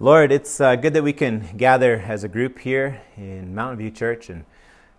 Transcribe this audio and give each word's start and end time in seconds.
Lord, 0.00 0.30
it's 0.30 0.60
uh, 0.60 0.76
good 0.76 0.94
that 0.94 1.02
we 1.02 1.12
can 1.12 1.56
gather 1.56 1.96
as 1.96 2.22
a 2.22 2.28
group 2.28 2.60
here 2.60 3.02
in 3.16 3.52
Mountain 3.52 3.78
View 3.78 3.90
Church 3.90 4.30
and 4.30 4.44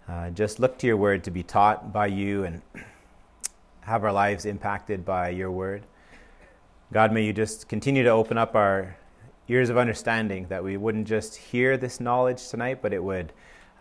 uh, 0.10 0.30
just 0.32 0.60
look 0.60 0.78
to 0.80 0.88
your 0.88 0.98
word 0.98 1.24
to 1.24 1.32
be 1.32 1.42
taught 1.42 1.94
by 1.94 2.08
you 2.08 2.44
and 2.44 2.62
have 3.84 4.04
our 4.04 4.12
lives 4.12 4.44
impacted 4.44 5.06
by 5.06 5.30
your 5.30 5.52
word. 5.52 5.84
God, 6.92 7.14
may 7.14 7.24
you 7.24 7.32
just 7.32 7.70
continue 7.70 8.04
to 8.04 8.10
open 8.10 8.38
up 8.38 8.56
our 8.56 8.98
ears 9.48 9.70
of 9.70 9.78
understanding 9.78 10.48
that 10.50 10.62
we 10.62 10.76
wouldn't 10.76 11.08
just 11.08 11.38
hear 11.38 11.78
this 11.78 12.02
knowledge 12.02 12.50
tonight, 12.50 12.82
but 12.82 12.92
it 12.92 13.02
would 13.02 13.32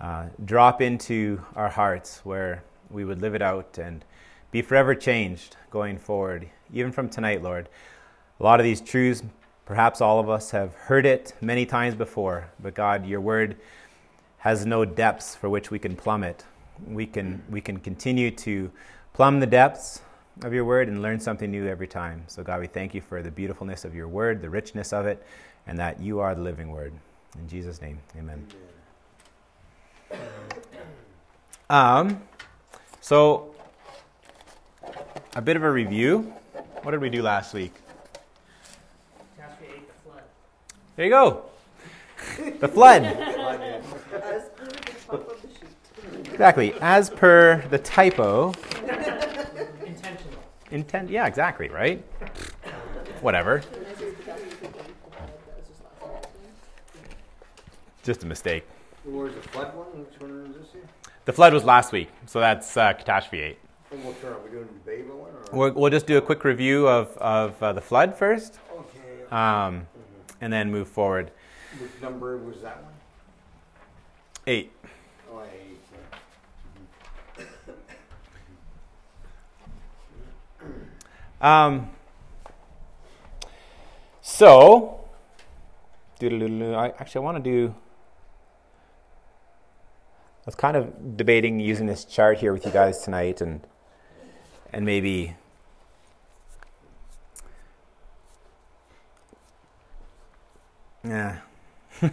uh, 0.01 0.27
drop 0.45 0.81
into 0.81 1.45
our 1.57 1.69
hearts 1.69 2.21
where 2.23 2.63
we 2.91 3.05
would 3.05 3.21
live 3.21 3.35
it 3.35 3.43
out 3.43 3.77
and 3.77 4.05
be 4.53 4.63
forever 4.63 4.95
changed 4.95 5.57
going 5.73 5.99
forward, 5.99 6.49
even 6.73 6.93
from 6.93 7.09
tonight, 7.09 7.43
Lord. 7.43 7.69
A 8.39 8.45
lot 8.45 8.61
of 8.61 8.65
these 8.65 8.81
truths 8.81 9.25
Perhaps 9.69 10.01
all 10.01 10.19
of 10.19 10.31
us 10.31 10.53
have 10.53 10.73
heard 10.75 11.05
it 11.05 11.35
many 11.43 11.67
times 11.67 11.95
before, 11.95 12.49
but 12.59 12.75
God, 12.75 13.05
your 13.05 13.21
word 13.21 13.59
has 14.39 14.65
no 14.65 14.87
depths 14.87 15.35
for 15.35 15.51
which 15.51 15.71
we 15.71 15.79
can 15.79 15.95
plumb 15.95 16.25
it. 16.25 16.43
We 16.87 17.05
can, 17.05 17.43
we 17.51 17.61
can 17.61 17.77
continue 17.77 18.31
to 18.31 18.71
plumb 19.13 19.41
the 19.41 19.47
depths 19.47 20.01
of 20.43 20.55
your 20.55 20.65
word 20.65 20.89
and 20.89 21.03
learn 21.03 21.21
something 21.21 21.51
new 21.51 21.67
every 21.67 21.87
time. 21.87 22.25
So, 22.29 22.43
God, 22.43 22.61
we 22.61 22.67
thank 22.67 22.95
you 22.95 23.03
for 23.03 23.21
the 23.21 23.31
beautifulness 23.31 23.85
of 23.85 23.95
your 23.95 24.09
word, 24.09 24.41
the 24.41 24.49
richness 24.49 24.95
of 24.95 25.05
it, 25.05 25.23
and 25.67 25.79
that 25.79 26.01
you 26.01 26.19
are 26.19 26.35
the 26.35 26.41
living 26.41 26.71
word. 26.71 26.95
In 27.39 27.47
Jesus' 27.47 27.83
name, 27.83 27.99
amen. 28.17 28.47
Um, 31.69 32.23
so, 33.03 33.55
a 35.37 35.43
bit 35.43 35.57
of 35.57 35.63
a 35.63 35.71
review. 35.71 36.33
What 36.85 36.93
did 36.93 37.03
we 37.03 37.11
do 37.11 37.21
last 37.21 37.53
week? 37.53 37.75
There 40.99 41.07
you 41.07 41.13
go. 41.13 41.45
The 42.59 42.67
flood. 42.67 43.05
exactly. 46.25 46.75
As 46.81 47.09
per 47.09 47.65
the 47.71 47.79
typo. 47.79 48.53
Intentional. 49.87 50.43
Intent. 50.73 51.09
Yeah, 51.09 51.29
exactly. 51.29 51.69
Right. 51.69 52.05
Whatever. 53.21 53.63
Just 58.03 58.25
a 58.25 58.27
mistake. 58.27 58.65
Where's 59.05 59.37
the 59.37 59.43
flood 59.43 59.77
one? 59.77 59.87
Which 60.05 60.21
one 60.21 60.47
is 60.51 60.57
this 60.57 60.73
here? 60.73 60.83
The 61.27 61.33
flood 61.33 61.55
was 61.55 61.63
last 61.63 61.93
week, 61.93 62.09
so 62.27 62.41
that's 62.41 62.77
uh, 62.77 62.93
catastrophe 62.95 63.41
eight. 63.41 63.59
And 63.93 64.03
what 64.03 64.21
turn 64.21 64.33
are 64.33 64.41
we 64.41 64.51
doing 64.51 64.67
the 64.67 64.91
Babel 64.91 65.19
one? 65.21 65.31
Or? 65.31 65.45
We'll, 65.53 65.73
we'll 65.75 65.91
just 65.93 66.09
do 66.09 66.19
a 66.19 66.21
quick 66.21 66.43
review 66.43 66.89
of, 66.89 67.17
of 67.19 67.63
uh, 67.63 67.73
the 67.73 67.81
flood 67.81 68.17
first, 68.17 68.59
Okay. 68.73 69.31
um, 69.31 69.87
and 70.41 70.53
then 70.53 70.71
move 70.71 70.89
forward. 70.89 71.31
Which 71.79 71.91
number 72.01 72.37
was 72.37 72.61
that 72.63 72.83
one? 72.83 72.93
Eight. 74.47 74.73
Oh, 75.31 75.43
eight. 75.43 75.79
Um, 81.41 81.91
so, 84.21 85.01
I 86.21 86.93
actually 86.99 87.21
I 87.21 87.25
want 87.25 87.43
to 87.43 87.51
do. 87.51 87.75
I 90.41 90.47
was 90.47 90.55
kind 90.55 90.77
of 90.77 91.17
debating 91.17 91.61
using 91.61 91.87
this 91.87 92.05
chart 92.05 92.39
here 92.39 92.53
with 92.53 92.65
you 92.65 92.73
guys 92.73 93.03
tonight, 93.03 93.41
and 93.41 93.61
and 94.73 94.85
maybe 94.85 95.37
yeah. 101.05 101.39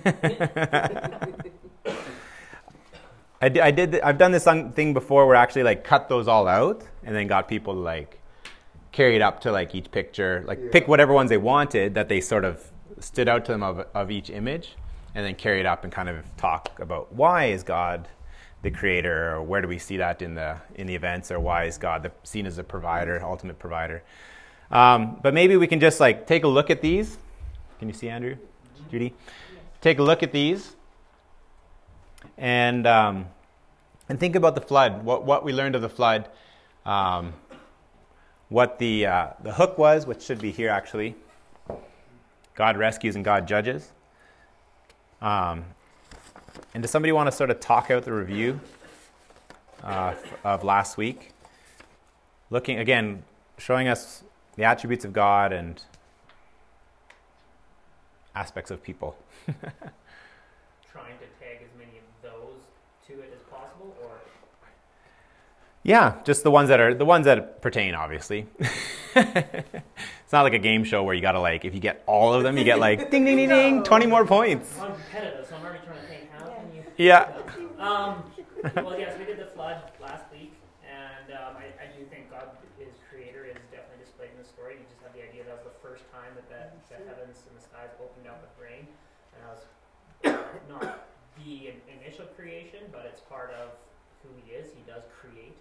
I 3.41 3.50
did, 3.50 3.61
I 3.61 3.72
did. 3.72 4.00
I've 4.02 4.17
done 4.17 4.31
this 4.31 4.45
thing 4.73 4.94
before 4.94 5.28
where 5.28 5.36
I 5.36 5.44
actually 5.44 5.63
like 5.63 5.84
cut 5.84 6.09
those 6.09 6.28
all 6.28 6.47
out 6.47 6.84
and 7.03 7.16
then 7.16 7.28
got 7.28 7.47
people 7.47 7.74
to 7.74 7.79
like 7.79 8.19
carry 8.91 9.16
it 9.16 9.22
up 9.22 9.41
to 9.41 9.51
like 9.51 9.75
each 9.75 9.91
picture, 9.91 10.44
like 10.47 10.59
Yeah. 10.59 10.69
pick 10.72 10.88
whatever 10.88 11.13
ones 11.13 11.29
they 11.29 11.38
wanted 11.38 11.94
that 11.95 12.07
they 12.09 12.22
sort 12.22 12.45
of 12.45 12.63
stood 13.00 13.28
out 13.28 13.44
to 13.45 13.51
them 13.51 13.62
of, 13.62 13.85
of 13.94 14.09
each 14.09 14.29
image, 14.29 14.75
and 15.13 15.25
then 15.25 15.35
carry 15.35 15.59
it 15.59 15.66
up 15.66 15.84
and 15.84 15.91
kind 15.91 16.07
of 16.09 16.24
talk 16.38 16.79
about 16.79 17.13
why 17.13 17.45
is 17.45 17.62
God 17.63 18.07
the 18.62 18.72
creator, 18.72 19.35
or 19.35 19.44
where 19.44 19.62
do 19.62 19.68
we 19.68 19.78
see 19.78 19.97
that 19.97 20.22
in 20.22 20.34
the 20.34 20.56
in 20.75 20.88
the 20.88 20.95
events, 20.95 21.29
or 21.29 21.40
why 21.40 21.66
is 21.66 21.78
God 21.78 22.03
the, 22.03 22.12
seen 22.24 22.45
as 22.47 22.57
a 22.57 22.63
provider, 22.63 23.22
ultimate 23.24 23.59
provider. 23.59 24.01
Um, 24.72 25.19
but 25.22 25.34
maybe 25.34 25.57
we 25.57 25.68
can 25.68 25.79
just 25.79 26.00
like 26.00 26.25
take 26.25 26.44
a 26.45 26.47
look 26.47 26.69
at 26.69 26.81
these. 26.81 27.18
Can 27.79 27.90
you 27.90 27.94
see 27.94 28.09
Andrew, 28.09 28.38
Judy? 28.95 29.13
Take 29.81 30.00
a 30.00 30.03
look 30.03 30.23
at 30.23 30.31
these 30.31 30.73
and 32.38 32.88
um, 32.88 33.25
and 34.07 34.17
think 34.17 34.38
about 34.38 34.56
the 34.56 34.61
flood. 34.61 35.03
What 35.03 35.25
what 35.25 35.44
we 35.44 35.51
learned 35.51 35.75
of 35.75 35.81
the 35.81 35.89
flood. 35.89 36.29
Um, 36.85 37.33
what 38.47 38.79
the 38.79 39.06
uh, 39.06 39.28
the 39.44 39.51
hook 39.51 39.78
was, 39.78 40.06
which 40.06 40.22
should 40.22 40.39
be 40.39 40.50
here 40.50 40.69
actually. 40.69 41.13
God 42.56 42.78
rescues 42.78 43.17
and 43.17 43.25
God 43.25 43.50
judges. 43.50 43.91
Um, 45.22 45.66
and 46.73 46.81
does 46.81 46.89
somebody 46.89 47.12
want 47.12 47.27
to 47.27 47.33
sort 47.33 47.50
of 47.50 47.59
talk 47.59 47.91
out 47.91 48.06
the 48.06 48.13
review 48.13 48.62
uh, 49.83 50.13
of 50.45 50.63
last 50.63 50.95
week? 50.95 51.33
Looking 52.50 52.79
again, 52.79 53.23
showing 53.57 53.89
us 53.89 54.23
the 54.56 54.63
attributes 54.63 55.03
of 55.03 55.12
God 55.12 55.51
and 55.51 55.83
aspects 58.35 58.72
of 58.72 58.84
people. 58.84 59.16
Trying 59.47 61.18
to 61.18 61.28
tag 61.40 61.59
as 61.62 61.78
many 61.78 61.97
of 61.97 62.03
those 62.22 62.62
to 63.07 63.13
it 63.22 63.31
as 63.35 63.41
possible, 63.51 63.96
or 64.01 64.12
Yeah, 65.84 66.16
just 66.23 66.44
the 66.44 66.51
ones 66.51 66.69
that 66.69 66.79
are 66.79 66.94
the 66.94 67.06
ones 67.06 67.25
that 67.25 67.62
pertain, 67.62 67.95
obviously. 67.95 68.47
it's 69.16 70.34
not 70.34 70.44
like 70.44 70.53
a 70.53 70.59
game 70.59 70.84
show 70.84 71.03
where 71.03 71.16
you 71.16 71.22
gotta 71.22 71.40
like 71.40 71.66
if 71.66 71.74
you 71.74 71.79
get 71.79 72.03
all 72.06 72.34
of 72.34 72.44
them, 72.44 72.57
you 72.57 72.63
get 72.63 72.79
like 72.79 73.12
ding 73.12 73.25
ding 73.25 73.38
ding 73.38 73.50
ding, 73.50 73.84
twenty 73.84 74.06
more 74.06 74.25
points. 74.25 74.79
I'm 74.79 74.94
competitive, 74.94 75.47
so 75.47 75.56
I'm 75.56 75.63
already 75.63 75.79
trying 75.85 76.00
to 76.00 76.07
think 76.07 76.31
how 76.31 76.45
can 76.47 76.72
you. 76.74 76.84
Yeah. 76.97 77.31
Um, 77.79 78.24
well, 78.81 78.97
yes, 78.97 79.13
we 79.19 79.25
did 79.25 79.38
the 79.38 79.51
flood 79.53 79.78
last 80.01 80.25
week, 80.31 80.53
and 80.81 81.29
um, 81.38 81.53
I, 81.59 81.69
I 81.78 81.88
do 81.94 82.01
think 82.09 82.31
God 82.31 82.50
is 82.81 82.95
creator 83.12 83.45
is 83.45 83.62
definitely 83.69 84.01
displayed 84.01 84.31
in 84.34 84.41
the 84.41 84.47
story. 84.47 84.81
You 84.81 84.85
just 84.90 85.03
have 85.06 85.13
the 85.13 85.22
idea 85.22 85.44
that 85.45 85.53
was 85.53 85.68
the 85.69 85.78
first 85.85 86.01
time 86.09 86.34
that 86.34 86.50
the, 86.50 86.62
the 86.90 86.97
heavens 87.06 87.45
and 87.45 87.53
the 87.53 87.62
skies 87.62 87.94
opened 88.01 88.25
up 88.25 88.41
with 88.41 88.53
rain, 88.57 88.90
and 89.38 89.40
that 89.45 89.53
was 89.53 89.63
not 90.66 91.06
the 91.38 91.69
in- 91.69 91.84
initial 92.01 92.25
creation, 92.34 92.89
but 92.89 93.04
it's 93.15 93.23
part 93.31 93.55
of 93.55 93.71
who 94.19 94.35
He 94.43 94.51
is. 94.51 94.75
He 94.75 94.83
does 94.83 95.07
create, 95.07 95.55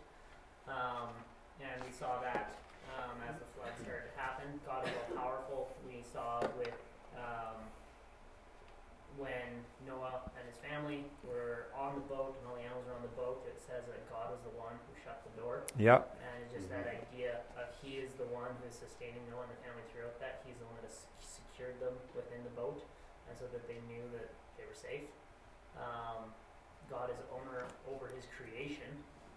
um, 0.66 1.14
and 1.62 1.78
we 1.86 1.94
saw 1.94 2.18
that 2.18 2.58
um, 2.90 3.14
as 3.30 3.38
the 3.38 3.46
flood 3.54 3.70
started 3.78 4.10
to 4.10 4.14
happen. 4.18 4.50
God 4.66 4.82
is 4.90 4.94
all 4.98 5.14
powerful. 5.14 5.60
We 5.86 6.02
saw 6.02 6.42
with 6.58 6.74
um, 7.14 7.62
when 9.14 9.62
Noah 9.86 10.26
and 10.34 10.42
his 10.50 10.58
family 10.58 11.06
were 11.22 11.70
on 11.78 11.94
the 11.94 12.06
boat 12.10 12.34
and 12.34 12.50
all 12.50 12.58
the 12.58 12.66
animals 12.66 12.82
were 12.90 12.98
on 12.98 13.06
the 13.06 13.14
boat, 13.14 13.46
it 13.46 13.62
says 13.62 13.86
that 13.86 14.02
God 14.10 14.34
was 14.34 14.42
the 14.42 14.54
one 14.58 14.74
who 14.74 14.92
shut 14.98 15.22
the 15.22 15.34
door. 15.38 15.62
Yep. 15.78 16.18
And 16.18 16.34
it's 16.42 16.50
just 16.58 16.66
that 16.74 16.90
idea 16.90 17.46
of 17.54 17.70
He 17.78 18.02
is 18.02 18.18
the 18.18 18.26
one 18.34 18.50
who 18.58 18.66
is 18.66 18.74
sustaining 18.74 19.22
Noah 19.30 19.46
and 19.46 19.54
the 19.54 19.62
family 19.62 19.86
throughout 19.94 20.18
that. 20.18 20.42
He's 20.42 20.58
the 20.58 20.66
one 20.66 20.74
that 20.82 20.90
has 20.90 21.06
secured 21.22 21.78
them 21.78 21.94
within 22.18 22.42
the 22.42 22.54
boat, 22.58 22.82
and 23.30 23.38
so 23.38 23.46
that 23.54 23.70
they 23.70 23.78
knew 23.86 24.02
that 24.10 24.34
they 24.58 24.66
were 24.66 24.74
safe. 24.74 25.06
Um, 25.78 26.34
God 26.90 27.10
is 27.10 27.20
owner 27.32 27.64
over 27.88 28.12
His 28.12 28.24
creation 28.36 28.90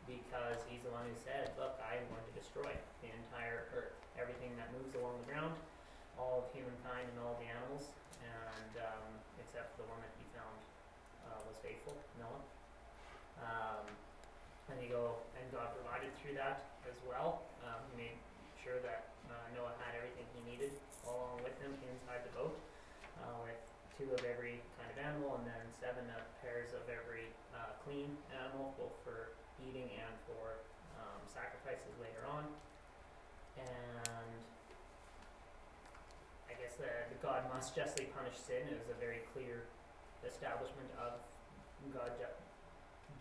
because 0.08 0.60
He's 0.68 0.84
the 0.84 0.94
one 0.94 1.04
who 1.08 1.18
said, 1.20 1.52
"Look, 1.60 1.80
I 1.84 2.00
am 2.00 2.06
going 2.12 2.24
to 2.24 2.36
destroy 2.36 2.72
the 3.04 3.10
entire 3.12 3.68
earth, 3.76 3.96
everything 4.16 4.56
that 4.60 4.72
moves 4.76 4.96
along 4.96 5.20
the 5.24 5.30
ground, 5.32 5.56
all 6.20 6.44
of 6.44 6.46
humankind 6.56 7.08
and 7.12 7.18
all 7.24 7.36
the 7.40 7.48
animals, 7.48 7.92
and 8.24 8.74
um, 8.84 9.08
except 9.40 9.76
for 9.76 9.84
the 9.84 9.90
one 9.92 10.00
that 10.04 10.14
He 10.20 10.26
found 10.36 10.58
uh, 11.28 11.40
was 11.48 11.58
faithful, 11.64 11.96
Noah." 12.20 12.44
Um, 13.38 13.86
and 14.68 14.82
you 14.84 14.92
go, 14.92 15.24
and 15.38 15.46
God 15.54 15.72
provided 15.80 16.12
through 16.20 16.36
that 16.36 16.68
as 16.84 16.98
well. 17.08 17.48
Um, 17.64 17.80
he 17.94 18.10
made 18.10 18.18
sure 18.60 18.84
that 18.84 19.16
uh, 19.32 19.48
Noah 19.56 19.72
had 19.80 19.96
everything 19.96 20.28
he 20.36 20.42
needed 20.44 20.76
along 21.08 21.40
with 21.40 21.56
him 21.64 21.72
inside 21.88 22.28
the 22.28 22.34
boat, 22.36 22.56
uh, 23.24 23.32
with 23.48 23.56
two 23.96 24.12
of 24.12 24.20
every 24.28 24.60
kind 24.76 24.90
of 24.92 24.98
animal, 25.00 25.40
and 25.40 25.48
then 25.48 25.64
seven 25.80 26.04
of 26.12 26.24
pairs 26.44 26.76
of 26.76 26.84
every 26.92 27.32
clean 27.88 28.12
animal, 28.36 28.76
both 28.76 29.00
for 29.08 29.32
eating 29.64 29.88
and 29.96 30.14
for 30.28 30.60
um, 31.00 31.24
sacrifices 31.24 31.96
later 32.04 32.28
on. 32.28 32.44
And 33.56 34.36
I 36.52 36.54
guess 36.60 36.76
that 36.84 37.16
God 37.24 37.48
must 37.48 37.76
justly 37.76 38.12
punish 38.12 38.36
sin 38.36 38.68
is 38.76 38.92
a 38.92 38.98
very 39.00 39.24
clear 39.32 39.64
establishment 40.28 40.92
of 41.00 41.16
God 41.94 42.12
ju- 42.20 42.38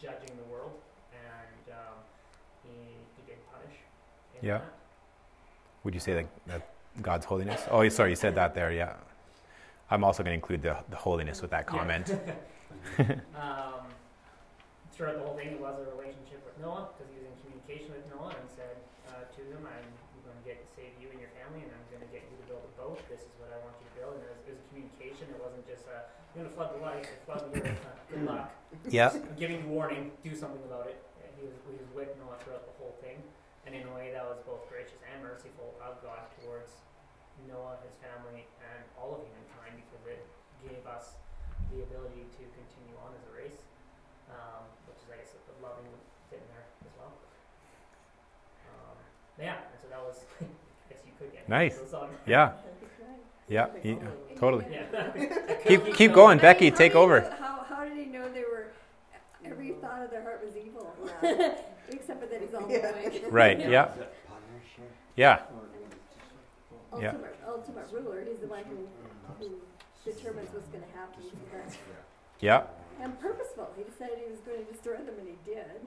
judging 0.02 0.34
the 0.36 0.50
world, 0.50 0.74
and 1.14 1.72
um, 1.72 1.96
he, 2.64 2.98
he 3.16 3.22
did 3.26 3.38
punish. 3.52 3.76
In 4.34 4.48
Yeah. 4.48 4.58
That. 4.58 4.74
Would 5.84 5.94
you 5.94 6.00
say 6.00 6.14
that, 6.14 6.26
that 6.48 6.68
God's 7.00 7.24
holiness? 7.24 7.62
Oh, 7.70 7.88
sorry, 7.88 8.10
you 8.10 8.16
said 8.16 8.34
that 8.34 8.54
there. 8.54 8.72
Yeah. 8.72 8.94
I'm 9.88 10.02
also 10.02 10.24
going 10.24 10.32
to 10.32 10.34
include 10.34 10.62
the, 10.62 10.76
the 10.90 10.96
holiness 10.96 11.40
with 11.40 11.52
that 11.52 11.66
Yeah. 11.68 11.78
comment. 11.78 12.10
um, 13.36 13.86
throughout 14.96 15.20
the 15.20 15.24
whole 15.28 15.36
thing, 15.36 15.52
it 15.52 15.60
was 15.60 15.76
a 15.76 15.86
relationship 15.92 16.40
with 16.48 16.56
Noah 16.56 16.88
because 16.96 17.12
he 17.12 17.20
was 17.20 17.28
in 17.28 17.36
communication 17.44 17.92
with 17.92 18.08
Noah 18.08 18.32
and 18.32 18.48
said 18.48 18.80
uh, 19.12 19.28
to 19.28 19.40
him, 19.44 19.60
"I'm 19.68 19.88
going 20.24 20.40
to 20.40 20.44
get 20.48 20.56
save 20.72 20.96
you 20.96 21.12
and 21.12 21.20
your 21.20 21.30
family, 21.36 21.62
and 21.62 21.70
I'm 21.70 21.86
going 21.92 22.02
to 22.02 22.10
get 22.10 22.24
you 22.26 22.36
to 22.40 22.46
build 22.48 22.64
a 22.64 22.72
boat. 22.80 22.98
This 23.12 23.22
is 23.22 23.32
what 23.36 23.52
I 23.52 23.60
want 23.60 23.76
you 23.78 23.86
to 23.92 23.94
build." 24.00 24.12
And 24.16 24.24
it 24.24 24.32
was, 24.32 24.40
it 24.48 24.52
was 24.56 24.60
a 24.64 24.66
communication. 24.72 25.28
It 25.28 25.38
wasn't 25.38 25.68
just 25.68 25.84
a, 25.92 26.08
"I'm 26.08 26.34
going 26.40 26.48
to 26.48 26.54
flood 26.56 26.72
the 26.72 26.80
life, 26.80 27.04
flood 27.28 27.44
the 27.52 27.60
earth. 27.60 27.84
Uh, 27.84 28.00
good 28.08 28.24
luck. 28.24 28.48
yeah. 28.88 29.12
I'm 29.12 29.36
giving 29.36 29.60
you 29.60 29.68
warning. 29.68 30.16
Do 30.24 30.32
something 30.32 30.64
about 30.64 30.88
it." 30.88 30.96
And 31.20 31.30
he 31.36 31.44
was 31.44 31.54
he 31.68 31.76
was 31.76 31.90
with 31.92 32.10
Noah 32.16 32.40
throughout 32.40 32.64
the 32.64 32.76
whole 32.80 32.96
thing, 33.04 33.20
and 33.68 33.76
in 33.76 33.84
a 33.84 33.92
way 33.92 34.16
that 34.16 34.24
was 34.24 34.40
both 34.48 34.64
gracious 34.72 34.98
and 35.04 35.20
merciful 35.20 35.76
of 35.84 36.00
God 36.00 36.24
towards 36.40 36.72
Noah, 37.44 37.76
his 37.84 37.92
family, 38.00 38.48
and 38.64 38.80
all 38.96 39.12
of 39.12 39.20
humankind 39.20 39.76
because 39.76 40.02
it 40.08 40.24
gave 40.64 40.80
us 40.88 41.20
the 41.68 41.84
ability 41.84 42.24
to 42.40 42.42
continue 42.56 42.96
on 43.04 43.12
as 43.12 43.22
a 43.28 43.32
race, 43.36 43.60
um, 44.30 44.62
which 44.88 44.98
is, 44.98 45.08
I 45.12 45.16
guess, 45.16 45.32
the 45.34 45.56
loving 45.62 45.84
fit 46.30 46.40
in 46.42 46.48
there 46.54 46.64
as 46.84 46.92
well. 46.98 47.12
Um, 48.70 48.96
yeah, 49.40 49.54
and 49.70 49.78
so 49.82 49.88
that 49.90 50.00
was, 50.02 50.16
I 50.40 50.92
guess 50.92 51.02
you 51.06 51.12
could 51.18 51.32
get 51.32 51.48
Nice. 51.48 51.76
those. 51.78 51.92
Yeah. 52.26 52.52
That'd 52.62 52.80
be 52.80 52.86
great. 52.98 53.20
Yeah. 53.48 53.66
he- 53.82 53.98
totally. 54.40 54.66
Yeah. 54.70 55.10
Keep 55.66 55.94
keep 55.94 56.12
going, 56.12 56.38
Becky. 56.38 56.68
I 56.68 56.70
how 56.70 56.76
Take 56.76 56.94
over. 56.94 57.20
How, 57.40 57.64
how 57.68 57.84
did 57.84 57.96
he 57.96 58.04
know 58.06 58.30
they 58.32 58.42
were, 58.42 58.68
every 59.44 59.70
thought 59.80 60.02
of 60.02 60.10
their 60.10 60.22
heart 60.22 60.44
was 60.44 60.54
evil? 60.56 60.94
Except 61.88 62.20
for 62.20 62.26
that 62.26 62.40
he's 62.40 62.54
all 62.54 62.68
knowing. 62.68 63.30
Right. 63.32 63.58
Yeah. 63.58 63.66
Yeah. 63.68 63.86
Partnership 64.28 64.92
Yeah. 65.16 65.40
Ultimate, 66.92 67.36
ultimate 67.46 67.86
ruler, 67.92 68.24
he's 68.24 68.38
the 68.38 68.46
one 68.46 68.62
who, 68.64 68.86
who 69.40 69.54
determines 70.04 70.52
what's 70.52 70.68
gonna 70.68 70.84
happen. 70.94 71.24
Yeah. 72.40 72.62
And 73.02 73.18
purposeful, 73.20 73.68
he 73.76 73.84
decided 73.84 74.18
he 74.24 74.30
was 74.30 74.40
gonna 74.40 74.64
destroy 74.64 74.96
them 74.96 75.14
and 75.20 75.28
he 75.28 75.38
did. 75.44 75.78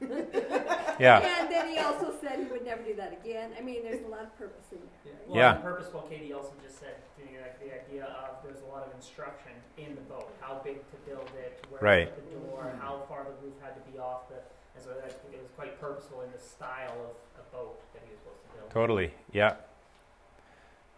Yeah. 0.98 1.22
And 1.22 1.48
then 1.50 1.68
he 1.68 1.78
also 1.78 2.12
said 2.20 2.40
he 2.40 2.46
would 2.50 2.64
never 2.64 2.82
do 2.82 2.94
that 2.96 3.12
again. 3.12 3.52
I 3.56 3.62
mean, 3.62 3.84
there's 3.84 4.04
a 4.04 4.08
lot 4.08 4.22
of 4.22 4.36
purpose 4.36 4.66
in 4.72 4.78
Yeah. 4.78 4.84
there. 5.04 5.14
Well, 5.28 5.36
Yeah. 5.38 5.54
and 5.54 5.62
purposeful, 5.62 6.00
Katie 6.10 6.32
also 6.32 6.52
just 6.62 6.80
said 6.80 6.96
to 7.18 7.24
me 7.24 7.38
like 7.40 7.58
the 7.60 7.70
idea 7.72 8.04
of 8.04 8.42
there's 8.42 8.60
a 8.62 8.66
lot 8.66 8.84
of 8.86 8.92
instruction 8.94 9.52
in 9.76 9.94
the 9.94 10.00
boat, 10.02 10.28
how 10.40 10.60
big 10.64 10.80
to 10.90 10.96
build 11.08 11.30
it, 11.38 11.64
where 11.70 11.80
Right. 11.80 12.06
to 12.08 12.12
put 12.20 12.30
the 12.32 12.48
door, 12.48 12.72
how 12.80 13.04
far 13.08 13.22
the 13.24 13.30
roof 13.46 13.54
had 13.62 13.74
to 13.76 13.90
be 13.92 13.96
off 13.98 14.28
the, 14.28 14.36
and 14.74 14.82
so 14.84 14.90
I 14.90 15.08
think 15.08 15.34
it 15.34 15.40
was 15.40 15.50
quite 15.54 15.80
purposeful 15.80 16.22
in 16.22 16.32
the 16.32 16.38
style 16.38 16.98
of 17.04 17.14
a 17.38 17.44
boat 17.54 17.80
that 17.94 18.02
he 18.04 18.10
was 18.10 18.18
supposed 18.18 18.42
to 18.42 18.58
build. 18.58 18.70
Totally. 18.70 19.14
Yeah. 19.32 19.54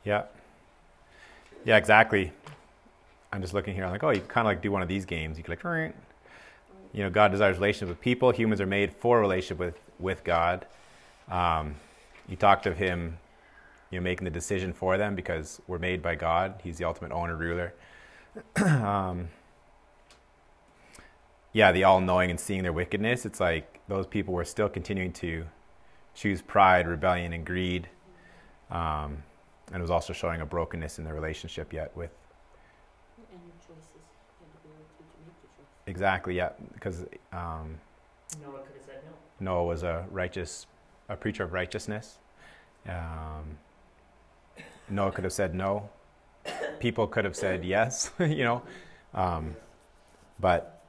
Yeah. 0.04 0.24
Yeah, 1.64 1.76
exactly. 1.76 2.32
I'm 3.32 3.40
just 3.40 3.54
looking 3.54 3.74
here. 3.74 3.84
I'm 3.84 3.90
like, 3.90 4.02
oh, 4.02 4.10
you 4.10 4.20
kind 4.20 4.46
of 4.46 4.50
like 4.50 4.62
do 4.62 4.72
one 4.72 4.82
of 4.82 4.88
these 4.88 5.04
games. 5.04 5.38
You 5.38 5.44
could 5.44 5.62
like, 5.64 5.94
you 6.92 7.02
know, 7.02 7.10
God 7.10 7.30
desires 7.30 7.56
relationship 7.56 7.88
with 7.88 8.00
people. 8.00 8.30
Humans 8.30 8.60
are 8.60 8.66
made 8.66 8.92
for 8.92 9.20
relationship 9.20 9.58
with 9.58 9.80
with 9.98 10.24
God. 10.24 10.66
Um, 11.30 11.76
you 12.28 12.36
talked 12.36 12.66
of 12.66 12.76
Him, 12.76 13.18
you 13.90 13.98
know, 14.00 14.02
making 14.02 14.24
the 14.24 14.30
decision 14.30 14.72
for 14.72 14.98
them 14.98 15.14
because 15.14 15.60
we're 15.68 15.78
made 15.78 16.02
by 16.02 16.14
God. 16.14 16.60
He's 16.64 16.78
the 16.78 16.84
ultimate 16.84 17.12
owner, 17.12 17.36
ruler. 17.36 17.74
um, 18.56 19.28
yeah, 21.52 21.72
the 21.72 21.84
all-knowing 21.84 22.30
and 22.30 22.38
seeing 22.38 22.62
their 22.62 22.72
wickedness. 22.72 23.26
It's 23.26 23.40
like 23.40 23.80
those 23.88 24.06
people 24.06 24.34
were 24.34 24.44
still 24.44 24.68
continuing 24.68 25.12
to 25.14 25.46
choose 26.14 26.42
pride, 26.42 26.86
rebellion, 26.86 27.32
and 27.32 27.44
greed. 27.44 27.88
Um, 28.70 29.22
and 29.72 29.76
it 29.76 29.82
was 29.82 29.90
also 29.90 30.12
showing 30.12 30.40
a 30.40 30.46
brokenness 30.46 30.98
in 30.98 31.04
their 31.04 31.14
relationship 31.14 31.72
yet 31.72 31.96
with 31.96 32.10
And 33.32 33.40
your 33.44 33.54
choices, 33.66 33.86
you 33.94 34.46
have 34.46 34.62
the 34.62 34.70
ability 34.70 34.86
to 34.98 35.18
make 35.26 35.38
the 35.42 35.48
choice. 35.58 35.70
Exactly 35.90 36.36
yeah 36.36 36.50
because 36.74 37.04
um, 37.32 37.78
Noah 38.42 38.60
could 38.60 38.76
have 38.76 38.84
said 38.86 39.02
no. 39.04 39.12
Noah 39.52 39.64
was 39.64 39.82
a 39.82 40.06
righteous, 40.10 40.66
a 41.08 41.16
preacher 41.16 41.42
of 41.44 41.52
righteousness. 41.52 42.18
Um, 42.88 43.58
Noah 44.88 45.12
could 45.12 45.24
have 45.24 45.32
said 45.32 45.54
no. 45.54 45.88
People 46.78 47.06
could 47.06 47.24
have 47.24 47.36
said 47.36 47.64
yes, 47.64 48.10
you 48.18 48.44
know, 48.44 48.62
um, 49.14 49.54
but 50.38 50.82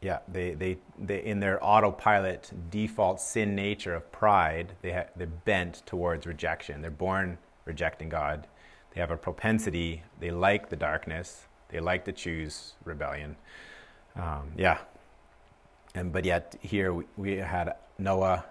yeah, 0.00 0.18
they, 0.28 0.54
they, 0.54 0.78
they 0.98 1.24
in 1.24 1.40
their 1.40 1.64
autopilot 1.64 2.52
default 2.70 3.20
sin 3.20 3.54
nature 3.54 3.94
of 3.94 4.12
pride, 4.12 4.72
they 4.82 4.92
ha- 4.92 5.06
they're 5.16 5.26
bent 5.26 5.82
towards 5.86 6.26
rejection. 6.26 6.82
They're 6.82 6.90
born 6.90 7.38
rejecting 7.64 8.10
God. 8.10 8.46
They 8.94 9.00
have 9.00 9.10
a 9.10 9.16
propensity. 9.16 10.02
They 10.20 10.30
like 10.30 10.68
the 10.68 10.76
darkness. 10.76 11.46
They 11.74 11.80
like 11.80 12.04
to 12.04 12.12
choose 12.12 12.74
rebellion. 12.84 13.34
Um, 14.14 14.52
yeah, 14.56 14.78
and 15.96 16.12
but 16.12 16.24
yet 16.24 16.54
here 16.60 16.94
we, 16.94 17.04
we 17.16 17.32
had 17.32 17.74
Noah 17.98 18.44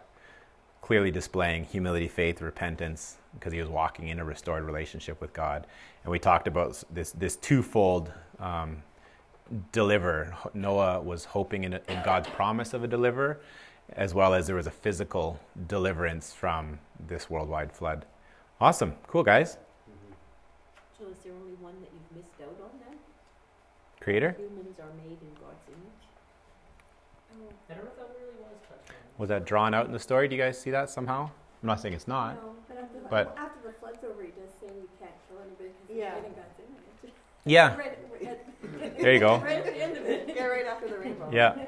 clearly 0.82 1.10
displaying 1.10 1.64
humility, 1.64 2.10
faith, 2.10 2.42
repentance 2.42 3.16
because 3.34 3.54
he 3.54 3.60
was 3.62 3.70
walking 3.70 4.10
in 4.10 4.20
a 4.20 4.26
restored 4.26 4.66
relationship 4.66 5.22
with 5.22 5.32
God. 5.32 5.66
And 6.04 6.12
we 6.12 6.20
talked 6.20 6.50
about 6.50 6.84
this 6.94 7.12
this 7.12 7.38
twofold 7.38 8.12
um, 8.42 8.84
deliver. 9.72 10.36
Noah 10.54 11.00
was 11.00 11.24
hoping 11.24 11.64
in, 11.64 11.76
a, 11.76 11.82
in 11.88 12.04
God's 12.04 12.28
promise 12.28 12.74
of 12.74 12.84
a 12.84 12.88
deliverer, 12.90 13.40
as 13.94 14.14
well 14.14 14.34
as 14.34 14.48
there 14.48 14.58
was 14.58 14.68
a 14.68 14.72
physical 14.72 15.40
deliverance 15.68 16.34
from 16.34 16.78
this 17.08 17.30
worldwide 17.30 17.72
flood. 17.72 18.06
Awesome, 18.60 18.96
cool 19.08 19.24
guys. 19.24 19.58
So 21.04 21.10
is 21.10 21.18
there 21.24 21.34
only 21.34 21.54
one 21.60 21.74
that 21.82 21.90
you've 21.94 22.18
missed 22.18 22.40
out 22.42 22.56
on 22.64 22.80
then? 22.80 22.98
Creator 24.04 24.36
Humans 24.38 24.80
are 24.80 24.92
made 24.98 25.18
in 25.22 25.34
God's 25.40 25.64
image. 25.70 26.04
I 27.70 27.74
don't 27.74 27.86
know 27.86 27.92
if 27.92 27.98
that 27.98 28.10
really 28.20 28.36
was 28.40 28.60
touched 28.68 28.90
on. 28.90 28.96
was 29.18 29.30
that 29.30 29.46
drawn 29.46 29.74
out 29.74 29.86
in 29.86 29.92
the 29.94 30.00
story? 30.00 30.28
Do 30.28 30.36
you 30.36 30.42
guys 30.42 30.60
see 30.60 30.72
that 30.72 30.90
somehow? 30.90 31.30
I'm 31.62 31.68
not 31.68 31.80
saying 31.80 31.94
it's 31.94 32.08
not. 32.08 32.36
No, 32.36 32.54
but 32.68 32.78
after, 32.78 33.00
the, 33.00 33.08
But- 33.10 33.38
after 33.38 33.68
the 33.68 33.74
flood's 33.80 34.04
over, 34.04 34.22
he 34.22 34.28
does 34.30 34.50
say 34.60 34.68
you 34.68 34.90
can't 35.00 35.12
kill 35.30 35.38
anybody 35.42 35.70
because 35.88 35.96
Yeah. 35.98 36.16
yeah. 36.16 36.22
God's 36.22 36.60
in 36.60 37.10
it. 37.10 37.14
Yeah, 37.46 37.78
Right, 37.78 37.98
at- 38.28 38.98
there 39.00 39.14
you 39.14 39.20
go. 39.20 39.38
right 39.38 39.58
at 39.58 39.66
the 39.66 39.76
end 39.82 39.98
of 39.98 40.06
it. 40.06 40.34
Yeah, 40.36 40.46
right 40.46 40.66
after 40.66 40.88
the 40.90 40.98
rainbow. 40.98 41.30
Yeah. 41.32 41.66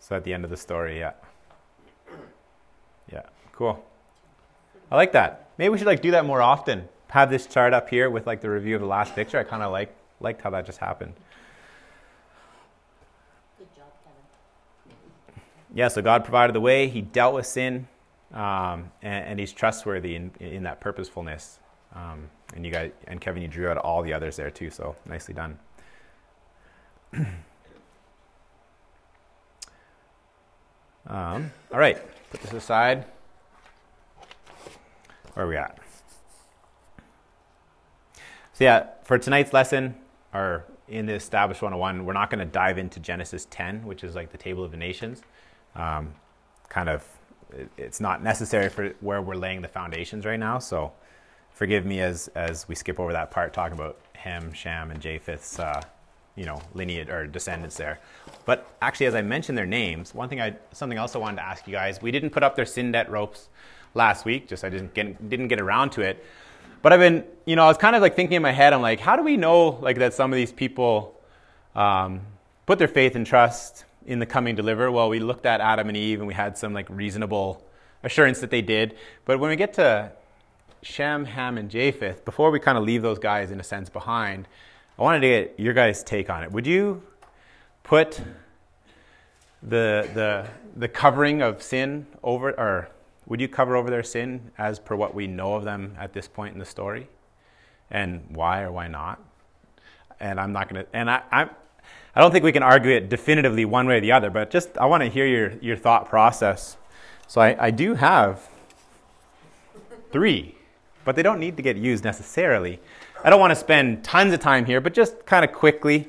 So 0.00 0.16
at 0.16 0.24
the 0.24 0.32
end 0.32 0.44
of 0.44 0.50
the 0.50 0.56
story, 0.56 0.98
yeah. 0.98 1.12
Yeah, 3.12 3.22
cool. 3.52 3.84
I 4.90 4.96
like 4.96 5.12
that. 5.12 5.48
Maybe 5.58 5.68
we 5.70 5.78
should 5.78 5.86
like 5.86 6.00
do 6.02 6.10
that 6.12 6.24
more 6.24 6.40
often. 6.42 6.88
Have 7.08 7.28
this 7.30 7.46
chart 7.46 7.74
up 7.74 7.90
here 7.90 8.08
with 8.08 8.26
like 8.26 8.40
the 8.40 8.48
review 8.50 8.74
of 8.74 8.80
the 8.80 8.86
last 8.88 9.14
picture. 9.14 9.38
I 9.38 9.44
kind 9.44 9.62
of 9.62 9.70
like 9.72 9.94
liked 10.22 10.42
how 10.42 10.50
that 10.50 10.66
just 10.66 10.78
happened. 10.78 11.14
Good 13.58 13.68
job, 13.76 13.86
Kevin. 14.04 15.42
Yeah, 15.74 15.88
so 15.88 16.02
God 16.02 16.24
provided 16.24 16.54
the 16.54 16.60
way. 16.60 16.88
He 16.88 17.00
dealt 17.00 17.34
with 17.34 17.46
sin, 17.46 17.88
um, 18.32 18.90
and, 19.02 19.26
and 19.26 19.40
He's 19.40 19.52
trustworthy 19.52 20.14
in, 20.16 20.30
in 20.40 20.62
that 20.64 20.80
purposefulness. 20.80 21.58
Um, 21.94 22.28
and 22.54 22.64
you 22.64 22.72
guys 22.72 22.92
and 23.06 23.20
Kevin, 23.20 23.42
you 23.42 23.48
drew 23.48 23.68
out 23.68 23.76
all 23.78 24.02
the 24.02 24.12
others 24.12 24.36
there 24.36 24.50
too. 24.50 24.70
So 24.70 24.96
nicely 25.06 25.34
done. 25.34 25.58
um, 31.06 31.52
all 31.72 31.78
right, 31.78 31.98
put 32.30 32.40
this 32.40 32.52
aside. 32.52 33.04
Where 35.34 35.46
are 35.46 35.48
we 35.48 35.56
at? 35.56 35.78
So 38.54 38.64
yeah, 38.64 38.86
for 39.04 39.18
tonight's 39.18 39.52
lesson, 39.52 39.94
or 40.34 40.64
in 40.88 41.06
the 41.06 41.14
Establish 41.14 41.60
101, 41.60 42.04
we're 42.04 42.12
not 42.12 42.30
going 42.30 42.38
to 42.38 42.50
dive 42.50 42.78
into 42.78 43.00
Genesis 43.00 43.46
10, 43.50 43.84
which 43.86 44.04
is 44.04 44.14
like 44.14 44.32
the 44.32 44.38
Table 44.38 44.64
of 44.64 44.70
the 44.70 44.76
Nations. 44.76 45.22
Um, 45.74 46.14
kind 46.68 46.88
of, 46.88 47.06
it's 47.76 48.00
not 48.00 48.22
necessary 48.22 48.68
for 48.68 48.90
where 49.00 49.20
we're 49.20 49.34
laying 49.34 49.62
the 49.62 49.68
foundations 49.68 50.24
right 50.24 50.40
now. 50.40 50.58
So 50.58 50.92
forgive 51.52 51.84
me 51.84 52.00
as 52.00 52.28
as 52.34 52.66
we 52.66 52.74
skip 52.74 52.98
over 52.98 53.12
that 53.12 53.30
part, 53.30 53.52
talking 53.52 53.78
about 53.78 53.98
Ham, 54.14 54.52
Shem, 54.52 54.90
and 54.90 55.00
Japheth's, 55.00 55.58
uh, 55.58 55.82
you 56.34 56.44
know, 56.46 56.60
lineage 56.74 57.08
or 57.10 57.26
descendants 57.26 57.76
there. 57.76 58.00
But 58.46 58.66
actually, 58.80 59.06
as 59.06 59.14
I 59.14 59.22
mentioned 59.22 59.58
their 59.58 59.66
names, 59.66 60.14
one 60.14 60.28
thing 60.28 60.40
I 60.40 60.56
something 60.72 60.98
else 60.98 61.14
I 61.14 61.18
wanted 61.18 61.36
to 61.36 61.44
ask 61.44 61.66
you 61.66 61.72
guys: 61.72 62.00
we 62.00 62.10
didn't 62.10 62.30
put 62.30 62.42
up 62.42 62.56
their 62.56 62.66
sin 62.66 62.92
debt 62.92 63.10
ropes 63.10 63.48
last 63.94 64.24
week. 64.24 64.48
Just 64.48 64.64
I 64.64 64.70
didn't 64.70 64.94
get 64.94 65.28
didn't 65.28 65.48
get 65.48 65.60
around 65.60 65.90
to 65.92 66.00
it. 66.00 66.24
But 66.82 66.92
I've 66.92 67.00
been, 67.00 67.24
you 67.46 67.56
know, 67.56 67.64
I 67.64 67.68
was 67.68 67.78
kind 67.78 67.94
of 67.94 68.02
like 68.02 68.16
thinking 68.16 68.36
in 68.36 68.42
my 68.42 68.50
head, 68.50 68.72
I'm 68.72 68.82
like, 68.82 69.00
how 69.00 69.16
do 69.16 69.22
we 69.22 69.36
know 69.36 69.78
like 69.80 69.98
that 69.98 70.14
some 70.14 70.32
of 70.32 70.36
these 70.36 70.52
people 70.52 71.18
um, 71.74 72.22
put 72.66 72.78
their 72.78 72.88
faith 72.88 73.14
and 73.14 73.24
trust 73.24 73.84
in 74.04 74.18
the 74.18 74.26
coming 74.26 74.56
deliverer? 74.56 74.90
Well, 74.90 75.08
we 75.08 75.20
looked 75.20 75.46
at 75.46 75.60
Adam 75.60 75.88
and 75.88 75.96
Eve 75.96 76.18
and 76.18 76.26
we 76.26 76.34
had 76.34 76.58
some 76.58 76.74
like 76.74 76.86
reasonable 76.90 77.64
assurance 78.02 78.40
that 78.40 78.50
they 78.50 78.62
did. 78.62 78.96
But 79.24 79.38
when 79.38 79.48
we 79.48 79.56
get 79.56 79.74
to 79.74 80.10
Shem, 80.82 81.24
Ham, 81.24 81.56
and 81.56 81.70
Japheth, 81.70 82.24
before 82.24 82.50
we 82.50 82.58
kind 82.58 82.76
of 82.76 82.82
leave 82.82 83.02
those 83.02 83.20
guys 83.20 83.52
in 83.52 83.60
a 83.60 83.64
sense 83.64 83.88
behind, 83.88 84.48
I 84.98 85.02
wanted 85.02 85.20
to 85.20 85.28
get 85.28 85.54
your 85.60 85.74
guys' 85.74 86.02
take 86.02 86.28
on 86.28 86.42
it. 86.42 86.50
Would 86.50 86.66
you 86.66 87.02
put 87.84 88.20
the 89.62 90.08
the 90.12 90.48
the 90.76 90.88
covering 90.88 91.40
of 91.40 91.62
sin 91.62 92.06
over 92.24 92.50
or 92.50 92.88
would 93.26 93.40
you 93.40 93.48
cover 93.48 93.76
over 93.76 93.90
their 93.90 94.02
sin 94.02 94.50
as 94.58 94.78
per 94.78 94.96
what 94.96 95.14
we 95.14 95.26
know 95.26 95.54
of 95.54 95.64
them 95.64 95.96
at 95.98 96.12
this 96.12 96.28
point 96.28 96.52
in 96.52 96.58
the 96.58 96.64
story? 96.64 97.08
and 97.92 98.24
why 98.30 98.62
or 98.62 98.72
why 98.72 98.88
not. 98.88 99.20
And 100.18 100.40
I'm 100.40 100.52
not 100.52 100.68
going 100.68 100.84
to, 100.84 100.96
and 100.96 101.08
I, 101.08 101.22
I'm, 101.30 101.50
I 102.14 102.20
don't 102.20 102.32
think 102.32 102.44
we 102.44 102.52
can 102.52 102.62
argue 102.62 102.90
it 102.90 103.08
definitively 103.08 103.64
one 103.64 103.86
way 103.86 103.98
or 103.98 104.00
the 104.00 104.12
other, 104.12 104.30
but 104.30 104.50
just 104.50 104.76
I 104.78 104.86
want 104.86 105.02
to 105.02 105.08
hear 105.08 105.26
your, 105.26 105.52
your 105.60 105.76
thought 105.76 106.08
process. 106.08 106.76
So 107.28 107.40
I, 107.40 107.66
I 107.66 107.70
do 107.70 107.94
have 107.94 108.48
three, 110.10 110.56
but 111.04 111.16
they 111.16 111.22
don't 111.22 111.38
need 111.38 111.56
to 111.56 111.62
get 111.62 111.76
used 111.76 112.02
necessarily. 112.02 112.80
I 113.24 113.30
don't 113.30 113.40
want 113.40 113.52
to 113.52 113.56
spend 113.56 114.02
tons 114.02 114.32
of 114.32 114.40
time 114.40 114.64
here, 114.64 114.80
but 114.80 114.94
just 114.94 115.24
kind 115.26 115.44
of 115.44 115.52
quickly, 115.52 116.08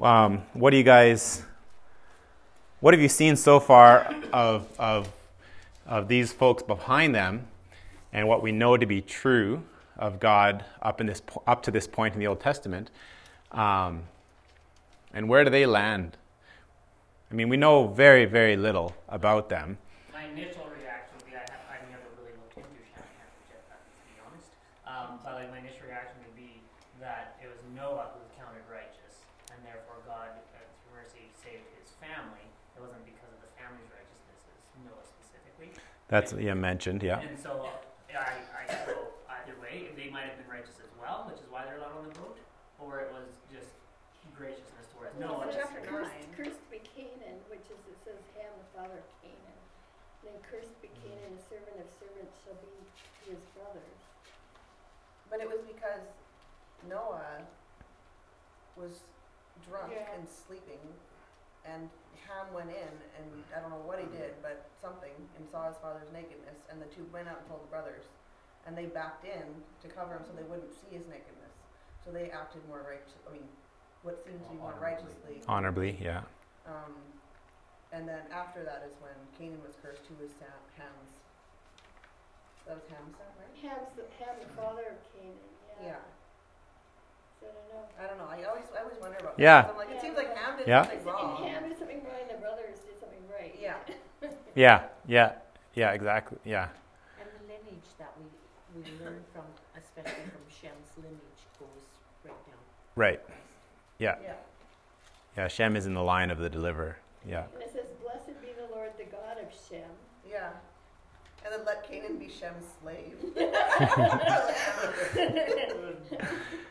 um, 0.00 0.42
what 0.52 0.70
do 0.70 0.76
you 0.76 0.82
guys, 0.82 1.42
what 2.80 2.94
have 2.94 3.00
you 3.00 3.08
seen 3.08 3.36
so 3.36 3.60
far 3.60 4.14
of, 4.32 4.66
of, 4.78 5.12
of 5.86 6.08
these 6.08 6.32
folks 6.32 6.62
behind 6.62 7.14
them 7.14 7.46
and 8.12 8.26
what 8.26 8.42
we 8.42 8.52
know 8.52 8.76
to 8.76 8.86
be 8.86 9.00
true 9.00 9.62
of 9.96 10.20
God 10.20 10.64
up, 10.82 11.00
in 11.00 11.06
this, 11.06 11.22
up 11.46 11.62
to 11.62 11.70
this 11.70 11.86
point 11.86 12.14
in 12.14 12.20
the 12.20 12.26
Old 12.26 12.40
Testament? 12.40 12.90
Um, 13.52 14.02
and 15.14 15.28
where 15.28 15.44
do 15.44 15.50
they 15.50 15.66
land? 15.66 16.16
I 17.30 17.34
mean, 17.34 17.48
we 17.48 17.56
know 17.56 17.88
very, 17.88 18.24
very 18.24 18.56
little 18.56 18.94
about 19.08 19.48
them. 19.48 19.78
My 20.12 20.26
initial 20.26 20.66
reaction 20.70 21.16
would 21.18 21.26
be 21.26 21.34
I, 21.34 21.42
have, 21.50 21.64
I 21.70 21.78
never 21.90 22.06
really 22.20 22.34
looked 22.38 22.58
into 22.58 22.82
Shanghai 22.94 23.26
just 23.50 23.66
that, 23.70 23.82
to 23.82 24.02
be 24.06 24.14
honest. 24.22 24.50
Um, 24.86 25.18
but 25.24 25.34
like 25.34 25.50
my 25.50 25.58
initial 25.58 25.86
reaction 25.86 26.18
would 26.22 26.36
be 26.38 26.62
that 27.00 27.38
it 27.42 27.50
was 27.50 27.58
Noah 27.74 28.14
who 28.14 28.22
was 28.22 28.30
counted 28.38 28.62
righteous, 28.70 29.26
and 29.50 29.58
therefore 29.66 30.02
God, 30.06 30.38
uh, 30.54 30.62
through 30.86 31.02
mercy, 31.02 31.26
saved 31.34 31.66
his 31.74 31.90
family. 31.98 32.46
It 32.76 32.80
wasn't 32.84 33.02
because 33.02 33.32
of 33.32 33.40
the 33.42 33.50
family's 33.58 33.90
righteousness, 33.90 34.38
it's 34.46 34.76
Noah 34.86 35.02
specifically. 36.08 36.46
That's 36.46 36.46
yeah 36.46 36.54
mentioned, 36.54 37.02
yeah. 37.02 37.20
And 37.20 37.38
so 37.38 37.66
I, 38.14 38.38
I 38.54 38.64
could 38.70 38.94
go 38.94 39.00
either 39.42 39.56
way. 39.60 39.90
They 39.96 40.10
might 40.10 40.30
have 40.30 40.38
been 40.38 40.48
righteous 40.50 40.78
as 40.82 40.90
well, 41.00 41.26
which 41.30 41.42
is 41.42 41.50
why 41.50 41.64
they're 41.66 41.78
allowed 41.78 41.98
on 41.98 42.06
the 42.08 42.14
boat, 42.18 42.38
or 42.78 43.00
it 43.00 43.10
was 43.12 43.28
just 43.50 43.74
graciousness 44.36 44.86
towards 44.94 45.12
Noah. 45.18 45.48
It 45.50 45.54
says, 45.54 45.66
just- 45.74 45.88
cursed, 45.90 46.14
cursed 46.36 46.64
be 46.70 46.80
Canaan, 46.94 47.42
which 47.50 47.66
is, 47.72 47.80
it 47.90 47.98
says 48.04 48.20
Ham, 48.38 48.52
the 48.54 48.68
father 48.76 49.00
of 49.02 49.08
Canaan. 49.20 49.58
Then 50.22 50.36
cursed 50.46 50.74
be 50.82 50.88
Canaan, 51.02 51.34
a 51.36 51.42
servant 51.42 51.78
of 51.82 51.88
servants 51.98 52.34
shall 52.44 52.58
be 52.62 52.70
to 52.70 53.26
his 53.34 53.44
brothers. 53.56 54.00
But 55.30 55.40
it 55.42 55.48
was 55.50 55.60
because 55.66 56.06
Noah 56.86 57.42
was 58.78 59.02
drunk 59.66 59.90
Yeah. 59.96 60.14
and 60.14 60.28
sleeping, 60.28 60.80
and 61.66 61.90
Ham 62.26 62.50
went 62.54 62.70
in, 62.70 62.94
and 63.18 63.28
I 63.54 63.62
don't 63.62 63.70
know 63.70 63.82
what 63.86 63.98
he 64.02 64.08
did, 64.10 64.34
but 64.42 64.66
something, 64.82 65.14
and 65.38 65.46
saw 65.50 65.70
his 65.70 65.78
father's 65.78 66.10
nakedness, 66.10 66.58
and 66.70 66.82
the 66.82 66.90
two 66.90 67.06
went 67.14 67.30
out 67.30 67.42
and 67.42 67.46
told 67.46 67.62
the 67.62 67.70
brothers, 67.70 68.06
and 68.66 68.74
they 68.74 68.86
backed 68.90 69.22
in 69.22 69.46
to 69.82 69.86
cover 69.90 70.18
him 70.18 70.24
so 70.26 70.34
they 70.34 70.46
wouldn't 70.46 70.74
see 70.74 70.90
his 70.90 71.06
nakedness. 71.06 71.54
So 72.02 72.10
they 72.10 72.30
acted 72.30 72.62
more 72.66 72.82
righteous. 72.86 73.18
I 73.26 73.34
mean, 73.34 73.46
what 74.02 74.22
seemed 74.22 74.42
to 74.46 74.50
be 74.50 74.58
more 74.58 74.74
righteously. 74.78 75.42
Honorably, 75.46 75.98
yeah. 75.98 76.22
Um, 76.66 76.94
and 77.90 78.06
then 78.06 78.26
after 78.30 78.62
that 78.62 78.86
is 78.86 78.94
when 79.02 79.14
Canaan 79.38 79.62
was 79.62 79.74
cursed, 79.82 80.02
to 80.06 80.14
his 80.22 80.30
Sam, 80.38 80.54
Ham's. 80.78 81.14
That 82.66 82.82
was 82.82 82.86
Ham's 82.90 83.14
son, 83.14 83.30
right? 83.38 83.54
Ham's 83.62 83.90
the, 83.94 84.06
Ham, 84.22 84.34
the 84.42 84.50
father 84.58 84.94
of 84.94 84.98
Canaan, 85.14 85.50
yeah. 85.78 85.94
Yeah. 85.94 86.02
So 87.46 88.02
I 88.02 88.06
don't 88.08 88.18
know. 88.18 88.26
I 88.28 88.28
don't 88.28 88.28
know. 88.28 88.28
I 88.28 88.42
always, 88.50 88.64
I 88.76 88.82
always 88.82 88.98
wonder 89.00 89.16
about. 89.20 89.38
Yeah. 89.38 89.62
That. 89.62 89.66
'cause 89.66 89.72
I'm 89.72 89.78
like, 89.78 89.90
it 89.90 89.94
Yeah. 89.96 90.00
seems 90.02 90.16
like 90.16 90.36
Ham 90.36 90.56
did 90.58 90.66
Yeah. 90.66 90.82
something 90.82 91.04
wrong. 91.04 91.36
Ham 91.44 91.68
did 91.68 91.78
something 91.78 92.02
wrong, 92.04 92.26
the 92.28 92.34
brothers 92.38 92.78
did 92.80 92.98
something 93.00 93.22
right. 93.30 93.54
Yeah. 93.60 93.76
Yeah, 94.56 94.84
yeah, 95.06 95.32
yeah, 95.74 95.90
exactly. 95.92 96.38
Yeah. 96.44 96.68
And 97.20 97.28
the 97.28 97.44
lineage 97.52 97.84
that 97.98 98.10
we, 98.16 98.24
we 98.80 98.88
learn 99.04 99.22
from, 99.34 99.44
especially 99.76 100.24
from 100.32 100.40
Shem's 100.48 100.96
lineage, 100.96 101.42
goes 101.60 101.68
right 102.24 102.46
down. 102.46 102.56
Right. 102.96 103.20
Yeah. 103.98 104.16
Yeah. 104.22 104.32
Yeah, 105.36 105.48
Shem 105.48 105.76
is 105.76 105.84
in 105.84 105.92
the 105.92 106.02
line 106.02 106.30
of 106.30 106.38
the 106.38 106.48
deliverer. 106.48 106.96
Yeah. 107.26 107.44
And 107.52 107.62
it 107.62 107.70
says, 107.70 107.84
blessed 108.02 108.40
be 108.40 108.54
the 108.58 108.64
Lord, 108.74 108.92
the 108.96 109.04
God 109.04 109.36
of 109.42 109.52
Shem. 109.68 109.90
Yeah. 110.26 110.52
And 111.44 111.52
then 111.52 111.66
let 111.66 111.86
Canaan 111.86 112.16
be 112.18 112.30
Shem's 112.30 112.64
slave. 112.80 113.18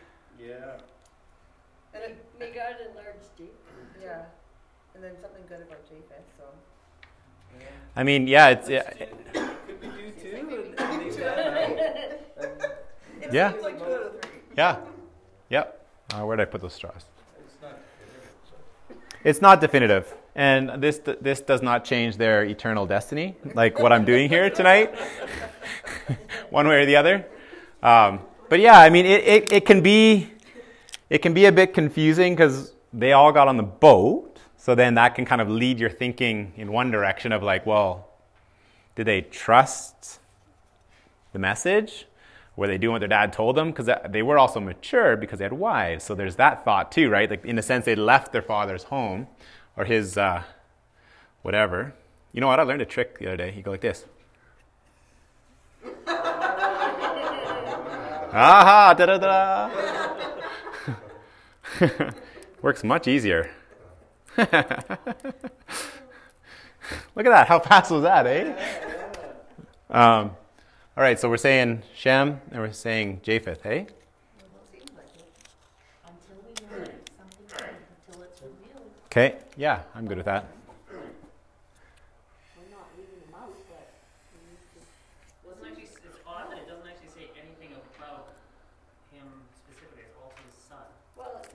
Yeah. 0.47 0.55
And 1.93 2.03
it, 2.03 2.17
May 2.39 2.51
God 2.51 2.75
enlarge 2.89 3.15
thee. 3.37 3.45
yeah. 4.01 4.23
And 4.93 5.03
then 5.03 5.13
something 5.21 5.43
good 5.47 5.61
about 5.61 5.83
Japheth. 5.89 6.25
So. 6.37 6.43
Yeah. 7.59 7.65
I 7.95 8.03
mean, 8.03 8.27
yeah, 8.27 8.49
it's 8.49 8.69
yeah, 8.69 8.83
Could 8.91 9.81
we 9.81 9.87
do 9.87 10.11
two? 10.21 10.35
And, 10.35 10.79
and 10.79 11.03
leave 11.03 11.17
that 11.17 11.39
out? 11.39 12.71
And 13.23 13.33
Yeah. 13.33 13.51
seems 13.51 13.63
like 13.63 13.77
two 13.79 13.85
out 13.85 13.91
of 13.91 14.21
three. 14.21 14.39
yeah, 14.57 14.77
yep. 15.49 15.85
Uh, 16.13 16.21
where'd 16.21 16.39
I 16.39 16.45
put 16.45 16.61
those 16.61 16.73
straws? 16.73 17.05
It's 17.43 17.61
not 17.61 17.71
definitive. 17.99 19.23
It's 19.23 19.41
not 19.41 19.61
definitive, 19.61 20.13
and 20.35 20.81
this 20.83 20.99
this 21.21 21.41
does 21.41 21.61
not 21.61 21.83
change 21.85 22.17
their 22.17 22.43
eternal 22.43 22.85
destiny, 22.85 23.35
like 23.53 23.79
what 23.79 23.91
I'm 23.91 24.05
doing 24.05 24.29
here 24.29 24.49
tonight, 24.49 24.93
one 26.51 26.67
way 26.67 26.83
or 26.83 26.85
the 26.85 26.95
other. 26.97 27.25
Um, 27.81 28.19
but 28.49 28.59
yeah, 28.59 28.77
I 28.79 28.89
mean, 28.89 29.05
it, 29.05 29.23
it, 29.23 29.51
it 29.51 29.65
can 29.65 29.81
be 29.81 30.29
it 31.09 31.19
can 31.19 31.33
be 31.33 31.45
a 31.45 31.51
bit 31.51 31.73
confusing 31.73 32.33
because 32.33 32.73
they 32.91 33.13
all 33.13 33.31
got 33.31 33.47
on 33.47 33.57
the 33.57 33.63
boat, 33.63 34.39
so 34.57 34.73
then 34.75 34.95
that 34.95 35.15
can 35.15 35.25
kind 35.25 35.41
of 35.41 35.49
lead 35.49 35.79
your 35.79 35.89
thinking 35.89 36.53
in 36.55 36.71
one 36.71 36.91
direction 36.91 37.31
of 37.31 37.43
like, 37.43 37.65
well, 37.65 38.07
did 38.95 39.05
they 39.05 39.21
trust 39.21 40.19
the 41.33 41.39
message? 41.39 42.07
Were 42.55 42.67
they 42.67 42.77
doing 42.77 42.93
what 42.93 42.99
their 42.99 43.09
dad 43.09 43.33
told 43.33 43.57
them? 43.57 43.71
Because 43.71 43.89
they 44.09 44.21
were 44.21 44.39
also 44.39 44.61
mature 44.61 45.17
because 45.17 45.39
they 45.39 45.45
had 45.45 45.53
wives. 45.53 46.05
So 46.05 46.15
there's 46.15 46.37
that 46.37 46.63
thought 46.63 46.91
too, 46.91 47.09
right? 47.09 47.29
Like 47.29 47.43
in 47.43 47.59
a 47.59 47.61
sense, 47.61 47.83
they 47.85 47.95
left 47.95 48.31
their 48.31 48.41
father's 48.41 48.83
home 48.83 49.27
or 49.75 49.83
his 49.83 50.17
uh, 50.17 50.43
whatever. 51.41 51.93
You 52.31 52.41
know 52.41 52.47
what? 52.47 52.59
I 52.59 52.63
learned 52.63 52.81
a 52.81 52.85
trick 52.85 53.19
the 53.19 53.27
other 53.27 53.37
day. 53.37 53.53
You 53.55 53.61
go 53.61 53.71
like 53.71 53.81
this. 53.81 54.05
Aha! 58.33 58.93
Da 58.97 59.05
da 59.05 59.17
da. 59.17 59.94
Works 62.61 62.83
much 62.83 63.07
easier. 63.07 63.49
Look 64.37 64.53
at 64.53 64.89
that. 67.15 67.47
How 67.47 67.59
fast 67.59 67.91
was 67.91 68.03
that, 68.03 68.27
eh? 68.27 68.53
Um, 69.89 70.31
all 70.97 71.03
right, 71.03 71.19
so 71.19 71.29
we're 71.29 71.37
saying 71.37 71.83
Shem 71.95 72.41
and 72.51 72.61
we're 72.61 72.71
saying 72.71 73.21
Japheth, 73.23 73.61
hey? 73.63 73.87
Okay, 79.05 79.37
yeah, 79.55 79.83
I'm 79.93 80.07
good 80.07 80.17
with 80.17 80.25
that. 80.25 80.45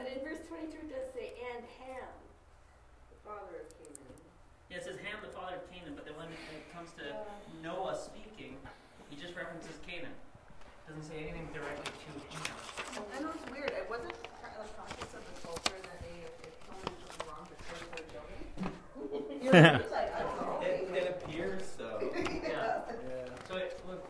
But 0.00 0.08
in 0.16 0.24
verse 0.24 0.40
twenty-two 0.48 0.80
it 0.80 0.96
does 0.96 1.12
say, 1.12 1.36
and 1.52 1.60
Ham, 1.84 2.08
the 3.12 3.20
father 3.20 3.52
of 3.60 3.68
Canaan. 3.76 4.16
Yeah, 4.72 4.80
it 4.80 4.84
says 4.88 4.96
Ham, 5.04 5.20
the 5.20 5.28
father 5.28 5.60
of 5.60 5.64
Canaan, 5.68 5.92
but 5.92 6.08
then 6.08 6.16
when 6.16 6.32
it 6.32 6.40
comes 6.72 6.88
to 6.96 7.04
Yeah. 7.04 7.20
Noah 7.60 7.92
speaking, 7.92 8.56
he 9.12 9.20
just 9.20 9.36
references 9.36 9.76
Canaan. 9.84 10.16
Doesn't 10.88 11.04
say 11.04 11.20
anything 11.20 11.52
directly 11.52 11.84
to 11.84 12.08
Ham. 12.16 12.56
I 13.12 13.20
know 13.20 13.28
it's 13.28 13.44
weird. 13.52 13.76
It 13.76 13.84
wasn't 13.92 14.16
part 14.40 14.56
of 14.56 14.64
the 14.64 14.72
conscious 14.72 15.12
of 15.12 15.20
the 15.20 15.36
culture 15.44 15.76
that 15.84 16.00
they, 16.00 16.16
if, 16.24 16.32
if 16.48 16.54
someone 16.64 16.88
did 16.88 16.96
something 17.04 17.28
wrong, 17.28 17.44
to 17.44 17.56
curse 17.68 17.84
their 17.92 18.08
children. 18.08 18.40
you 19.36 19.52
know, 19.52 19.84
like, 19.92 20.16
I 20.16 20.24
don't 20.24 20.36
know. 20.40 20.64
It, 20.64 20.88
it 20.96 21.06
appears 21.12 21.68
so. 21.76 22.00
Yeah. 22.40 22.88
Yeah. 22.88 23.36
So 23.44 23.60
it 23.60 23.76
look, 23.84 24.08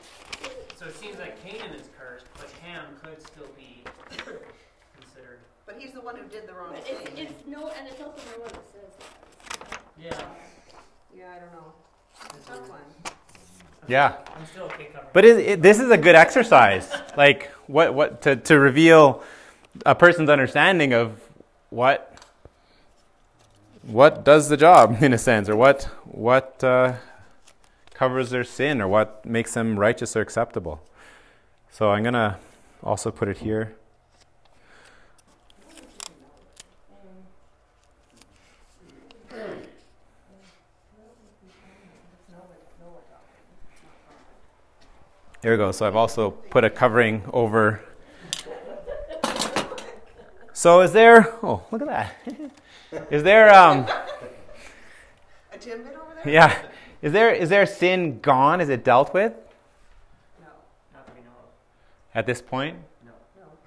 so 0.78 0.86
it 0.86 0.94
seems 0.94 1.18
like 1.18 1.34
Canaan 1.42 1.74
is 1.74 1.90
cursed, 1.98 2.30
but 2.38 2.46
Ham 2.62 2.94
could 3.02 3.18
still 3.26 3.50
be 3.58 3.82
considered. 4.06 4.46
But 5.66 5.69
he's 5.80 5.92
the 5.92 6.00
one 6.00 6.16
who 6.16 6.28
did 6.28 6.46
the 6.46 6.52
wrong 6.52 6.72
But 6.72 6.84
thing. 6.84 6.96
it's, 7.16 7.32
it's 7.32 7.46
no, 7.46 7.68
and 7.68 7.88
it's 7.88 8.00
also 8.00 8.20
no 8.36 8.42
one 8.42 8.50
that 8.52 8.66
says 8.72 8.92
that. 8.98 9.80
Yeah. 9.98 10.20
yeah, 11.16 11.34
I 11.36 11.38
don't 11.40 11.52
know. 11.52 11.72
It's 12.24 12.46
a 12.46 12.50
tough 12.50 12.68
one. 12.68 12.80
Yeah. 13.88 14.14
I'm 14.36 14.46
still 14.46 14.64
okay 14.64 14.84
covering. 14.86 15.10
But 15.12 15.24
it, 15.24 15.38
it, 15.38 15.62
this 15.62 15.80
is 15.80 15.90
a 15.90 15.96
good 15.98 16.14
exercise. 16.14 16.92
Like 17.16 17.50
what 17.66 17.94
what 17.94 18.22
to 18.22 18.36
to 18.36 18.58
reveal 18.58 19.22
a 19.86 19.94
person's 19.94 20.28
understanding 20.30 20.92
of 20.92 21.20
what 21.70 22.14
what 23.82 24.24
does 24.24 24.48
the 24.48 24.56
job 24.56 24.98
in 25.02 25.12
a 25.12 25.18
sense, 25.18 25.48
or 25.48 25.56
what 25.56 25.84
what 26.04 26.62
uh, 26.62 26.94
covers 27.94 28.30
their 28.30 28.44
sin, 28.44 28.80
or 28.80 28.88
what 28.88 29.24
makes 29.24 29.54
them 29.54 29.78
righteous 29.78 30.14
or 30.14 30.20
acceptable. 30.20 30.80
So 31.70 31.90
I'm 31.90 32.04
gonna 32.04 32.38
also 32.82 33.10
put 33.10 33.28
it 33.28 33.38
here. 33.38 33.74
There 45.42 45.52
we 45.52 45.56
go. 45.56 45.72
So 45.72 45.86
I've 45.86 45.96
also 45.96 46.30
put 46.30 46.64
a 46.64 46.70
covering 46.70 47.22
over. 47.32 47.80
So 50.52 50.80
is 50.82 50.92
there? 50.92 51.34
Oh, 51.42 51.62
look 51.70 51.80
at 51.82 51.88
that. 51.88 52.14
Is 53.10 53.22
there? 53.22 53.54
Um, 53.54 53.86
A 55.52 55.58
tidbit 55.58 55.94
over 55.94 56.04
there? 56.24 56.32
yeah. 56.34 56.58
Is 57.02 57.12
there? 57.12 57.32
Is 57.32 57.48
there 57.48 57.64
sin 57.64 58.18
gone? 58.20 58.60
Is 58.60 58.68
it 58.68 58.82
dealt 58.84 59.14
with 59.14 59.32
No. 60.40 60.46
Not 60.92 61.06
that 61.06 61.14
we 61.14 61.20
know 61.22 61.28
of. 61.30 62.16
at 62.16 62.26
this 62.26 62.42
point? 62.42 62.76
No. 63.06 63.12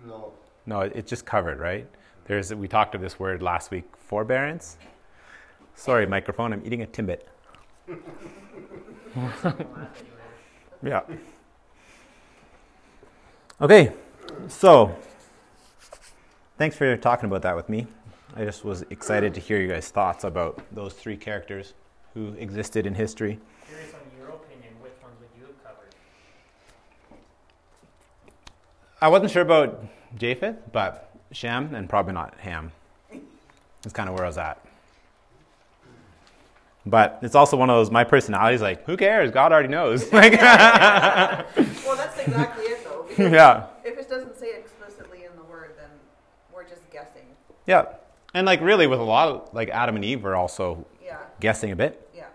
No, 0.05 0.33
No. 0.65 0.81
it's 0.81 1.09
just 1.09 1.25
covered, 1.25 1.57
right? 1.59 1.87
There's. 2.25 2.53
We 2.53 2.67
talked 2.67 2.93
of 2.95 3.01
this 3.01 3.17
word 3.17 3.41
last 3.41 3.71
week. 3.71 3.85
Forbearance. 3.97 4.77
Sorry, 5.73 6.05
microphone. 6.05 6.51
I'm 6.53 6.61
eating 6.65 6.81
a 6.83 6.85
timbit. 6.85 7.21
We'll 9.15 9.25
laugh 9.25 9.45
at 9.45 9.59
you 9.59 9.65
later. 10.83 11.05
Yeah. 11.09 11.15
Okay, 13.63 13.93
so 14.49 14.93
thanks 16.57 16.75
for 16.75 16.97
talking 16.97 17.27
about 17.27 17.43
that 17.43 17.55
with 17.55 17.69
me. 17.69 17.87
I 18.35 18.43
just 18.43 18.65
was 18.65 18.81
excited 18.89 19.33
to 19.35 19.39
hear 19.39 19.61
you 19.61 19.69
guys' 19.69 19.87
thoughts 19.87 20.25
about 20.25 20.61
those 20.75 20.91
three 20.91 21.15
characters 21.15 21.73
who 22.13 22.33
existed 22.33 22.85
in 22.85 22.93
history. 22.93 23.39
Curious 23.65 23.93
on 23.93 24.01
your 24.19 24.35
opinion, 24.35 24.73
which 24.81 24.91
ones 25.01 25.15
would 25.17 25.29
you 25.39 25.45
have 25.45 25.63
covered? 25.63 25.93
I 29.01 29.07
wasn't 29.07 29.31
sure 29.31 29.43
about 29.43 29.81
Japheth, 30.17 30.57
but 30.73 31.15
Shem 31.31 31.73
and 31.73 31.87
probably 31.87 32.11
not 32.11 32.37
Ham. 32.39 32.73
That's 33.81 33.93
kind 33.93 34.09
of 34.09 34.15
where 34.15 34.25
I 34.25 34.27
was 34.27 34.37
at. 34.37 34.59
But 36.85 37.19
it's 37.21 37.35
also 37.35 37.55
one 37.55 37.69
of 37.69 37.77
those, 37.77 37.91
my 37.91 38.03
personality 38.03 38.55
is 38.55 38.61
like, 38.61 38.83
who 38.85 38.97
cares? 38.97 39.31
God 39.31 39.53
already 39.53 39.69
knows. 39.69 40.03
like, 40.11 40.33
Well, 40.33 41.95
that's 41.95 42.19
exactly 42.19 42.65
it 42.65 42.72
though. 42.72 42.72
Because 42.72 42.72
yeah. 43.17 43.67
if 43.83 43.97
it 43.97 44.09
doesn't 44.09 44.37
say 44.37 44.53
explicitly 44.57 45.25
in 45.25 45.35
the 45.37 45.43
word, 45.43 45.71
then 45.77 45.89
we're 46.53 46.67
just 46.67 46.89
guessing. 46.91 47.23
Yeah. 47.67 47.85
And 48.33 48.45
like 48.45 48.61
really 48.61 48.87
with 48.87 48.99
a 48.99 49.03
lot 49.03 49.27
of, 49.29 49.53
like 49.53 49.69
Adam 49.69 49.95
and 49.95 50.03
Eve 50.05 50.23
were 50.23 50.35
also 50.35 50.85
Yeah. 51.03 51.17
guessing 51.39 51.71
a 51.71 51.75
bit. 51.75 52.09
Yeah. 52.15 52.25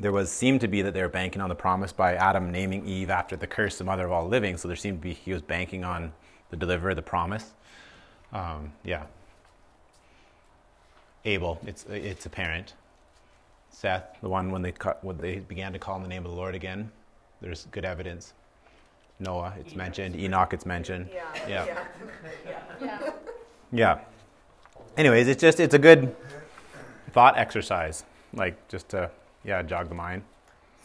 there 0.00 0.12
was 0.12 0.30
seemed 0.30 0.60
to 0.60 0.68
be 0.68 0.82
that 0.82 0.92
they 0.92 1.02
were 1.02 1.08
banking 1.08 1.40
on 1.40 1.48
the 1.48 1.54
promise 1.54 1.92
by 1.92 2.14
Adam 2.14 2.50
naming 2.50 2.86
Eve 2.86 3.10
after 3.10 3.36
the 3.36 3.46
curse, 3.46 3.78
the 3.78 3.84
mother 3.84 4.04
of 4.06 4.12
all 4.12 4.26
living. 4.28 4.56
So 4.56 4.68
there 4.68 4.76
seemed 4.76 4.98
to 4.98 5.02
be 5.02 5.14
he 5.14 5.32
was 5.32 5.42
banking 5.42 5.84
on 5.84 6.12
the 6.50 6.56
deliverer, 6.56 6.94
the 6.94 7.02
promise. 7.02 7.52
Um, 8.32 8.72
yeah. 8.84 9.04
Abel, 11.24 11.58
it's 11.66 11.84
it's 11.88 12.26
apparent. 12.26 12.74
Seth, 13.70 14.16
the 14.20 14.28
one 14.28 14.50
when 14.50 14.62
they 14.62 14.72
cut, 14.72 15.02
when 15.02 15.16
they 15.18 15.36
began 15.38 15.72
to 15.72 15.78
call 15.78 15.94
on 15.96 16.02
the 16.02 16.08
name 16.08 16.24
of 16.24 16.30
the 16.30 16.36
Lord 16.36 16.54
again, 16.54 16.90
there's 17.40 17.66
good 17.72 17.84
evidence. 17.84 18.34
Noah, 19.20 19.54
it's 19.58 19.68
Enoch. 19.68 19.76
mentioned. 19.76 20.16
Enoch, 20.16 20.52
it's 20.52 20.66
mentioned. 20.66 21.08
Yeah. 21.12 21.24
Yeah. 21.48 21.64
Yeah. 21.66 21.84
yeah. 22.44 22.60
Yeah. 22.82 23.10
Yeah. 23.72 23.98
Anyways, 24.96 25.26
it's 25.28 25.40
just 25.40 25.58
it's 25.60 25.74
a 25.74 25.78
good 25.78 26.14
thought 27.12 27.36
exercise, 27.38 28.04
like 28.32 28.56
just 28.68 28.88
to 28.90 29.10
yeah 29.44 29.62
jog 29.62 29.88
the 29.88 29.94
mind. 29.94 30.22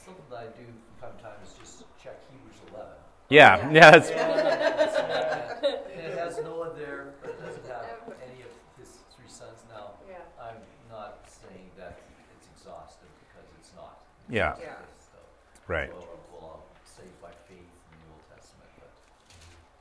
Something 0.04 0.24
that 0.30 0.38
I 0.38 0.44
do 0.46 0.66
from 1.00 1.10
time 1.10 1.18
to 1.18 1.24
time 1.24 1.34
is 1.46 1.54
just 1.60 1.84
check 2.02 2.18
Hebrews 2.32 2.58
11. 2.72 2.88
Yeah, 3.30 3.70
yeah, 3.72 3.92
that's 3.92 4.10
And 4.10 6.02
it 6.02 6.18
has 6.18 6.38
Noah 6.40 6.72
there, 6.78 7.14
but 7.22 7.32
it 7.32 7.40
doesn't 7.46 7.66
have 7.68 8.14
any 8.26 8.42
of 8.42 8.50
his 8.80 8.90
three 9.16 9.28
sons. 9.30 9.60
Now, 9.70 9.92
Yeah. 10.10 10.18
I'm 10.42 10.58
not 10.90 11.20
saying 11.30 11.70
that 11.78 12.00
it's 12.38 12.48
exhaustive 12.58 13.10
because 13.28 13.46
it's 13.60 13.72
not. 13.76 14.00
Yeah. 14.30 14.56
Yeah. 14.60 14.74
So, 14.98 15.18
right. 15.68 15.92
Well, 15.94 16.08
well, 16.34 16.64
saved 16.86 17.22
by 17.22 17.30
faith 17.48 17.60
in 17.60 17.98
the 18.02 18.10
Old 18.14 18.24
Testament, 18.34 18.70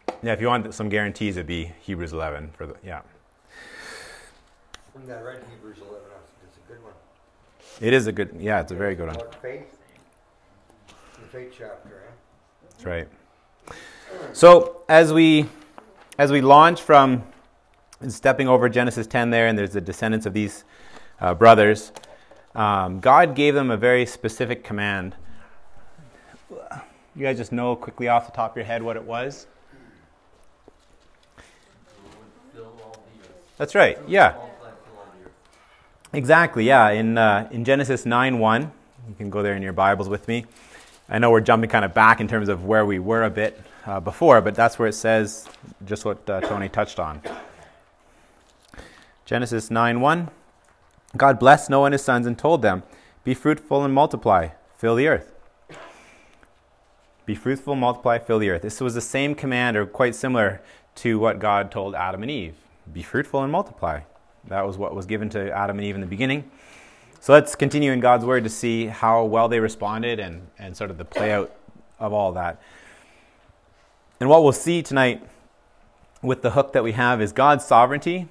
but 0.07 0.08
Yeah, 0.21 0.33
if 0.33 0.41
you 0.41 0.49
want 0.49 0.75
some 0.75 0.89
guarantees, 0.89 1.37
it'd 1.37 1.47
be 1.47 1.73
Hebrews 1.83 2.13
11 2.13 2.51
for 2.57 2.67
the 2.67 2.75
yeah. 2.85 3.03
When 4.93 5.09
I 5.17 5.23
read 5.23 5.45
Hebrews 5.49 5.79
11, 5.79 5.97
it's 6.45 6.57
a 6.57 6.73
good 6.73 6.83
one. 6.83 6.93
It 7.81 7.93
is 7.93 8.09
a 8.09 8.13
good 8.13 8.37
yeah, 8.41 8.61
it's 8.61 8.73
a 8.73 8.75
very 8.75 8.97
good 8.97 9.07
one. 9.07 9.17
Faith. 9.41 9.79
The 10.89 11.29
faith 11.29 11.55
chapter, 11.57 12.03
eh? 12.09 12.13
That's 12.69 12.85
right. 12.85 13.09
So 14.33 14.83
as 14.89 15.13
we 15.13 15.47
as 16.19 16.33
we 16.33 16.41
launch 16.41 16.83
from 16.83 17.23
stepping 18.09 18.49
over 18.49 18.69
Genesis 18.69 19.07
10 19.07 19.31
there, 19.31 19.47
and 19.47 19.57
there's 19.57 19.73
the 19.73 19.81
descendants 19.81 20.27
of 20.27 20.35
these 20.35 20.65
uh, 21.21 21.35
brothers, 21.35 21.93
um, 22.57 22.99
God 22.99 23.37
gave 23.37 23.55
them 23.55 23.71
a 23.71 23.77
very 23.77 24.05
specific 24.05 24.65
command. 24.65 25.15
You 26.51 27.23
guys 27.23 27.37
just 27.37 27.53
know 27.53 27.77
quickly 27.77 28.09
off 28.09 28.27
the 28.27 28.33
top 28.33 28.53
of 28.53 28.57
your 28.57 28.67
head 28.67 28.83
what 28.83 28.97
it 28.97 29.05
was? 29.05 29.47
fill 32.59 32.73
all 32.85 32.93
the 32.93 33.29
earth. 33.29 33.48
That's 33.59 33.75
right. 33.75 33.99
Yeah. 34.07 34.37
Exactly, 36.13 36.65
yeah. 36.65 36.91
In, 36.91 37.19
uh, 37.19 37.49
in 37.51 37.65
Genesis 37.65 38.07
9 38.07 38.39
1, 38.39 38.73
you 39.09 39.15
can 39.17 39.31
go 39.31 39.43
there 39.43 39.55
in 39.55 39.63
your 39.63 39.73
Bibles 39.73 40.09
with 40.09 40.29
me. 40.29 40.47
I 41.09 41.19
know 41.19 41.33
we're 41.33 41.41
jumping 41.41 41.69
kind 41.69 41.85
of 41.85 41.93
back 41.93 42.21
in 42.21 42.29
terms 42.29 42.49
of 42.49 42.65
where 42.65 42.87
we 42.87 43.01
were 43.01 43.25
a 43.25 43.31
bit 43.31 43.61
uh, 43.85 43.99
before, 43.99 44.41
but 44.41 44.55
that's 44.55 44.79
where 44.79 44.89
it 44.89 44.95
says 44.95 45.49
just 45.85 46.05
what 46.05 46.29
uh, 46.31 46.41
Tony 46.41 46.69
touched 46.69 47.01
on. 47.01 47.21
Genesis 49.25 49.73
9 49.73 50.01
1. 50.01 50.31
God 51.17 51.41
blessed 51.41 51.69
Noah 51.69 51.87
and 51.87 51.95
his 51.95 52.03
sons 52.03 52.29
and 52.29 52.39
told 52.39 52.63
them, 52.63 52.85
Be 53.25 53.35
fruitful 53.35 53.85
and 53.85 53.93
multiply, 53.93 54.51
fill 54.77 54.95
the 54.95 55.09
earth. 55.09 55.35
Be 57.27 57.35
fruitful, 57.35 57.75
multiply, 57.75 58.19
fill 58.19 58.39
the 58.39 58.51
earth. 58.51 58.63
This 58.63 58.81
was 58.81 58.95
the 58.95 59.01
same 59.01 59.35
command, 59.35 59.77
or 59.77 59.85
quite 59.85 60.15
similar 60.15 60.63
to 60.97 61.19
what 61.19 61.41
God 61.41 61.73
told 61.73 61.97
Adam 61.97 62.23
and 62.23 62.31
Eve 62.31 62.55
Be 62.93 63.03
fruitful 63.03 63.43
and 63.43 63.53
multiply. 63.53 64.01
That 64.49 64.67
was 64.67 64.79
what 64.79 64.95
was 64.95 65.07
given 65.07 65.29
to 65.31 65.51
Adam 65.51 65.79
and 65.79 65.87
Eve 65.87 65.95
in 65.95 66.01
the 66.01 66.07
beginning. 66.07 66.51
So 67.21 67.33
let's 67.33 67.55
continue 67.55 67.93
in 67.93 68.01
God's 68.01 68.25
word 68.25 68.45
to 68.45 68.51
see 68.51 68.87
how 68.87 69.25
well 69.25 69.49
they 69.49 69.61
responded 69.61 70.21
and, 70.21 70.47
and 70.59 70.77
sort 70.77 70.91
of 70.91 70.99
the 70.99 71.05
play 71.05 71.33
out 71.33 71.55
of 71.99 72.13
all 72.13 72.33
that. 72.33 72.63
And 74.21 74.29
what 74.29 74.43
we'll 74.43 74.53
see 74.53 74.83
tonight 74.83 75.23
with 76.23 76.43
the 76.43 76.51
hook 76.53 76.73
that 76.73 76.83
we 76.83 76.93
have 76.93 77.21
is 77.21 77.33
God's 77.33 77.65
sovereignty 77.65 78.29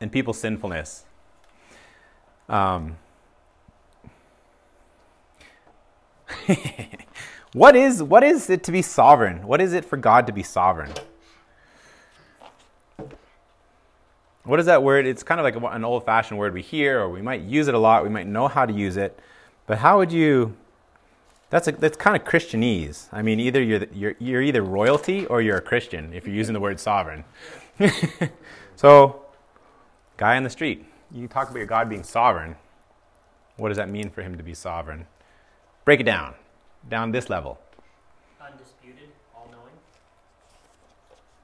and 0.00 0.10
people's 0.12 0.38
sinfulness. 0.38 1.04
Um, 2.48 2.96
what 7.52 7.74
is 7.76 8.02
what 8.02 8.22
is 8.22 8.50
it 8.50 8.62
to 8.64 8.72
be 8.72 8.82
sovereign? 8.82 9.46
What 9.46 9.60
is 9.60 9.72
it 9.72 9.84
for 9.84 9.96
God 9.96 10.26
to 10.26 10.32
be 10.32 10.42
sovereign? 10.42 10.92
What 14.44 14.60
is 14.60 14.66
that 14.66 14.82
word? 14.82 15.06
It's 15.06 15.22
kind 15.22 15.40
of 15.40 15.44
like 15.44 15.56
an 15.74 15.84
old 15.84 16.04
fashioned 16.04 16.38
word 16.38 16.54
we 16.54 16.62
hear, 16.62 17.00
or 17.00 17.08
we 17.08 17.22
might 17.22 17.42
use 17.42 17.68
it 17.68 17.74
a 17.74 17.78
lot. 17.78 18.02
We 18.02 18.10
might 18.10 18.26
know 18.26 18.48
how 18.48 18.66
to 18.66 18.72
use 18.72 18.96
it. 18.96 19.18
But 19.66 19.78
how 19.78 19.98
would 19.98 20.12
you? 20.12 20.56
That's, 21.50 21.68
a, 21.68 21.72
that's 21.72 21.96
kind 21.96 22.16
of 22.16 22.26
Christianese. 22.26 23.08
I 23.12 23.22
mean, 23.22 23.38
either 23.38 23.62
you're, 23.62 23.86
you're, 23.92 24.14
you're 24.18 24.42
either 24.42 24.62
royalty 24.62 25.24
or 25.26 25.40
you're 25.40 25.56
a 25.56 25.62
Christian 25.62 26.12
if 26.12 26.26
you're 26.26 26.34
using 26.34 26.52
the 26.52 26.60
word 26.60 26.80
sovereign. 26.80 27.24
so, 28.76 29.22
guy 30.16 30.36
on 30.36 30.42
the 30.42 30.50
street, 30.50 30.84
you 31.12 31.28
talk 31.28 31.48
about 31.48 31.58
your 31.58 31.66
God 31.66 31.88
being 31.88 32.02
sovereign. 32.02 32.56
What 33.56 33.68
does 33.68 33.76
that 33.76 33.88
mean 33.88 34.10
for 34.10 34.22
him 34.22 34.36
to 34.36 34.42
be 34.42 34.52
sovereign? 34.52 35.06
Break 35.84 36.00
it 36.00 36.04
down, 36.04 36.34
down 36.88 37.12
this 37.12 37.30
level. 37.30 37.60
Undisputed, 38.40 39.10
all 39.34 39.48
knowing. 39.52 39.74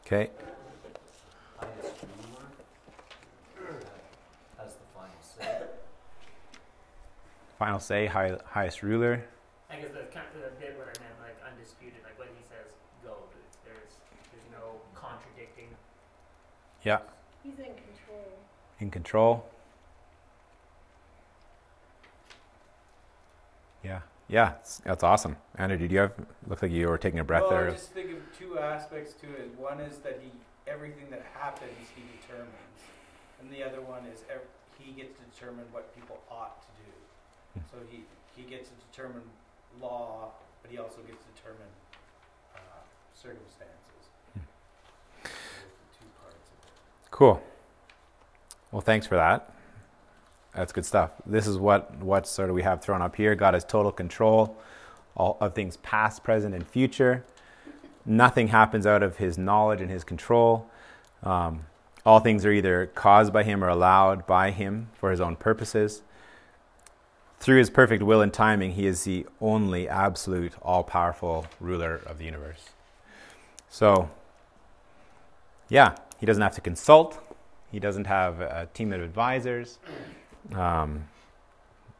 Okay. 0.06 0.30
Highest 1.58 1.94
ruler 3.54 3.76
uh, 3.76 4.62
has 4.62 4.74
the 4.74 4.86
final 4.92 5.10
say. 5.22 5.62
Final 7.60 7.78
say, 7.78 8.06
high, 8.06 8.38
highest 8.46 8.82
ruler. 8.82 9.22
I 9.70 9.76
guess 9.76 9.90
that's 9.92 10.14
kind 10.14 10.24
of 10.34 10.40
the 10.40 10.48
bit 10.58 10.78
what 10.78 10.86
I 10.88 10.96
meant, 11.04 11.12
like 11.20 11.36
undisputed, 11.46 12.00
like 12.02 12.18
when 12.18 12.28
he 12.28 12.42
says 12.48 12.72
go, 13.04 13.16
there's 13.66 13.98
there's 14.32 14.48
no 14.50 14.80
contradicting. 14.94 15.68
Yeah. 16.84 17.00
He's 17.42 17.58
in 17.58 17.66
control. 17.66 18.32
In 18.78 18.90
control. 18.90 19.44
Yeah. 23.84 24.00
Yeah. 24.28 24.54
That's 24.86 25.04
awesome. 25.04 25.36
Andrew, 25.58 25.76
did 25.76 25.92
you 25.92 25.98
have? 25.98 26.12
Looks 26.46 26.62
like 26.62 26.72
you 26.72 26.88
were 26.88 26.96
taking 26.96 27.20
a 27.20 27.24
breath 27.24 27.42
well, 27.42 27.50
there. 27.50 27.68
I 27.68 27.72
just 27.72 27.92
think 27.92 28.10
of 28.12 28.38
two 28.38 28.58
aspects 28.58 29.12
to 29.20 29.26
it. 29.26 29.52
One 29.58 29.80
is 29.80 29.98
that 29.98 30.18
he 30.22 30.30
everything 30.66 31.10
that 31.10 31.26
happens 31.38 31.76
he 31.94 32.04
determines, 32.22 32.80
and 33.38 33.52
the 33.52 33.62
other 33.62 33.82
one 33.82 34.06
is 34.06 34.24
ev- 34.32 34.48
he 34.78 34.92
gets 34.92 35.12
to 35.20 35.24
determine 35.28 35.66
what 35.72 35.94
people 35.94 36.20
ought 36.30 36.62
to 36.62 36.68
do. 36.68 36.79
So 37.70 37.78
he 37.90 38.04
he 38.36 38.42
gets 38.48 38.68
to 38.68 38.74
determine 38.90 39.22
law, 39.80 40.30
but 40.62 40.70
he 40.70 40.78
also 40.78 40.98
gets 41.06 41.22
to 41.24 41.30
determine 41.36 41.68
uh, 42.54 42.58
circumstances. 43.14 43.70
Those 44.34 44.42
are 45.22 45.22
the 45.22 45.28
two 45.98 46.06
parts 46.20 46.36
of 46.36 46.66
it. 46.66 47.10
Cool. 47.10 47.42
Well, 48.72 48.80
thanks 48.80 49.06
for 49.06 49.16
that. 49.16 49.52
That's 50.54 50.72
good 50.72 50.84
stuff. 50.84 51.12
This 51.26 51.46
is 51.46 51.58
what 51.58 51.96
what 51.98 52.26
sort 52.26 52.48
of 52.48 52.54
we 52.54 52.62
have 52.62 52.82
thrown 52.82 53.02
up 53.02 53.16
here. 53.16 53.34
God 53.34 53.54
has 53.54 53.64
total 53.64 53.92
control, 53.92 54.56
all, 55.14 55.36
of 55.40 55.54
things 55.54 55.76
past, 55.78 56.24
present, 56.24 56.54
and 56.54 56.66
future. 56.66 57.24
Nothing 58.04 58.48
happens 58.48 58.86
out 58.86 59.02
of 59.02 59.18
his 59.18 59.38
knowledge 59.38 59.80
and 59.80 59.90
his 59.90 60.02
control. 60.02 60.68
Um, 61.22 61.66
all 62.04 62.18
things 62.20 62.44
are 62.44 62.52
either 62.52 62.86
caused 62.86 63.32
by 63.32 63.42
him 63.44 63.62
or 63.62 63.68
allowed 63.68 64.26
by 64.26 64.50
him 64.50 64.88
for 64.94 65.10
his 65.10 65.20
own 65.20 65.36
purposes. 65.36 66.02
Through 67.40 67.56
his 67.56 67.70
perfect 67.70 68.02
will 68.02 68.20
and 68.20 68.32
timing, 68.32 68.72
he 68.72 68.86
is 68.86 69.04
the 69.04 69.26
only 69.40 69.88
absolute, 69.88 70.52
all 70.60 70.84
powerful 70.84 71.46
ruler 71.58 72.02
of 72.04 72.18
the 72.18 72.24
universe. 72.26 72.68
So, 73.70 74.10
yeah, 75.70 75.96
he 76.18 76.26
doesn't 76.26 76.42
have 76.42 76.54
to 76.56 76.60
consult, 76.60 77.18
he 77.72 77.80
doesn't 77.80 78.06
have 78.06 78.42
a 78.42 78.68
team 78.74 78.92
of 78.92 79.00
advisors. 79.00 79.78
Um, 80.54 81.08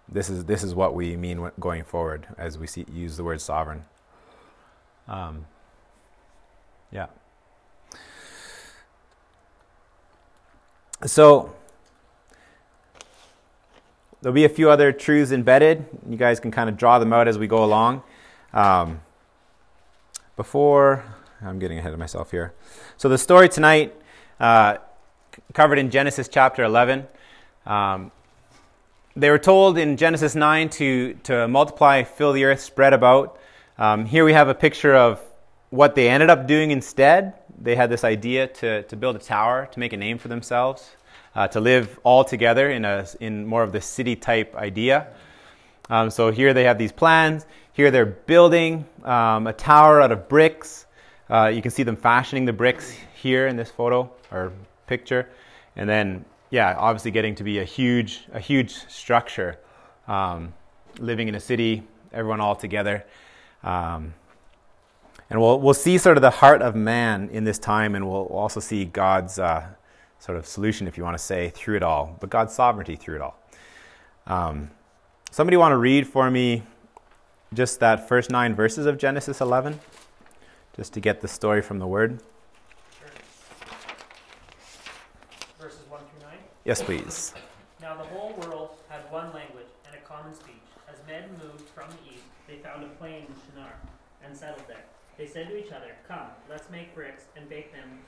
this 0.09 0.29
is 0.29 0.45
this 0.45 0.63
is 0.63 0.75
what 0.75 0.95
we 0.95 1.17
mean 1.17 1.51
going 1.59 1.85
forward 1.85 2.27
as 2.37 2.59
we 2.59 2.67
see, 2.67 2.85
use 2.93 3.17
the 3.17 3.25
word 3.25 3.41
sovereign. 3.41 3.85
Um, 5.09 5.47
yeah. 6.93 7.07
So 11.07 11.55
there'll 14.21 14.35
be 14.35 14.45
a 14.45 14.51
few 14.51 14.71
other 14.71 14.93
truths 14.93 15.33
embedded. 15.33 15.85
You 16.09 16.17
guys 16.17 16.41
can 16.41 16.51
kind 16.51 16.69
of 16.69 16.77
draw 16.77 16.99
them 16.99 17.13
out 17.13 17.29
as 17.29 17.39
we 17.39 17.47
go 17.47 17.65
along. 17.65 18.03
Um, 18.53 19.01
before 20.37 21.05
I'm 21.43 21.59
getting 21.59 21.79
ahead 21.79 21.93
of 21.93 21.99
myself 21.99 22.31
here. 22.31 22.53
So 22.97 23.09
the 23.09 23.19
story 23.19 23.49
tonight, 23.49 23.95
uh, 24.39 24.79
covered 25.53 25.79
in 25.79 25.91
Genesis 25.91 26.29
chapter 26.29 26.65
11. 26.65 27.07
Um, 27.67 28.11
they 29.17 29.31
were 29.31 29.39
told 29.39 29.79
in 29.79 29.97
Genesis 29.97 30.35
9 30.35 30.69
to, 30.71 31.15
to 31.25 31.49
multiply, 31.49 32.03
fill 32.05 32.33
the 32.33 32.45
earth, 32.45 32.61
spread 32.61 32.93
about. 32.93 33.39
Um, 33.79 34.05
here 34.05 34.25
we 34.25 34.33
have 34.33 34.49
a 34.49 34.55
picture 34.55 34.95
of 34.95 35.21
what 35.71 35.95
they 35.95 36.09
ended 36.09 36.31
up 36.31 36.47
doing 36.47 36.71
instead. 36.71 37.35
They 37.61 37.77
had 37.77 37.91
this 37.91 38.05
idea 38.05 38.47
to, 38.47 38.83
to 38.85 38.97
build 38.97 39.17
a 39.17 39.19
tower, 39.19 39.69
to 39.73 39.79
make 39.79 39.93
a 39.93 39.97
name 39.97 40.19
for 40.19 40.29
themselves, 40.29 40.91
uh, 41.35 41.49
to 41.49 41.61
live 41.61 41.99
all 42.03 42.25
together 42.25 42.71
in, 42.71 42.85
a, 42.85 43.07
in 43.21 43.47
more 43.47 43.63
of 43.63 43.73
the 43.73 43.81
city 43.81 44.17
type 44.17 44.55
idea. 44.57 45.09
Um, 45.89 46.11
so 46.11 46.31
here 46.31 46.55
they 46.55 46.65
have 46.65 46.79
these 46.79 46.93
plans. 46.93 47.47
Here 47.73 47.91
they're 47.91 48.07
building 48.07 48.85
um, 49.05 49.47
a 49.47 49.53
tower 49.53 50.01
out 50.01 50.13
of 50.13 50.29
bricks. 50.29 50.87
Uh, 51.29 51.47
you 51.47 51.63
can 51.63 51.71
see 51.71 51.83
them 51.83 51.97
fashioning 51.97 52.45
the 52.45 52.53
bricks 52.53 52.95
here 53.15 53.47
in 53.47 53.57
this 53.57 53.71
photo 53.71 54.11
or 54.31 54.53
picture. 54.87 55.29
And 55.77 55.89
then 55.89 56.25
yeah, 56.51 56.75
obviously 56.77 57.11
getting 57.11 57.35
to 57.37 57.45
be 57.45 57.61
a 57.61 57.65
huge, 57.65 58.27
a 58.33 58.41
huge 58.41 58.73
structure, 58.89 59.59
um, 60.09 60.53
living 60.99 61.29
in 61.29 61.35
a 61.37 61.41
city, 61.41 61.85
everyone 62.13 62.41
all 62.41 62.57
together. 62.57 63.05
Um, 63.63 64.15
and 65.29 65.41
we'll, 65.41 65.61
we'll 65.61 65.75
see 65.75 65.97
sort 65.97 66.17
of 66.17 66.23
the 66.23 66.31
heart 66.31 66.61
of 66.61 66.75
man 66.75 67.29
in 67.31 67.45
this 67.45 67.59
time, 67.59 67.95
and 67.95 68.09
we'll 68.09 68.27
also 68.27 68.59
see 68.59 68.85
God's 68.85 69.39
uh, 69.39 69.67
sort 70.21 70.39
of 70.39 70.47
solution, 70.47 70.87
if 70.87 70.97
you 70.97 71.03
want 71.03 71.17
to 71.17 71.23
say, 71.23 71.51
through 71.51 71.77
it 71.77 71.83
all, 71.83 72.17
but 72.21 72.31
God's 72.31 72.55
sovereignty 72.55 72.95
through 72.95 73.17
it 73.17 73.23
all. 73.23 73.37
Um, 74.27 74.71
somebody 75.31 75.57
want 75.57 75.73
to 75.73 75.79
read 75.79 76.07
for 76.07 76.31
me 76.31 76.63
just 77.53 77.81
that 77.81 78.07
first 78.07 78.31
nine 78.31 78.55
verses 78.55 78.87
of 78.87 78.99
Genesis 78.99 79.41
11, 79.41 79.81
just 80.77 80.93
to 80.93 81.01
get 81.01 81.21
the 81.21 81.29
story 81.29 81.63
from 81.63 81.79
the 81.79 81.87
Word? 81.87 82.21
Yes, 86.65 86.83
please. 86.83 87.33
Now 87.81 87.97
the 87.97 88.05
whole 88.05 88.35
world 88.35 88.71
had 88.89 89.11
one 89.11 89.33
language 89.33 89.67
and 89.87 89.97
a 89.97 90.07
common 90.07 90.35
speech. 90.35 90.55
As 90.89 90.97
men 91.09 91.25
moved 91.43 91.69
from 91.71 91.89
the 91.89 92.15
east, 92.15 92.25
they 92.47 92.57
found 92.57 92.85
a 92.85 92.89
plain 92.89 93.25
in 93.27 93.35
Shinar 93.49 93.73
and 94.23 94.37
settled 94.37 94.69
there. 94.69 94.85
They 95.17 95.27
said 95.27 95.49
to 95.49 95.59
each 95.59 95.73
other, 95.73 95.97
Come, 96.07 96.29
let's 96.51 96.71
make 96.71 96.95
bricks 96.95 97.25
and 97.35 97.49
bake 97.49 97.73
them 97.73 97.99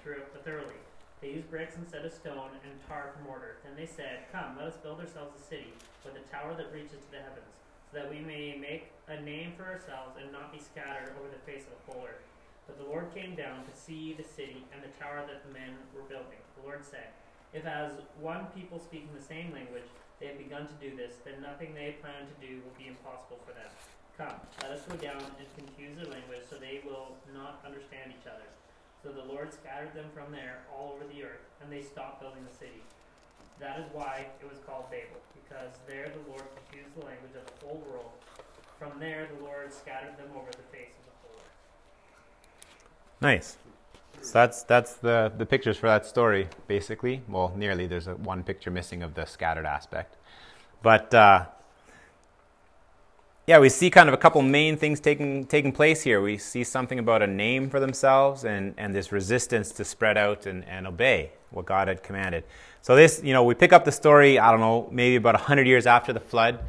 thoroughly. 0.44 0.76
They 1.22 1.38
used 1.38 1.46
bricks 1.54 1.78
instead 1.78 2.02
of 2.04 2.10
stone 2.10 2.50
and 2.66 2.74
tar 2.90 3.14
for 3.14 3.22
mortar. 3.22 3.62
Then 3.62 3.78
they 3.78 3.86
said, 3.86 4.26
Come, 4.34 4.58
let 4.58 4.74
us 4.74 4.82
build 4.82 4.98
ourselves 4.98 5.38
a 5.38 5.42
city 5.46 5.70
with 6.02 6.18
a 6.18 6.26
tower 6.34 6.58
that 6.58 6.74
reaches 6.74 6.98
to 6.98 7.10
the 7.14 7.22
heavens, 7.22 7.54
so 7.86 8.02
that 8.02 8.10
we 8.10 8.18
may 8.18 8.58
make 8.58 8.90
a 9.06 9.22
name 9.22 9.54
for 9.54 9.62
ourselves 9.62 10.18
and 10.18 10.34
not 10.34 10.50
be 10.50 10.58
scattered 10.58 11.14
over 11.14 11.30
the 11.30 11.38
face 11.46 11.62
of 11.70 11.78
the 11.78 11.86
whole 11.86 12.02
earth. 12.02 12.26
But 12.66 12.82
the 12.82 12.90
Lord 12.90 13.14
came 13.14 13.38
down 13.38 13.62
to 13.62 13.74
see 13.78 14.18
the 14.18 14.26
city 14.26 14.66
and 14.74 14.82
the 14.82 14.90
tower 14.98 15.22
that 15.22 15.46
the 15.46 15.54
men 15.54 15.78
were 15.94 16.02
building. 16.10 16.42
The 16.58 16.66
Lord 16.66 16.82
said, 16.82 17.14
if 17.54 17.70
as 17.70 17.92
one 18.18 18.50
people 18.50 18.82
speaking 18.82 19.14
the 19.14 19.22
same 19.22 19.54
language 19.54 19.86
they 20.18 20.26
have 20.26 20.38
begun 20.38 20.66
to 20.66 20.76
do 20.82 20.96
this, 20.96 21.22
then 21.22 21.38
nothing 21.38 21.74
they 21.74 22.02
plan 22.02 22.26
to 22.26 22.36
do 22.42 22.62
will 22.66 22.74
be 22.74 22.90
impossible 22.90 23.38
for 23.46 23.54
them. 23.54 23.70
Come, 24.18 24.42
let 24.62 24.74
us 24.74 24.82
go 24.90 24.98
down 24.98 25.22
and 25.38 25.46
confuse 25.54 25.94
their 25.98 26.10
language 26.10 26.42
so 26.50 26.56
they 26.58 26.82
will 26.82 27.14
not 27.30 27.62
understand 27.62 28.10
each 28.10 28.26
other. 28.26 28.46
So 29.02 29.10
the 29.10 29.24
Lord 29.32 29.52
scattered 29.52 29.94
them 29.94 30.06
from 30.14 30.30
there 30.30 30.62
all 30.72 30.94
over 30.94 31.04
the 31.12 31.24
earth, 31.24 31.42
and 31.60 31.72
they 31.72 31.82
stopped 31.82 32.20
building 32.20 32.44
the 32.48 32.56
city. 32.56 32.82
That 33.58 33.80
is 33.80 33.86
why 33.92 34.26
it 34.40 34.48
was 34.48 34.58
called 34.66 34.90
Babel, 34.90 35.20
because 35.42 35.72
there 35.88 36.08
the 36.08 36.30
Lord 36.30 36.42
confused 36.56 36.94
the 36.96 37.04
language 37.04 37.32
of 37.36 37.44
the 37.46 37.66
whole 37.66 37.82
world. 37.90 38.10
From 38.78 38.98
there 38.98 39.28
the 39.36 39.44
Lord 39.44 39.72
scattered 39.72 40.16
them 40.18 40.28
over 40.36 40.50
the 40.50 40.76
face 40.76 40.94
of 40.98 41.04
the 41.06 41.16
whole 41.22 41.36
earth. 41.36 41.52
Nice. 43.20 43.58
So 44.20 44.32
that's 44.34 44.62
that's 44.62 44.94
the 44.94 45.32
the 45.36 45.46
pictures 45.46 45.76
for 45.76 45.88
that 45.88 46.06
story, 46.06 46.48
basically. 46.68 47.22
Well, 47.28 47.52
nearly. 47.56 47.88
There's 47.88 48.06
a, 48.06 48.14
one 48.14 48.44
picture 48.44 48.70
missing 48.70 49.02
of 49.02 49.14
the 49.14 49.24
scattered 49.24 49.66
aspect, 49.66 50.16
but 50.80 51.12
uh, 51.12 51.46
yeah, 53.52 53.58
we 53.58 53.68
see 53.68 53.90
kind 53.90 54.08
of 54.08 54.14
a 54.14 54.16
couple 54.16 54.40
main 54.40 54.78
things 54.78 54.98
taking 54.98 55.44
taking 55.44 55.72
place 55.72 56.00
here. 56.00 56.22
We 56.22 56.38
see 56.38 56.64
something 56.64 56.98
about 56.98 57.20
a 57.20 57.26
name 57.26 57.68
for 57.68 57.80
themselves 57.80 58.44
and 58.46 58.72
and 58.78 58.94
this 58.94 59.12
resistance 59.12 59.72
to 59.72 59.84
spread 59.84 60.16
out 60.16 60.46
and, 60.46 60.64
and 60.64 60.86
obey 60.86 61.32
what 61.50 61.66
God 61.66 61.86
had 61.86 62.02
commanded. 62.02 62.44
So 62.80 62.96
this, 62.96 63.20
you 63.22 63.34
know, 63.34 63.44
we 63.44 63.52
pick 63.52 63.74
up 63.74 63.84
the 63.84 63.92
story. 63.92 64.38
I 64.38 64.50
don't 64.52 64.60
know, 64.60 64.88
maybe 64.90 65.16
about 65.16 65.36
hundred 65.36 65.66
years 65.66 65.86
after 65.86 66.14
the 66.14 66.20
flood. 66.20 66.60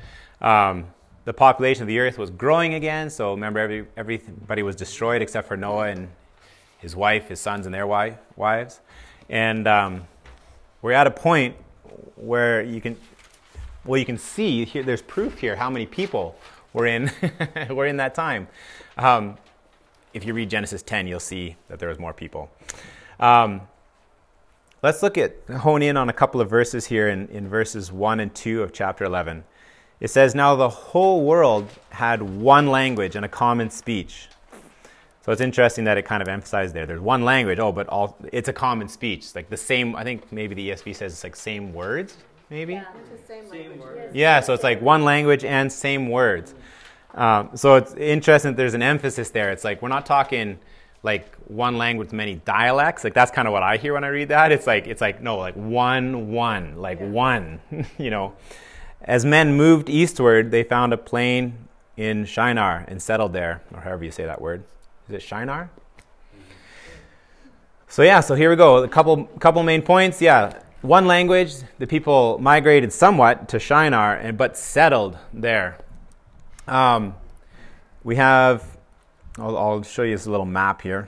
Um, 0.41 0.87
the 1.23 1.31
population 1.31 1.83
of 1.83 1.87
the 1.87 1.99
earth 1.99 2.17
was 2.17 2.29
growing 2.29 2.73
again. 2.73 3.09
So 3.09 3.31
remember, 3.31 3.59
every, 3.59 3.87
everybody 3.95 4.61
was 4.61 4.75
destroyed 4.75 5.21
except 5.21 5.47
for 5.47 5.55
Noah 5.55 5.87
and 5.87 6.09
his 6.79 6.97
wife, 6.97 7.29
his 7.29 7.39
sons, 7.39 7.65
and 7.65 7.73
their 7.73 7.87
wife, 7.87 8.17
wives. 8.35 8.81
And 9.29 9.69
um, 9.69 10.05
we're 10.81 10.91
at 10.91 11.07
a 11.07 11.11
point 11.11 11.55
where 12.17 12.61
you 12.61 12.81
can, 12.81 12.97
well, 13.85 13.97
you 13.97 14.05
can 14.05 14.17
see 14.17 14.65
here. 14.65 14.83
There's 14.83 15.01
proof 15.01 15.39
here 15.39 15.55
how 15.55 15.69
many 15.69 15.85
people 15.85 16.35
were 16.73 16.86
in 16.86 17.12
were 17.69 17.86
in 17.86 17.97
that 17.97 18.15
time. 18.15 18.47
Um, 18.97 19.38
if 20.13 20.25
you 20.25 20.33
read 20.33 20.49
Genesis 20.49 20.83
10, 20.83 21.07
you'll 21.07 21.19
see 21.19 21.55
that 21.69 21.79
there 21.79 21.89
was 21.89 21.97
more 21.97 22.13
people. 22.13 22.51
Um, 23.19 23.62
let's 24.83 25.01
look 25.01 25.17
at 25.17 25.38
hone 25.49 25.81
in 25.81 25.97
on 25.97 26.09
a 26.09 26.13
couple 26.13 26.39
of 26.39 26.49
verses 26.49 26.86
here 26.86 27.09
in, 27.09 27.27
in 27.29 27.47
verses 27.47 27.91
1 27.91 28.19
and 28.19 28.33
2 28.33 28.62
of 28.62 28.73
chapter 28.73 29.05
11. 29.05 29.43
It 29.99 30.09
says, 30.09 30.36
Now 30.36 30.55
the 30.55 30.69
whole 30.69 31.23
world 31.23 31.69
had 31.89 32.21
one 32.21 32.67
language 32.67 33.15
and 33.15 33.25
a 33.25 33.29
common 33.29 33.69
speech. 33.69 34.27
So 35.25 35.31
it's 35.31 35.41
interesting 35.41 35.86
that 35.86 35.97
it 35.97 36.03
kind 36.03 36.21
of 36.21 36.27
emphasized 36.27 36.75
there. 36.75 36.86
There's 36.86 36.99
one 36.99 37.23
language, 37.23 37.57
oh, 37.57 37.71
but 37.71 37.88
all 37.88 38.17
it's 38.33 38.49
a 38.49 38.53
common 38.53 38.89
speech. 38.89 39.19
It's 39.19 39.36
like 39.36 39.49
the 39.49 39.55
same. 39.55 39.95
I 39.95 40.03
think 40.03 40.29
maybe 40.33 40.53
the 40.53 40.71
ESV 40.71 40.93
says 40.97 41.13
it's 41.13 41.23
like 41.23 41.38
same 41.38 41.73
words, 41.73 42.17
maybe. 42.49 42.73
Yeah, 42.73 42.83
it's 42.99 43.21
the 43.21 43.27
same 43.27 43.49
language. 43.49 44.09
Yeah, 44.13 44.41
so 44.41 44.53
it's 44.53 44.63
like 44.63 44.81
one 44.81 45.05
language 45.05 45.45
and 45.45 45.71
same 45.71 46.09
words. 46.09 46.53
Um, 47.13 47.52
so 47.56 47.76
it's 47.76 47.93
interesting 47.93 48.52
that 48.52 48.58
there's 48.58 48.73
an 48.73 48.82
emphasis 48.82 49.30
there. 49.30 49.52
It's 49.52 49.63
like 49.63 49.82
we're 49.82 49.89
not 49.89 50.06
talking 50.06 50.60
like 51.04 51.36
one 51.47 51.78
language 51.78 52.08
with 52.08 52.13
many 52.13 52.36
dialects. 52.36 53.04
Like 53.04 53.13
that's 53.13 53.32
kind 53.32 53.47
of 53.47 53.52
what 53.52 53.62
I 53.62 53.78
hear 53.78 53.93
when 53.93 54.04
I 54.04 54.08
read 54.08 54.30
that. 54.30 54.52
It's 54.52 54.65
like 54.65 54.88
it's 54.88 55.02
like 55.02 55.21
no, 55.21 55.38
like 55.38 55.56
one, 55.56 56.32
one, 56.32 56.78
like 56.78 56.99
yeah. 56.99 57.08
one. 57.08 57.60
you 57.97 58.10
know, 58.10 58.34
as 59.02 59.26
men 59.26 59.56
moved 59.56 59.89
eastward, 59.89 60.52
they 60.52 60.63
found 60.63 60.93
a 60.93 60.97
plain 60.97 61.67
in 61.97 62.26
Shinar 62.26 62.86
and 62.88 63.02
settled 63.02 63.34
there, 63.34 63.62
or 63.73 63.82
however 63.82 64.04
you 64.04 64.12
say 64.12 64.26
that 64.26 64.41
word. 64.41 64.63
Is 65.08 65.15
it 65.15 65.21
Shinar? 65.21 65.69
So 67.88 68.02
yeah, 68.02 68.21
so 68.21 68.34
here 68.34 68.49
we 68.49 68.56
go. 68.56 68.78
A 68.78 68.88
couple 68.88 69.26
couple 69.39 69.62
main 69.62 69.84
points. 69.84 70.21
Yeah, 70.21 70.60
one 70.82 71.06
language. 71.06 71.54
The 71.78 71.86
people 71.86 72.39
migrated 72.39 72.91
somewhat 72.91 73.49
to 73.49 73.60
Shinar, 73.60 74.15
and 74.15 74.38
but 74.38 74.58
settled 74.58 75.17
there. 75.32 75.78
Um, 76.67 77.15
we 78.04 78.15
have. 78.15 78.65
I'll, 79.38 79.58
I'll, 79.58 79.84
show 79.84 80.04
you 80.04 80.15
this 80.15 80.28
little 80.28 80.45
map 80.45 80.82
here. 80.82 81.08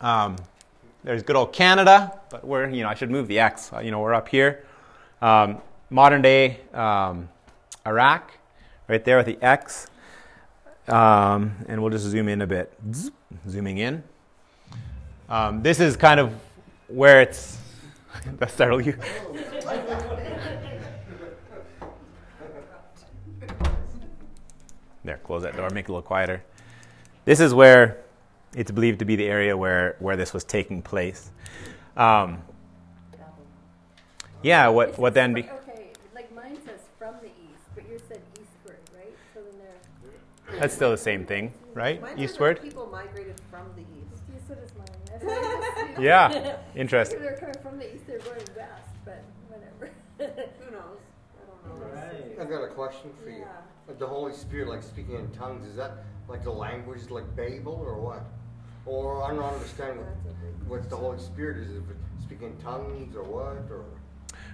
Um, 0.00 0.36
there's 1.04 1.22
good 1.22 1.36
old 1.36 1.52
Canada, 1.52 2.18
but 2.30 2.44
we're 2.46 2.68
you 2.68 2.82
know 2.82 2.88
I 2.88 2.94
should 2.94 3.10
move 3.10 3.28
the 3.28 3.38
X. 3.38 3.72
Uh, 3.72 3.80
you 3.80 3.90
know 3.90 4.00
we're 4.00 4.14
up 4.14 4.28
here. 4.28 4.64
Um, 5.22 5.58
modern 5.88 6.22
day 6.22 6.60
um, 6.72 7.28
Iraq, 7.86 8.32
right 8.88 9.04
there 9.04 9.18
with 9.18 9.26
the 9.26 9.38
X. 9.40 9.86
Um, 10.88 11.54
and 11.68 11.80
we'll 11.80 11.90
just 11.90 12.06
zoom 12.06 12.28
in 12.28 12.42
a 12.42 12.46
bit. 12.46 12.72
Zooming 13.48 13.78
in. 13.78 14.02
Um, 15.28 15.62
this 15.62 15.78
is 15.78 15.96
kind 15.96 16.18
of 16.18 16.34
where 16.88 17.20
it's. 17.20 17.58
that 18.38 18.50
startled 18.50 18.84
There, 25.04 25.18
close 25.18 25.42
that 25.42 25.56
door, 25.56 25.70
make 25.70 25.86
it 25.86 25.88
a 25.88 25.92
little 25.92 26.02
quieter. 26.06 26.42
This 27.24 27.40
is 27.40 27.54
where 27.54 27.98
it's 28.54 28.70
believed 28.70 28.98
to 28.98 29.04
be 29.04 29.16
the 29.16 29.26
area 29.26 29.56
where, 29.56 29.96
where 29.98 30.16
this 30.16 30.32
was 30.34 30.44
taking 30.44 30.82
place. 30.82 31.30
Um, 31.96 32.42
yeah, 34.42 34.68
what, 34.68 34.90
This 34.90 34.98
what 34.98 35.08
is 35.08 35.14
then? 35.14 35.34
Be, 35.34 35.42
Okay, 35.68 35.90
like 36.14 36.34
mine 36.34 36.56
says 36.66 36.80
from 36.98 37.14
the 37.20 37.26
east, 37.28 37.62
but 37.74 37.86
yours 37.88 38.00
said 38.08 38.20
eastward, 38.32 38.78
right? 38.94 39.14
So 39.34 39.40
then 39.40 39.60
they're, 40.50 40.60
that's 40.60 40.74
still 40.74 40.90
the 40.90 40.96
same 40.98 41.24
thing, 41.26 41.52
right? 41.74 42.00
Mine 42.00 42.18
Eastward? 42.18 42.62
People 42.62 42.88
migrated 42.90 43.38
from 43.50 43.66
the 43.76 43.82
east. 43.82 44.22
yeah, 44.32 44.38
so 44.48 44.54
does 44.54 44.70
mine. 44.76 44.86
That's 45.10 45.24
why 45.24 45.32
I 45.32 45.86
just- 45.88 46.00
Yeah, 46.00 46.56
interesting. 46.74 47.20
they're 47.20 47.36
coming 47.36 47.56
from 47.62 47.78
the 47.78 47.94
east, 47.94 48.06
they're 48.06 48.18
going 48.20 48.38
west, 48.56 48.88
but 49.04 49.22
whatever. 49.48 49.92
Who 50.18 50.70
knows? 50.72 50.98
I 51.36 51.68
don't 51.68 51.80
know. 51.80 51.86
Right. 51.94 52.40
I 52.40 52.44
got 52.50 52.64
a 52.64 52.68
question 52.68 53.10
for 53.22 53.28
you. 53.30 53.44
Yeah. 53.90 53.96
The 53.98 54.06
Holy 54.06 54.32
Spirit, 54.32 54.68
like 54.68 54.82
speaking 54.82 55.14
in 55.16 55.30
tongues, 55.32 55.66
is 55.66 55.76
that 55.76 56.04
like 56.28 56.44
the 56.44 56.50
language 56.50 57.10
like 57.10 57.24
Babel 57.36 57.74
or 57.74 58.00
what? 58.00 58.24
Or 58.86 59.22
I'm 59.24 59.36
not 59.36 59.54
understanding 59.54 59.98
what, 59.98 60.06
That's 60.24 60.36
a 60.36 60.44
big 60.44 60.68
what 60.68 60.90
the 60.90 60.96
Holy 60.96 61.18
Spirit 61.18 61.58
is. 61.58 61.70
If 61.76 61.82
it's 61.90 62.24
speaking 62.24 62.48
in 62.48 62.56
tongues 62.58 63.14
or 63.16 63.24
what? 63.24 63.70
Or, 63.70 63.84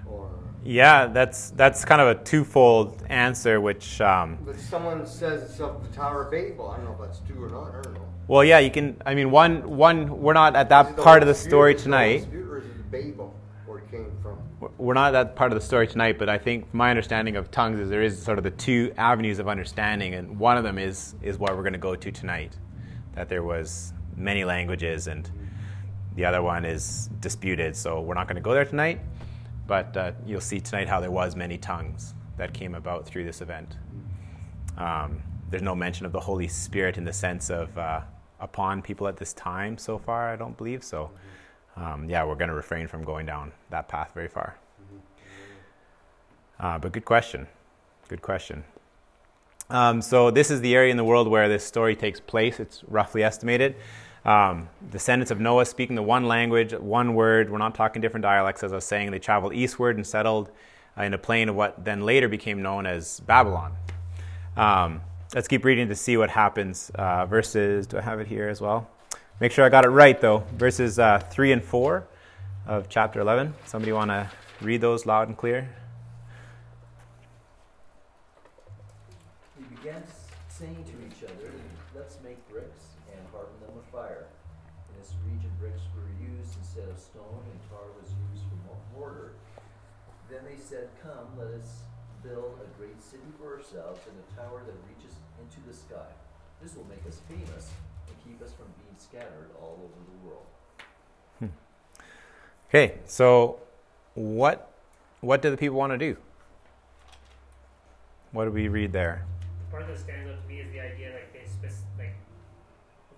or. 0.08 0.30
Yeah, 0.64 1.06
that's 1.06 1.50
that's 1.50 1.84
kind 1.84 2.00
of 2.00 2.08
a 2.08 2.24
twofold 2.24 3.04
answer, 3.08 3.60
which 3.60 4.00
um, 4.00 4.38
But 4.44 4.58
someone 4.58 5.06
says 5.06 5.50
it's 5.50 5.60
of 5.60 5.88
the 5.88 5.96
Tower 5.96 6.24
of 6.24 6.30
Babel. 6.32 6.70
I 6.70 6.76
don't 6.76 6.86
know 6.86 6.92
if 6.92 6.98
that's 6.98 7.20
true 7.20 7.44
or 7.44 7.50
not. 7.50 7.68
I 7.74 7.82
don't 7.82 7.94
know. 7.94 8.08
well, 8.26 8.42
yeah, 8.42 8.58
you 8.58 8.70
can. 8.70 8.96
I 9.06 9.14
mean, 9.14 9.30
one 9.30 9.76
one 9.76 10.20
we're 10.20 10.32
not 10.32 10.56
at 10.56 10.68
that 10.70 10.90
it 10.90 10.96
part 10.96 11.22
of 11.22 11.28
Holy 11.28 11.32
the 11.32 11.38
story 11.38 11.72
Spirit? 11.72 11.76
Is 11.76 11.86
it 11.86 11.90
the 11.90 11.96
Holy 11.96 12.18
tonight. 12.18 12.22
Spirit 12.22 12.48
or 12.48 12.58
is 12.58 12.64
it 12.64 12.90
Babel 12.90 13.34
where 13.66 13.78
it 13.78 13.90
came 13.90 14.10
from? 14.22 14.38
We're 14.78 14.94
not 14.94 15.10
that 15.10 15.36
part 15.36 15.52
of 15.52 15.58
the 15.60 15.64
story 15.64 15.86
tonight, 15.86 16.18
but 16.18 16.30
I 16.30 16.38
think 16.38 16.72
my 16.72 16.88
understanding 16.88 17.36
of 17.36 17.50
tongues 17.50 17.78
is 17.78 17.90
there 17.90 18.02
is 18.02 18.22
sort 18.22 18.38
of 18.38 18.44
the 18.44 18.50
two 18.50 18.90
avenues 18.96 19.38
of 19.38 19.48
understanding, 19.48 20.14
and 20.14 20.38
one 20.38 20.56
of 20.56 20.64
them 20.64 20.78
is 20.78 21.14
is 21.20 21.36
what 21.36 21.54
we're 21.54 21.62
going 21.62 21.74
to 21.74 21.78
go 21.78 21.94
to 21.94 22.10
tonight. 22.10 22.56
That 23.14 23.28
there 23.28 23.42
was 23.42 23.92
many 24.16 24.44
languages, 24.44 25.08
and 25.08 25.30
the 26.14 26.24
other 26.24 26.40
one 26.40 26.64
is 26.64 27.10
disputed. 27.20 27.76
So 27.76 28.00
we're 28.00 28.14
not 28.14 28.28
going 28.28 28.36
to 28.36 28.42
go 28.42 28.54
there 28.54 28.64
tonight, 28.64 29.00
but 29.66 29.94
uh, 29.94 30.12
you'll 30.24 30.40
see 30.40 30.60
tonight 30.60 30.88
how 30.88 31.00
there 31.00 31.10
was 31.10 31.36
many 31.36 31.58
tongues 31.58 32.14
that 32.38 32.54
came 32.54 32.74
about 32.74 33.04
through 33.04 33.24
this 33.24 33.42
event. 33.42 33.76
Um, 34.78 35.22
there's 35.50 35.62
no 35.62 35.74
mention 35.74 36.06
of 36.06 36.12
the 36.12 36.20
Holy 36.20 36.48
Spirit 36.48 36.96
in 36.96 37.04
the 37.04 37.12
sense 37.12 37.50
of 37.50 37.76
uh, 37.76 38.00
upon 38.40 38.80
people 38.80 39.06
at 39.06 39.18
this 39.18 39.34
time 39.34 39.76
so 39.76 39.98
far. 39.98 40.32
I 40.32 40.36
don't 40.36 40.56
believe 40.56 40.82
so. 40.82 41.10
Um, 41.76 42.08
yeah, 42.08 42.24
we're 42.24 42.36
going 42.36 42.48
to 42.48 42.54
refrain 42.54 42.88
from 42.88 43.04
going 43.04 43.26
down 43.26 43.52
that 43.70 43.88
path 43.88 44.12
very 44.14 44.28
far. 44.28 44.56
Uh, 46.58 46.78
but 46.78 46.92
good 46.92 47.04
question. 47.04 47.46
Good 48.08 48.22
question. 48.22 48.64
Um, 49.68 50.00
so, 50.00 50.30
this 50.30 50.50
is 50.50 50.60
the 50.60 50.74
area 50.74 50.90
in 50.90 50.96
the 50.96 51.04
world 51.04 51.28
where 51.28 51.48
this 51.48 51.64
story 51.64 51.96
takes 51.96 52.20
place. 52.20 52.60
It's 52.60 52.82
roughly 52.84 53.22
estimated. 53.22 53.76
Um, 54.24 54.68
descendants 54.90 55.30
of 55.30 55.38
Noah 55.38 55.66
speaking 55.66 55.96
the 55.96 56.02
one 56.02 56.26
language, 56.26 56.72
one 56.72 57.14
word. 57.14 57.50
We're 57.50 57.58
not 57.58 57.74
talking 57.74 58.00
different 58.00 58.22
dialects, 58.22 58.64
as 58.64 58.72
I 58.72 58.76
was 58.76 58.84
saying. 58.84 59.10
They 59.10 59.18
traveled 59.18 59.54
eastward 59.54 59.96
and 59.96 60.06
settled 60.06 60.50
uh, 60.98 61.02
in 61.02 61.14
a 61.14 61.18
plain 61.18 61.48
of 61.48 61.56
what 61.56 61.84
then 61.84 62.02
later 62.02 62.28
became 62.28 62.62
known 62.62 62.86
as 62.86 63.20
Babylon. 63.20 63.76
Um, 64.56 65.00
let's 65.34 65.48
keep 65.48 65.64
reading 65.64 65.88
to 65.88 65.94
see 65.94 66.16
what 66.16 66.30
happens. 66.30 66.90
Uh, 66.94 67.26
verses, 67.26 67.86
do 67.86 67.98
I 67.98 68.00
have 68.00 68.18
it 68.18 68.26
here 68.26 68.48
as 68.48 68.60
well? 68.60 68.88
Make 69.40 69.52
sure 69.52 69.64
I 69.64 69.68
got 69.68 69.84
it 69.84 69.90
right, 69.90 70.18
though. 70.20 70.44
Verses 70.54 70.98
uh, 70.98 71.18
3 71.18 71.52
and 71.52 71.64
4 71.64 72.06
of 72.66 72.88
chapter 72.88 73.20
11. 73.20 73.54
Somebody 73.66 73.92
want 73.92 74.10
to 74.10 74.30
read 74.62 74.80
those 74.80 75.04
loud 75.04 75.28
and 75.28 75.36
clear? 75.36 75.68
He 79.58 79.64
began 79.76 80.02
s- 80.02 80.26
saying 80.48 80.84
to 80.84 80.96
each 81.06 81.22
other, 81.28 81.52
Let's 81.94 82.16
make 82.24 82.36
bricks 82.48 82.96
and 83.12 83.20
harden 83.32 83.52
them 83.60 83.74
with 83.76 83.84
fire. 83.92 84.24
In 84.92 85.00
this 85.00 85.12
region, 85.24 85.50
bricks 85.60 85.80
were 85.96 86.08
used 86.20 86.56
instead 86.60 86.88
of 86.88 86.98
stone, 86.98 87.40
and 87.44 87.58
tar 87.68 87.88
was 88.00 88.08
used 88.32 88.44
for 88.48 88.56
mo- 88.68 88.80
mortar. 88.96 89.32
Then 90.30 90.40
they 90.48 90.56
said, 90.60 90.88
Come, 91.04 91.28
let 91.36 91.48
us 91.60 91.84
build 92.24 92.56
a 92.64 92.68
great 92.80 93.00
city 93.04 93.28
for 93.38 93.56
ourselves 93.56 94.00
and 94.08 94.16
a 94.16 94.26
tower 94.36 94.64
that 94.64 94.76
reaches 94.88 95.12
into 95.40 95.60
the 95.68 95.76
sky. 95.76 96.08
This 96.64 96.74
will 96.74 96.88
make 96.88 97.04
us 97.08 97.20
famous 97.28 97.68
and 98.08 98.16
keep 98.24 98.40
us 98.44 98.52
from 98.56 98.68
being 98.80 98.96
scattered 99.00 99.52
all 99.60 99.76
over 99.80 100.00
the 100.04 100.18
world. 100.24 100.48
Okay, 102.68 102.98
so 103.06 103.58
what 104.14 104.70
what 105.20 105.42
do 105.42 105.50
the 105.50 105.56
people 105.56 105.76
want 105.76 105.92
to 105.92 105.98
do? 105.98 106.16
What 108.32 108.44
do 108.46 108.50
we 108.50 108.68
read 108.68 108.92
there? 108.92 109.24
The 109.66 109.70
part 109.70 109.86
that 109.86 109.98
stands 109.98 110.28
out 110.28 110.42
to 110.42 110.48
me 110.48 110.60
is 110.60 110.70
the 110.72 110.80
idea 110.80 111.10
like 111.12 111.32
they 111.32 111.48
spec- 111.48 111.72
like 111.98 112.14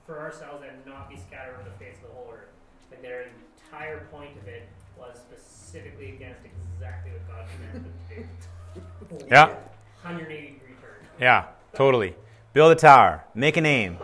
for 0.07 0.21
ourselves 0.21 0.65
and 0.69 0.85
not 0.87 1.09
be 1.09 1.17
scattered 1.17 1.55
over 1.61 1.69
the 1.69 1.85
face 1.85 1.97
of 2.03 2.09
the 2.11 2.15
whole 2.15 2.31
earth. 2.33 2.49
Like 2.91 3.03
their 3.03 3.31
entire 3.67 4.01
point 4.13 4.37
of 4.37 4.47
it 4.49 4.69
was 4.99 5.17
specifically 5.19 6.11
against 6.15 6.41
exactly 6.75 7.13
what 7.13 7.29
God 7.29 7.47
commanded 7.55 7.85
them 7.85 7.93
to 8.09 8.15
do. 8.17 8.29
Yeah. 9.31 9.47
180 10.03 10.43
degree 10.53 10.75
turn. 10.81 11.07
Yeah, 11.21 11.47
totally. 11.75 12.15
Build 12.53 12.73
a 12.73 12.75
tower, 12.75 13.25
make 13.35 13.57
a 13.57 13.61
name, 13.61 13.99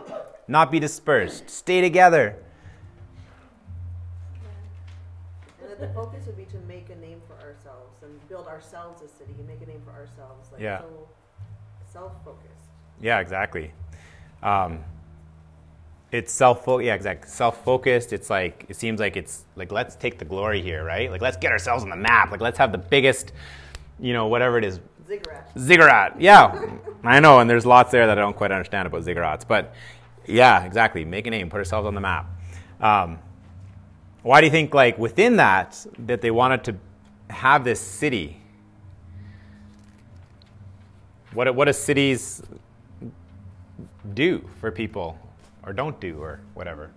not 0.48 0.72
be 0.72 0.80
dispersed, 0.80 1.48
stay 1.50 1.80
together. 1.80 2.36
The 5.88 5.94
focus 5.94 6.26
would 6.26 6.36
be 6.36 6.44
to 6.46 6.58
make 6.66 6.88
a 6.90 6.96
name 6.96 7.20
for 7.26 7.34
ourselves 7.34 8.02
and 8.02 8.28
build 8.28 8.46
ourselves 8.46 9.02
a 9.02 9.08
city 9.08 9.34
and 9.38 9.46
make 9.46 9.60
a 9.62 9.66
name 9.66 9.82
for 9.84 9.92
ourselves. 9.92 10.50
Like 10.52 10.60
Yeah. 10.60 10.78
so 10.80 11.08
self-focused. 11.92 12.68
Yeah, 13.00 13.20
exactly. 13.20 13.72
Um, 14.42 14.80
it's 16.12 16.32
self 16.32 16.64
yeah, 16.80 16.94
exactly. 16.94 17.28
Self 17.28 17.64
focused. 17.64 18.12
It's 18.12 18.30
like 18.30 18.66
it 18.68 18.76
seems 18.76 19.00
like 19.00 19.16
it's 19.16 19.44
like 19.56 19.72
let's 19.72 19.96
take 19.96 20.18
the 20.18 20.24
glory 20.24 20.62
here, 20.62 20.84
right? 20.84 21.10
Like 21.10 21.20
let's 21.20 21.36
get 21.36 21.50
ourselves 21.50 21.82
on 21.82 21.90
the 21.90 21.96
map. 21.96 22.30
Like 22.30 22.40
let's 22.40 22.58
have 22.58 22.70
the 22.72 22.78
biggest, 22.78 23.32
you 23.98 24.12
know, 24.12 24.28
whatever 24.28 24.56
it 24.58 24.64
is, 24.64 24.80
Ziggurat. 25.08 25.50
ziggurat. 25.58 26.20
Yeah, 26.20 26.76
I 27.04 27.18
know, 27.20 27.40
and 27.40 27.50
there's 27.50 27.66
lots 27.66 27.90
there 27.90 28.06
that 28.06 28.16
I 28.16 28.20
don't 28.20 28.36
quite 28.36 28.52
understand 28.52 28.86
about 28.86 29.02
ziggurats, 29.02 29.46
but 29.46 29.74
yeah, 30.26 30.64
exactly. 30.64 31.04
Make 31.04 31.26
a 31.26 31.30
name, 31.30 31.50
put 31.50 31.58
ourselves 31.58 31.86
on 31.86 31.94
the 31.94 32.00
map. 32.00 32.26
Um, 32.80 33.18
why 34.24 34.40
do 34.40 34.46
you 34.46 34.50
think, 34.50 34.72
like 34.74 34.98
within 34.98 35.36
that, 35.36 35.86
that 35.98 36.22
they 36.22 36.30
wanted 36.30 36.64
to 36.64 36.76
have 37.30 37.62
this 37.62 37.78
city? 37.78 38.40
What 41.34 41.54
what 41.54 41.66
do 41.66 41.72
cities 41.72 42.42
do 44.14 44.42
for 44.60 44.70
people, 44.70 45.18
or 45.62 45.72
don't 45.74 46.00
do, 46.00 46.18
or 46.22 46.40
whatever? 46.54 46.90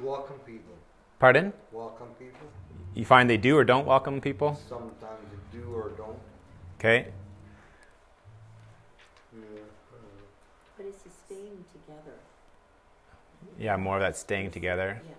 Welcome 0.00 0.38
people. 0.46 0.74
Pardon? 1.18 1.52
Welcome 1.72 2.08
people. 2.18 2.46
You 2.94 3.04
find 3.04 3.28
they 3.28 3.36
do 3.38 3.56
or 3.56 3.64
don't 3.64 3.86
welcome 3.86 4.20
people? 4.20 4.54
Sometimes 4.68 5.20
you 5.52 5.60
do 5.60 5.74
or 5.74 5.90
don't. 5.96 6.18
Okay. 6.78 7.08
Yeah. 9.34 9.40
But 10.76 10.86
it's 10.86 11.02
the 11.02 11.10
staying 11.10 11.64
together, 11.72 12.16
Yeah, 13.58 13.76
more 13.76 13.96
of 13.96 14.02
that 14.02 14.16
staying 14.16 14.52
together. 14.52 15.00
yes. 15.08 15.17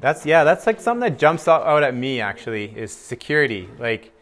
That's 0.00 0.24
yeah, 0.24 0.44
that's 0.44 0.66
like 0.66 0.80
something 0.80 1.00
that 1.00 1.18
jumps 1.18 1.46
out, 1.46 1.82
at 1.82 1.94
me 1.94 2.20
actually 2.20 2.66
is 2.76 2.92
security. 2.92 3.68
Like 3.78 4.12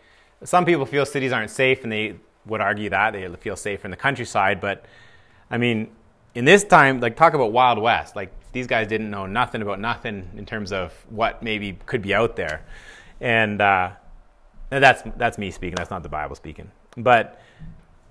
some 0.44 0.64
people 0.64 0.86
feel 0.86 1.06
cities 1.06 1.32
aren't 1.32 1.50
safe 1.50 1.82
and 1.84 1.92
they 1.92 2.16
would 2.46 2.60
argue 2.60 2.90
that 2.90 3.12
they 3.12 3.28
feel 3.36 3.56
safer 3.56 3.86
in 3.86 3.90
the 3.90 3.96
countryside, 3.96 4.60
but 4.60 4.84
I 5.50 5.58
mean, 5.58 5.90
in 6.34 6.44
this 6.44 6.64
time, 6.64 7.00
like 7.00 7.16
talk 7.16 7.34
about 7.34 7.52
Wild 7.52 7.78
West. 7.78 8.16
Like 8.16 8.32
these 8.52 8.66
guys 8.66 8.86
didn't 8.88 9.10
know 9.10 9.26
nothing 9.26 9.62
about 9.62 9.80
nothing 9.80 10.28
in 10.36 10.46
terms 10.46 10.72
of 10.72 10.92
what 11.10 11.42
maybe 11.42 11.78
could 11.86 12.02
be 12.02 12.14
out 12.14 12.36
there, 12.36 12.64
and 13.20 13.60
uh, 13.60 13.90
that's 14.70 15.02
that's 15.16 15.38
me 15.38 15.50
speaking. 15.50 15.76
That's 15.76 15.90
not 15.90 16.02
the 16.02 16.08
Bible 16.08 16.36
speaking. 16.36 16.70
But 16.96 17.40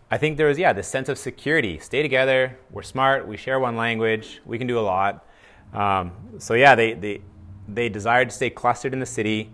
I 0.09 0.17
think 0.17 0.37
there 0.37 0.47
was 0.47 0.57
yeah 0.57 0.73
this 0.73 0.87
sense 0.87 1.09
of 1.09 1.17
security. 1.17 1.79
Stay 1.79 2.01
together. 2.01 2.57
We're 2.71 2.83
smart. 2.83 3.27
We 3.27 3.37
share 3.37 3.59
one 3.59 3.75
language. 3.75 4.41
We 4.45 4.57
can 4.57 4.67
do 4.67 4.79
a 4.79 4.81
lot. 4.81 5.25
Um, 5.73 6.11
so 6.39 6.53
yeah, 6.53 6.75
they 6.75 6.93
they 6.93 7.21
they 7.67 7.89
desired 7.89 8.29
to 8.29 8.35
stay 8.35 8.49
clustered 8.49 8.93
in 8.93 8.99
the 8.99 9.05
city. 9.05 9.49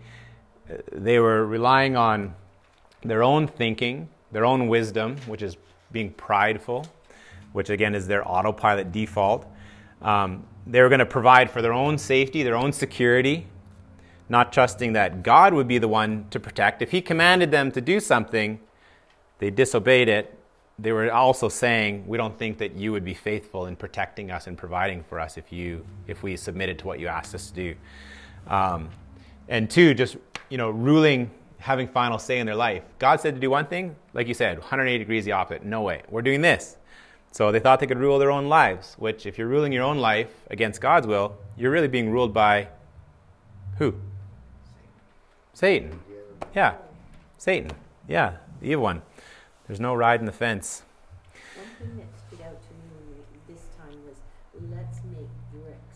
Uh, 0.70 0.78
They 0.92 1.20
were 1.20 1.46
relying 1.46 1.96
on 1.96 2.36
their 3.02 3.24
own 3.24 3.48
thinking, 3.48 4.10
their 4.32 4.46
own 4.46 4.68
wisdom, 4.68 5.18
which 5.28 5.42
is 5.42 5.58
being 5.92 6.12
prideful, 6.14 6.86
which 7.52 7.70
again 7.70 7.96
is 7.96 8.08
their 8.08 8.28
autopilot 8.28 8.92
default. 8.92 9.46
Um, 10.02 10.46
they 10.66 10.82
were 10.82 10.90
going 10.90 11.00
to 11.00 11.06
provide 11.06 11.52
for 11.52 11.62
their 11.62 11.74
own 11.74 11.98
safety, 11.98 12.44
their 12.44 12.56
own 12.56 12.72
security, 12.72 13.48
not 14.30 14.54
trusting 14.54 14.94
that 14.94 15.24
God 15.24 15.54
would 15.54 15.68
be 15.68 15.78
the 15.78 15.88
one 15.88 16.26
to 16.30 16.40
protect. 16.40 16.82
If 16.82 16.92
He 16.92 17.02
commanded 17.02 17.52
them 17.52 17.72
to 17.72 17.82
do 17.82 18.00
something, 18.00 18.60
they 19.40 19.50
disobeyed 19.50 20.08
it. 20.08 20.40
They 20.84 20.92
were 20.92 21.12
also 21.12 21.50
saying, 21.50 22.04
"We 22.06 22.18
don't 22.18 22.38
think 22.38 22.60
that 22.60 22.76
you 22.76 22.92
would 22.92 23.06
be 23.06 23.16
faithful 23.16 23.66
in 23.66 23.76
protecting 23.76 24.30
us 24.30 24.48
and 24.48 24.58
providing 24.58 25.04
for 25.04 25.20
us 25.20 25.38
if 25.38 25.52
you 25.52 25.86
if 26.08 26.22
we 26.22 26.36
submitted 26.38 26.78
to 26.80 26.88
what 26.88 27.00
you 27.00 27.08
asked 27.08 27.34
us 27.34 27.50
to 27.50 27.54
do." 27.54 27.76
Um, 28.48 28.90
and 29.48 29.70
two, 29.70 29.94
just 29.94 30.18
you 30.50 30.58
know, 30.58 30.70
ruling 30.70 31.32
having 31.58 31.88
final 31.88 32.20
say 32.20 32.40
in 32.40 32.46
their 32.46 32.56
life. 32.56 32.84
God 33.00 33.22
said 33.22 33.36
to 33.36 33.40
do 33.40 33.50
one 33.50 33.66
thing, 33.66 33.96
like 34.14 34.28
you 34.28 34.34
said, 34.34 34.60
180 34.60 35.00
degrees 35.00 35.24
the 35.24 35.32
opposite. 35.32 35.64
No 35.64 35.82
way. 35.82 36.02
We're 36.10 36.22
doing 36.22 36.42
this. 36.42 36.76
So 37.32 37.52
they 37.52 37.60
thought 37.60 37.80
they 37.80 37.88
could 37.88 37.98
rule 37.98 38.20
their 38.20 38.32
own 38.32 38.50
lives, 38.50 38.96
which, 39.00 39.26
if 39.26 39.38
you're 39.38 39.48
ruling 39.48 39.72
your 39.72 39.84
own 39.84 39.98
life 39.98 40.30
against 40.52 40.82
God's 40.82 41.08
will, 41.08 41.38
you're 41.58 41.72
really 41.72 41.88
being 41.88 42.12
ruled 42.12 42.34
by 42.34 42.68
who? 43.78 43.96
Satan. 45.54 46.00
Yeah, 46.54 46.76
Satan. 47.38 47.72
Yeah, 48.08 48.38
the 48.60 48.68
evil 48.68 48.84
one. 48.84 49.02
There's 49.68 49.80
no 49.80 49.94
ride 49.96 50.20
in 50.20 50.26
the 50.26 50.32
fence. 50.32 50.84
One 51.56 51.68
thing 51.80 51.98
that 51.98 52.12
stood 52.28 52.46
out 52.46 52.62
to 52.62 52.74
me 52.74 52.84
this 53.48 53.64
time 53.78 53.96
was, 54.06 54.18
let's 54.72 55.00
make 55.12 55.30
bricks 55.52 55.94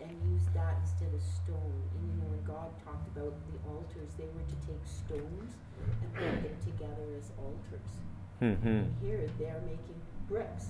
and 0.00 0.10
use 0.30 0.42
that 0.54 0.76
instead 0.82 1.12
of 1.12 1.20
stone. 1.22 1.82
And 1.96 2.06
you 2.06 2.22
know, 2.22 2.28
when 2.30 2.44
God 2.44 2.70
talked 2.84 3.06
about 3.16 3.34
the 3.50 3.58
altars, 3.68 4.10
they 4.18 4.24
were 4.24 4.44
to 4.46 4.56
take 4.66 4.82
stones 4.84 5.54
and 6.02 6.14
put 6.14 6.30
them 6.42 6.56
together 6.64 7.06
as 7.18 7.32
altars. 7.38 7.90
hmm 8.38 8.82
Here, 9.04 9.28
they're 9.38 9.60
making 9.64 10.00
bricks. 10.28 10.66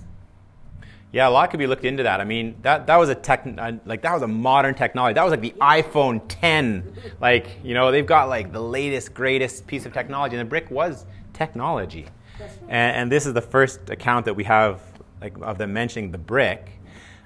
Yeah, 1.11 1.27
a 1.27 1.31
lot 1.31 1.51
could 1.51 1.59
be 1.59 1.67
looked 1.67 1.85
into 1.85 2.03
that. 2.03 2.19
I 2.19 2.25
mean, 2.25 2.57
that, 2.63 2.87
that 2.87 2.97
was 2.97 3.09
a 3.09 3.15
tech, 3.15 3.47
uh, 3.57 3.73
like 3.85 4.01
that 4.01 4.13
was 4.13 4.23
a 4.23 4.27
modern 4.27 4.75
technology. 4.75 5.13
That 5.13 5.23
was 5.23 5.31
like 5.31 5.41
the 5.41 5.53
iPhone 5.61 6.21
10. 6.27 6.93
Like, 7.21 7.47
you 7.63 7.73
know, 7.73 7.91
they've 7.91 8.05
got 8.05 8.27
like 8.27 8.51
the 8.51 8.61
latest, 8.61 9.13
greatest 9.13 9.67
piece 9.67 9.85
of 9.85 9.93
technology, 9.93 10.35
and 10.35 10.45
the 10.45 10.49
brick 10.49 10.69
was 10.69 11.05
technology. 11.37 12.07
Right. 12.39 12.49
And, 12.63 12.95
and 12.97 13.11
this 13.11 13.25
is 13.25 13.33
the 13.33 13.41
first 13.41 13.89
account 13.89 14.25
that 14.25 14.33
we 14.33 14.43
have 14.45 14.81
like 15.21 15.35
of 15.41 15.57
them 15.57 15.73
mentioning 15.73 16.11
the 16.11 16.17
brick. 16.17 16.71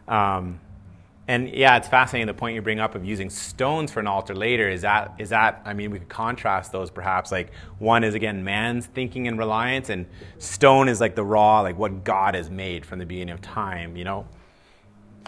Um, 0.07 0.59
and 1.27 1.49
yeah, 1.49 1.77
it's 1.77 1.87
fascinating 1.87 2.27
the 2.27 2.33
point 2.33 2.55
you 2.55 2.61
bring 2.61 2.79
up 2.79 2.95
of 2.95 3.05
using 3.05 3.29
stones 3.29 3.91
for 3.91 3.99
an 3.99 4.07
altar 4.07 4.35
later. 4.35 4.67
Is 4.67 4.81
that 4.81 5.13
is 5.17 5.29
that? 5.29 5.61
I 5.65 5.73
mean, 5.73 5.91
we 5.91 5.99
could 5.99 6.09
contrast 6.09 6.71
those 6.71 6.89
perhaps. 6.89 7.31
Like 7.31 7.53
one 7.79 8.03
is 8.03 8.15
again 8.15 8.43
man's 8.43 8.85
thinking 8.87 9.27
and 9.27 9.37
reliance, 9.37 9.89
and 9.89 10.07
stone 10.39 10.89
is 10.89 10.99
like 10.99 11.15
the 11.15 11.23
raw, 11.23 11.61
like 11.61 11.77
what 11.77 12.03
God 12.03 12.35
has 12.35 12.49
made 12.49 12.85
from 12.85 12.99
the 12.99 13.05
beginning 13.05 13.33
of 13.33 13.41
time. 13.41 13.95
You 13.95 14.03
know, 14.03 14.27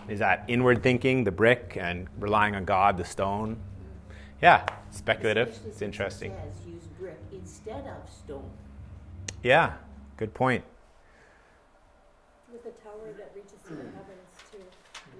is 0.10 0.20
that 0.20 0.44
inward 0.48 0.84
thinking, 0.84 1.24
the 1.24 1.32
brick, 1.32 1.78
and 1.80 2.08
relying 2.20 2.56
on 2.56 2.66
God, 2.66 2.98
the 2.98 3.06
stone? 3.06 3.58
Yeah, 4.42 4.66
speculative. 4.92 5.50
Especially 5.50 5.70
It's 5.70 5.82
interesting. 5.82 6.32
says 6.32 6.68
use 6.68 6.88
brick 7.00 7.20
instead 7.32 7.86
of 7.88 8.12
stone. 8.12 8.50
Yeah, 9.44 9.74
good 10.18 10.34
point. 10.34 10.64
With 12.52 12.62
a 12.66 12.72
tower 12.84 13.12
that 13.18 13.32
reaches 13.36 13.52
to 13.68 13.70
the 13.74 13.84
heavens 13.84 14.30
too. 14.52 14.58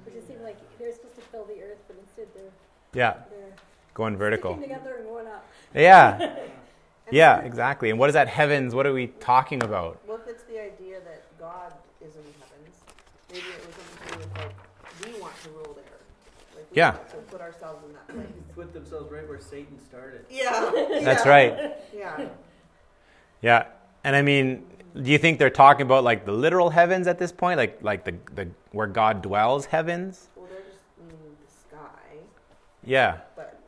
Which 0.06 0.14
It 0.14 0.18
just 0.18 0.28
seemed 0.28 0.42
like 0.42 0.58
they're 0.80 0.94
supposed 0.94 1.16
to 1.16 1.22
fill 1.22 1.46
the 1.46 1.62
earth, 1.62 1.80
but 1.88 1.98
instead 2.00 2.28
they're, 2.34 2.52
Yeah, 2.94 3.14
they're 3.30 3.54
going 3.94 4.16
vertical. 4.18 4.56
together 4.58 4.96
and 5.00 5.06
going 5.08 5.28
up. 5.28 5.46
Yeah, 5.76 6.18
And 6.22 6.40
yeah, 7.12 7.40
exactly. 7.42 7.90
And 7.90 8.00
what 8.00 8.10
is 8.10 8.14
that 8.14 8.28
heavens? 8.30 8.74
What 8.74 8.86
are 8.86 8.94
we 8.94 9.08
talking 9.08 9.62
about? 9.62 10.00
Well, 10.08 10.18
if 10.18 10.28
it's 10.28 10.44
the 10.44 10.60
idea 10.62 11.00
that 11.02 11.24
God 11.40 11.74
is 12.02 12.16
in 12.16 12.22
the 12.22 12.46
heavens? 12.46 12.76
Maybe 13.30 13.46
it 13.48 13.66
was 13.66 13.76
something 13.76 14.08
to 14.08 14.14
do 14.14 14.20
with 14.20 14.38
like 14.38 15.16
we 15.16 15.22
want 15.22 15.34
to 15.44 15.50
rule 15.50 15.74
there. 15.76 15.84
Like 16.56 16.72
we 16.72 16.78
Yeah. 16.78 16.92
want 16.92 17.10
to 17.10 17.16
put 17.18 17.42
ourselves 17.42 17.84
in 17.86 17.94
that 17.94 18.08
place. 18.08 18.28
Put 18.56 18.74
themselves 18.74 19.12
right 19.12 19.28
where 19.28 19.40
Satan 19.42 19.78
started. 19.84 20.26
Yeah. 20.30 20.72
That's 21.04 21.26
yeah. 21.26 21.30
right. 21.30 21.76
Yeah. 21.94 22.28
Yeah, 23.42 23.66
and 24.04 24.16
I 24.16 24.22
mean, 24.22 24.66
do 25.02 25.10
you 25.12 25.18
think 25.18 25.40
they're 25.40 25.50
talking 25.50 25.86
about 25.86 26.04
like 26.04 26.26
the 26.26 26.32
literal 26.32 26.70
heavens 26.70 27.08
at 27.08 27.18
this 27.18 27.32
point, 27.32 27.58
like 27.58 27.80
like 27.82 28.04
the 28.06 28.16
the 28.36 28.48
where 28.72 28.88
God 28.88 29.22
dwells 29.22 29.66
heavens? 29.66 30.28
Well, 30.36 30.48
they're 30.48 30.62
just 30.62 30.80
in 31.00 31.08
the 31.08 31.52
sky, 31.52 32.18
Yeah, 32.84 33.20
but 33.36 33.60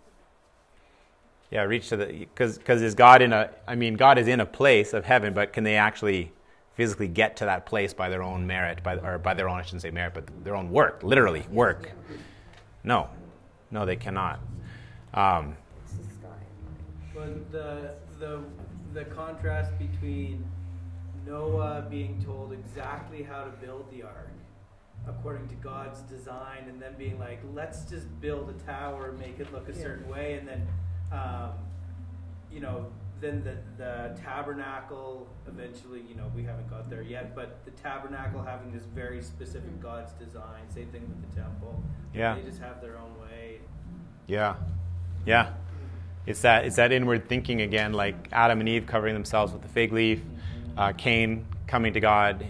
yeah. 1.50 1.64
Reach 1.64 1.90
to 1.90 1.98
the 1.98 2.06
because 2.06 2.58
because 2.58 2.82
is 2.82 2.94
God 2.94 3.22
in 3.22 3.34
a? 3.34 3.50
I 3.68 3.76
mean, 3.76 3.96
God 3.96 4.18
is 4.18 4.28
in 4.28 4.40
a 4.40 4.46
place 4.46 4.94
of 4.94 5.06
heaven, 5.06 5.34
but 5.34 5.54
can 5.54 5.64
they 5.64 5.76
actually 5.76 6.32
physically 6.76 7.08
get 7.08 7.38
to 7.38 7.46
that 7.46 7.66
place 7.66 7.94
by 7.94 8.10
their 8.10 8.22
own 8.22 8.46
merit, 8.46 8.84
by 8.84 8.98
or 8.98 9.18
by 9.18 9.34
their 9.34 9.50
own? 9.50 9.60
I 9.60 9.64
shouldn't 9.64 9.82
say 9.82 9.92
merit, 9.92 10.14
but 10.14 10.44
their 10.44 10.56
own 10.56 10.70
work, 10.70 11.02
literally 11.02 11.46
work. 11.50 11.92
No, 12.84 13.10
no, 13.72 13.86
they 13.86 13.96
cannot. 13.96 14.40
Um, 15.16 15.56
it's 15.84 15.94
the 15.94 16.04
sky. 16.04 16.28
But 17.16 17.52
the 17.52 17.92
the 18.20 18.44
the 18.96 19.06
contrast 19.06 19.78
between 19.78 20.44
Noah 21.28 21.86
being 21.90 22.24
told 22.24 22.54
exactly 22.54 23.24
how 23.24 23.44
to 23.44 23.52
build 23.52 23.92
the 23.92 24.04
ark 24.04 24.32
according 25.08 25.48
to 25.50 25.56
God's 25.56 26.00
design, 26.02 26.64
and 26.68 26.82
then 26.82 26.94
being 26.98 27.20
like, 27.20 27.40
let's 27.54 27.84
just 27.84 28.08
build 28.22 28.50
a 28.50 28.66
tower, 28.66 29.10
and 29.10 29.20
make 29.20 29.40
it 29.40 29.54
look 29.54 29.70
a 29.70 29.72
Yeah. 29.74 29.82
certain 29.84 30.08
way, 30.10 30.40
and 30.40 30.48
then, 30.48 30.68
um, 31.12 31.52
you 32.52 32.60
know, 32.60 32.88
then 33.22 33.44
the 33.44 33.58
the 33.78 34.20
tabernacle 34.20 35.28
eventually, 35.48 36.02
you 36.02 36.16
know, 36.16 36.32
we 36.36 36.44
haven't 36.44 36.70
got 36.70 36.90
there 36.90 37.04
yet, 37.04 37.36
but 37.36 37.64
the 37.66 37.72
tabernacle 37.72 38.42
having 38.42 38.72
this 38.72 38.86
very 38.86 39.22
specific 39.22 39.80
God's 39.80 40.14
design. 40.14 40.68
Same 40.70 40.88
thing 40.88 41.02
with 41.08 41.30
the 41.30 41.42
temple. 41.42 41.84
Yeah. 42.14 42.36
They 42.36 42.42
just 42.42 42.60
have 42.62 42.82
their 42.82 42.98
own 42.98 43.14
way. 43.22 43.60
Yeah, 44.26 44.56
yeah. 45.26 45.54
It's 46.26 46.42
that 46.42 46.66
it's 46.66 46.78
that 46.78 46.92
inward 46.92 47.30
thinking 47.30 47.62
again, 47.62 47.94
like 47.94 48.16
Adam 48.32 48.60
and 48.60 48.68
Eve 48.68 48.86
covering 48.86 49.14
themselves 49.14 49.54
with 49.54 49.62
the 49.62 49.68
fig 49.68 49.94
leaf, 49.94 50.22
uh, 50.78 50.94
Cain 50.94 51.46
coming 51.68 51.94
to 51.94 52.00
God 52.00 52.46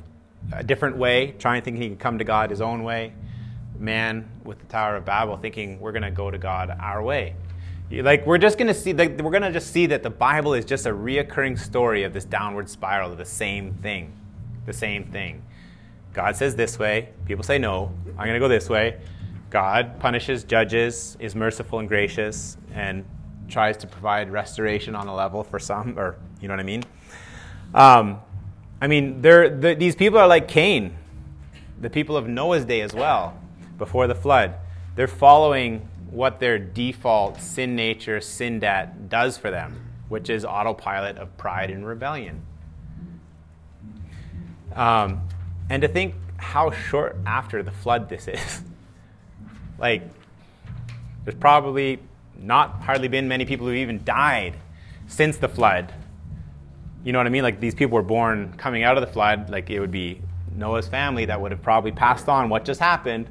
a 0.53 0.63
different 0.63 0.97
way, 0.97 1.35
trying 1.39 1.61
to 1.61 1.65
think 1.65 1.77
he 1.77 1.87
can 1.87 1.97
come 1.97 2.19
to 2.19 2.23
God 2.23 2.49
his 2.49 2.61
own 2.61 2.83
way. 2.83 3.13
Man 3.77 4.29
with 4.43 4.59
the 4.59 4.65
Tower 4.65 4.95
of 4.95 5.05
Babel 5.05 5.37
thinking 5.37 5.79
we're 5.79 5.91
going 5.91 6.03
to 6.03 6.11
go 6.11 6.31
to 6.31 6.37
God 6.37 6.75
our 6.79 7.03
way. 7.03 7.35
Like 7.91 8.25
we're 8.25 8.37
just 8.37 8.57
going 8.57 8.67
to 8.67 8.73
see, 8.73 8.93
like, 8.93 9.19
we're 9.19 9.31
going 9.31 9.43
to 9.43 9.51
just 9.51 9.71
see 9.71 9.85
that 9.87 10.01
the 10.01 10.09
Bible 10.09 10.53
is 10.53 10.65
just 10.65 10.85
a 10.85 10.91
reoccurring 10.91 11.59
story 11.59 12.03
of 12.03 12.13
this 12.13 12.25
downward 12.25 12.69
spiral 12.69 13.11
of 13.11 13.17
the 13.17 13.25
same 13.25 13.73
thing, 13.75 14.13
the 14.65 14.73
same 14.73 15.05
thing. 15.05 15.43
God 16.13 16.35
says 16.35 16.55
this 16.55 16.79
way, 16.79 17.09
people 17.25 17.43
say 17.43 17.57
no. 17.57 17.91
I'm 18.11 18.25
going 18.25 18.33
to 18.33 18.39
go 18.39 18.47
this 18.47 18.69
way. 18.69 19.01
God 19.49 19.99
punishes, 19.99 20.43
judges, 20.43 21.17
is 21.19 21.35
merciful 21.35 21.79
and 21.79 21.87
gracious, 21.87 22.57
and 22.73 23.05
tries 23.47 23.77
to 23.77 23.87
provide 23.87 24.29
restoration 24.31 24.95
on 24.95 25.07
a 25.07 25.15
level 25.15 25.43
for 25.43 25.59
some, 25.59 25.97
or 25.97 26.17
you 26.41 26.47
know 26.47 26.53
what 26.53 26.59
I 26.59 26.63
mean. 26.63 26.83
Um, 27.73 28.19
I 28.81 28.87
mean, 28.87 29.21
they're, 29.21 29.49
the, 29.49 29.75
these 29.75 29.95
people 29.95 30.19
are 30.19 30.27
like 30.27 30.47
Cain, 30.47 30.95
the 31.79 31.89
people 31.89 32.17
of 32.17 32.27
Noah's 32.27 32.65
day 32.65 32.81
as 32.81 32.93
well, 32.93 33.39
before 33.77 34.07
the 34.07 34.15
flood. 34.15 34.55
They're 34.95 35.07
following 35.07 35.87
what 36.09 36.39
their 36.39 36.57
default 36.57 37.41
sin 37.41 37.75
nature, 37.75 38.21
sin 38.21 38.59
debt 38.59 39.09
does 39.09 39.37
for 39.37 39.51
them, 39.51 39.91
which 40.07 40.29
is 40.29 40.45
autopilot 40.45 41.17
of 41.17 41.35
pride 41.37 41.69
and 41.69 41.85
rebellion. 41.85 42.41
Um, 44.73 45.21
and 45.69 45.81
to 45.81 45.87
think 45.87 46.15
how 46.37 46.71
short 46.71 47.17
after 47.25 47.63
the 47.63 47.71
flood 47.71 48.09
this 48.09 48.27
is. 48.27 48.61
like, 49.77 50.03
there's 51.23 51.37
probably 51.37 51.99
not 52.39 52.81
hardly 52.81 53.07
been 53.07 53.27
many 53.27 53.45
people 53.45 53.67
who've 53.67 53.77
even 53.77 54.03
died 54.03 54.55
since 55.07 55.37
the 55.37 55.47
flood. 55.47 55.93
You 57.03 57.13
know 57.13 57.19
what 57.19 57.27
I 57.27 57.29
mean? 57.29 57.43
Like, 57.43 57.59
these 57.59 57.75
people 57.75 57.95
were 57.95 58.03
born 58.03 58.53
coming 58.57 58.83
out 58.83 58.97
of 58.97 59.01
the 59.05 59.11
flood. 59.11 59.49
Like, 59.49 59.69
it 59.69 59.79
would 59.79 59.91
be 59.91 60.21
Noah's 60.55 60.87
family 60.87 61.25
that 61.25 61.39
would 61.39 61.51
have 61.51 61.61
probably 61.61 61.91
passed 61.91 62.27
on 62.27 62.49
what 62.49 62.65
just 62.65 62.79
happened. 62.79 63.27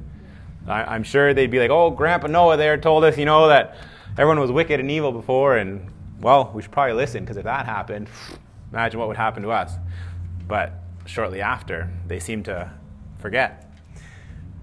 I, 0.67 0.83
I'm 0.83 1.03
sure 1.03 1.33
they'd 1.33 1.51
be 1.51 1.59
like, 1.59 1.71
oh, 1.71 1.89
Grandpa 1.89 2.27
Noah 2.27 2.57
there 2.57 2.77
told 2.77 3.03
us, 3.03 3.17
you 3.17 3.25
know, 3.25 3.49
that 3.49 3.77
everyone 4.17 4.39
was 4.39 4.51
wicked 4.51 4.79
and 4.79 4.89
evil 4.89 5.11
before, 5.11 5.57
and, 5.57 5.91
well, 6.21 6.51
we 6.53 6.61
should 6.61 6.71
probably 6.71 6.93
listen, 6.93 7.23
because 7.23 7.37
if 7.37 7.43
that 7.43 7.65
happened, 7.65 8.07
imagine 8.71 8.99
what 8.99 9.07
would 9.07 9.17
happen 9.17 9.43
to 9.43 9.51
us. 9.51 9.73
But 10.47 10.73
shortly 11.05 11.41
after, 11.41 11.89
they 12.07 12.19
seem 12.19 12.43
to 12.43 12.71
forget. 13.19 13.71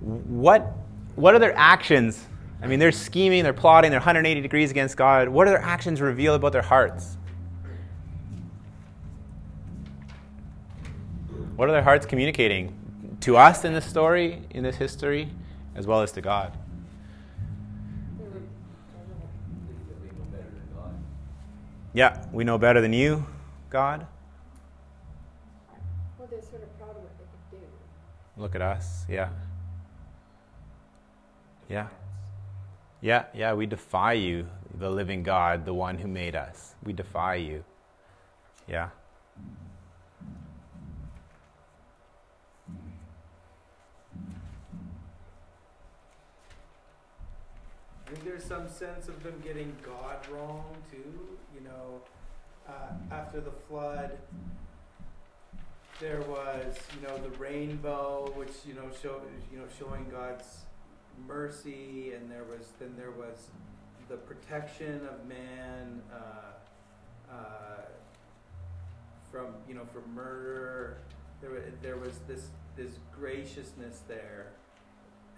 What, 0.00 0.72
what 1.16 1.34
are 1.34 1.38
their 1.38 1.56
actions? 1.56 2.26
I 2.62 2.68
mean, 2.68 2.78
they're 2.78 2.92
scheming, 2.92 3.42
they're 3.42 3.52
plotting, 3.52 3.90
they're 3.90 3.98
180 3.98 4.40
degrees 4.40 4.70
against 4.70 4.96
God. 4.96 5.28
What 5.28 5.46
do 5.46 5.50
their 5.50 5.60
actions 5.60 6.00
reveal 6.00 6.36
about 6.36 6.52
their 6.52 6.62
hearts? 6.62 7.16
What 11.56 11.68
are 11.68 11.72
their 11.72 11.82
hearts 11.82 12.06
communicating 12.06 12.76
to 13.20 13.36
us 13.36 13.64
in 13.64 13.72
this 13.72 13.84
story, 13.84 14.42
in 14.50 14.62
this 14.62 14.76
history, 14.76 15.28
as 15.74 15.88
well 15.88 16.02
as 16.02 16.12
to 16.12 16.20
God? 16.20 16.56
They 18.18 18.24
were, 18.24 18.30
that 18.30 20.00
we 20.00 20.06
know 20.06 20.24
better 20.30 20.44
than 20.44 20.68
God. 20.74 20.94
Yeah, 21.92 22.24
we 22.32 22.44
know 22.44 22.58
better 22.58 22.80
than 22.80 22.92
you, 22.92 23.26
God. 23.70 24.06
well, 26.16 26.28
they're 26.30 26.40
sort 26.42 26.62
of 26.62 26.78
proud 26.78 26.90
of 26.90 27.02
what 27.02 27.18
they 27.18 27.58
could 27.58 27.60
do. 27.60 28.40
Look 28.40 28.54
at 28.54 28.62
us. 28.62 29.04
Yeah. 29.08 29.30
Yeah. 31.68 31.88
Yeah, 33.02 33.24
yeah, 33.34 33.52
we 33.54 33.66
defy 33.66 34.12
you, 34.12 34.46
the 34.78 34.88
living 34.88 35.24
God, 35.24 35.64
the 35.64 35.74
one 35.74 35.98
who 35.98 36.06
made 36.06 36.36
us. 36.36 36.76
We 36.84 36.92
defy 36.92 37.34
you. 37.34 37.64
Yeah. 38.68 38.90
I 48.06 48.10
think 48.12 48.24
there's 48.24 48.44
some 48.44 48.68
sense 48.68 49.08
of 49.08 49.20
them 49.24 49.34
getting 49.42 49.74
God 49.84 50.18
wrong 50.30 50.64
too. 50.88 51.38
You 51.52 51.62
know, 51.64 52.02
uh, 52.68 52.92
after 53.12 53.40
the 53.40 53.50
flood, 53.68 54.16
there 55.98 56.20
was 56.20 56.76
you 56.94 57.08
know 57.08 57.18
the 57.18 57.36
rainbow, 57.36 58.32
which 58.36 58.52
you 58.64 58.74
know 58.74 58.88
show 59.02 59.20
you 59.50 59.58
know 59.58 59.64
showing 59.76 60.06
God's 60.08 60.44
mercy, 61.26 62.12
and 62.14 62.30
there 62.30 62.44
was 62.44 62.68
then 62.78 62.94
there 62.96 63.10
was 63.10 63.48
the 64.08 64.16
protection 64.16 65.00
of 65.08 65.26
man 65.26 66.02
uh, 66.12 67.32
uh, 67.32 67.82
from 69.30 69.46
you 69.68 69.74
know 69.74 69.86
from 69.92 70.14
murder. 70.14 70.98
There 71.40 71.50
there 71.82 71.96
was 71.96 72.18
this 72.28 72.48
this 72.76 72.92
graciousness 73.18 74.00
there, 74.08 74.52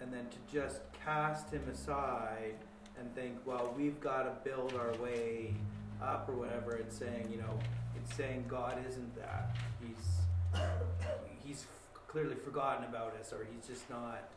and 0.01 0.11
then 0.13 0.27
to 0.29 0.53
just 0.53 0.81
cast 1.03 1.51
him 1.51 1.67
aside 1.71 2.55
and 2.97 3.13
think, 3.13 3.35
well, 3.45 3.73
we've 3.77 3.99
got 3.99 4.23
to 4.23 4.49
build 4.49 4.73
our 4.73 4.93
way 5.03 5.53
up 6.01 6.29
or 6.29 6.33
whatever. 6.33 6.75
It's 6.75 6.97
saying, 6.97 7.27
you 7.31 7.37
know, 7.37 7.59
it's 7.95 8.15
saying 8.15 8.45
God 8.47 8.77
isn't 8.87 9.15
that. 9.15 9.55
He's 9.81 10.61
he's 11.43 11.65
clearly 12.07 12.35
forgotten 12.35 12.85
about 12.85 13.15
us, 13.19 13.33
or 13.33 13.45
he's 13.53 13.67
just 13.67 13.89
not. 13.89 14.29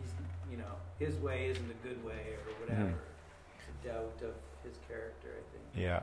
He's 0.00 0.12
you 0.50 0.56
know, 0.58 0.74
his 0.98 1.16
way 1.18 1.46
isn't 1.48 1.70
a 1.70 1.86
good 1.86 2.02
way, 2.04 2.34
or 2.46 2.52
whatever. 2.60 2.88
Mhm. 2.90 2.94
It's 3.58 3.84
a 3.84 3.88
doubt 3.88 4.20
of 4.22 4.34
his 4.62 4.78
character, 4.88 5.28
I 5.30 5.42
think. 5.52 5.64
Yeah. 5.74 6.02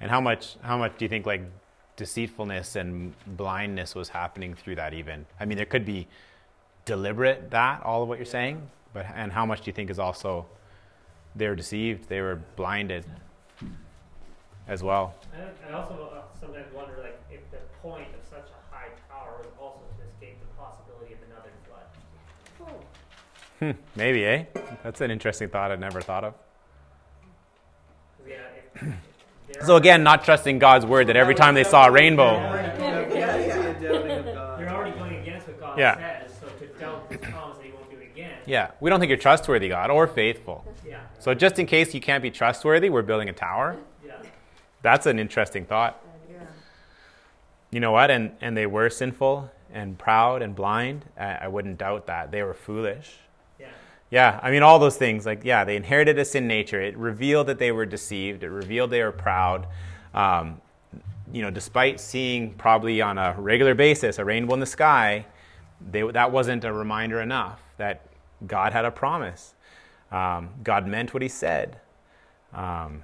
And 0.00 0.10
how 0.10 0.20
much 0.20 0.56
how 0.62 0.78
much 0.78 0.96
do 0.98 1.04
you 1.04 1.08
think 1.08 1.26
like 1.26 1.42
deceitfulness 1.96 2.76
and 2.76 3.14
blindness 3.36 3.94
was 3.94 4.08
happening 4.10 4.54
through 4.54 4.76
that 4.76 4.94
even? 4.94 5.26
I 5.40 5.44
mean 5.44 5.56
there 5.56 5.66
could 5.66 5.84
be 5.84 6.06
deliberate 6.84 7.50
that 7.50 7.82
all 7.82 8.02
of 8.02 8.08
what 8.08 8.18
you're 8.18 8.26
Yeah. 8.26 8.30
saying, 8.32 8.70
but 8.92 9.06
and 9.14 9.32
how 9.32 9.44
much 9.44 9.62
do 9.62 9.66
you 9.68 9.72
think 9.72 9.90
is 9.90 9.98
also 9.98 10.46
they 11.34 11.48
were 11.48 11.56
deceived, 11.56 12.08
they 12.08 12.20
were 12.20 12.36
blinded 12.56 13.04
as 14.66 14.82
well? 14.82 15.14
And 15.34 15.50
I 15.68 15.72
also 15.72 16.24
sometimes 16.38 16.72
wonder, 16.72 16.98
like, 17.02 17.18
if 17.30 17.40
the 17.50 17.58
point 17.82 18.08
of 18.14 18.24
such 18.28 18.48
a 18.50 18.74
high 18.74 18.88
tower 19.08 19.38
was 19.38 19.48
also 19.60 19.80
to 19.98 20.02
escape 20.08 20.40
the 20.40 20.46
possibility 20.60 21.14
of 21.14 21.22
another 21.30 21.50
flood. 21.66 21.86
Oh, 22.60 22.80
Hmm, 23.58 23.72
maybe, 23.96 24.24
eh? 24.24 24.44
That's 24.84 25.00
an 25.00 25.10
interesting 25.10 25.48
thought 25.48 25.72
I'd 25.72 25.80
never 25.80 26.00
thought 26.00 26.22
of. 26.24 26.34
'Cause, 28.18 28.26
yeah, 28.28 28.34
if, 28.56 28.82
if 28.82 28.94
there 29.54 29.62
So 29.66 29.76
again, 29.76 30.02
not 30.04 30.24
trusting 30.24 30.58
God's 30.60 30.86
word 30.86 31.08
that 31.08 31.16
every 31.16 31.34
time 31.34 31.54
they 31.54 31.64
saw 31.64 31.86
a 31.86 31.90
rainbow. 31.90 32.38
You're 32.38 32.48
already 34.70 34.92
going 34.98 35.16
against 35.16 35.48
what 35.48 35.60
God 35.60 35.78
Yeah. 35.78 35.96
says, 35.96 36.30
so 36.40 36.46
to 36.48 36.66
doubt 36.78 37.06
His 37.10 37.18
promise 37.20 37.56
that 37.58 37.66
He 37.66 37.72
won't 37.72 37.90
do 37.90 37.96
it 37.96 38.04
again. 38.12 38.38
Yeah, 38.46 38.70
we 38.80 38.90
don't 38.90 39.00
think 39.00 39.08
you're 39.10 39.18
trustworthy, 39.18 39.68
God, 39.68 39.90
or 39.90 40.06
faithful. 40.06 40.64
Yeah. 40.86 41.00
So 41.18 41.34
just 41.34 41.58
in 41.58 41.66
case 41.66 41.94
you 41.94 42.00
can't 42.00 42.22
be 42.22 42.30
trustworthy, 42.30 42.90
we're 42.90 43.02
building 43.02 43.28
a 43.28 43.32
tower. 43.32 43.76
Yeah. 44.06 44.12
That's 44.82 45.06
an 45.06 45.18
interesting 45.18 45.64
thought. 45.64 46.00
Yeah. 46.30 46.38
You 47.70 47.80
know 47.80 47.92
what? 47.92 48.10
And 48.10 48.32
and 48.40 48.56
they 48.56 48.66
were 48.66 48.90
sinful 48.90 49.50
and 49.72 49.98
proud 49.98 50.42
and 50.42 50.54
blind. 50.54 51.04
I, 51.18 51.38
I 51.42 51.48
wouldn't 51.48 51.78
doubt 51.78 52.06
that 52.06 52.30
they 52.30 52.42
were 52.42 52.54
foolish. 52.54 53.16
Yeah. 54.10 54.40
I 54.42 54.50
mean 54.50 54.62
all 54.62 54.78
those 54.78 54.96
things. 54.96 55.26
Like 55.26 55.44
yeah, 55.44 55.64
they 55.64 55.76
inherited 55.76 56.18
a 56.18 56.24
sin 56.24 56.46
nature. 56.46 56.80
It 56.80 56.96
revealed 56.96 57.46
that 57.48 57.58
they 57.58 57.72
were 57.72 57.86
deceived. 57.86 58.42
It 58.42 58.50
revealed 58.50 58.90
they 58.90 59.02
were 59.02 59.12
proud. 59.12 59.66
Um, 60.14 60.60
you 61.32 61.42
know, 61.42 61.50
despite 61.50 62.00
seeing 62.00 62.54
probably 62.54 63.02
on 63.02 63.18
a 63.18 63.34
regular 63.38 63.74
basis 63.74 64.18
a 64.18 64.24
rainbow 64.24 64.54
in 64.54 64.60
the 64.60 64.66
sky, 64.66 65.26
they, 65.90 66.02
that 66.02 66.32
wasn't 66.32 66.64
a 66.64 66.72
reminder 66.72 67.20
enough 67.20 67.60
that 67.76 68.06
God 68.46 68.72
had 68.72 68.84
a 68.84 68.90
promise. 68.90 69.54
Um, 70.10 70.50
God 70.62 70.86
meant 70.86 71.12
what 71.12 71.22
He 71.22 71.28
said. 71.28 71.78
Um, 72.54 73.02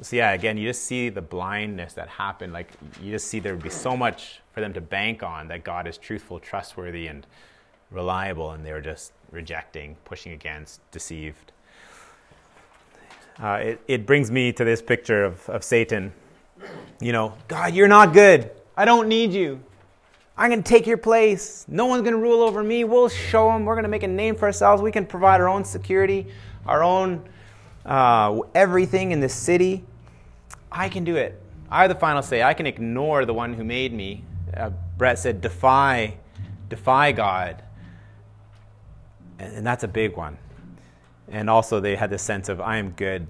so 0.00 0.16
yeah, 0.16 0.32
again, 0.32 0.56
you 0.56 0.68
just 0.68 0.84
see 0.84 1.08
the 1.08 1.22
blindness 1.22 1.94
that 1.94 2.08
happened. 2.08 2.52
Like 2.52 2.72
you 3.02 3.10
just 3.10 3.28
see 3.28 3.40
there 3.40 3.54
would 3.54 3.62
be 3.62 3.70
so 3.70 3.96
much 3.96 4.40
for 4.52 4.60
them 4.60 4.72
to 4.74 4.80
bank 4.80 5.22
on 5.22 5.48
that 5.48 5.64
God 5.64 5.86
is 5.86 5.98
truthful, 5.98 6.38
trustworthy, 6.38 7.06
and 7.06 7.26
reliable, 7.90 8.50
and 8.52 8.64
they 8.64 8.72
were 8.72 8.80
just 8.80 9.12
rejecting, 9.34 9.96
pushing 10.04 10.32
against, 10.32 10.80
deceived. 10.90 11.52
Uh, 13.42 13.60
it, 13.62 13.80
it 13.88 14.06
brings 14.06 14.30
me 14.30 14.52
to 14.52 14.64
this 14.64 14.80
picture 14.80 15.24
of, 15.24 15.48
of 15.48 15.64
Satan. 15.64 16.12
You 17.00 17.12
know, 17.12 17.34
God, 17.48 17.74
you're 17.74 17.88
not 17.88 18.12
good. 18.12 18.50
I 18.76 18.84
don't 18.84 19.08
need 19.08 19.32
you. 19.32 19.60
I'm 20.36 20.50
going 20.50 20.62
to 20.62 20.68
take 20.68 20.86
your 20.86 20.96
place. 20.96 21.64
No 21.68 21.86
one's 21.86 22.02
going 22.02 22.14
to 22.14 22.20
rule 22.20 22.42
over 22.42 22.62
me. 22.62 22.84
We'll 22.84 23.08
show 23.08 23.52
them. 23.52 23.64
We're 23.64 23.74
going 23.74 23.84
to 23.84 23.88
make 23.88 24.02
a 24.02 24.08
name 24.08 24.34
for 24.34 24.46
ourselves. 24.46 24.82
We 24.82 24.90
can 24.90 25.06
provide 25.06 25.40
our 25.40 25.48
own 25.48 25.64
security, 25.64 26.26
our 26.66 26.82
own 26.82 27.28
uh, 27.84 28.40
everything 28.54 29.12
in 29.12 29.20
this 29.20 29.34
city. 29.34 29.84
I 30.72 30.88
can 30.88 31.04
do 31.04 31.16
it. 31.16 31.40
I 31.70 31.82
have 31.82 31.88
the 31.88 31.94
final 31.94 32.22
say. 32.22 32.42
I 32.42 32.54
can 32.54 32.66
ignore 32.66 33.24
the 33.24 33.34
one 33.34 33.54
who 33.54 33.64
made 33.64 33.92
me. 33.92 34.24
Uh, 34.56 34.70
Brett 34.96 35.18
said, 35.18 35.40
defy, 35.40 36.16
defy 36.68 37.12
God. 37.12 37.62
And, 39.44 39.66
that's 39.66 39.84
a 39.84 39.88
big 39.88 40.16
one. 40.16 40.38
And 41.28 41.48
also, 41.48 41.80
they 41.80 41.96
had 41.96 42.10
this 42.10 42.22
sense 42.22 42.48
of, 42.48 42.60
I 42.60 42.76
am 42.76 42.90
good. 42.90 43.26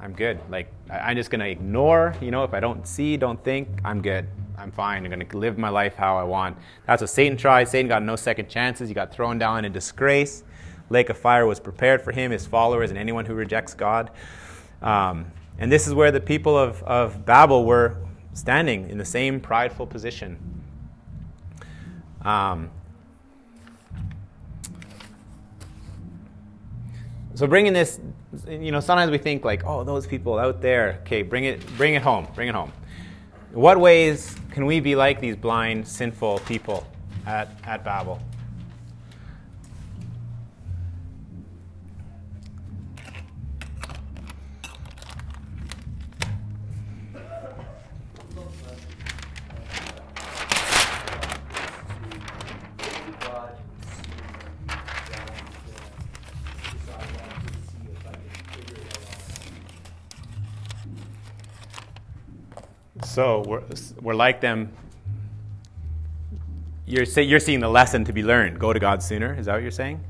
I'm 0.00 0.12
good. 0.12 0.40
Like, 0.50 0.72
I, 0.90 0.98
I'm 0.98 1.16
just 1.16 1.30
going 1.30 1.40
to 1.40 1.48
ignore, 1.48 2.14
you 2.20 2.30
know, 2.30 2.44
if 2.44 2.54
I 2.54 2.60
don't 2.60 2.86
see, 2.86 3.16
don't 3.16 3.42
think, 3.42 3.68
I'm 3.84 4.02
good. 4.02 4.26
I'm 4.58 4.70
fine. 4.70 5.04
I'm 5.04 5.10
going 5.10 5.26
to 5.26 5.38
live 5.38 5.58
my 5.58 5.70
life 5.70 5.94
how 5.94 6.16
I 6.16 6.22
want. 6.24 6.56
That's 6.86 7.00
what 7.02 7.10
Satan 7.10 7.36
tried. 7.36 7.68
Satan 7.68 7.88
got 7.88 8.02
no 8.02 8.16
second 8.16 8.48
chances. 8.48 8.88
He 8.88 8.94
got 8.94 9.12
thrown 9.12 9.38
down 9.38 9.64
in 9.64 9.72
disgrace. 9.72 10.44
Lake 10.90 11.08
of 11.08 11.16
fire 11.16 11.46
was 11.46 11.58
prepared 11.58 12.02
for 12.02 12.12
him, 12.12 12.30
his 12.30 12.46
followers, 12.46 12.90
and 12.90 12.98
anyone 12.98 13.24
who 13.24 13.34
rejects 13.34 13.74
God. 13.74 14.10
Um, 14.82 15.26
and 15.58 15.70
this 15.70 15.86
is 15.86 15.94
where 15.94 16.10
the 16.10 16.20
people 16.20 16.56
of, 16.56 16.82
of 16.82 17.24
Babel 17.24 17.64
were 17.64 17.96
standing 18.34 18.90
in 18.90 18.98
the 18.98 19.04
same 19.04 19.40
prideful 19.40 19.86
position. 19.86 20.38
Um, 22.22 22.70
so 27.42 27.48
bringing 27.48 27.72
this, 27.72 27.98
you 28.46 28.70
know, 28.70 28.78
sometimes 28.78 29.10
we 29.10 29.18
think 29.18 29.44
like, 29.44 29.64
oh, 29.66 29.82
those 29.82 30.06
people 30.06 30.38
out 30.38 30.62
there. 30.62 31.00
Okay, 31.02 31.22
bring 31.22 31.42
it, 31.42 31.66
bring 31.76 31.94
it 31.94 32.00
home, 32.00 32.28
bring 32.36 32.46
it 32.46 32.54
home. 32.54 32.72
What 33.50 33.80
ways 33.80 34.36
can 34.52 34.64
we 34.64 34.78
be 34.78 34.94
like 34.94 35.20
these 35.20 35.34
blind, 35.34 35.88
sinful 35.88 36.38
people 36.46 36.86
at, 37.26 37.48
at 37.64 37.84
Babel? 37.84 38.20
So 63.12 63.44
we're, 63.46 63.62
we're 64.00 64.14
like 64.14 64.40
them. 64.40 64.72
You're, 66.86 67.04
say, 67.04 67.24
you're 67.24 67.40
seeing 67.40 67.60
the 67.60 67.68
lesson 67.68 68.06
to 68.06 68.12
be 68.14 68.22
learned. 68.22 68.58
Go 68.58 68.72
to 68.72 68.80
God 68.80 69.02
sooner. 69.02 69.38
Is 69.38 69.44
that 69.44 69.52
what 69.52 69.60
you're 69.60 69.70
saying? 69.70 70.02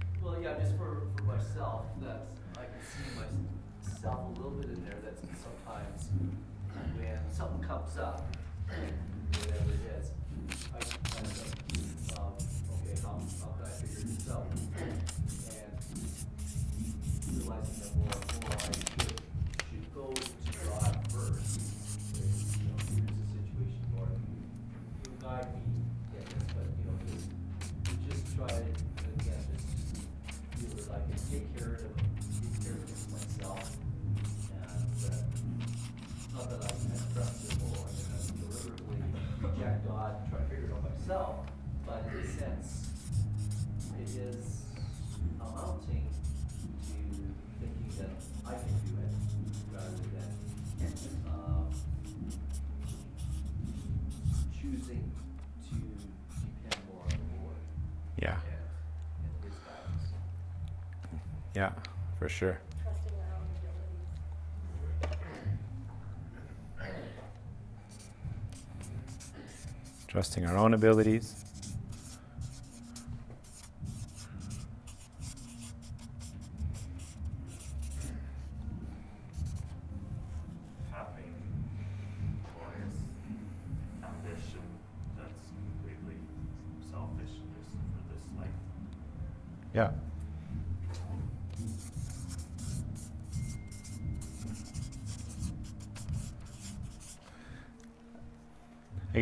Trusting 70.08 70.44
our 70.44 70.56
own 70.58 70.74
abilities. 70.74 71.51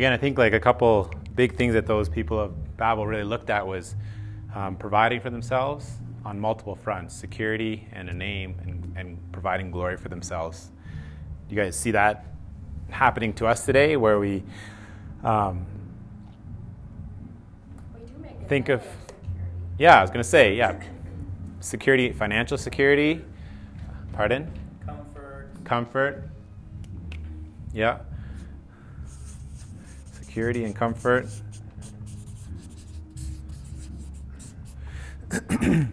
Again, 0.01 0.13
I 0.13 0.17
think 0.17 0.39
like 0.39 0.53
a 0.53 0.59
couple 0.59 1.13
big 1.35 1.55
things 1.55 1.75
that 1.75 1.85
those 1.85 2.09
people 2.09 2.39
of 2.39 2.75
Babel 2.75 3.05
really 3.05 3.23
looked 3.23 3.51
at 3.51 3.67
was 3.67 3.95
um, 4.55 4.75
providing 4.75 5.21
for 5.21 5.29
themselves 5.29 5.91
on 6.25 6.39
multiple 6.39 6.73
fronts 6.73 7.13
security 7.13 7.87
and 7.91 8.09
a 8.09 8.13
name 8.15 8.55
and, 8.63 8.93
and 8.97 9.31
providing 9.31 9.69
glory 9.69 9.97
for 9.97 10.09
themselves. 10.09 10.71
Do 11.47 11.55
you 11.55 11.61
guys 11.61 11.77
see 11.77 11.91
that 11.91 12.25
happening 12.89 13.31
to 13.33 13.45
us 13.45 13.63
today 13.63 13.95
where 13.95 14.17
we 14.17 14.41
um, 15.23 15.67
We 17.93 17.99
do 18.07 18.13
make 18.23 18.49
Think 18.49 18.69
habit 18.69 18.83
of- 18.83 18.89
security. 18.89 19.15
yeah, 19.77 19.99
I 19.99 20.01
was 20.01 20.09
going 20.09 20.23
to 20.23 20.27
say, 20.27 20.55
yeah. 20.55 20.81
Security, 21.59 22.11
financial 22.11 22.57
security. 22.57 23.23
Pardon? 24.13 24.51
Comfort. 24.83 25.47
Comfort. 25.63 26.27
Yeah. 27.71 27.99
Security 30.31 30.63
and 30.63 30.73
comfort. 30.73 31.27
I 35.29 35.35
think 35.35 35.91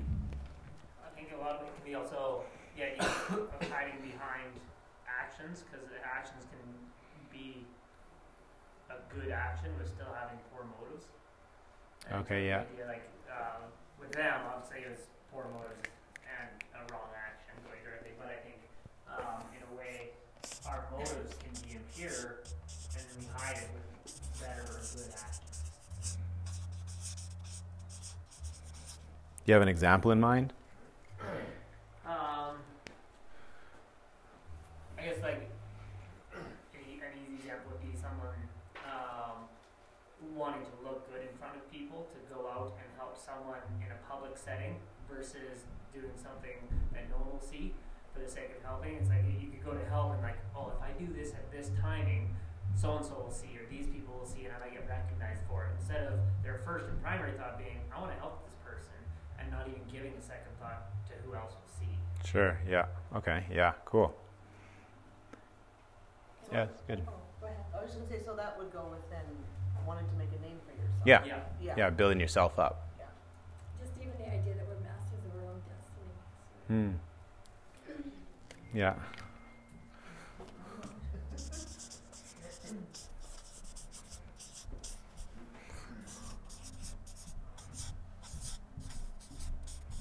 a 1.34 1.42
lot 1.42 1.58
of 1.58 1.66
it 1.66 1.74
can 1.74 1.82
be 1.84 1.96
also 1.98 2.44
the 2.76 2.86
idea 2.86 3.02
of 3.02 3.50
hiding 3.66 3.98
behind 3.98 4.54
actions, 5.10 5.66
because 5.66 5.90
the 5.90 5.98
actions 6.06 6.46
can 6.54 6.62
be 7.34 7.66
a 8.94 9.02
good 9.10 9.34
action 9.34 9.74
with 9.76 9.90
still 9.90 10.06
having 10.14 10.38
poor 10.54 10.62
motives. 10.78 11.10
And 12.06 12.22
Okay, 12.22 12.46
yeah. 12.46 12.62
idea, 12.62 12.86
like 12.86 13.10
um, 13.26 13.66
with 13.98 14.12
them, 14.12 14.38
obviously 14.54 14.86
it 14.86 14.94
was 14.94 15.02
poor 15.34 15.50
motives 15.50 15.90
and 16.22 16.46
a 16.78 16.86
wrong 16.94 17.10
action 17.10 17.58
going 17.66 17.82
directly. 17.82 18.14
But 18.14 18.30
I 18.30 18.38
think 18.46 18.62
um, 19.10 19.42
in 19.50 19.66
a 19.66 19.72
way, 19.74 20.14
our 20.70 20.86
motives 20.94 21.34
can 21.42 21.50
be 21.66 21.74
impure, 21.74 22.46
and 22.94 23.02
then 23.02 23.18
we 23.18 23.26
hide 23.34 23.58
it 23.58 23.66
with 23.74 23.82
better 24.40 24.62
or 24.62 24.80
good 24.80 25.12
actions. 25.14 26.16
Do 29.44 29.52
you 29.52 29.54
have 29.54 29.62
an 29.62 29.68
example 29.68 30.10
in 30.10 30.20
mind? 30.20 30.52
Um, 32.06 32.60
I 34.98 35.02
guess 35.02 35.22
like 35.22 35.48
a, 36.34 36.78
an 36.78 37.12
easy 37.24 37.40
example 37.40 37.72
would 37.72 37.80
be 37.80 37.96
someone 37.96 38.36
um, 38.84 39.48
wanting 40.36 40.62
to 40.62 40.74
look 40.84 41.08
good 41.10 41.22
in 41.22 41.32
front 41.38 41.56
of 41.56 41.64
people 41.72 42.06
to 42.12 42.18
go 42.34 42.48
out 42.48 42.76
and 42.76 42.88
help 42.96 43.16
someone 43.16 43.64
in 43.80 43.88
a 43.88 43.98
public 44.08 44.36
setting 44.36 44.76
versus 45.10 45.64
doing 45.94 46.12
something 46.20 46.60
that 46.92 47.08
no 47.10 47.16
one 47.24 47.32
will 47.32 47.40
see 47.40 47.72
for 48.12 48.20
the 48.20 48.28
sake 48.28 48.52
of 48.56 48.62
helping. 48.64 48.94
It's 48.96 49.08
like 49.08 49.24
you 49.24 49.48
could 49.48 49.64
go 49.64 49.72
to 49.72 49.84
help 49.88 50.12
and 50.12 50.22
like, 50.22 50.36
oh, 50.54 50.72
if 50.76 50.80
I 50.82 50.92
do 50.98 51.08
this 51.12 51.32
at 51.32 51.50
this 51.50 51.70
timing, 51.80 52.36
so 52.78 52.94
and 52.96 53.04
so 53.04 53.18
will 53.18 53.34
see, 53.34 53.50
or 53.58 53.66
these 53.66 53.90
people 53.90 54.14
will 54.14 54.26
see, 54.26 54.46
and 54.46 54.54
I 54.54 54.62
might 54.62 54.72
get 54.72 54.86
recognized 54.86 55.42
for 55.50 55.66
it. 55.66 55.74
Instead 55.82 56.06
of 56.06 56.22
their 56.46 56.62
first 56.64 56.86
and 56.86 56.94
primary 57.02 57.32
thought 57.34 57.58
being, 57.58 57.82
I 57.90 57.98
want 57.98 58.14
to 58.14 58.18
help 58.22 58.46
this 58.46 58.54
person, 58.62 58.94
and 59.42 59.50
not 59.50 59.66
even 59.66 59.82
giving 59.90 60.14
a 60.14 60.22
second 60.22 60.54
thought 60.62 60.86
to 61.10 61.14
who 61.26 61.34
else 61.34 61.58
will 61.58 61.72
see. 61.74 61.90
Sure. 62.22 62.54
Yeah. 62.70 62.86
Okay. 63.16 63.42
Yeah. 63.50 63.72
Cool. 63.84 64.14
Yeah, 66.52 66.70
it's 66.70 66.80
good. 66.86 67.02
Oh, 67.06 67.18
go 67.40 67.46
ahead. 67.48 67.58
I 67.74 67.82
was 67.82 67.90
just 67.90 67.98
gonna 67.98 68.20
say, 68.20 68.24
so 68.24 68.34
that 68.36 68.56
would 68.56 68.72
go 68.72 68.86
with 68.94 69.02
then 69.10 69.26
wanting 69.84 70.06
to 70.06 70.14
make 70.14 70.30
a 70.30 70.40
name 70.40 70.56
for 70.64 70.72
yourself. 70.78 71.02
Yeah. 71.04 71.24
Yeah. 71.26 71.40
Yeah. 71.60 71.74
Yeah. 71.76 71.90
Building 71.90 72.20
yourself 72.20 72.58
up. 72.58 72.88
Yeah. 72.98 73.04
Just 73.82 73.92
even 74.00 74.14
the 74.22 74.30
idea 74.32 74.54
that 74.54 74.64
we're 74.70 74.80
masters 74.86 75.20
of 75.26 75.34
our 75.34 75.50
own 75.50 75.60
destiny. 75.66 76.14
Hmm. 76.70 76.92
Yeah. 78.72 78.94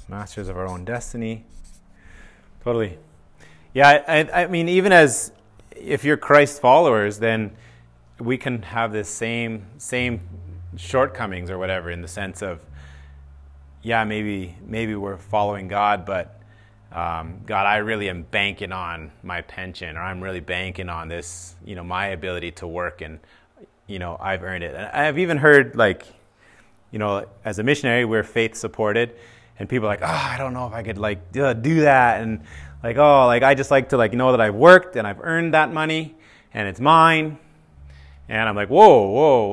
Masters 0.07 0.47
of 0.47 0.57
our 0.57 0.67
own 0.67 0.85
destiny. 0.85 1.45
Totally. 2.63 2.97
Yeah, 3.73 4.03
I, 4.07 4.43
I, 4.43 4.47
mean, 4.47 4.69
even 4.69 4.91
as 4.91 5.31
if 5.75 6.03
you're 6.03 6.17
Christ 6.17 6.61
followers, 6.61 7.19
then 7.19 7.51
we 8.19 8.37
can 8.37 8.61
have 8.63 8.91
this 8.91 9.09
same 9.09 9.65
same 9.77 10.21
shortcomings 10.75 11.49
or 11.49 11.57
whatever 11.57 11.91
in 11.91 12.01
the 12.01 12.07
sense 12.07 12.41
of, 12.41 12.59
yeah, 13.83 14.03
maybe 14.03 14.55
maybe 14.65 14.95
we're 14.95 15.17
following 15.17 15.67
God, 15.67 16.05
but 16.05 16.41
um, 16.91 17.41
God, 17.45 17.65
I 17.65 17.77
really 17.77 18.09
am 18.09 18.23
banking 18.23 18.71
on 18.71 19.11
my 19.21 19.41
pension, 19.41 19.97
or 19.97 20.01
I'm 20.01 20.21
really 20.21 20.39
banking 20.39 20.89
on 20.89 21.09
this, 21.09 21.55
you 21.65 21.75
know, 21.75 21.83
my 21.83 22.07
ability 22.07 22.51
to 22.53 22.67
work, 22.67 23.01
and 23.01 23.19
you 23.87 23.99
know, 23.99 24.17
I've 24.19 24.43
earned 24.43 24.63
it. 24.63 24.75
And 24.75 24.85
I've 24.87 25.19
even 25.19 25.37
heard 25.37 25.75
like, 25.75 26.05
you 26.91 26.99
know, 26.99 27.25
as 27.43 27.59
a 27.59 27.63
missionary, 27.63 28.05
we're 28.05 28.23
faith 28.23 28.55
supported, 28.55 29.15
and 29.59 29.67
people 29.67 29.87
are 29.87 29.91
like, 29.91 30.01
oh, 30.01 30.05
I 30.05 30.37
don't 30.37 30.53
know 30.53 30.67
if 30.67 30.73
I 30.73 30.83
could 30.83 30.97
like 30.97 31.31
do, 31.31 31.81
that, 31.81 32.21
and 32.21 32.41
like, 32.83 32.97
oh, 32.97 33.25
like 33.25 33.43
I 33.43 33.55
just 33.55 33.71
like 33.71 33.89
to 33.89 33.97
like 33.97 34.13
know 34.13 34.31
that 34.31 34.41
I've 34.41 34.55
worked 34.55 34.95
and 34.95 35.07
I've 35.07 35.19
earned 35.21 35.53
that 35.53 35.73
money, 35.73 36.15
and 36.53 36.67
it's 36.67 36.79
mine. 36.79 37.39
And 38.29 38.49
I'm 38.49 38.55
like, 38.55 38.69
whoa, 38.69 39.07
whoa, 39.09 39.51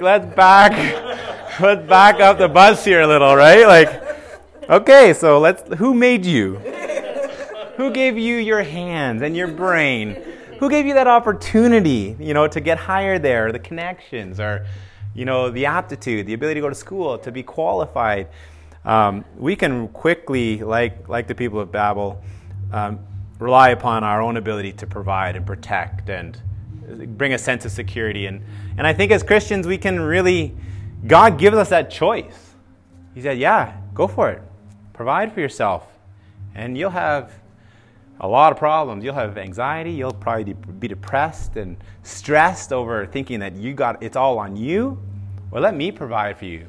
let's 0.00 0.34
back, 0.34 0.72
let's 1.60 1.88
back 1.88 2.20
up 2.20 2.38
the 2.38 2.48
bus 2.48 2.84
here 2.84 3.00
a 3.00 3.06
little, 3.06 3.34
right? 3.34 3.66
Like, 3.66 4.68
okay, 4.68 5.14
so 5.14 5.38
let's. 5.40 5.62
Who 5.78 5.94
made 5.94 6.26
you? 6.26 6.56
Who 7.76 7.90
gave 7.90 8.18
you 8.18 8.36
your 8.36 8.62
hands 8.62 9.22
and 9.22 9.34
your 9.34 9.48
brain? 9.48 10.22
Who 10.58 10.68
gave 10.68 10.84
you 10.84 10.92
that 10.92 11.06
opportunity, 11.06 12.14
you 12.20 12.34
know, 12.34 12.46
to 12.46 12.60
get 12.60 12.76
hired 12.76 13.22
there, 13.22 13.50
the 13.50 13.58
connections, 13.58 14.38
or, 14.38 14.66
you 15.14 15.24
know, 15.24 15.48
the 15.48 15.64
aptitude, 15.64 16.26
the 16.26 16.34
ability 16.34 16.56
to 16.56 16.60
go 16.60 16.68
to 16.68 16.74
school, 16.74 17.16
to 17.16 17.32
be 17.32 17.42
qualified? 17.42 18.28
Um, 18.84 19.24
we 19.36 19.56
can 19.56 19.88
quickly, 19.88 20.62
like 20.62 21.08
like 21.08 21.26
the 21.26 21.34
people 21.34 21.60
of 21.60 21.70
Babel, 21.70 22.22
um, 22.72 23.00
rely 23.38 23.70
upon 23.70 24.04
our 24.04 24.22
own 24.22 24.36
ability 24.36 24.72
to 24.74 24.86
provide 24.86 25.36
and 25.36 25.46
protect 25.46 26.08
and 26.08 26.40
bring 27.16 27.32
a 27.32 27.38
sense 27.38 27.64
of 27.64 27.72
security. 27.72 28.26
And, 28.26 28.42
and 28.76 28.86
I 28.86 28.92
think 28.92 29.12
as 29.12 29.22
Christians, 29.22 29.66
we 29.66 29.78
can 29.78 30.00
really, 30.00 30.54
God 31.06 31.38
gives 31.38 31.56
us 31.56 31.70
that 31.70 31.90
choice. 31.90 32.54
He 33.14 33.22
said, 33.22 33.38
Yeah, 33.38 33.76
go 33.94 34.06
for 34.06 34.30
it. 34.30 34.42
Provide 34.92 35.32
for 35.32 35.40
yourself. 35.40 35.86
And 36.54 36.76
you'll 36.76 36.90
have 36.90 37.32
a 38.20 38.28
lot 38.28 38.52
of 38.52 38.58
problems. 38.58 39.02
You'll 39.02 39.14
have 39.14 39.38
anxiety. 39.38 39.92
You'll 39.92 40.12
probably 40.12 40.52
be 40.52 40.88
depressed 40.88 41.56
and 41.56 41.76
stressed 42.02 42.72
over 42.72 43.06
thinking 43.06 43.40
that 43.40 43.56
you 43.56 43.72
got 43.72 44.02
it's 44.02 44.16
all 44.16 44.38
on 44.38 44.56
you. 44.56 45.00
Well, 45.50 45.62
let 45.62 45.74
me 45.74 45.90
provide 45.90 46.38
for 46.38 46.44
you. 46.44 46.68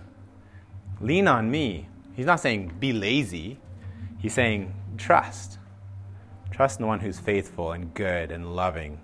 Lean 1.01 1.27
on 1.27 1.51
me. 1.51 1.87
He's 2.15 2.25
not 2.25 2.39
saying 2.39 2.73
be 2.79 2.93
lazy. 2.93 3.59
He's 4.19 4.33
saying 4.33 4.73
trust. 4.97 5.57
Trust 6.51 6.79
in 6.79 6.83
the 6.83 6.87
one 6.87 6.99
who's 6.99 7.19
faithful 7.19 7.71
and 7.71 7.93
good 7.93 8.31
and 8.31 8.55
loving. 8.55 8.99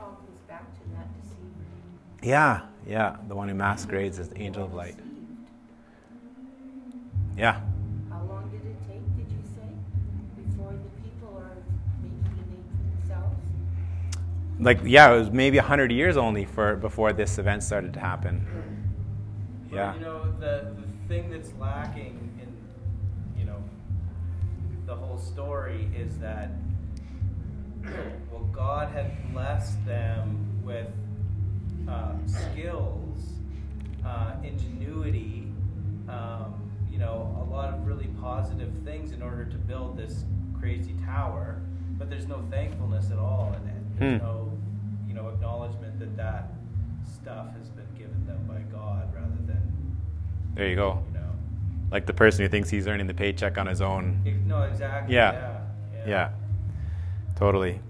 All 0.00 0.18
goes 0.26 0.40
back 0.48 0.64
to 0.74 0.80
that 0.94 1.06
deceiver. 1.20 1.40
Yeah, 2.22 2.62
yeah, 2.86 3.16
the 3.28 3.34
one 3.34 3.48
who 3.48 3.54
masquerades 3.54 4.18
as 4.18 4.28
the 4.30 4.38
angel 4.40 4.64
of 4.64 4.74
light. 4.74 4.96
Yeah. 7.36 7.60
How 8.10 8.22
long 8.22 8.48
did 8.50 8.64
it 8.64 8.76
take, 8.88 9.04
did 9.16 9.30
you 9.30 9.42
say, 9.54 9.68
before 10.48 10.72
the 10.72 11.08
people 11.08 11.36
are 11.36 11.56
making 12.02 12.24
a 12.24 12.50
name 12.50 12.64
for 12.70 13.00
themselves? 13.02 13.36
Like 14.58 14.80
yeah, 14.84 15.12
it 15.12 15.18
was 15.18 15.30
maybe 15.30 15.58
100 15.58 15.92
years 15.92 16.16
only 16.16 16.46
for 16.46 16.76
before 16.76 17.12
this 17.12 17.38
event 17.38 17.62
started 17.62 17.92
to 17.92 18.00
happen. 18.00 18.46
But, 19.70 19.76
Yeah. 19.76 19.94
You 19.94 20.00
know, 20.00 20.32
the, 20.40 20.72
the 20.80 20.85
thing 21.08 21.30
that's 21.30 21.52
lacking 21.60 22.18
in, 22.40 23.38
you 23.38 23.44
know, 23.46 23.62
the 24.86 24.94
whole 24.94 25.18
story 25.18 25.88
is 25.96 26.18
that, 26.18 26.50
well, 28.30 28.42
God 28.52 28.88
had 28.92 29.32
blessed 29.32 29.84
them 29.86 30.60
with 30.64 30.88
uh, 31.88 32.14
skills, 32.26 33.34
uh, 34.04 34.32
ingenuity, 34.42 35.46
um, 36.08 36.54
you 36.90 36.98
know, 36.98 37.36
a 37.46 37.52
lot 37.52 37.72
of 37.72 37.86
really 37.86 38.08
positive 38.20 38.72
things 38.84 39.12
in 39.12 39.22
order 39.22 39.44
to 39.44 39.56
build 39.56 39.96
this 39.96 40.24
crazy 40.58 40.94
tower. 41.04 41.60
But 41.98 42.10
there's 42.10 42.26
no 42.26 42.42
thankfulness 42.50 43.10
at 43.10 43.18
all 43.18 43.54
in 43.62 43.68
it. 43.68 43.98
There's 43.98 44.20
Hmm. 44.20 44.26
no, 44.26 44.52
you 45.08 45.14
know, 45.14 45.28
acknowledgement 45.28 45.98
that 46.00 46.16
that 46.16 46.52
stuff 47.04 47.56
has 47.56 47.68
been 47.70 47.86
given 47.96 48.26
them 48.26 48.44
by 48.46 48.60
God 48.76 49.14
rather 49.14 49.28
than 49.46 49.62
There 50.56 50.68
you 50.68 50.74
go. 50.74 51.04
you 51.12 51.20
know. 51.20 51.26
Like 51.92 52.06
the 52.06 52.14
person 52.14 52.42
who 52.42 52.48
thinks 52.48 52.68
he's 52.68 52.88
earning 52.88 53.06
the 53.06 53.14
paycheck 53.14 53.58
on 53.58 53.66
his 53.66 53.80
own. 53.80 54.44
No, 54.46 54.62
exactly. 54.62 55.14
Yeah. 55.14 55.32
Yeah. 55.94 56.06
Yeah, 56.06 56.30
totally. 57.36 57.80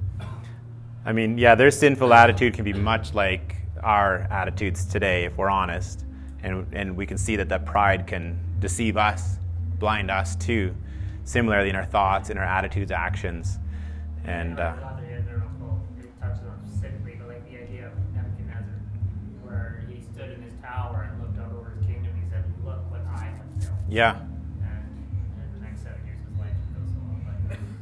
I 1.05 1.12
mean, 1.12 1.39
yeah, 1.39 1.55
their 1.55 1.71
sinful 1.71 2.12
attitude 2.12 2.55
can 2.55 2.64
be 2.64 2.73
much 2.73 3.14
like 3.14 3.57
our 3.83 4.27
attitudes 4.31 4.85
today, 4.85 5.25
if 5.25 5.37
we're 5.37 5.51
honest. 5.51 6.05
And, 6.43 6.67
and 6.73 6.97
we 6.97 7.07
can 7.07 7.19
see 7.19 7.37
that 7.37 7.49
that 7.51 7.64
pride 7.64 8.07
can 8.07 8.39
deceive 8.59 8.97
us, 8.97 9.37
blind 9.79 10.11
us 10.11 10.35
too, 10.35 10.75
similarly 11.25 11.71
in 11.71 11.77
our 11.77 11.85
thoughts, 11.85 12.31
in 12.31 12.39
our 12.39 12.45
attitudes, 12.45 12.91
actions. 12.91 13.59
And 14.25 14.59
uh, 14.59 14.75
was 23.89 25.61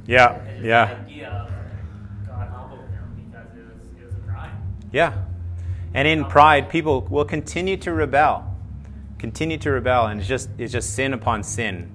Yeah, 0.07 0.41
yeah. 0.63 1.05
Yeah. 4.93 5.25
And 5.95 6.07
in 6.07 6.25
pride, 6.25 6.69
people 6.69 7.03
will 7.03 7.25
continue 7.25 7.77
to 7.79 7.93
rebel. 7.93 8.57
Continue 9.19 9.59
to 9.59 9.71
rebel, 9.71 10.07
and 10.07 10.21
it's 10.21 10.29
just 10.29 10.51
it's 10.59 10.73
just 10.73 10.95
sin 10.95 11.15
upon 11.15 11.43
sin. 11.43 11.91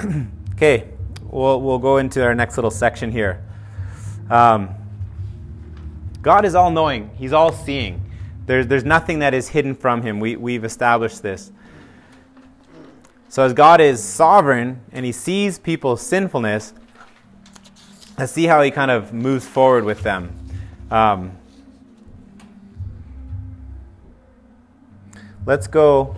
okay, 0.54 0.88
we'll 1.22 1.60
we'll 1.60 1.78
go 1.78 1.98
into 1.98 2.22
our 2.24 2.34
next 2.34 2.56
little 2.56 2.70
section 2.70 3.12
here. 3.12 3.44
Um, 4.30 4.70
God 6.22 6.44
is 6.44 6.54
all 6.54 6.70
knowing, 6.70 7.10
He's 7.16 7.32
all 7.32 7.52
seeing. 7.52 8.04
There's, 8.46 8.66
there's 8.66 8.84
nothing 8.84 9.18
that 9.20 9.34
is 9.34 9.48
hidden 9.48 9.74
from 9.74 10.02
Him. 10.02 10.20
We, 10.20 10.36
we've 10.36 10.64
established 10.64 11.22
this. 11.22 11.52
So, 13.28 13.44
as 13.44 13.52
God 13.52 13.80
is 13.80 14.02
sovereign 14.02 14.80
and 14.92 15.04
He 15.04 15.12
sees 15.12 15.58
people's 15.58 16.00
sinfulness, 16.00 16.72
let's 18.18 18.32
see 18.32 18.44
how 18.44 18.62
He 18.62 18.70
kind 18.70 18.90
of 18.90 19.12
moves 19.12 19.46
forward 19.46 19.84
with 19.84 20.02
them. 20.02 20.34
Um, 20.90 21.36
let's 25.44 25.66
go 25.66 26.16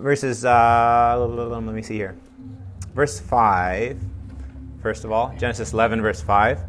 verses, 0.00 0.44
uh, 0.44 1.16
let 1.18 1.62
me 1.62 1.82
see 1.82 1.94
here. 1.94 2.16
Verse 2.94 3.20
5, 3.20 4.00
first 4.82 5.04
of 5.04 5.12
all, 5.12 5.32
Genesis 5.38 5.72
11, 5.72 6.02
verse 6.02 6.20
5. 6.20 6.60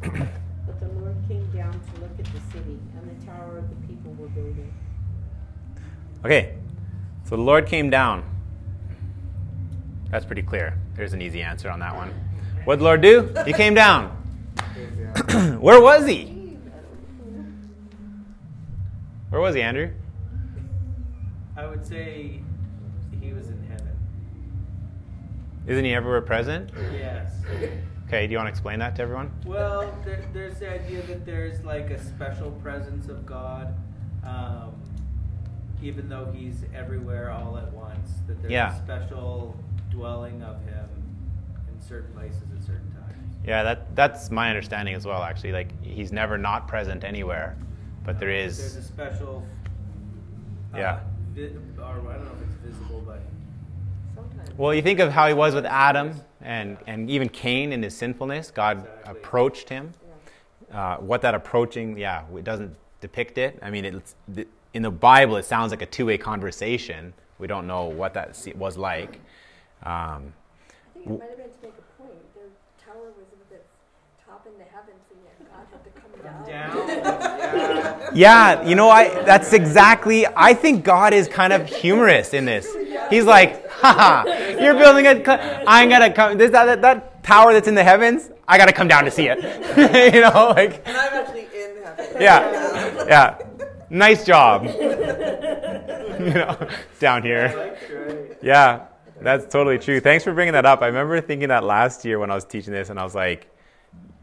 But 0.00 0.80
the 0.80 0.88
Lord 1.00 1.16
came 1.28 1.44
down 1.50 1.72
to 1.72 2.00
look 2.00 2.12
at 2.18 2.24
the 2.24 2.40
city 2.52 2.78
and 2.96 3.20
the 3.20 3.26
tower 3.26 3.58
of 3.58 3.68
the 3.68 3.86
people 3.86 4.12
were 4.14 4.28
building. 4.28 4.72
Okay, 6.24 6.56
so 7.32 7.36
the 7.36 7.42
Lord 7.42 7.66
came 7.66 7.88
down. 7.88 8.24
That's 10.10 10.26
pretty 10.26 10.42
clear. 10.42 10.78
There's 10.96 11.14
an 11.14 11.22
easy 11.22 11.40
answer 11.40 11.70
on 11.70 11.80
that 11.80 11.96
one. 11.96 12.12
What 12.64 12.74
did 12.74 12.80
the 12.80 12.84
Lord 12.84 13.00
do? 13.00 13.34
He 13.46 13.54
came 13.54 13.72
down. 13.72 14.10
Where 15.58 15.80
was 15.80 16.06
he? 16.06 16.58
Where 19.30 19.40
was 19.40 19.54
he, 19.54 19.62
Andrew? 19.62 19.92
I 21.56 21.66
would 21.66 21.86
say 21.86 22.42
he 23.18 23.32
was 23.32 23.48
in 23.48 23.62
heaven. 23.66 23.96
Isn't 25.66 25.86
he 25.86 25.94
everywhere 25.94 26.20
present? 26.20 26.68
Yes. 26.92 27.32
Okay, 28.08 28.26
do 28.26 28.32
you 28.32 28.36
want 28.36 28.48
to 28.48 28.50
explain 28.50 28.78
that 28.80 28.94
to 28.96 29.02
everyone? 29.02 29.32
Well, 29.46 29.98
there, 30.04 30.22
there's 30.34 30.58
the 30.58 30.70
idea 30.70 31.00
that 31.06 31.24
there's 31.24 31.64
like 31.64 31.88
a 31.88 31.98
special 31.98 32.50
presence 32.50 33.08
of 33.08 33.24
God, 33.24 33.74
um, 34.22 34.74
even 35.82 36.08
though 36.08 36.30
He's 36.34 36.64
everywhere 36.74 37.30
all 37.30 37.56
at 37.58 37.72
once. 37.72 38.10
That 38.26 38.40
there's 38.40 38.52
Yeah. 38.52 38.74
a 38.74 38.78
special 38.78 39.56
dwelling 39.90 40.42
of 40.42 40.56
Him 40.64 40.88
in 41.68 41.80
certain 41.80 42.12
places 42.14 42.42
at 42.56 42.62
certain 42.64 42.90
times. 42.92 43.34
Yeah, 43.46 43.62
that, 43.64 43.94
that's 43.96 44.30
my 44.30 44.48
understanding 44.48 44.94
as 44.94 45.04
well, 45.04 45.22
actually. 45.22 45.52
Like, 45.52 45.82
he's 45.82 46.12
never 46.12 46.38
not 46.38 46.68
present 46.68 47.02
anywhere, 47.04 47.56
but 48.04 48.18
there 48.20 48.28
There's 48.30 48.58
is. 48.60 48.76
a 48.76 48.82
special. 48.82 49.44
uh, 50.74 50.78
Yeah. 50.78 51.00
Vi- 51.34 51.46
or 51.78 51.84
I 51.84 51.92
don't 51.94 52.24
know 52.24 52.30
if 52.40 52.48
it's 52.48 52.76
visible, 52.76 53.02
but 53.06 53.20
Sometimes. 54.14 54.56
Well, 54.58 54.74
you 54.74 54.82
think 54.82 55.00
of 55.00 55.10
how 55.10 55.26
he 55.28 55.34
was 55.34 55.54
with 55.54 55.64
Adam 55.66 56.14
and, 56.40 56.76
and 56.86 57.10
even 57.10 57.28
Cain 57.28 57.72
in 57.72 57.82
his 57.82 57.96
sinfulness. 57.96 58.50
God 58.50 58.78
Exactly. 58.78 59.10
approached 59.12 59.68
him. 59.70 59.92
Yeah. 60.70 60.78
Uh, 60.78 60.96
what 60.98 61.22
that 61.22 61.34
approaching, 61.34 61.96
yeah, 61.98 62.24
it 62.36 62.44
doesn't 62.44 62.76
depict 63.00 63.38
it. 63.38 63.58
I 63.62 63.70
mean, 63.70 63.84
it's, 63.84 64.14
in 64.74 64.82
the 64.82 64.90
Bible, 64.90 65.36
it 65.36 65.44
sounds 65.44 65.70
like 65.70 65.82
a 65.82 65.86
two 65.86 66.06
way 66.06 66.18
conversation. 66.18 67.12
We 67.38 67.46
don't 67.46 67.66
know 67.66 67.84
what 67.86 68.14
that 68.14 68.36
was 68.56 68.76
like. 68.76 69.20
Um, 69.82 70.32
I 70.64 70.94
think 70.94 71.06
it 71.06 71.10
might 71.18 71.28
have 71.28 71.36
been 71.36 71.46
to 71.46 71.62
make 71.62 71.74
a 71.76 72.02
point. 72.02 72.34
Their 72.34 72.44
tower 72.84 73.12
was 73.16 73.26
at 73.50 73.56
its 73.56 73.68
top 74.24 74.46
in 74.46 74.52
the 74.58 74.64
heavens, 74.64 75.02
and 75.10 75.20
yet 75.24 75.36
God 75.50 75.66
had 75.72 75.84
to 75.84 75.90
come 76.00 76.12
down. 76.22 76.46
down. 76.46 76.88
yeah. 78.14 78.58
yeah, 78.60 78.66
you 78.66 78.74
know, 78.76 78.88
I, 78.88 79.08
that's 79.24 79.52
exactly, 79.52 80.26
I 80.36 80.54
think 80.54 80.84
God 80.84 81.12
is 81.12 81.26
kind 81.28 81.52
of 81.52 81.66
humorous 81.66 82.32
in 82.32 82.44
this. 82.44 82.72
He's 83.10 83.24
like, 83.24 83.68
haha, 83.70 84.24
you're 84.60 84.74
building 84.74 85.06
a, 85.06 85.22
cl- 85.24 85.64
I'm 85.66 85.88
going 85.88 86.02
to 86.02 86.12
come, 86.12 86.38
this, 86.38 86.50
that, 86.52 86.66
that, 86.66 86.82
that 86.82 87.24
tower 87.24 87.52
that's 87.52 87.68
in 87.68 87.74
the 87.74 87.84
heavens, 87.84 88.30
I 88.46 88.56
got 88.56 88.66
to 88.66 88.72
come 88.72 88.88
down 88.88 89.04
to 89.04 89.10
see 89.10 89.28
it. 89.28 89.38
you 90.14 90.20
know, 90.20 90.52
like, 90.56 90.86
And 90.86 90.96
I'm 90.96 91.12
actually 91.12 91.48
in 91.54 91.82
heaven. 91.82 92.06
yeah, 92.20 93.04
yeah. 93.06 93.38
Nice 93.92 94.24
job. 94.24 94.64
you 96.18 96.34
know, 96.34 96.68
down 97.00 97.22
here. 97.22 97.76
Yeah, 98.42 98.86
that's 99.20 99.46
totally 99.52 99.78
true. 99.78 100.00
Thanks 100.00 100.24
for 100.24 100.32
bringing 100.32 100.52
that 100.52 100.66
up. 100.66 100.82
I 100.82 100.86
remember 100.86 101.20
thinking 101.20 101.48
that 101.48 101.64
last 101.64 102.04
year 102.04 102.18
when 102.18 102.30
I 102.30 102.34
was 102.34 102.44
teaching 102.44 102.72
this, 102.72 102.90
and 102.90 102.98
I 102.98 103.04
was 103.04 103.14
like, 103.14 103.48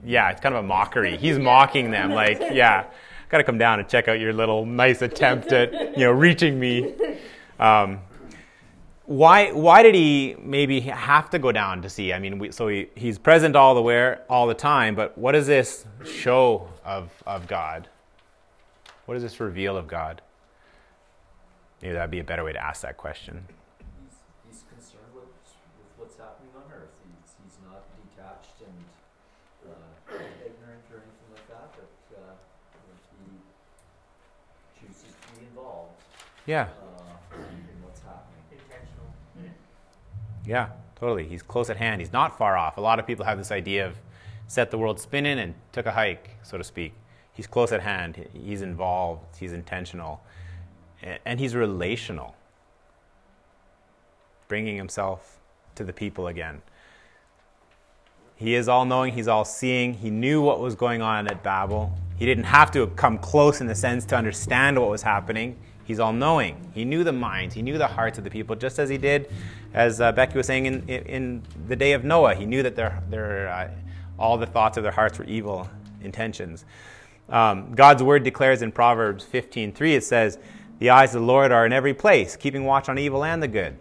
yeah, 0.04 0.30
it's 0.30 0.42
kind 0.42 0.56
of 0.56 0.64
a 0.64 0.68
mockery. 0.68 1.18
He's 1.18 1.38
mocking 1.38 1.92
them. 1.92 2.12
Like, 2.12 2.40
yeah, 2.52 2.86
got 3.30 3.40
to 3.40 3.44
come 3.44 3.58
down 3.58 3.80
and 3.80 3.90
check 3.90 4.08
out 4.08 4.20
your 4.20 4.34
little 4.34 4.66
nice 4.66 5.02
attempt 5.02 5.52
at, 5.52 5.98
you 5.98 6.06
know, 6.06 6.12
reaching 6.12 6.60
me. 6.60 6.94
Um, 7.60 8.00
why, 9.06 9.52
why 9.52 9.84
did 9.84 9.96
he 9.96 10.36
maybe 10.40 10.80
have 10.82 11.30
to 11.32 11.40
go 11.40 11.52
down 11.52 11.82
to 11.82 11.90
see? 11.90 12.14
I 12.14 12.20
mean, 12.20 12.40
we, 12.40 12.52
so 12.52 12.68
he, 12.68 12.88
he's 12.96 13.18
present 13.18 13.56
all 13.56 13.76
the 13.76 13.82
where, 13.82 14.24
all 14.30 14.48
the 14.48 14.54
time, 14.54 14.96
but 14.96 15.18
what 15.18 15.32
does 15.32 15.48
this 15.48 15.86
show 16.06 16.70
of, 16.86 17.12
of 17.26 17.48
God? 17.48 17.90
What 19.10 19.16
does 19.16 19.24
this 19.24 19.40
reveal 19.40 19.76
of 19.76 19.88
God? 19.88 20.22
Maybe 21.82 21.94
that'd 21.96 22.12
be 22.12 22.20
a 22.20 22.24
better 22.24 22.44
way 22.44 22.54
to 22.54 22.64
ask 22.64 22.84
that 22.84 22.96
question. 22.96 23.44
He's, 24.06 24.20
he's 24.46 24.64
concerned 24.70 25.10
with, 25.16 25.24
with 25.26 25.90
what's 25.98 26.16
happening 26.16 26.52
on 26.56 26.72
earth. 26.72 26.94
He's, 27.02 27.34
he's 27.44 27.58
not 27.66 27.82
detached 28.06 28.62
and 28.62 28.86
uh, 29.66 30.14
ignorant 30.46 30.86
or 30.94 31.02
anything 31.02 31.30
like 31.34 31.48
that, 31.50 31.74
but 31.74 31.90
uh, 32.22 32.34
he 33.26 34.86
chooses 34.86 35.16
to 35.26 35.40
be 35.40 35.48
involved 35.48 35.94
Yeah. 36.46 36.68
uh, 36.70 37.36
in 37.36 37.82
what's 37.82 38.02
happening. 38.02 38.46
Intentional. 38.52 39.10
Yeah, 40.46 40.70
totally. 40.96 41.28
He's 41.28 41.42
close 41.42 41.72
at 41.72 41.78
hand. 41.78 42.00
He's 42.00 42.14
not 42.14 42.38
far 42.38 42.56
off. 42.56 42.78
A 42.78 42.82
lot 42.82 43.00
of 43.00 43.08
people 43.08 43.26
have 43.26 43.40
this 43.40 43.50
idea 43.52 43.88
of 43.88 43.96
set 44.46 44.70
the 44.70 44.78
world 44.78 45.00
spinning 45.00 45.40
and 45.40 45.56
took 45.72 45.88
a 45.88 45.92
hike, 45.94 46.38
so 46.44 46.60
to 46.60 46.64
speak. 46.64 46.94
He's 47.40 47.48
close 47.48 47.72
at 47.72 47.80
hand. 47.80 48.28
He's 48.34 48.62
involved. 48.62 49.38
He's 49.40 49.54
intentional. 49.54 50.20
And 51.26 51.40
he's 51.40 51.56
relational, 51.56 52.36
bringing 54.50 54.76
himself 54.76 55.40
to 55.76 55.86
the 55.86 55.94
people 55.94 56.28
again. 56.28 56.62
He 58.36 58.56
is 58.56 58.68
all 58.68 58.84
knowing, 58.84 59.14
he's 59.14 59.30
all 59.30 59.46
seeing. 59.46 59.94
He 59.94 60.10
knew 60.10 60.42
what 60.42 60.60
was 60.60 60.76
going 60.76 61.02
on 61.02 61.30
at 61.30 61.42
Babel. 61.42 61.98
He 62.18 62.26
didn't 62.26 62.44
have 62.44 62.72
to 62.72 62.88
come 62.88 63.18
close 63.18 63.62
in 63.62 63.68
the 63.68 63.76
sense 63.76 64.04
to 64.08 64.18
understand 64.18 64.78
what 64.78 64.90
was 64.90 65.04
happening. 65.04 65.58
He's 65.86 66.02
all 66.02 66.12
knowing. 66.12 66.70
He 66.74 66.84
knew 66.84 67.06
the 67.06 67.14
minds, 67.14 67.56
he 67.56 67.62
knew 67.62 67.78
the 67.78 67.88
hearts 67.88 68.18
of 68.18 68.26
the 68.26 68.30
people, 68.30 68.58
just 68.58 68.80
as 68.80 68.90
he 68.90 68.98
did, 68.98 69.32
as 69.74 70.02
uh, 70.02 70.12
Becky 70.12 70.36
was 70.36 70.48
saying, 70.48 70.66
in, 70.66 70.90
in, 70.90 71.44
the 71.70 71.78
day 71.78 71.94
of 71.94 72.04
Noah. 72.04 72.36
He 72.36 72.46
knew 72.46 72.64
that 72.64 72.76
their, 72.76 73.02
their, 73.10 73.48
uh, 73.48 73.70
all 74.20 74.38
the 74.38 74.46
thoughts 74.46 74.76
of 74.76 74.84
their 74.84 74.92
hearts 74.92 75.18
were 75.18 75.24
evil 75.24 75.70
intentions. 76.02 76.66
Um, 77.30 77.74
God's 77.76 78.02
word 78.02 78.24
declares 78.24 78.62
in 78.62 78.72
Proverbs 78.72 79.26
15:3, 79.26 79.96
it 79.96 80.04
says, 80.04 80.40
The 80.80 80.90
eyes 80.90 81.14
of 81.14 81.22
the 81.22 81.28
Lord 81.28 81.52
are 81.52 81.66
in 81.66 81.74
every 81.74 81.94
place, 81.94 82.36
keeping 82.36 82.64
watch 82.64 82.90
on 82.90 82.98
evil 82.98 83.24
and 83.24 83.42
the 83.42 83.48
good. 83.48 83.78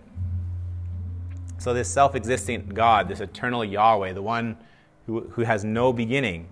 So, 1.58 1.74
this 1.74 1.88
self 1.88 2.14
existent 2.14 2.74
God, 2.74 3.08
this 3.08 3.20
eternal 3.20 3.64
Yahweh, 3.64 4.12
the 4.12 4.22
one 4.22 4.56
who, 5.06 5.20
who 5.30 5.42
has 5.42 5.64
no 5.64 5.92
beginning, 5.92 6.48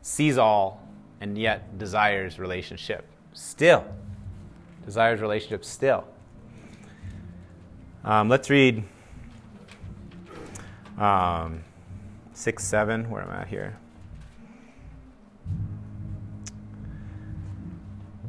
sees 0.00 0.38
all 0.38 0.80
and 1.20 1.36
yet 1.36 1.78
desires 1.78 2.38
relationship 2.38 3.04
still. 3.32 3.84
Desires 4.84 5.20
relationship 5.20 5.64
still. 5.64 6.04
Um, 8.04 8.28
let's 8.28 8.48
read 8.48 8.84
um, 10.96 11.62
6 12.32 12.64
7, 12.64 13.10
where 13.10 13.22
am 13.22 13.30
I 13.30 13.44
here? 13.46 13.76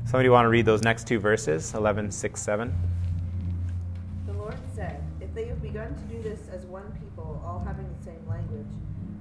Somebody 0.10 0.30
want 0.30 0.46
to 0.46 0.50
read 0.50 0.66
those 0.66 0.82
next 0.82 1.06
two 1.06 1.20
verses, 1.20 1.76
11, 1.76 2.10
6, 2.10 2.42
7? 2.42 2.74
The 4.26 4.34
Lord 4.34 4.58
said, 4.74 5.04
If 5.22 5.32
they 5.36 5.46
have 5.46 5.62
begun 5.62 5.94
to 5.94 6.02
do 6.12 6.20
this 6.24 6.50
as 6.52 6.66
one 6.66 6.92
people, 7.00 7.40
all 7.46 7.64
having 7.64 7.88
the 7.96 8.04
same 8.04 8.28
language, 8.28 8.66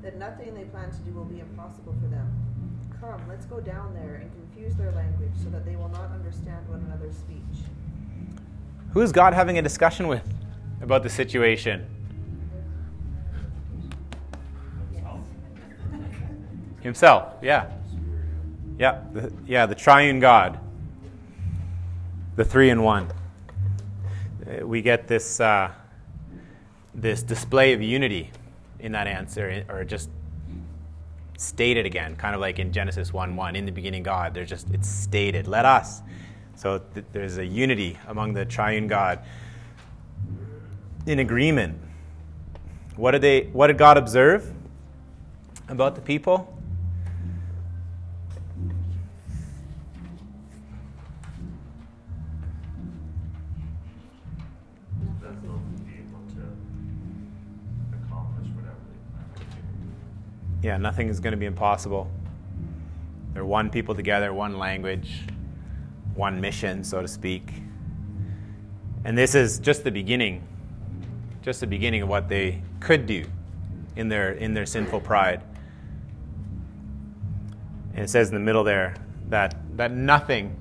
then 0.01 0.18
nothing 0.18 0.55
they 0.55 0.64
plan 0.64 0.91
to 0.91 0.97
do 1.01 1.12
will 1.12 1.26
be 1.26 1.41
impossible 1.41 1.95
for 2.01 2.07
them. 2.07 2.26
Come, 3.03 3.20
let's 3.28 3.45
go 3.45 3.61
down 3.61 3.93
there 3.93 4.14
and 4.14 4.32
confuse 4.32 4.76
their 4.76 4.91
language 4.93 5.32
so 5.45 5.51
that 5.51 5.66
they 5.66 5.76
will 5.76 5.91
not 5.91 6.11
understand 6.11 6.66
one 6.70 6.80
another's 6.86 7.16
speech. 7.16 7.66
Who 8.95 9.03
is 9.03 9.12
God 9.12 9.34
having 9.34 9.59
a 9.59 9.62
discussion 9.62 10.09
with 10.09 10.26
about 10.80 11.03
the 11.03 11.11
situation? 11.11 11.86
Himself, 16.80 17.34
yeah. 17.43 17.70
Yeah, 18.78 19.03
the, 19.12 19.30
yeah, 19.47 19.66
the 19.66 19.74
triune 19.74 20.18
God. 20.18 20.61
The 22.39 22.45
three 22.45 22.70
in 22.70 22.84
one. 22.84 23.09
Uh, 24.47 24.64
We 24.64 24.80
get 24.80 25.09
this, 25.09 25.41
uh, 25.41 25.72
this 26.95 27.20
display 27.24 27.72
of 27.72 27.82
unity 27.82 28.30
in 28.78 28.93
that 28.93 29.09
answer, 29.09 29.64
or 29.68 29.82
just 29.82 30.09
stated 31.36 31.84
again, 31.84 32.14
kind 32.14 32.36
of 32.36 32.41
like 32.41 32.61
in 32.61 32.72
Genesis 32.72 33.12
1 33.12 33.34
1. 33.34 33.57
In 33.57 33.66
the 33.66 33.72
beginning, 33.72 34.05
God. 34.05 34.34
There's 34.34 34.49
just, 34.49 34.70
it's 34.70 34.89
stated. 34.89 35.49
Let 35.49 35.64
us. 35.64 36.01
So 36.55 36.80
th- 36.95 37.07
there's 37.11 37.39
a 37.39 37.45
unity 37.45 37.99
among 38.07 38.34
the 38.34 38.45
triune 38.45 38.86
God 38.86 39.18
in 41.07 41.18
agreement. 41.18 41.76
What 42.95 43.11
did 43.11 43.22
they 43.22 43.49
what 43.53 43.66
did 43.66 43.78
God 43.78 43.99
observe 43.99 44.53
about 45.66 45.97
the 45.97 46.03
people? 46.03 46.57
Yeah, 60.63 60.77
nothing 60.77 61.09
is 61.09 61.21
going 61.21 61.33
to 61.33 61.37
be 61.37 61.47
impossible. 61.47 62.11
They're 63.33 63.45
one 63.45 63.71
people 63.71 63.95
together, 63.95 64.33
one 64.33 64.59
language, 64.59 65.23
one 66.15 66.41
mission, 66.41 66.83
so 66.83 67.01
to 67.01 67.09
speak. 67.09 67.53
And 69.05 69.17
this 69.17 69.35
is 69.35 69.61
just 69.61 69.85
the 69.85 69.91
beginning, 69.93 70.43
just 71.43 71.61
the 71.61 71.67
beginning 71.67 72.03
of 72.03 72.09
what 72.09 72.29
they 72.29 72.63
could 72.81 73.07
do 73.07 73.25
in 73.95 74.09
their 74.09 74.33
in 74.33 74.55
their 74.55 74.67
sinful 74.67 75.01
pride. 75.01 75.43
And 77.95 78.05
it 78.05 78.11
says 78.11 78.29
in 78.29 78.35
the 78.35 78.41
middle 78.41 78.65
there 78.65 78.95
that 79.29 79.57
that 79.77 79.93
nothing, 79.93 80.57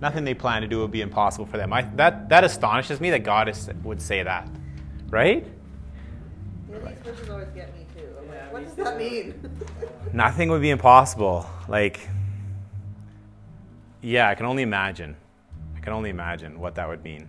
nothing 0.00 0.24
they 0.24 0.34
plan 0.34 0.62
to 0.62 0.68
do 0.68 0.78
will 0.78 0.88
be 0.88 1.00
impossible 1.00 1.46
for 1.46 1.56
them. 1.56 1.72
I, 1.72 1.82
that 1.96 2.28
that 2.28 2.44
astonishes 2.44 3.00
me 3.00 3.10
that 3.10 3.24
God 3.24 3.48
is, 3.48 3.68
would 3.82 4.00
say 4.00 4.22
that, 4.22 4.48
right? 5.10 5.44
Yeah, 6.70 6.78
these 6.78 6.98
verses 7.04 7.28
always 7.28 7.48
get 7.54 7.76
me 7.76 7.84
too. 7.94 8.06
I'm 8.18 8.26
Yeah, 8.26 8.32
like, 8.32 8.41
what 8.52 8.64
does 8.64 8.74
that 8.74 8.98
mean? 8.98 9.34
nothing 10.12 10.50
would 10.50 10.60
be 10.60 10.70
impossible. 10.70 11.46
Like, 11.68 12.06
yeah, 14.02 14.28
I 14.28 14.34
can 14.34 14.46
only 14.46 14.62
imagine. 14.62 15.16
I 15.74 15.80
can 15.80 15.92
only 15.92 16.10
imagine 16.10 16.60
what 16.60 16.74
that 16.74 16.88
would 16.88 17.02
mean. 17.02 17.28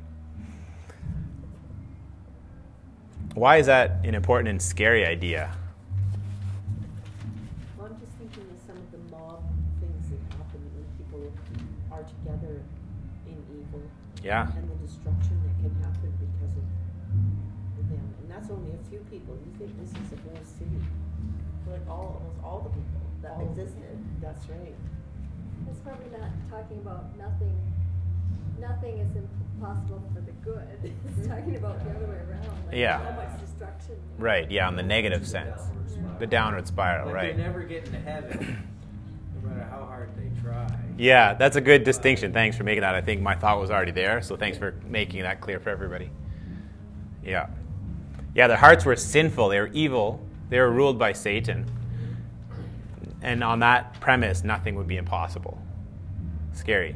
Why 3.36 3.58
is 3.58 3.66
that 3.68 4.06
an 4.06 4.14
important 4.14 4.50
and 4.50 4.62
scary 4.62 5.06
idea? 5.06 5.56
Well, 7.78 7.88
I'm 7.88 8.00
just 8.00 8.12
thinking 8.20 8.44
of 8.44 8.60
some 8.68 8.78
of 8.78 8.92
the 8.92 9.02
mob 9.10 9.42
things 9.80 10.06
that 10.12 10.38
happen 10.38 10.62
when 10.76 10.86
people 11.00 11.34
are 11.92 12.04
together 12.04 12.62
in 13.26 13.38
evil 13.50 13.82
Yeah, 14.22 14.52
and 14.56 14.70
the 14.70 14.76
destruction 14.86 15.42
that 15.42 15.56
can 15.64 15.74
happen 15.82 16.14
because 16.20 16.54
of 16.58 16.66
them. 17.90 18.14
And 18.22 18.30
that's 18.30 18.52
only 18.52 18.70
a 18.76 18.90
few 18.90 19.00
people. 19.10 19.34
You 19.34 19.52
think 19.58 19.80
this 19.80 19.90
is 19.90 20.14
a 20.14 20.30
whole 20.30 20.46
city. 20.46 20.84
Like 21.72 21.88
all, 21.90 22.22
almost 22.22 22.44
all 22.44 22.60
the 22.62 22.70
people 22.70 23.02
that 23.22 23.32
All- 23.32 23.50
existed. 23.50 23.98
That's 24.22 24.48
right. 24.50 24.76
It's 25.70 25.80
probably 25.80 26.18
not 26.18 26.30
talking 26.50 26.78
about 26.80 27.18
nothing, 27.18 27.56
nothing 28.60 28.98
is 29.00 29.16
impossible 29.16 30.04
for 30.14 30.22
the 30.22 30.32
good. 30.44 30.68
It's 30.84 30.94
mm-hmm. 31.20 31.30
talking 31.30 31.56
about 31.56 31.84
the 31.84 31.92
other 31.92 32.06
way 32.06 32.20
around. 32.30 32.48
Like 32.68 32.76
Yeah. 32.76 33.00
How 33.00 33.16
much 33.16 33.40
destruction. 33.40 33.96
right. 34.18 34.50
Yeah, 34.50 34.68
on 34.68 34.76
the 34.76 34.84
negative 34.84 35.22
The 35.22 35.28
sense, 35.28 35.62
downward 35.62 36.20
the 36.20 36.28
downward 36.28 36.68
spiral, 36.68 37.08
Like 37.08 37.16
right? 37.16 37.36
they 37.36 37.42
never 37.44 37.64
get 37.64 37.86
into 37.86 38.00
heaven, 38.00 38.68
no 39.42 39.50
matter 39.50 39.64
how 39.70 39.86
hard 39.86 40.10
they 40.18 40.42
try. 40.42 40.68
Yeah, 40.98 41.34
that's 41.34 41.56
a 41.56 41.62
good 41.62 41.84
distinction. 41.84 42.34
Thanks 42.34 42.56
for 42.58 42.64
making 42.64 42.82
that. 42.82 42.96
I 42.96 43.02
think 43.02 43.22
my 43.22 43.36
thought 43.36 43.60
was 43.60 43.72
already 43.72 43.92
there, 43.92 44.22
so 44.22 44.36
thanks 44.36 44.58
for 44.58 44.76
making 44.88 45.22
that 45.24 45.42
clear 45.42 45.60
for 45.60 45.70
everybody. 45.70 46.10
Yeah. 47.24 47.48
Yeah, 48.36 48.48
their 48.48 48.58
hearts 48.58 48.86
were 48.86 48.96
sinful, 48.96 49.50
they 49.50 49.60
were 49.60 49.70
evil, 49.74 50.20
they 50.54 50.60
were 50.60 50.72
ruled 50.72 51.00
by 51.00 51.14
Satan. 51.14 51.66
And 53.24 53.44
on 53.44 53.62
that 53.62 54.00
premise, 54.00 54.44
nothing 54.44 54.76
would 54.76 54.88
be 54.88 54.98
impossible. 54.98 55.60
Scary. 56.52 56.96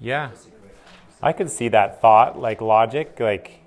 Yeah. 0.00 0.30
I 1.20 1.32
could 1.32 1.50
see 1.50 1.68
that 1.68 2.00
thought, 2.00 2.38
like 2.38 2.60
logic, 2.60 3.18
like 3.18 3.60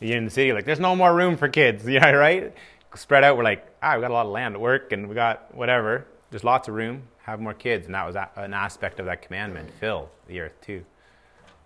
you're 0.00 0.16
in 0.16 0.24
the 0.24 0.30
city, 0.30 0.52
like 0.52 0.64
there's 0.64 0.80
no 0.80 0.96
more 0.96 1.14
room 1.14 1.36
for 1.36 1.48
kids, 1.48 1.86
yeah, 1.88 2.10
right? 2.10 2.52
Spread 2.94 3.22
out, 3.22 3.36
we're 3.36 3.44
like, 3.44 3.66
ah, 3.82 3.94
we 3.94 4.00
got 4.00 4.10
a 4.10 4.14
lot 4.14 4.26
of 4.26 4.32
land 4.32 4.54
to 4.54 4.58
work, 4.58 4.92
and 4.92 5.08
we 5.08 5.14
got 5.14 5.54
whatever. 5.54 6.06
There's 6.30 6.44
lots 6.44 6.68
of 6.68 6.74
room, 6.74 7.02
have 7.22 7.40
more 7.40 7.54
kids, 7.54 7.86
and 7.86 7.94
that 7.94 8.06
was 8.06 8.16
an 8.16 8.54
aspect 8.54 8.98
of 8.98 9.06
that 9.06 9.22
commandment: 9.22 9.70
fill 9.78 10.10
the 10.26 10.40
earth 10.40 10.60
too. 10.60 10.84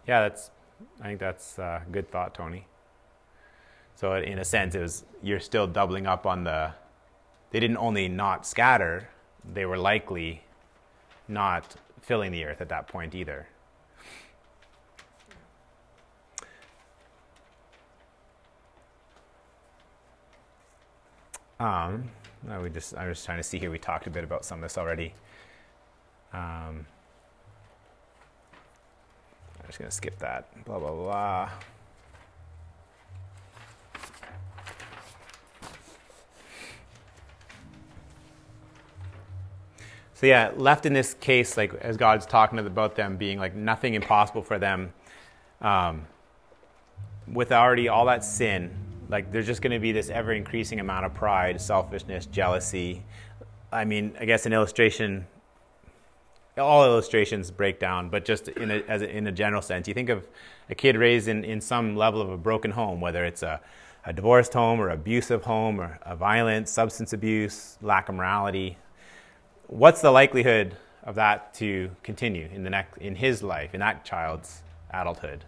Yeah, 0.07 0.21
that's. 0.21 0.51
I 1.01 1.05
think 1.05 1.21
that's 1.21 1.59
a 1.59 1.83
good 1.91 2.11
thought, 2.11 2.35
Tony. 2.35 2.67
So 3.95 4.15
in 4.15 4.39
a 4.39 4.45
sense, 4.45 4.75
it 4.75 4.81
was 4.81 5.05
you're 5.23 5.41
still 5.41 5.67
doubling 5.67 6.07
up 6.07 6.27
on 6.27 6.45
the. 6.45 6.73
They 7.51 7.61
didn't 7.61 7.77
only 7.79 8.09
not 8.09 8.47
scatter; 8.47 9.09
they 9.53 9.65
were 9.65 9.79
likely 9.79 10.43
not 11.29 11.77
filling 12.03 12.33
the 12.33 12.45
earth 12.45 12.61
at 12.61 12.69
that 12.69 12.89
point 12.89 13.15
either. 13.15 13.47
Um, 21.63 22.11
no, 22.43 22.61
we 22.61 22.71
just 22.71 22.97
I 22.97 23.07
was 23.07 23.25
trying 23.25 23.39
to 23.39 23.45
see 23.45 23.57
here. 23.57 23.71
We 23.71 23.79
talked 23.79 24.09
a 24.09 24.11
bit 24.11 24.25
about 24.25 24.45
some 24.45 24.59
of 24.59 24.63
this 24.65 24.77
already. 24.77 25.15
Um, 26.33 26.87
I'm 29.61 29.67
just 29.67 29.79
gonna 29.79 29.93
skip 29.93 30.19
that. 30.19 30.65
Blah 30.65 30.81
blah 30.81 30.91
blah. 30.91 31.51
So 40.15 40.27
yeah, 40.27 40.51
left 40.57 40.85
in 40.85 40.93
this 40.93 41.15
case, 41.15 41.57
like 41.57 41.75
as 41.75 41.97
God's 41.97 42.27
talking 42.27 42.59
about 42.59 42.97
them 42.97 43.17
being 43.17 43.39
like 43.39 43.55
nothing 43.55 43.95
impossible 43.95 44.43
for 44.43 44.59
them, 44.59 44.93
um, 45.61 46.07
with 47.33 47.53
already 47.53 47.89
all 47.89 48.07
that 48.07 48.25
sin, 48.25 48.92
like 49.09 49.33
there's 49.33 49.47
just 49.47 49.63
going 49.63 49.73
to 49.73 49.79
be 49.79 49.93
this 49.93 50.11
ever 50.11 50.33
increasing 50.33 50.81
amount 50.81 51.07
of 51.07 51.15
pride, 51.15 51.61
selfishness, 51.61 52.27
jealousy. 52.27 53.03
I 53.73 53.85
mean, 53.85 54.15
I 54.21 54.25
guess 54.25 54.47
an 54.47 54.53
illustration. 54.53 55.27
All 56.59 56.85
illustrations 56.85 57.51
break 57.51 57.81
down, 57.81 58.11
but 58.11 58.27
just 58.27 58.49
in 58.49 58.71
a, 58.71 58.83
as 58.87 59.01
a, 59.01 59.09
in 59.09 59.27
a 59.27 59.33
general 59.33 59.63
sense, 59.63 59.89
you 59.89 59.95
think 59.95 60.11
of 60.11 60.29
a 60.69 60.75
kid 60.75 60.97
raised 60.97 61.27
in, 61.29 61.45
in 61.45 61.63
some 61.63 61.97
level 61.97 62.21
of 62.21 62.29
a 62.29 62.37
broken 62.37 62.71
home, 62.71 63.01
whether 63.01 63.25
it's 63.25 63.43
a, 63.43 63.59
a 64.05 64.13
divorced 64.13 64.53
home 64.53 64.79
or 64.79 64.91
abusive 64.91 65.45
home 65.45 65.81
or 65.81 65.99
a 66.03 66.15
violent 66.15 66.69
substance 66.69 67.15
abuse, 67.15 67.79
lack 67.81 68.11
of 68.11 68.17
morality, 68.17 68.77
what's 69.69 70.03
the 70.03 70.11
likelihood 70.11 70.77
of 71.05 71.15
that 71.15 71.55
to 71.55 71.91
continue 72.03 72.49
in 72.53 72.63
the 72.63 72.71
next 72.71 72.99
in 72.99 73.15
his 73.15 73.43
life, 73.43 73.73
in 73.73 73.81
that 73.81 74.05
child's 74.05 74.63
adulthood? 74.93 75.45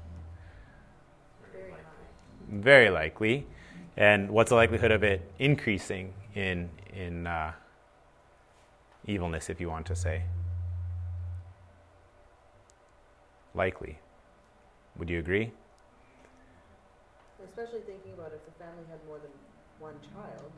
Very 2.48 2.90
likely. 2.90 3.46
And 3.96 4.30
what's 4.30 4.48
the 4.50 4.56
likelihood 4.56 4.90
of 4.90 5.02
it 5.02 5.30
increasing 5.38 6.12
in 6.34 6.70
in 6.92 7.26
uh, 7.26 7.52
evilness, 9.06 9.50
if 9.50 9.60
you 9.60 9.68
want 9.68 9.86
to 9.86 9.94
say? 9.94 10.22
Likely. 13.54 13.98
Would 14.96 15.10
you 15.10 15.18
agree? 15.18 15.52
Especially 17.44 17.80
thinking 17.80 18.12
about 18.14 18.32
if 18.34 18.44
the 18.46 18.64
family 18.64 18.82
had 18.90 18.98
more 19.06 19.18
than 19.18 19.30
one 19.78 19.94
child, 20.12 20.50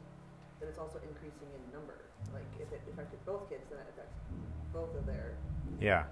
then 0.60 0.68
it's 0.68 0.78
also 0.78 0.98
increasing 1.08 1.48
in 1.54 1.72
number. 1.72 1.96
Like 2.32 2.44
if 2.60 2.72
it 2.72 2.80
affected 2.92 3.18
both 3.26 3.48
kids, 3.50 3.62
then 3.70 3.80
it 3.80 3.86
affects 3.92 4.16
both 4.72 4.94
of 4.96 5.04
their 5.06 5.34
Yeah. 5.80 6.04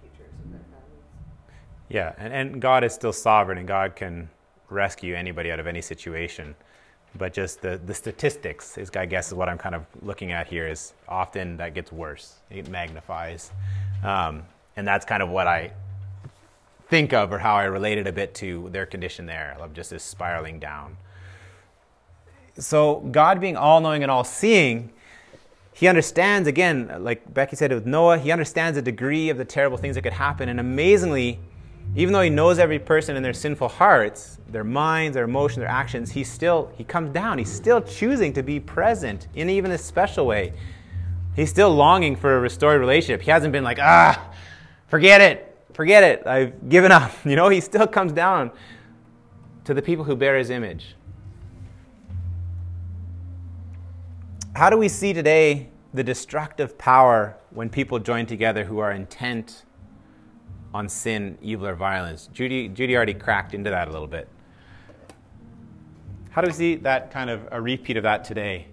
futures 0.00 0.32
and 0.44 0.54
their 0.54 0.60
families. 0.60 1.04
Yeah, 1.88 2.14
and, 2.16 2.32
and 2.32 2.62
God 2.62 2.84
is 2.84 2.94
still 2.94 3.12
sovereign, 3.12 3.58
and 3.58 3.68
God 3.68 3.96
can 3.96 4.30
rescue 4.70 5.14
anybody 5.14 5.50
out 5.50 5.60
of 5.60 5.66
any 5.66 5.82
situation. 5.82 6.54
But 7.16 7.32
just 7.32 7.60
the, 7.60 7.80
the 7.84 7.94
statistics 7.94 8.78
is, 8.78 8.90
I 8.94 9.04
guess, 9.04 9.28
is 9.28 9.34
what 9.34 9.48
I'm 9.48 9.58
kind 9.58 9.74
of 9.74 9.84
looking 10.00 10.30
at 10.30 10.46
here. 10.46 10.68
Is 10.68 10.94
often 11.08 11.56
that 11.56 11.74
gets 11.74 11.90
worse. 11.90 12.36
It 12.50 12.68
magnifies, 12.68 13.50
um, 14.04 14.44
and 14.76 14.86
that's 14.86 15.04
kind 15.04 15.22
of 15.22 15.28
what 15.28 15.48
I 15.48 15.72
think 16.88 17.12
of, 17.12 17.32
or 17.32 17.38
how 17.38 17.56
I 17.56 17.64
relate 17.64 17.98
it 17.98 18.06
a 18.06 18.12
bit 18.12 18.34
to 18.36 18.68
their 18.70 18.86
condition 18.86 19.26
there 19.26 19.56
of 19.60 19.74
just 19.74 19.90
this 19.90 20.04
spiraling 20.04 20.60
down. 20.60 20.96
So 22.58 23.00
God 23.10 23.40
being 23.40 23.56
all-knowing 23.56 24.02
and 24.02 24.10
all-seeing, 24.10 24.90
He 25.72 25.88
understands 25.88 26.46
again, 26.46 26.92
like 27.00 27.32
Becky 27.32 27.56
said 27.56 27.72
with 27.72 27.86
Noah, 27.86 28.18
He 28.18 28.30
understands 28.30 28.76
the 28.76 28.82
degree 28.82 29.30
of 29.30 29.38
the 29.38 29.44
terrible 29.44 29.78
things 29.78 29.94
that 29.94 30.02
could 30.02 30.12
happen, 30.12 30.48
and 30.48 30.60
amazingly 30.60 31.38
even 31.96 32.12
though 32.12 32.22
he 32.22 32.30
knows 32.30 32.58
every 32.58 32.78
person 32.78 33.16
in 33.16 33.22
their 33.22 33.32
sinful 33.32 33.68
hearts, 33.68 34.38
their 34.48 34.62
minds, 34.62 35.14
their 35.14 35.24
emotions, 35.24 35.58
their 35.58 35.68
actions, 35.68 36.12
he 36.12 36.22
still 36.22 36.70
he 36.76 36.84
comes 36.84 37.10
down. 37.10 37.38
He's 37.38 37.52
still 37.52 37.80
choosing 37.80 38.32
to 38.34 38.42
be 38.42 38.60
present 38.60 39.26
in 39.34 39.50
even 39.50 39.72
a 39.72 39.78
special 39.78 40.26
way. 40.26 40.52
He's 41.34 41.50
still 41.50 41.74
longing 41.74 42.16
for 42.16 42.36
a 42.36 42.40
restored 42.40 42.80
relationship. 42.80 43.22
He 43.22 43.30
hasn't 43.30 43.52
been 43.52 43.64
like, 43.64 43.78
ah, 43.80 44.32
forget 44.86 45.20
it, 45.20 45.56
forget 45.72 46.04
it, 46.04 46.26
I've 46.26 46.68
given 46.68 46.92
up. 46.92 47.12
You 47.24 47.36
know, 47.36 47.48
he 47.48 47.60
still 47.60 47.86
comes 47.86 48.12
down 48.12 48.52
to 49.64 49.74
the 49.74 49.82
people 49.82 50.04
who 50.04 50.16
bear 50.16 50.38
his 50.38 50.50
image. 50.50 50.96
How 54.54 54.70
do 54.70 54.76
we 54.76 54.88
see 54.88 55.12
today 55.12 55.70
the 55.92 56.04
destructive 56.04 56.78
power 56.78 57.36
when 57.50 57.68
people 57.68 57.98
join 57.98 58.26
together 58.26 58.64
who 58.64 58.78
are 58.78 58.92
intent 58.92 59.64
on 60.72 60.88
sin, 60.88 61.36
evil, 61.42 61.66
or 61.66 61.74
violence. 61.74 62.28
Judy, 62.32 62.68
Judy 62.68 62.96
already 62.96 63.14
cracked 63.14 63.54
into 63.54 63.70
that 63.70 63.88
a 63.88 63.90
little 63.90 64.06
bit. 64.06 64.28
How 66.30 66.40
do 66.42 66.46
we 66.46 66.52
see 66.52 66.76
that 66.76 67.10
kind 67.10 67.28
of 67.28 67.48
a 67.50 67.60
repeat 67.60 67.96
of 67.96 68.04
that 68.04 68.22
today? 68.22 68.66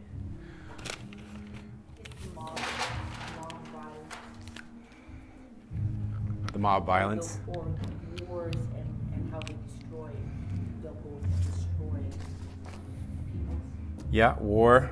Mob, 2.36 2.60
mob. 3.74 3.94
The 6.54 6.60
mob 6.60 6.86
violence. 6.86 7.40
Or 7.48 7.66
wars 8.28 8.54
and, 8.76 9.14
and 9.14 9.32
how 9.32 9.40
they 9.40 9.56
destroy, 9.68 10.10
they'll 10.84 10.96
destroy. 11.52 12.00
Yeah, 14.12 14.38
war. 14.38 14.92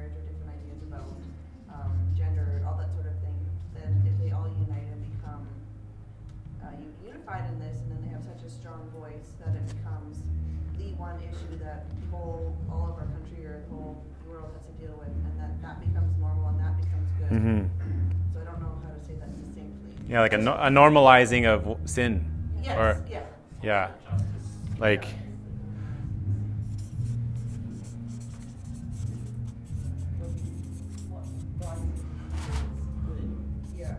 yeah, 20.11 20.19
like 20.19 20.33
a, 20.33 20.37
no, 20.37 20.53
a 20.53 20.67
normalizing 20.69 21.45
of 21.47 21.89
sin, 21.89 22.25
Yes. 22.61 22.77
or 22.77 23.03
yeah. 23.09 23.23
yeah, 23.63 23.91
like 24.77 25.05
What 31.09 31.23
God 31.59 31.77
is 33.73 33.79
Yeah. 33.79 33.95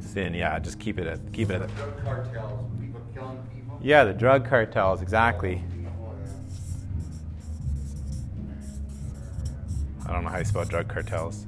sin. 0.00 0.34
Yeah, 0.34 0.58
just 0.58 0.80
keep 0.80 0.98
it 0.98 1.06
at 1.06 1.32
keep 1.32 1.50
it 1.50 1.60
at. 1.62 1.74
Drug 1.76 2.02
cartels, 2.02 2.70
people 2.80 3.00
killing 3.14 3.38
people. 3.54 3.78
Yeah, 3.82 4.04
the 4.04 4.12
drug 4.14 4.48
cartels, 4.48 5.02
exactly. 5.02 5.62
I 10.06 10.12
don't 10.12 10.24
know 10.24 10.30
how 10.30 10.38
you 10.38 10.44
spell 10.46 10.64
drug 10.64 10.88
cartels. 10.88 11.47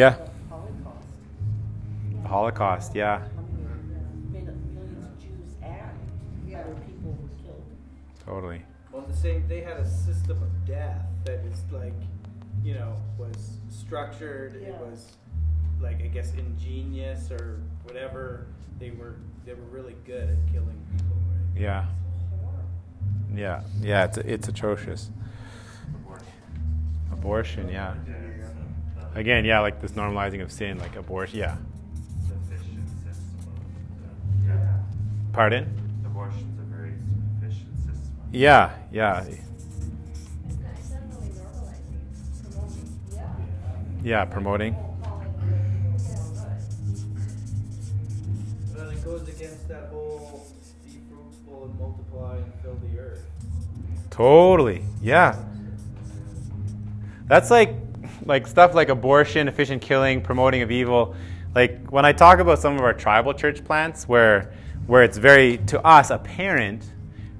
Yeah. 0.00 0.16
Yeah, 0.16 0.24
the 0.24 0.48
Holocaust. 0.48 1.08
the 2.22 2.28
Holocaust. 2.28 2.94
Yeah, 2.94 3.18
How 3.18 3.24
many 3.42 4.44
mil- 4.46 4.54
millions 4.72 5.04
of 5.04 5.18
Jews 5.20 5.54
and 5.62 6.54
other 6.56 6.74
people 6.86 7.10
were 7.20 7.28
killed. 7.44 7.62
totally. 8.24 8.62
Well, 8.90 9.02
the 9.02 9.14
same. 9.14 9.46
They 9.46 9.60
had 9.60 9.76
a 9.76 9.86
system 9.86 10.42
of 10.42 10.66
death 10.66 11.02
that 11.26 11.40
is 11.40 11.62
like, 11.70 11.92
you 12.64 12.72
know, 12.74 12.96
was 13.18 13.58
structured. 13.68 14.54
It 14.54 14.74
was 14.76 15.18
like 15.82 16.02
I 16.02 16.06
guess 16.06 16.32
ingenious 16.32 17.30
or 17.30 17.60
whatever. 17.84 18.46
They 18.78 18.92
were 18.92 19.16
they 19.44 19.52
were 19.52 19.68
really 19.70 19.96
good 20.06 20.30
at 20.30 20.52
killing 20.52 20.80
people. 20.96 21.16
Right? 21.28 21.60
Yeah, 21.60 21.84
yeah, 23.34 23.62
yeah. 23.82 24.04
It's 24.04 24.16
it's 24.16 24.48
atrocious. 24.48 25.10
Abortion. 27.12 27.68
Yeah. 27.68 27.94
Again, 29.14 29.44
yeah, 29.44 29.60
like 29.60 29.80
this 29.80 29.92
normalizing 29.92 30.40
of 30.42 30.52
sin, 30.52 30.78
like 30.78 30.96
abortion. 30.96 31.38
Yeah. 31.40 31.56
Sufficient 32.28 32.88
system 33.04 33.38
of, 33.40 34.48
yeah. 34.48 34.76
Pardon? 35.32 35.66
Abortion's 36.06 36.58
a 36.60 36.62
very 36.74 36.92
sufficient 37.40 37.76
system. 37.78 38.12
Yeah, 38.32 38.70
yeah, 38.92 39.18
It's 39.20 39.28
not- 39.28 39.38
it's 40.46 40.56
definitely 40.86 41.28
normalizing, 41.30 42.52
promoting, 42.52 42.98
yeah. 44.02 44.18
yeah. 44.20 44.24
Promoting. 44.26 44.76
But 48.72 48.78
then 48.78 48.88
it 48.96 49.04
goes 49.04 49.28
against 49.28 49.68
that 49.68 49.88
whole 49.90 50.46
be 50.84 50.98
fruitful 51.08 51.64
and 51.64 51.78
multiply 51.80 52.36
and 52.36 52.52
fill 52.62 52.76
the 52.76 52.98
earth. 53.00 53.26
Totally. 54.10 54.84
Yeah. 55.02 55.34
That's 57.26 57.50
like 57.50 57.74
like 58.30 58.46
stuff 58.46 58.76
like 58.76 58.88
abortion, 58.88 59.48
efficient 59.48 59.82
killing, 59.82 60.22
promoting 60.22 60.62
of 60.62 60.70
evil. 60.70 61.16
Like 61.52 61.90
when 61.90 62.04
I 62.04 62.12
talk 62.12 62.38
about 62.38 62.60
some 62.60 62.76
of 62.76 62.80
our 62.80 62.94
tribal 62.94 63.34
church 63.34 63.62
plants 63.64 64.08
where 64.08 64.54
where 64.86 65.02
it's 65.02 65.18
very 65.18 65.58
to 65.66 65.84
us 65.84 66.10
apparent 66.10 66.84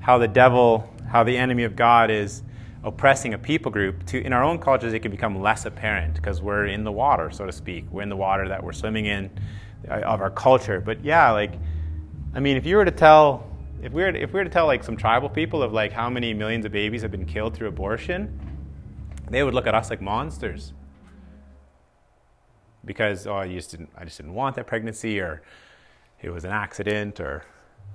how 0.01 0.18
the 0.18 0.28
devil, 0.28 0.93
how 1.09 1.22
the 1.22 1.36
enemy 1.36 1.62
of 1.62 1.76
God 1.76 2.11
is 2.11 2.43
oppressing 2.82 3.34
a 3.34 3.38
people 3.38 3.70
group, 3.70 4.05
to 4.07 4.20
in 4.20 4.32
our 4.32 4.43
own 4.43 4.59
cultures 4.59 4.93
it 4.93 4.99
can 4.99 5.12
become 5.12 5.41
less 5.41 5.64
apparent 5.64 6.14
because 6.14 6.43
we're 6.43 6.66
in 6.66 6.82
the 6.82 6.93
water, 6.93 7.30
so 7.30 7.47
to 7.47 7.53
speak. 7.53 7.84
We're 7.93 8.03
in 8.03 8.09
the 8.09 8.16
water 8.16 8.49
that 8.49 8.62
we're 8.62 8.72
swimming 8.72 9.07
in 9.07 9.30
uh, 9.88 10.01
of 10.01 10.20
our 10.20 10.30
culture. 10.30 10.80
But 10.80 11.05
yeah, 11.05 11.30
like 11.30 11.53
I 12.34 12.41
mean, 12.41 12.57
if 12.57 12.66
you 12.66 12.76
were 12.76 12.84
to 12.84 12.91
tell, 12.91 13.47
if 13.80 13.93
we 13.93 14.03
were, 14.03 14.11
to, 14.11 14.20
if 14.20 14.32
we 14.32 14.41
were 14.41 14.45
to 14.45 14.51
tell 14.51 14.66
like 14.66 14.82
some 14.82 14.97
tribal 14.97 15.28
people 15.28 15.62
of 15.62 15.72
like 15.72 15.93
how 15.93 16.11
many 16.11 16.34
millions 16.34 16.64
of 16.64 16.72
babies 16.72 17.03
have 17.03 17.12
been 17.12 17.26
killed 17.26 17.55
through 17.55 17.68
abortion, 17.68 18.41
they 19.30 19.45
would 19.45 19.55
look 19.55 19.68
at 19.68 19.74
us 19.76 19.88
like 19.88 20.01
monsters 20.01 20.72
because 22.85 23.26
oh, 23.26 23.35
I 23.35 23.49
just 23.53 23.70
didn't, 23.70 23.91
I 23.97 24.05
just 24.05 24.16
didn't 24.16 24.35
want 24.35 24.57
that 24.57 24.66
pregnancy, 24.66 25.20
or 25.20 25.43
it 26.22 26.31
was 26.31 26.45
an 26.45 26.53
accident, 26.53 27.20
or 27.20 27.45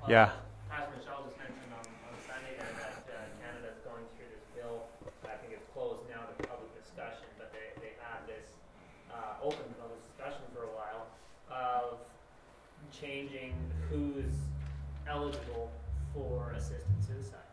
uh, 0.03 0.07
yeah. 0.09 0.31
As 0.71 0.87
Michelle 0.97 1.23
just 1.25 1.37
mentioned 1.37 1.73
on, 1.73 1.85
on 1.85 2.15
Sunday 2.25 2.57
that 2.57 3.05
uh, 3.09 3.69
is 3.69 3.81
going 3.85 4.05
through 4.15 4.29
this 4.29 4.45
bill. 4.53 4.85
I 5.25 5.37
think 5.41 5.53
it's 5.53 5.65
closed 5.73 6.05
now 6.09 6.25
to 6.25 6.47
public 6.47 6.69
discussion, 6.77 7.25
but 7.37 7.51
they, 7.53 7.73
they 7.81 7.93
had 8.01 8.21
this 8.27 8.45
uh, 9.09 9.41
open 9.41 9.65
public 9.81 10.01
discussion 10.09 10.45
for 10.53 10.69
a 10.69 10.73
while 10.77 11.09
of 11.49 11.97
changing 12.93 13.53
who's 13.89 14.33
eligible 15.07 15.71
for 16.13 16.53
assisted 16.55 16.97
suicide. 17.05 17.49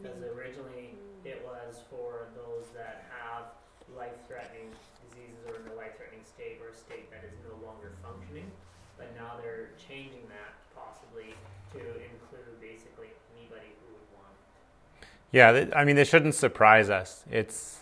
Because 0.00 0.18
mm. 0.18 0.36
originally 0.36 0.94
it 1.24 1.42
was 1.44 1.82
for 1.90 2.28
those 2.34 2.66
that 2.74 3.06
have 3.10 3.57
life-threatening 3.96 4.70
diseases 5.08 5.40
or 5.48 5.56
in 5.60 5.66
a 5.72 5.74
life-threatening 5.76 6.24
state 6.24 6.58
or 6.62 6.70
a 6.70 6.76
state 6.76 7.10
that 7.10 7.24
is 7.24 7.34
no 7.46 7.54
longer 7.66 7.92
functioning. 8.02 8.50
But 8.96 9.14
now 9.16 9.38
they're 9.42 9.70
changing 9.78 10.26
that 10.28 10.52
possibly 10.74 11.34
to 11.72 11.78
include 11.78 12.60
basically 12.60 13.08
anybody 13.38 13.70
who 13.80 13.94
would 13.94 14.08
want. 14.18 14.34
Yeah, 15.32 15.66
I 15.78 15.84
mean, 15.84 15.96
this 15.96 16.08
shouldn't 16.08 16.34
surprise 16.34 16.90
us. 16.90 17.24
It's 17.30 17.80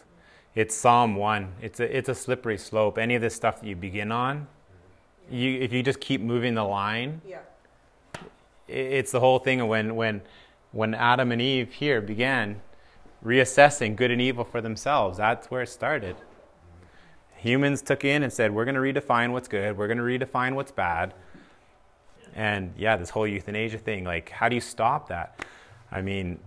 it's 0.54 0.74
Psalm 0.74 1.16
one. 1.16 1.52
It's 1.60 1.80
a 1.80 1.96
it's 1.96 2.08
a 2.08 2.14
slippery 2.14 2.58
slope. 2.58 2.98
Any 2.98 3.14
of 3.14 3.22
this 3.22 3.34
stuff 3.34 3.60
that 3.60 3.66
you 3.66 3.76
begin 3.76 4.10
on, 4.12 4.46
you 5.30 5.60
if 5.60 5.72
you 5.72 5.82
just 5.82 6.00
keep 6.00 6.20
moving 6.20 6.54
the 6.54 6.64
line, 6.64 7.20
Yeah. 7.26 7.38
it's 8.68 9.12
the 9.12 9.20
whole 9.20 9.38
thing 9.38 9.60
of 9.60 9.68
when 9.68 9.96
when 9.96 10.22
when 10.72 10.94
Adam 10.94 11.30
and 11.32 11.40
Eve 11.40 11.72
here 11.74 12.00
began 12.00 12.60
reassessing 13.26 13.96
good 13.96 14.10
and 14.10 14.20
evil 14.20 14.44
for 14.44 14.60
themselves. 14.60 15.18
That's 15.18 15.50
where 15.50 15.62
it 15.62 15.68
started. 15.68 16.16
Humans 17.36 17.82
took 17.82 18.04
in 18.04 18.22
and 18.22 18.32
said, 18.32 18.54
"We're 18.54 18.64
going 18.64 18.76
to 18.76 18.80
redefine 18.80 19.32
what's 19.32 19.48
good. 19.48 19.76
We're 19.76 19.88
going 19.88 19.98
to 19.98 20.04
redefine 20.04 20.54
what's 20.54 20.72
bad." 20.72 21.12
And 22.34 22.72
yeah, 22.76 22.96
this 22.96 23.10
whole 23.10 23.26
euthanasia 23.26 23.78
thing. 23.78 24.04
Like, 24.04 24.30
how 24.30 24.48
do 24.48 24.54
you 24.54 24.60
stop 24.60 25.08
that? 25.08 25.44
I 25.90 26.02
mean, 26.02 26.38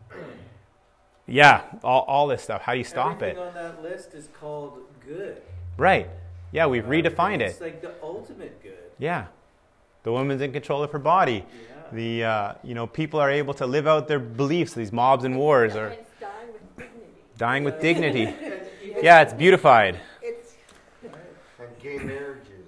yeah, 1.28 1.64
all, 1.84 2.02
all 2.02 2.28
this 2.28 2.42
stuff. 2.44 2.62
How 2.62 2.74
do 2.74 2.78
you 2.78 2.84
stop 2.84 3.22
Everything 3.22 3.44
it? 3.44 3.48
on 3.48 3.54
that 3.54 3.84
list 3.84 4.14
is 4.14 4.30
called 4.40 4.80
good. 5.06 5.42
Right. 5.78 6.10
Yeah, 6.52 6.66
we've 6.68 6.86
redefined 6.86 7.42
It's 7.42 7.44
it. 7.44 7.52
It's 7.52 7.62
like 7.62 7.82
the 7.82 7.94
ultimate 8.02 8.62
good. 8.64 8.74
Yeah. 8.98 9.28
The 10.04 10.12
woman's 10.12 10.42
in 10.42 10.52
control 10.52 10.84
of 10.84 10.92
her 10.92 11.00
body. 11.00 11.44
Yeah. 11.46 11.76
The 11.92 12.24
uh, 12.24 12.54
you 12.64 12.76
know 12.76 12.88
people 12.88 13.20
are 13.20 13.32
able 13.32 13.54
to 13.56 13.66
live 13.66 13.88
out 13.88 14.08
their 14.08 14.20
beliefs. 14.20 14.74
These 14.74 14.92
mobs 14.92 15.24
and 15.24 15.38
wars 15.38 15.76
are 15.76 15.88
And 15.88 16.00
it's 16.00 16.12
dying 16.20 16.54
with 16.54 16.78
dignity. 16.78 17.22
Dying 17.40 17.64
with 17.64 17.82
dignity. 17.82 18.36
Yeah, 19.02 19.22
it's 19.22 19.34
beautified. 19.34 19.98
It's, 20.22 20.56
And 21.04 21.80
gay 21.80 22.00
marriages. 22.00 22.66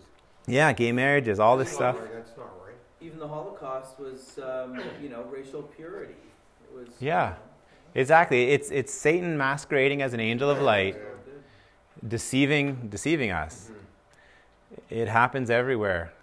Yeah, 0.47 0.71
gay 0.71 0.93
marriages, 0.93 1.41
all 1.41 1.57
this 1.57 1.69
stuff. 1.69 1.97
That's 2.13 2.37
not 2.37 2.53
right. 2.65 2.75
Even 3.01 3.19
the 3.19 3.27
Holocaust 3.27 3.99
was, 3.99 4.39
um, 4.39 4.79
you 5.01 5.09
know, 5.09 5.23
racial 5.23 5.63
purity. 5.63 6.15
It 6.63 6.73
was. 6.77 6.87
Yeah. 7.01 7.33
Exactly. 7.95 8.51
It's 8.51 8.71
it's 8.71 8.93
Satan 8.93 9.37
masquerading 9.37 10.01
as 10.01 10.13
an 10.13 10.21
angel 10.21 10.49
of 10.49 10.61
light, 10.61 10.95
deceiving 12.07 12.87
deceiving 12.89 13.31
us. 13.31 13.71
It 14.89 15.09
happens 15.09 15.49
everywhere. 15.49 16.13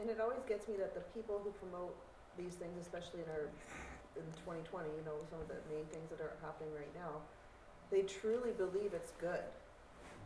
and 0.00 0.08
it 0.08 0.18
always 0.20 0.42
gets 0.48 0.68
me 0.68 0.74
that 0.78 0.94
the 0.94 1.02
people 1.12 1.38
who 1.44 1.50
promote 1.62 1.94
these 2.38 2.54
things, 2.54 2.78
especially 2.80 3.20
in 3.20 3.28
our, 3.30 3.48
in 4.16 4.24
twenty 4.44 4.62
twenty, 4.68 4.88
you 4.98 5.04
know, 5.04 5.16
some 5.30 5.40
of 5.40 5.48
the 5.48 5.60
main 5.72 5.84
things 5.92 6.08
that 6.10 6.20
are 6.20 6.32
happening 6.42 6.72
right 6.74 6.92
now, 6.94 7.20
they 7.90 8.02
truly 8.02 8.50
believe 8.52 8.92
it's 8.92 9.12
good. 9.20 9.44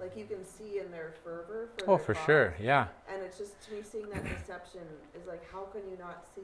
Like 0.00 0.16
you 0.16 0.24
can 0.24 0.44
see 0.46 0.78
in 0.78 0.90
their 0.90 1.12
fervor 1.22 1.68
for 1.76 1.90
Oh, 1.90 1.98
for 1.98 2.14
cause. 2.14 2.24
sure. 2.24 2.54
Yeah. 2.60 2.86
And 3.12 3.22
it's 3.22 3.36
just 3.36 3.60
to 3.66 3.72
me 3.74 3.82
seeing 3.82 4.08
that 4.10 4.24
deception 4.24 4.80
is 5.14 5.26
like, 5.26 5.42
how 5.52 5.64
can 5.64 5.82
you 5.90 5.98
not 5.98 6.24
see 6.34 6.42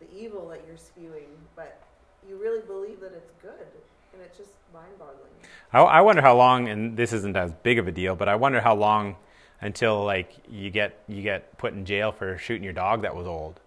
the 0.00 0.06
evil 0.16 0.48
that 0.50 0.62
you're 0.66 0.76
spewing, 0.76 1.28
but 1.56 1.82
you 2.28 2.36
really 2.36 2.60
believe 2.62 3.00
that 3.00 3.12
it's 3.12 3.32
good, 3.42 3.66
and 4.12 4.22
it's 4.22 4.38
just 4.38 4.50
mind-boggling. 4.72 5.30
I, 5.72 5.80
I 5.80 6.00
wonder 6.00 6.22
how 6.22 6.36
long, 6.36 6.68
and 6.68 6.96
this 6.96 7.12
isn't 7.12 7.36
as 7.36 7.52
big 7.62 7.78
of 7.78 7.88
a 7.88 7.92
deal, 7.92 8.14
but 8.16 8.28
I 8.28 8.36
wonder 8.36 8.60
how 8.60 8.74
long 8.74 9.16
until 9.60 10.04
like 10.04 10.32
you 10.48 10.70
get 10.70 10.98
you 11.08 11.22
get 11.22 11.56
put 11.58 11.72
in 11.72 11.84
jail 11.84 12.12
for 12.12 12.36
shooting 12.38 12.62
your 12.64 12.72
dog 12.72 13.02
that 13.02 13.14
was 13.16 13.26
old. 13.26 13.60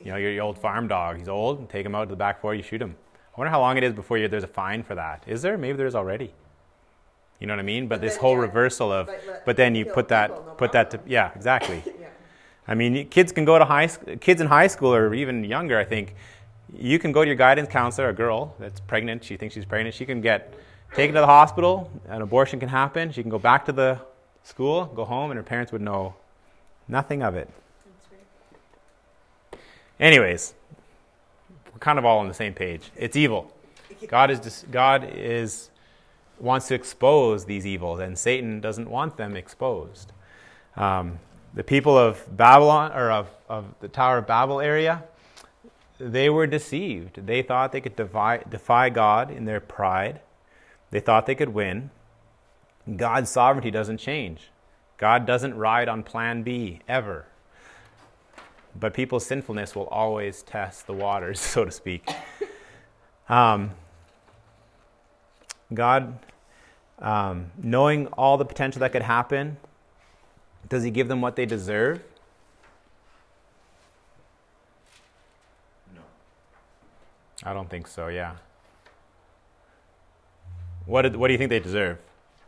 You 0.00 0.12
know, 0.12 0.16
your, 0.16 0.30
your 0.30 0.44
old 0.44 0.58
farm 0.58 0.88
dog. 0.88 1.18
He's 1.18 1.28
old. 1.28 1.68
Take 1.70 1.84
him 1.84 1.94
out 1.94 2.04
to 2.04 2.10
the 2.10 2.16
back 2.16 2.40
door. 2.40 2.54
You 2.54 2.62
shoot 2.62 2.80
him. 2.80 2.96
I 3.36 3.40
wonder 3.40 3.50
how 3.50 3.60
long 3.60 3.76
it 3.76 3.84
is 3.84 3.92
before 3.92 4.18
you, 4.18 4.28
there's 4.28 4.44
a 4.44 4.48
fine 4.48 4.82
for 4.82 4.94
that. 4.94 5.24
Is 5.26 5.42
there? 5.42 5.56
Maybe 5.58 5.76
there's 5.76 5.94
already. 5.94 6.32
You 7.40 7.46
know 7.46 7.52
what 7.52 7.60
I 7.60 7.64
mean? 7.64 7.86
But, 7.86 7.96
But 7.96 8.06
this 8.06 8.16
whole 8.16 8.34
yeah, 8.34 8.42
reversal 8.42 8.92
of, 8.92 9.06
but 9.06 9.44
but 9.44 9.56
then 9.56 9.74
you 9.74 9.84
put 9.84 10.08
that 10.08 10.30
people, 10.30 10.44
no 10.44 10.52
put 10.54 10.72
that 10.72 10.90
to 10.90 11.00
yeah 11.06 11.30
exactly. 11.34 11.82
Yeah. 12.00 12.08
I 12.70 12.74
mean, 12.74 13.08
kids 13.08 13.32
can 13.32 13.46
go 13.46 13.58
to 13.58 13.64
high 13.64 13.86
kids 14.20 14.40
in 14.40 14.46
high 14.46 14.66
school 14.66 14.92
or 14.94 15.14
even 15.14 15.42
younger. 15.44 15.78
I 15.78 15.84
think 15.84 16.14
you 16.76 16.98
can 16.98 17.12
go 17.12 17.22
to 17.22 17.26
your 17.26 17.36
guidance 17.36 17.68
counselor, 17.68 18.10
a 18.10 18.12
girl 18.12 18.54
that's 18.58 18.80
pregnant. 18.80 19.24
She 19.24 19.36
thinks 19.36 19.54
she's 19.54 19.64
pregnant. 19.64 19.94
She 19.94 20.04
can 20.04 20.20
get 20.20 20.52
taken 20.94 21.14
to 21.14 21.20
the 21.20 21.26
hospital. 21.26 21.90
An 22.08 22.20
abortion 22.20 22.60
can 22.60 22.68
happen. 22.68 23.10
She 23.10 23.22
can 23.22 23.30
go 23.30 23.38
back 23.38 23.64
to 23.66 23.72
the 23.72 24.00
school, 24.42 24.84
go 24.84 25.04
home, 25.04 25.30
and 25.30 25.38
her 25.38 25.44
parents 25.44 25.72
would 25.72 25.80
know 25.80 26.14
nothing 26.88 27.22
of 27.22 27.36
it. 27.36 27.48
Anyways, 30.00 30.54
we're 31.72 31.78
kind 31.80 31.98
of 31.98 32.04
all 32.04 32.18
on 32.18 32.28
the 32.28 32.34
same 32.34 32.54
page. 32.54 32.90
It's 32.96 33.16
evil. 33.16 33.52
God 34.06 34.30
is 34.30 34.64
God 34.70 35.08
is 35.12 35.70
wants 36.38 36.68
to 36.68 36.74
expose 36.74 37.44
these 37.44 37.66
evils, 37.66 38.00
and 38.00 38.16
Satan 38.16 38.60
doesn't 38.60 38.88
want 38.88 39.16
them 39.16 39.36
exposed. 39.36 40.12
Um, 40.76 41.18
the 41.54 41.64
people 41.64 41.96
of 41.98 42.24
Babylon 42.36 42.92
or 42.92 43.10
of, 43.10 43.28
of 43.48 43.64
the 43.80 43.88
Tower 43.88 44.18
of 44.18 44.26
Babel 44.26 44.60
area, 44.60 45.02
they 45.98 46.30
were 46.30 46.46
deceived. 46.46 47.26
They 47.26 47.42
thought 47.42 47.72
they 47.72 47.80
could 47.80 47.96
defy, 47.96 48.44
defy 48.48 48.90
God 48.90 49.30
in 49.30 49.44
their 49.44 49.60
pride. 49.60 50.20
They 50.90 51.00
thought 51.00 51.26
they 51.26 51.34
could 51.34 51.48
win. 51.48 51.90
God's 52.96 53.30
sovereignty 53.30 53.70
doesn't 53.70 53.98
change. 53.98 54.50
God 54.96 55.26
doesn't 55.26 55.56
ride 55.56 55.88
on 55.88 56.02
plan 56.02 56.42
B 56.42 56.80
ever. 56.88 57.26
But 58.78 58.94
people's 58.94 59.26
sinfulness 59.26 59.74
will 59.74 59.88
always 59.88 60.42
test 60.42 60.86
the 60.86 60.92
waters, 60.92 61.40
so 61.54 61.64
to 61.64 61.70
speak. 61.70 62.08
Um, 63.28 63.72
God, 65.74 66.18
um, 66.98 67.50
knowing 67.62 68.06
all 68.08 68.38
the 68.38 68.44
potential 68.46 68.80
that 68.80 68.92
could 68.92 69.02
happen, 69.02 69.58
does 70.68 70.82
He 70.82 70.90
give 70.90 71.08
them 71.08 71.20
what 71.20 71.36
they 71.36 71.44
deserve? 71.44 72.02
No. 75.94 76.00
I 77.44 77.52
don't 77.52 77.68
think 77.68 77.86
so, 77.86 78.08
yeah. 78.08 78.36
What, 80.86 81.02
did, 81.02 81.16
what 81.16 81.28
do 81.28 81.34
you 81.34 81.38
think 81.38 81.50
they 81.50 81.60
deserve? 81.60 81.98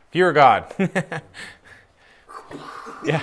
If 0.08 0.16
you 0.16 0.24
were 0.24 0.32
God. 0.32 0.64
yeah. 3.04 3.22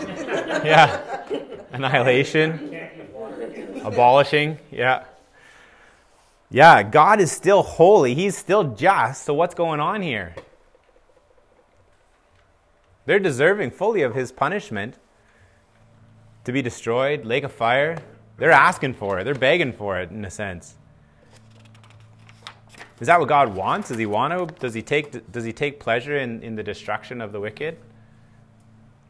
Yeah. 0.64 1.24
Annihilation. 1.72 2.77
Abolishing 3.94 4.58
yeah. 4.72 5.06
Yeah 6.50 6.84
god 6.84 7.20
is 7.20 7.32
still 7.32 7.64
holy. 7.64 8.14
He's 8.14 8.38
still 8.38 8.76
just. 8.76 9.24
So 9.24 9.34
what's 9.34 9.56
going 9.56 9.80
on 9.80 10.02
here? 10.02 10.36
They're 13.06 13.20
deserving 13.20 13.72
fully 13.72 14.02
of 14.02 14.16
his 14.16 14.32
punishment 14.32 14.96
to 16.44 16.52
be 16.52 16.62
destroyed 16.62 17.26
lake 17.26 17.44
of 17.44 17.52
fire. 17.52 17.98
They're 18.38 18.52
asking 18.52 18.96
for 18.96 19.20
it. 19.20 19.24
They're 19.24 19.34
begging 19.34 19.74
for 19.74 20.00
it 20.00 20.12
in 20.12 20.24
a 20.26 20.30
sense. 20.30 20.76
Is 23.00 23.08
that 23.08 23.20
what 23.20 23.30
god 23.30 23.56
wants? 23.56 23.90
Does 23.90 23.98
he 23.98 24.06
want 24.06 24.34
to 24.34 24.54
does 24.60 24.74
he 24.74 24.82
take 24.82 25.32
does 25.32 25.46
he 25.46 25.54
take 25.54 25.80
pleasure 25.80 26.18
in, 26.18 26.42
in 26.44 26.56
the 26.56 26.64
destruction 26.64 27.22
of 27.22 27.32
the 27.32 27.40
wicked? 27.40 27.78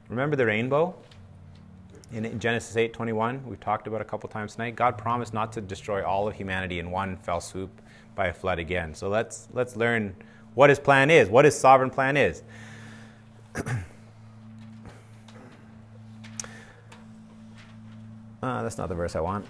Remember 0.10 0.36
the 0.36 0.46
rainbow 0.46 0.96
in 2.12 2.40
Genesis 2.40 2.76
8:21, 2.76 3.46
we've 3.46 3.60
talked 3.60 3.88
about 3.88 4.02
a 4.02 4.06
couple 4.06 4.30
times 4.30 4.54
tonight. 4.54 4.76
God 4.76 4.98
promised 4.98 5.34
not 5.34 5.52
to 5.54 5.62
destroy 5.62 6.06
all 6.06 6.28
of 6.28 6.36
humanity 6.36 6.80
in 6.80 6.92
one 6.92 7.18
fell 7.18 7.42
swoop 7.42 7.82
by 8.16 8.28
a 8.28 8.34
flood 8.34 8.60
again. 8.60 8.94
So 8.94 9.10
let's 9.10 9.48
let's 9.54 9.76
learn 9.76 10.16
what 10.56 10.70
his 10.70 10.80
plan 10.80 11.12
is, 11.12 11.30
what 11.30 11.46
his 11.46 11.58
sovereign 11.58 11.90
plan 11.90 12.18
is. 12.18 12.44
uh, 13.56 13.64
that's 18.42 18.78
not 18.78 18.90
the 18.90 18.96
verse 18.96 19.16
I 19.16 19.20
want. 19.20 19.46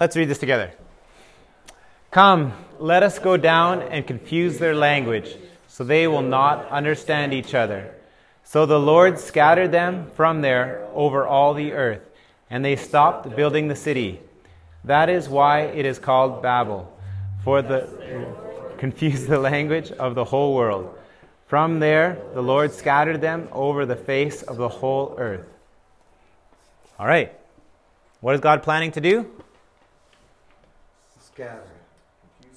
Let's 0.00 0.16
read 0.16 0.28
this 0.28 0.38
together. 0.38 0.72
Come, 2.10 2.52
let 2.78 3.02
us 3.02 3.18
go 3.18 3.36
down 3.36 3.82
and 3.82 4.06
confuse 4.06 4.58
their 4.58 4.74
language, 4.74 5.36
so 5.68 5.84
they 5.84 6.06
will 6.06 6.22
not 6.22 6.68
understand 6.68 7.32
each 7.32 7.54
other. 7.54 7.93
So 8.54 8.66
the 8.66 8.78
Lord 8.78 9.18
scattered 9.18 9.72
them 9.72 10.12
from 10.14 10.40
there 10.40 10.86
over 10.94 11.26
all 11.26 11.54
the 11.54 11.72
earth, 11.72 12.02
and 12.48 12.64
they 12.64 12.76
stopped 12.76 13.34
building 13.34 13.66
the 13.66 13.74
city. 13.74 14.20
That 14.84 15.10
is 15.10 15.28
why 15.28 15.62
it 15.62 15.84
is 15.84 15.98
called 15.98 16.40
Babel, 16.40 16.96
for 17.42 17.62
the 17.62 17.88
confuse 18.78 19.26
the 19.26 19.40
language 19.40 19.90
of 19.90 20.14
the 20.14 20.22
whole 20.22 20.54
world. 20.54 20.96
From 21.48 21.80
there 21.80 22.16
the 22.32 22.42
Lord 22.42 22.70
scattered 22.70 23.20
them 23.20 23.48
over 23.50 23.86
the 23.86 23.96
face 23.96 24.42
of 24.42 24.56
the 24.56 24.68
whole 24.68 25.16
earth. 25.18 25.48
All 26.96 27.08
right. 27.08 27.32
What 28.20 28.36
is 28.36 28.40
God 28.40 28.62
planning 28.62 28.92
to 28.92 29.00
do? 29.00 29.28
Scatter. 31.18 31.60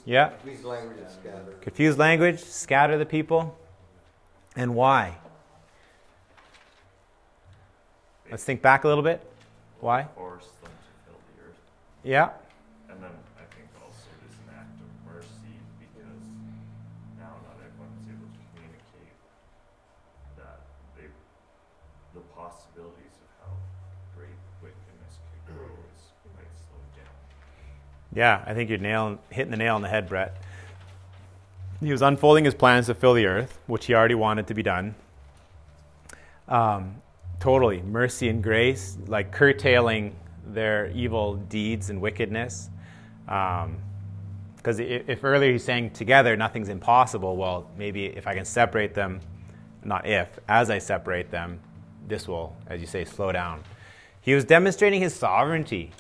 Yeah. 0.06 0.34
These 0.46 0.64
languages 0.64 1.12
scatter. 1.20 1.56
Confuse 1.62 1.98
language, 1.98 2.40
scatter 2.44 3.00
the 3.00 3.06
people. 3.08 3.58
And 4.56 4.76
why? 4.76 5.18
Let's 8.30 8.44
think 8.44 8.62
back 8.62 8.84
a 8.84 8.88
little 8.88 9.04
bit. 9.04 9.22
Why? 9.80 10.04
Force 10.16 10.50
them 10.62 10.72
to 10.72 10.92
fill 11.06 11.20
the 11.36 11.48
earth. 11.48 11.56
Yeah. 12.04 12.30
And 12.90 13.02
then 13.02 13.12
I 13.38 13.46
think 13.56 13.70
also 13.80 14.04
it 14.20 14.28
is 14.28 14.36
an 14.48 14.56
act 14.60 14.76
of 14.82 14.90
mercy 15.14 15.56
because 15.80 16.24
now 17.18 17.32
not 17.48 17.56
everyone 17.64 17.94
is 18.04 18.08
able 18.12 18.28
to 18.28 18.44
communicate 18.52 19.16
that 20.36 20.60
they, 20.98 21.08
the 22.14 22.22
possibilities 22.36 23.16
of 23.24 23.30
how 23.48 23.54
great 24.18 24.36
wickedness 24.62 25.24
could 25.32 25.56
grow 25.56 25.72
is 25.96 26.12
quite 26.36 26.52
slowed 26.68 26.92
down. 27.00 27.16
Yeah, 28.14 28.44
I 28.46 28.54
think 28.54 28.70
you're 28.70 28.80
nailing, 28.80 29.20
hitting 29.30 29.52
the 29.52 29.58
nail 29.58 29.76
on 29.76 29.82
the 29.82 29.90
head, 29.90 30.10
Brett. 30.10 30.36
He 31.80 31.92
was 31.92 32.02
unfolding 32.02 32.44
his 32.44 32.56
plans 32.56 32.88
to 32.88 32.96
fill 32.96 33.14
the 33.14 33.28
earth, 33.28 33.60
which 33.68 33.86
he 33.86 33.94
already 33.94 34.16
wanted 34.16 34.48
to 34.48 34.54
be 34.54 34.64
done. 34.64 34.96
Um, 36.48 37.02
totally, 37.40 37.82
mercy 37.82 38.30
and 38.30 38.44
grace, 38.44 38.98
like 39.08 39.32
curtailing 39.32 40.16
their 40.46 40.90
evil 40.92 41.36
deeds 41.36 41.90
and 41.90 42.02
wickedness. 42.02 42.70
Because 43.26 43.66
um, 43.66 43.82
if 44.80 45.24
earlier 45.24 45.52
he's 45.52 45.64
saying 45.64 45.92
together 45.92 46.36
nothing's 46.36 46.70
impossible, 46.70 47.36
well, 47.36 47.70
maybe 47.78 48.06
if 48.06 48.28
I 48.28 48.34
can 48.34 48.46
separate 48.46 48.94
them, 48.94 49.20
not 49.84 50.08
if, 50.08 50.40
as 50.48 50.70
I 50.70 50.80
separate 50.80 51.32
them, 51.32 51.60
this 52.08 52.28
will, 52.28 52.56
as 52.68 52.82
you 52.82 52.88
say, 52.88 53.06
slow 53.06 53.32
down. 53.32 53.64
He 54.22 54.34
was 54.34 54.46
demonstrating 54.46 55.02
his 55.02 55.14
sovereignty. 55.14 55.92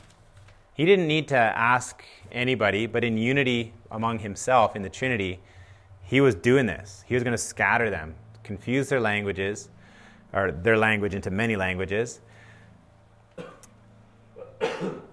He 0.73 0.85
didn't 0.85 1.07
need 1.07 1.27
to 1.29 1.37
ask 1.37 2.03
anybody, 2.31 2.85
but 2.85 3.03
in 3.03 3.17
unity 3.17 3.73
among 3.91 4.19
himself 4.19 4.75
in 4.75 4.81
the 4.81 4.89
Trinity, 4.89 5.39
he 6.03 6.21
was 6.21 6.35
doing 6.35 6.65
this. 6.65 7.03
He 7.07 7.13
was 7.13 7.23
going 7.23 7.33
to 7.33 7.37
scatter 7.37 7.89
them, 7.89 8.15
confuse 8.43 8.89
their 8.89 9.01
languages, 9.01 9.69
or 10.33 10.51
their 10.51 10.77
language 10.77 11.15
into 11.15 11.31
many 11.31 11.55
languages. 11.55 12.19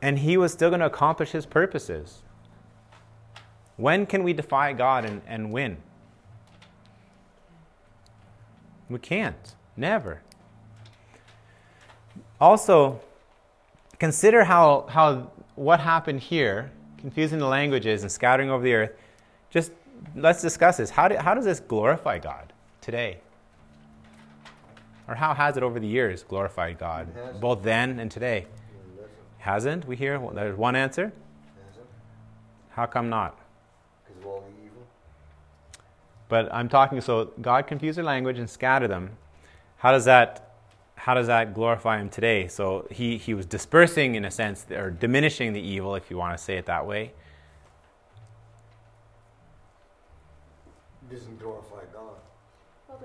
And 0.03 0.19
he 0.19 0.37
was 0.37 0.53
still 0.53 0.71
going 0.71 0.81
to 0.81 0.87
accomplish 0.87 1.31
his 1.31 1.47
purposes. 1.47 2.23
When 3.77 4.07
can 4.07 4.23
we 4.23 4.33
defy 4.33 4.73
God 4.73 5.05
and, 5.05 5.23
and 5.27 5.51
win? 5.53 5.79
We 8.89 8.99
can't. 8.99 9.55
Never. 9.77 10.21
Also, 12.41 13.01
consider 13.99 14.45
how, 14.45 14.87
how 14.89 15.31
what 15.55 15.81
happened 15.81 16.21
here, 16.21 16.71
confusing 16.99 17.39
the 17.39 17.47
languages 17.47 18.03
and 18.03 18.12
scattering 18.12 18.51
over 18.51 18.62
the 18.62 18.75
earth, 18.75 18.93
just 19.51 19.73
let's 20.15 20.43
discuss 20.43 20.77
this. 20.77 20.91
How, 20.91 21.09
do, 21.09 21.17
how 21.17 21.35
does 21.35 21.45
this 21.45 21.61
glorify 21.61 22.19
God 22.19 22.53
today? 22.81 23.19
Or 25.07 25.15
how 25.15 25.35
has 25.35 25.57
it 25.57 25.63
over 25.63 25.79
the 25.79 25.87
years 25.87 26.23
glorified 26.23 26.79
God, 26.79 27.09
both 27.41 27.63
then 27.63 28.01
and 28.01 28.11
today? 28.11 28.47
Hasn't? 29.39 29.87
We 29.87 29.97
hear 29.97 30.19
there's 30.33 30.57
one 30.57 30.75
answer. 30.75 31.13
Hasn't? 31.69 31.87
How 32.71 32.87
come 32.87 33.11
not? 33.11 33.39
Because 34.07 34.23
of 34.23 34.27
all 34.27 34.41
the 34.41 34.65
evil. 34.65 34.87
But 36.29 36.53
I'm 36.53 36.69
talking 36.71 37.01
so 37.03 37.33
God 37.41 37.67
confused 37.67 37.99
their 37.99 38.05
language 38.05 38.39
and 38.39 38.49
scattered 38.49 38.89
them. 38.89 39.11
How 39.77 39.93
does 39.93 40.07
that 40.07 40.45
how 41.05 41.13
does 41.13 41.27
that 41.27 41.53
glorify 41.53 42.01
him 42.01 42.09
today? 42.09 42.49
So 42.49 42.87
he, 42.91 43.19
he 43.19 43.35
was 43.35 43.45
dispersing 43.45 44.15
in 44.15 44.25
a 44.25 44.31
sense 44.31 44.65
or 44.71 44.91
diminishing 44.91 45.53
the 45.53 45.61
evil, 45.61 45.97
if 45.97 46.11
you 46.11 46.17
want 46.17 46.35
to 46.35 46.43
say 46.43 46.57
it 46.57 46.65
that 46.65 46.87
way. 46.87 47.13
Doesn't 51.11 51.39
glorify 51.39 51.83
God. 51.93 52.15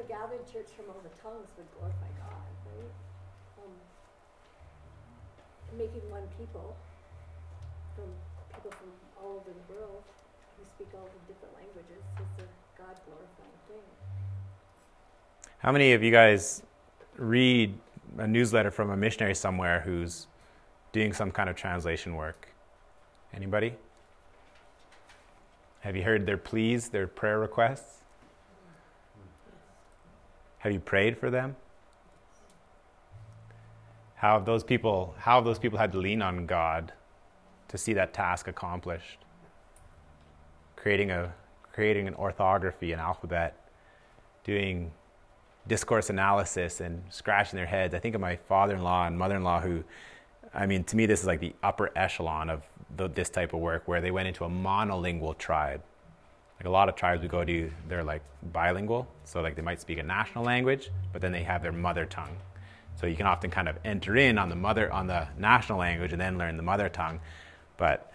Gathered 0.07 0.51
church 0.51 0.67
from 0.75 0.85
all 0.89 1.01
the 1.03 1.21
tongues 1.21 1.49
would 1.55 1.67
glorify 1.77 2.07
God, 2.17 2.49
right? 2.65 2.91
Um, 3.61 3.71
making 5.77 6.09
one 6.09 6.23
people 6.37 6.75
from 7.95 8.05
people 8.55 8.71
from 8.71 8.89
all 9.21 9.35
over 9.35 9.51
the 9.51 9.73
world 9.73 10.01
who 10.57 10.65
speak 10.65 10.87
all 10.95 11.05
the 11.05 11.33
different 11.33 11.53
languages 11.53 12.03
is 12.17 12.43
a 12.43 12.81
God 12.81 12.95
glorifying 13.05 13.59
thing. 13.67 13.85
How 15.59 15.71
many 15.71 15.93
of 15.93 16.01
you 16.01 16.11
guys 16.11 16.63
read 17.15 17.77
a 18.17 18.25
newsletter 18.25 18.71
from 18.71 18.89
a 18.89 18.97
missionary 18.97 19.35
somewhere 19.35 19.81
who's 19.81 20.25
doing 20.91 21.13
some 21.13 21.29
kind 21.29 21.49
of 21.49 21.55
translation 21.55 22.15
work? 22.15 22.47
Anybody? 23.33 23.75
Have 25.81 25.95
you 25.95 26.03
heard 26.03 26.25
their 26.25 26.37
pleas, 26.37 26.89
their 26.89 27.05
prayer 27.05 27.39
requests? 27.39 27.98
Have 30.59 30.71
you 30.71 30.79
prayed 30.79 31.17
for 31.17 31.29
them? 31.29 31.55
How 34.15 34.33
have 34.33 34.45
those 34.45 34.63
people 34.63 35.15
how 35.17 35.35
have 35.35 35.45
those 35.45 35.59
people 35.59 35.79
had 35.79 35.91
to 35.93 35.97
lean 35.97 36.21
on 36.21 36.45
God 36.45 36.91
to 37.69 37.77
see 37.77 37.93
that 37.93 38.13
task 38.13 38.47
accomplished? 38.47 39.19
Creating 40.75 41.11
a 41.11 41.33
creating 41.71 42.07
an 42.07 42.15
orthography, 42.15 42.91
an 42.91 42.99
alphabet, 42.99 43.55
doing 44.43 44.91
discourse 45.67 46.09
analysis 46.09 46.81
and 46.81 47.03
scratching 47.09 47.55
their 47.55 47.65
heads. 47.65 47.93
I 47.93 47.99
think 47.99 48.15
of 48.15 48.21
my 48.21 48.35
father-in-law 48.35 49.07
and 49.07 49.17
mother-in-law 49.17 49.61
who 49.61 49.83
I 50.53 50.65
mean, 50.65 50.83
to 50.85 50.95
me, 50.95 51.05
this 51.05 51.21
is 51.21 51.27
like 51.27 51.39
the 51.39 51.53
upper 51.61 51.91
echelon 51.95 52.49
of 52.49 52.63
the, 52.97 53.07
this 53.07 53.29
type 53.29 53.53
of 53.53 53.59
work 53.59 53.87
where 53.87 54.01
they 54.01 54.11
went 54.11 54.27
into 54.27 54.45
a 54.45 54.49
monolingual 54.49 55.37
tribe. 55.37 55.81
Like 56.59 56.67
a 56.67 56.69
lot 56.69 56.89
of 56.89 56.95
tribes 56.95 57.21
we 57.21 57.29
go 57.29 57.45
to, 57.45 57.71
they're 57.87 58.03
like 58.03 58.21
bilingual. 58.51 59.07
So, 59.23 59.41
like, 59.41 59.55
they 59.55 59.61
might 59.61 59.79
speak 59.79 59.97
a 59.97 60.03
national 60.03 60.43
language, 60.43 60.91
but 61.13 61.21
then 61.21 61.31
they 61.31 61.43
have 61.43 61.61
their 61.61 61.71
mother 61.71 62.05
tongue. 62.05 62.35
So, 62.99 63.07
you 63.07 63.15
can 63.15 63.27
often 63.27 63.49
kind 63.49 63.69
of 63.69 63.77
enter 63.85 64.17
in 64.17 64.37
on 64.37 64.49
the 64.49 64.57
mother, 64.57 64.91
on 64.91 65.07
the 65.07 65.27
national 65.37 65.79
language 65.79 66.11
and 66.11 66.19
then 66.19 66.37
learn 66.37 66.57
the 66.57 66.63
mother 66.63 66.89
tongue. 66.89 67.21
But 67.77 68.11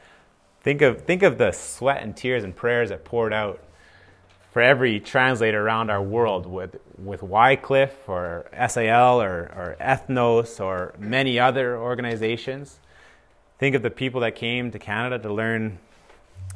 think 0.60 0.82
of, 0.82 1.02
think 1.02 1.22
of 1.22 1.38
the 1.38 1.52
sweat 1.52 2.02
and 2.02 2.14
tears 2.14 2.44
and 2.44 2.54
prayers 2.54 2.90
that 2.90 3.04
poured 3.04 3.32
out 3.32 3.60
for 4.52 4.60
every 4.60 5.00
translator 5.00 5.66
around 5.66 5.90
our 5.90 6.02
world 6.02 6.46
with, 6.46 6.76
with 6.96 7.22
Wycliffe 7.22 8.08
or 8.08 8.46
SIL 8.68 9.20
or, 9.20 9.50
or 9.56 9.76
Ethnos 9.80 10.60
or 10.60 10.94
many 10.98 11.40
other 11.40 11.76
organizations. 11.76 12.78
Think 13.58 13.74
of 13.74 13.82
the 13.82 13.90
people 13.90 14.20
that 14.20 14.36
came 14.36 14.70
to 14.70 14.78
Canada 14.78 15.18
to 15.18 15.32
learn 15.32 15.78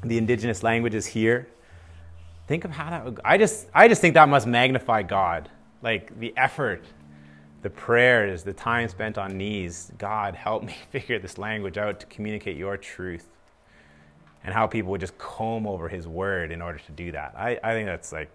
the 0.04 0.18
indigenous 0.18 0.62
languages 0.62 1.06
here. 1.06 1.48
Think 2.48 2.64
of 2.64 2.70
how 2.70 2.88
that 2.88 3.04
would, 3.04 3.20
I 3.26 3.36
just 3.36 3.68
I 3.74 3.88
just 3.88 4.00
think 4.00 4.14
that 4.14 4.26
must 4.26 4.46
magnify 4.46 5.02
God. 5.02 5.50
Like 5.82 6.18
the 6.18 6.32
effort, 6.34 6.82
the 7.60 7.68
prayers, 7.68 8.42
the 8.42 8.54
time 8.54 8.88
spent 8.88 9.18
on 9.18 9.36
knees. 9.36 9.92
God, 9.98 10.34
help 10.34 10.64
me 10.64 10.74
figure 10.90 11.18
this 11.18 11.36
language 11.36 11.76
out 11.76 12.00
to 12.00 12.06
communicate 12.06 12.56
your 12.56 12.78
truth 12.78 13.28
and 14.42 14.54
how 14.54 14.66
people 14.66 14.90
would 14.90 15.00
just 15.02 15.18
comb 15.18 15.66
over 15.66 15.90
his 15.90 16.08
word 16.08 16.50
in 16.50 16.62
order 16.62 16.78
to 16.78 16.92
do 16.92 17.12
that. 17.12 17.34
I, 17.36 17.60
I 17.62 17.72
think 17.72 17.86
that's 17.86 18.12
like, 18.12 18.30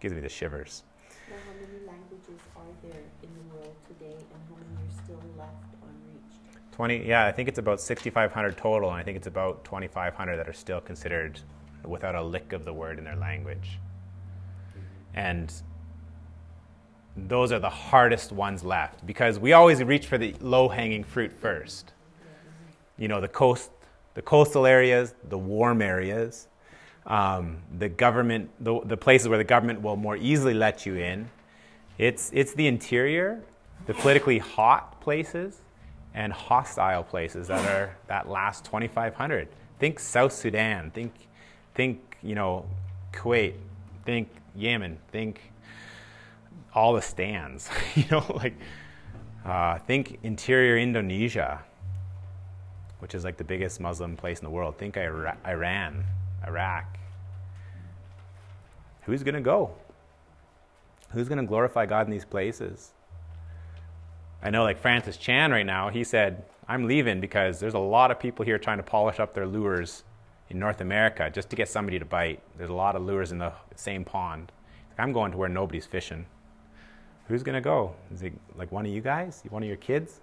gives 0.00 0.14
me 0.14 0.20
the 0.20 0.30
shivers. 0.30 0.82
Now, 1.28 1.36
how 1.44 1.52
many 1.52 1.86
languages 1.86 2.40
are 2.56 2.62
there 2.82 3.02
in 3.22 3.28
the 3.34 3.54
world 3.54 3.76
today 3.86 4.14
and 4.14 4.40
how 4.48 4.56
many 4.56 4.88
are 4.88 5.04
still 5.04 5.20
left 5.36 5.52
unreached? 5.82 6.72
20, 6.72 7.06
yeah, 7.06 7.26
I 7.26 7.32
think 7.32 7.50
it's 7.50 7.58
about 7.58 7.82
6,500 7.82 8.56
total, 8.56 8.88
and 8.88 8.98
I 8.98 9.02
think 9.02 9.18
it's 9.18 9.26
about 9.26 9.62
2,500 9.64 10.38
that 10.38 10.48
are 10.48 10.54
still 10.54 10.80
considered 10.80 11.40
without 11.86 12.14
a 12.14 12.22
lick 12.22 12.52
of 12.52 12.64
the 12.64 12.72
word 12.72 12.98
in 12.98 13.04
their 13.04 13.16
language. 13.16 13.78
And 15.14 15.52
those 17.16 17.52
are 17.52 17.58
the 17.58 17.70
hardest 17.70 18.32
ones 18.32 18.62
left 18.62 19.06
because 19.06 19.38
we 19.38 19.52
always 19.52 19.82
reach 19.82 20.06
for 20.06 20.18
the 20.18 20.34
low 20.40 20.68
hanging 20.68 21.04
fruit 21.04 21.32
first. 21.32 21.92
You 22.98 23.08
know, 23.08 23.20
the 23.20 23.28
coast 23.28 23.70
the 24.16 24.22
coastal 24.22 24.64
areas, 24.64 25.14
the 25.28 25.36
warm 25.36 25.82
areas, 25.82 26.48
um, 27.06 27.58
the 27.78 27.88
government, 27.88 28.50
the, 28.58 28.80
the 28.86 28.96
places 28.96 29.28
where 29.28 29.36
the 29.36 29.44
government 29.44 29.82
will 29.82 29.94
more 29.94 30.16
easily 30.16 30.54
let 30.54 30.86
you 30.86 30.94
in. 30.94 31.28
It's, 31.98 32.30
it's 32.32 32.54
the 32.54 32.66
interior, 32.66 33.42
the 33.84 33.92
politically 33.92 34.38
hot 34.38 35.02
places, 35.02 35.60
and 36.14 36.32
hostile 36.32 37.04
places 37.04 37.48
that 37.48 37.62
are 37.68 37.94
that 38.06 38.26
last 38.26 38.64
2,500. 38.64 39.48
Think 39.78 40.00
South 40.00 40.32
Sudan. 40.32 40.90
Think, 40.90 41.12
think 41.76 42.18
you 42.22 42.34
know, 42.34 42.66
Kuwait. 43.12 43.54
Think 44.04 44.28
Yemen. 44.56 44.98
Think 45.12 45.40
all 46.74 46.92
the 46.94 47.02
stands. 47.02 47.70
you 47.94 48.04
know, 48.10 48.24
like 48.34 48.54
uh, 49.44 49.78
think 49.78 50.18
interior 50.24 50.76
Indonesia 50.76 51.62
which 52.98 53.14
is 53.14 53.24
like 53.24 53.36
the 53.36 53.44
biggest 53.44 53.80
Muslim 53.80 54.16
place 54.16 54.38
in 54.38 54.44
the 54.44 54.50
world. 54.50 54.78
Think 54.78 54.96
Iran, 54.96 56.04
Iraq. 56.46 56.98
Who's 59.02 59.22
going 59.22 59.34
to 59.34 59.40
go? 59.40 59.70
Who's 61.10 61.28
going 61.28 61.38
to 61.38 61.46
glorify 61.46 61.86
God 61.86 62.06
in 62.06 62.10
these 62.10 62.24
places? 62.24 62.92
I 64.42 64.50
know, 64.50 64.64
like 64.64 64.78
Francis 64.78 65.16
Chan 65.16 65.50
right 65.50 65.66
now, 65.66 65.88
he 65.88 66.04
said, 66.04 66.44
I'm 66.68 66.86
leaving 66.86 67.20
because 67.20 67.60
there's 67.60 67.74
a 67.74 67.78
lot 67.78 68.10
of 68.10 68.18
people 68.18 68.44
here 68.44 68.58
trying 68.58 68.78
to 68.78 68.82
polish 68.82 69.20
up 69.20 69.34
their 69.34 69.46
lures 69.46 70.02
in 70.50 70.58
North 70.58 70.80
America 70.80 71.30
just 71.32 71.50
to 71.50 71.56
get 71.56 71.68
somebody 71.68 71.98
to 71.98 72.04
bite. 72.04 72.40
There's 72.56 72.70
a 72.70 72.74
lot 72.74 72.96
of 72.96 73.02
lures 73.02 73.32
in 73.32 73.38
the 73.38 73.52
same 73.74 74.04
pond. 74.04 74.52
I'm 74.98 75.12
going 75.12 75.32
to 75.32 75.38
where 75.38 75.48
nobody's 75.48 75.86
fishing. 75.86 76.26
Who's 77.28 77.42
going 77.42 77.54
to 77.54 77.60
go? 77.60 77.94
Is 78.12 78.22
it 78.22 78.32
like 78.56 78.72
one 78.72 78.86
of 78.86 78.92
you 78.92 79.00
guys? 79.00 79.42
One 79.50 79.62
of 79.62 79.68
your 79.68 79.76
kids? 79.76 80.20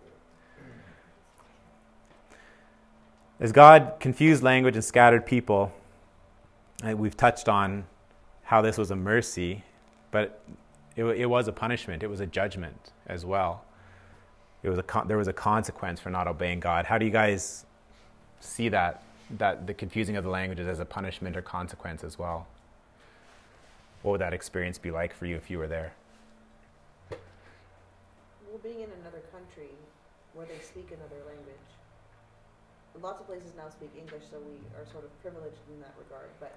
As 3.39 3.51
God 3.51 3.95
confused 3.99 4.41
language 4.41 4.75
and 4.75 4.83
scattered 4.83 5.25
people, 5.25 5.71
we've 6.83 7.17
touched 7.17 7.49
on 7.49 7.85
how 8.43 8.61
this 8.61 8.77
was 8.77 8.91
a 8.91 8.95
mercy, 8.95 9.63
but 10.11 10.41
it, 10.95 11.03
it 11.03 11.25
was 11.25 11.47
a 11.47 11.51
punishment. 11.51 12.03
It 12.03 12.07
was 12.07 12.19
a 12.19 12.27
judgment 12.27 12.91
as 13.07 13.25
well. 13.25 13.65
It 14.63 14.69
was 14.69 14.79
a 14.79 14.83
con- 14.83 15.07
there 15.07 15.17
was 15.17 15.27
a 15.27 15.33
consequence 15.33 15.99
for 15.99 16.09
not 16.09 16.27
obeying 16.27 16.61
God. 16.61 16.85
How 16.85 16.97
do 16.97 17.05
you 17.05 17.11
guys 17.11 17.65
see 18.39 18.69
that? 18.69 19.03
That 19.31 19.67
the 19.67 19.73
confusing 19.73 20.15
of 20.15 20.23
the 20.23 20.29
languages 20.29 20.67
as 20.67 20.79
a 20.79 20.85
punishment 20.85 21.35
or 21.35 21.41
consequence 21.41 22.03
as 22.03 22.19
well. 22.19 22.47
What 24.03 24.11
would 24.11 24.21
that 24.21 24.33
experience 24.33 24.77
be 24.77 24.91
like 24.91 25.13
for 25.13 25.25
you 25.25 25.35
if 25.35 25.49
you 25.49 25.57
were 25.57 25.67
there? 25.67 25.93
Well, 27.09 28.59
being 28.61 28.81
in 28.81 28.91
another 29.01 29.23
country 29.31 29.71
where 30.35 30.45
they 30.45 30.59
speak 30.59 30.91
another 30.91 31.23
language, 31.25 31.67
lots 33.01 33.21
of 33.21 33.27
places 33.27 33.55
now 33.57 33.69
speak 33.69 33.89
English, 33.97 34.27
so 34.29 34.37
we 34.43 34.59
are 34.77 34.85
sort 34.91 35.07
of 35.07 35.11
privileged 35.23 35.63
in 35.71 35.79
that 35.81 35.95
regard. 35.97 36.29
But 36.37 36.53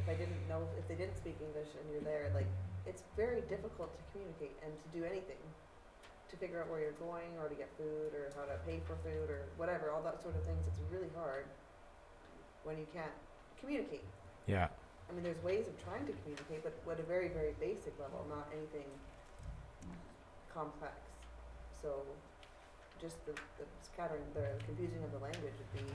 if 0.00 0.08
I 0.08 0.14
didn't 0.16 0.42
know, 0.48 0.66
if 0.80 0.88
they 0.88 0.96
didn't 0.96 1.14
speak 1.14 1.36
English 1.38 1.70
and 1.76 1.84
you're 1.92 2.02
there, 2.02 2.32
like 2.34 2.48
it's 2.88 3.04
very 3.14 3.44
difficult 3.46 3.94
to 3.94 4.02
communicate 4.10 4.56
and 4.64 4.72
to 4.74 4.88
do 4.90 5.04
anything, 5.06 5.38
to 6.32 6.34
figure 6.40 6.58
out 6.58 6.72
where 6.72 6.80
you're 6.80 6.98
going 6.98 7.30
or 7.38 7.46
to 7.46 7.54
get 7.54 7.68
food 7.78 8.16
or 8.16 8.32
how 8.34 8.48
to 8.48 8.56
pay 8.66 8.80
for 8.88 8.96
food 9.06 9.28
or 9.28 9.46
whatever, 9.60 9.92
all 9.92 10.02
that 10.02 10.18
sort 10.24 10.34
of 10.34 10.42
things. 10.48 10.64
It's 10.66 10.80
really 10.90 11.12
hard 11.14 11.44
when 12.72 12.80
you 12.80 12.86
can't 12.94 13.12
communicate. 13.60 14.04
Yeah. 14.46 14.68
I 15.10 15.12
mean, 15.12 15.22
there's 15.22 15.42
ways 15.44 15.68
of 15.68 15.76
trying 15.84 16.06
to 16.06 16.12
communicate, 16.24 16.64
but 16.64 16.72
at 16.92 17.00
a 17.00 17.02
very, 17.02 17.28
very 17.28 17.52
basic 17.60 17.92
level, 18.00 18.24
not 18.30 18.48
anything 18.56 18.88
complex. 20.54 20.94
So, 21.82 22.00
just 23.00 23.24
the, 23.26 23.32
the 23.32 23.66
scattering, 23.82 24.22
the 24.32 24.48
confusing 24.64 25.04
of 25.04 25.12
the 25.12 25.18
language 25.18 25.52
would 25.52 25.86
be 25.86 25.92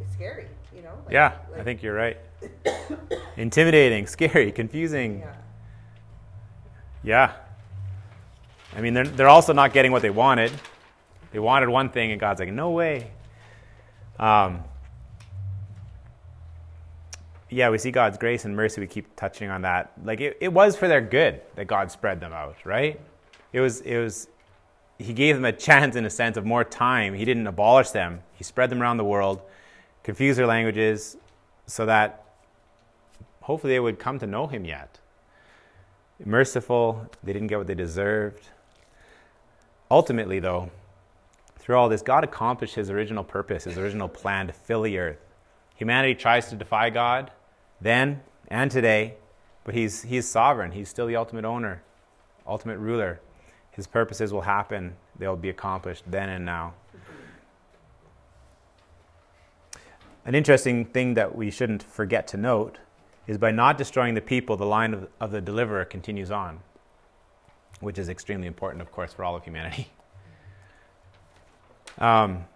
it's 0.00 0.12
scary, 0.14 0.46
you 0.74 0.82
know? 0.82 0.94
Like, 1.04 1.12
Yeah, 1.12 1.36
I 1.54 1.62
think 1.62 1.82
you're 1.82 1.94
right. 1.94 2.16
Intimidating, 3.36 4.06
scary, 4.06 4.52
confusing. 4.52 5.20
Yeah. 5.20 5.34
Yeah. 7.04 7.32
I 8.74 8.80
mean, 8.80 8.94
they're, 8.94 9.06
they're 9.06 9.28
also 9.28 9.52
not 9.52 9.74
getting 9.74 9.92
what 9.92 10.00
they 10.00 10.10
wanted. 10.10 10.50
They 11.30 11.38
wanted 11.38 11.68
one 11.68 11.90
thing, 11.90 12.10
and 12.10 12.18
God's 12.18 12.40
like, 12.40 12.52
no 12.52 12.70
way. 12.70 13.10
Um, 14.18 14.64
yeah, 17.52 17.70
we 17.70 17.78
see 17.78 17.90
God's 17.90 18.18
grace 18.18 18.44
and 18.44 18.56
mercy. 18.56 18.80
We 18.80 18.86
keep 18.86 19.14
touching 19.16 19.50
on 19.50 19.62
that. 19.62 19.92
Like, 20.04 20.20
it, 20.20 20.38
it 20.40 20.52
was 20.52 20.76
for 20.76 20.88
their 20.88 21.00
good 21.00 21.40
that 21.54 21.66
God 21.66 21.90
spread 21.90 22.20
them 22.20 22.32
out, 22.32 22.56
right? 22.64 23.00
It 23.52 23.60
was, 23.60 23.80
it 23.82 23.98
was, 23.98 24.28
He 24.98 25.12
gave 25.12 25.36
them 25.36 25.44
a 25.44 25.52
chance, 25.52 25.96
in 25.96 26.04
a 26.04 26.10
sense, 26.10 26.36
of 26.36 26.44
more 26.44 26.64
time. 26.64 27.14
He 27.14 27.24
didn't 27.24 27.46
abolish 27.46 27.90
them, 27.90 28.22
He 28.34 28.44
spread 28.44 28.70
them 28.70 28.80
around 28.80 28.96
the 28.96 29.04
world, 29.04 29.42
confused 30.02 30.38
their 30.38 30.46
languages, 30.46 31.16
so 31.66 31.86
that 31.86 32.24
hopefully 33.42 33.74
they 33.74 33.80
would 33.80 33.98
come 33.98 34.18
to 34.18 34.26
know 34.26 34.46
Him 34.46 34.64
yet 34.64 34.98
merciful. 36.26 37.06
They 37.22 37.32
didn't 37.32 37.48
get 37.48 37.58
what 37.58 37.66
they 37.66 37.74
deserved. 37.74 38.48
Ultimately, 39.90 40.40
though, 40.40 40.70
through 41.58 41.76
all 41.76 41.88
this, 41.88 42.02
God 42.02 42.24
accomplished 42.24 42.74
his 42.74 42.90
original 42.90 43.24
purpose, 43.24 43.64
his 43.64 43.78
original 43.78 44.08
plan 44.08 44.46
to 44.46 44.52
fill 44.52 44.82
the 44.82 44.98
earth. 44.98 45.18
Humanity 45.76 46.14
tries 46.14 46.48
to 46.48 46.56
defy 46.56 46.90
God 46.90 47.30
then 47.82 48.20
and 48.48 48.70
today, 48.70 49.14
but 49.64 49.74
he's, 49.74 50.02
he's 50.02 50.28
sovereign. 50.28 50.72
He's 50.72 50.88
still 50.88 51.06
the 51.06 51.16
ultimate 51.16 51.44
owner, 51.44 51.82
ultimate 52.46 52.78
ruler. 52.78 53.20
His 53.70 53.86
purposes 53.86 54.32
will 54.32 54.42
happen, 54.42 54.96
they'll 55.18 55.36
be 55.36 55.48
accomplished 55.48 56.04
then 56.06 56.28
and 56.28 56.44
now. 56.44 56.74
An 60.24 60.34
interesting 60.34 60.84
thing 60.84 61.14
that 61.14 61.34
we 61.34 61.50
shouldn't 61.50 61.82
forget 61.82 62.28
to 62.28 62.36
note 62.36 62.78
is 63.26 63.38
by 63.38 63.50
not 63.50 63.78
destroying 63.78 64.14
the 64.14 64.20
people, 64.20 64.56
the 64.56 64.66
line 64.66 64.94
of, 64.94 65.08
of 65.20 65.30
the 65.32 65.40
deliverer 65.40 65.84
continues 65.84 66.30
on, 66.30 66.60
which 67.80 67.98
is 67.98 68.08
extremely 68.08 68.46
important, 68.46 68.82
of 68.82 68.92
course, 68.92 69.12
for 69.12 69.24
all 69.24 69.36
of 69.36 69.44
humanity. 69.44 69.90
Um, 71.98 72.46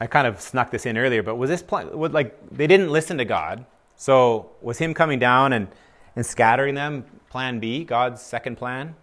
I 0.00 0.06
kind 0.06 0.26
of 0.26 0.40
snuck 0.40 0.70
this 0.70 0.86
in 0.86 0.96
earlier, 0.96 1.22
but 1.22 1.36
was 1.36 1.50
this 1.50 1.62
plan, 1.62 1.96
would, 1.96 2.12
like 2.12 2.36
they 2.50 2.66
didn't 2.66 2.90
listen 2.90 3.18
to 3.18 3.24
God? 3.24 3.66
So 3.96 4.50
was 4.62 4.78
him 4.78 4.94
coming 4.94 5.18
down 5.18 5.52
and, 5.52 5.68
and 6.16 6.24
scattering 6.24 6.74
them 6.74 7.04
plan 7.28 7.60
B, 7.60 7.84
God's 7.84 8.22
second 8.22 8.56
plan? 8.56 8.94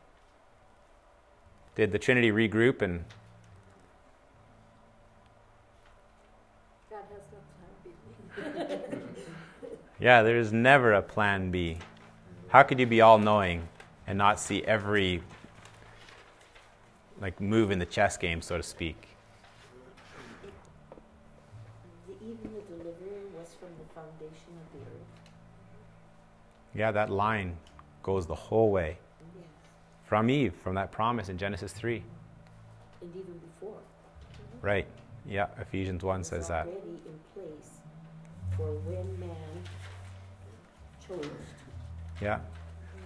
Did 1.75 1.91
the 1.91 1.99
Trinity 1.99 2.31
regroup 2.31 2.81
and 2.81 3.05
God 6.89 7.03
has 7.13 7.21
no 8.47 8.55
plan 8.73 8.89
B. 8.91 8.97
Yeah, 9.99 10.23
there's 10.23 10.51
never 10.51 10.93
a 10.93 11.01
plan 11.01 11.51
B. 11.51 11.77
How 12.49 12.63
could 12.63 12.79
you 12.79 12.87
be 12.87 13.01
all 13.01 13.19
knowing 13.19 13.67
and 14.07 14.17
not 14.17 14.39
see 14.39 14.63
every 14.63 15.21
like 17.19 17.41
move 17.41 17.71
in 17.71 17.79
the 17.79 17.85
chess 17.85 18.15
game, 18.17 18.41
so 18.41 18.57
to 18.57 18.63
speak? 18.63 19.07
The, 22.07 22.13
even 22.25 22.37
the 22.53 22.61
deliverer 22.61 23.25
was 23.37 23.55
from 23.59 23.69
the 23.79 23.93
foundation 23.93 24.53
of 24.61 24.71
the 24.73 24.85
earth. 24.85 25.07
Yeah, 26.77 26.91
that 26.91 27.09
line 27.09 27.57
goes 28.03 28.27
the 28.27 28.35
whole 28.35 28.71
way 28.71 28.99
Yes. 29.35 29.45
from 30.05 30.29
Eve, 30.29 30.53
from 30.63 30.75
that 30.75 30.91
promise 30.91 31.27
in 31.27 31.37
Genesis 31.39 31.73
3. 31.73 32.03
And 33.01 33.15
even 33.15 33.33
before. 33.39 33.77
Right. 34.61 34.85
Yeah, 35.25 35.47
Ephesians 35.59 36.03
1 36.03 36.19
It's 36.19 36.29
says 36.29 36.47
that. 36.49 36.67
in 36.67 36.99
place 37.33 37.79
for 38.55 38.67
when 38.85 39.19
man 39.19 39.35
chose. 41.05 41.29
Yeah. 42.21 42.39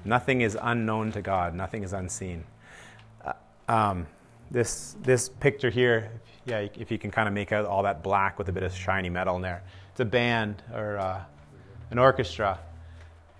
Nothing 0.03 0.41
is 0.41 0.57
unknown 0.61 1.13
to 1.13 1.21
God, 1.21 1.55
nothing 1.55 1.83
is 1.83 1.93
unseen. 1.93 2.43
Uh, 3.23 3.33
um, 3.69 4.07
this, 4.49 4.97
this 5.01 5.29
picture 5.29 5.69
here, 5.69 6.11
yeah, 6.45 6.67
if 6.77 6.91
you 6.91 6.97
can 6.97 7.09
kind 7.09 7.27
of 7.27 7.33
make 7.33 7.53
out 7.53 7.65
all 7.65 7.83
that 7.83 8.03
black 8.03 8.37
with 8.37 8.49
a 8.49 8.51
bit 8.51 8.63
of 8.63 8.75
shiny 8.75 9.09
metal 9.09 9.37
in 9.37 9.41
there, 9.41 9.63
it's 9.91 9.99
a 10.01 10.05
band 10.05 10.61
or 10.73 10.97
uh, 10.97 11.21
an 11.91 11.99
orchestra. 11.99 12.59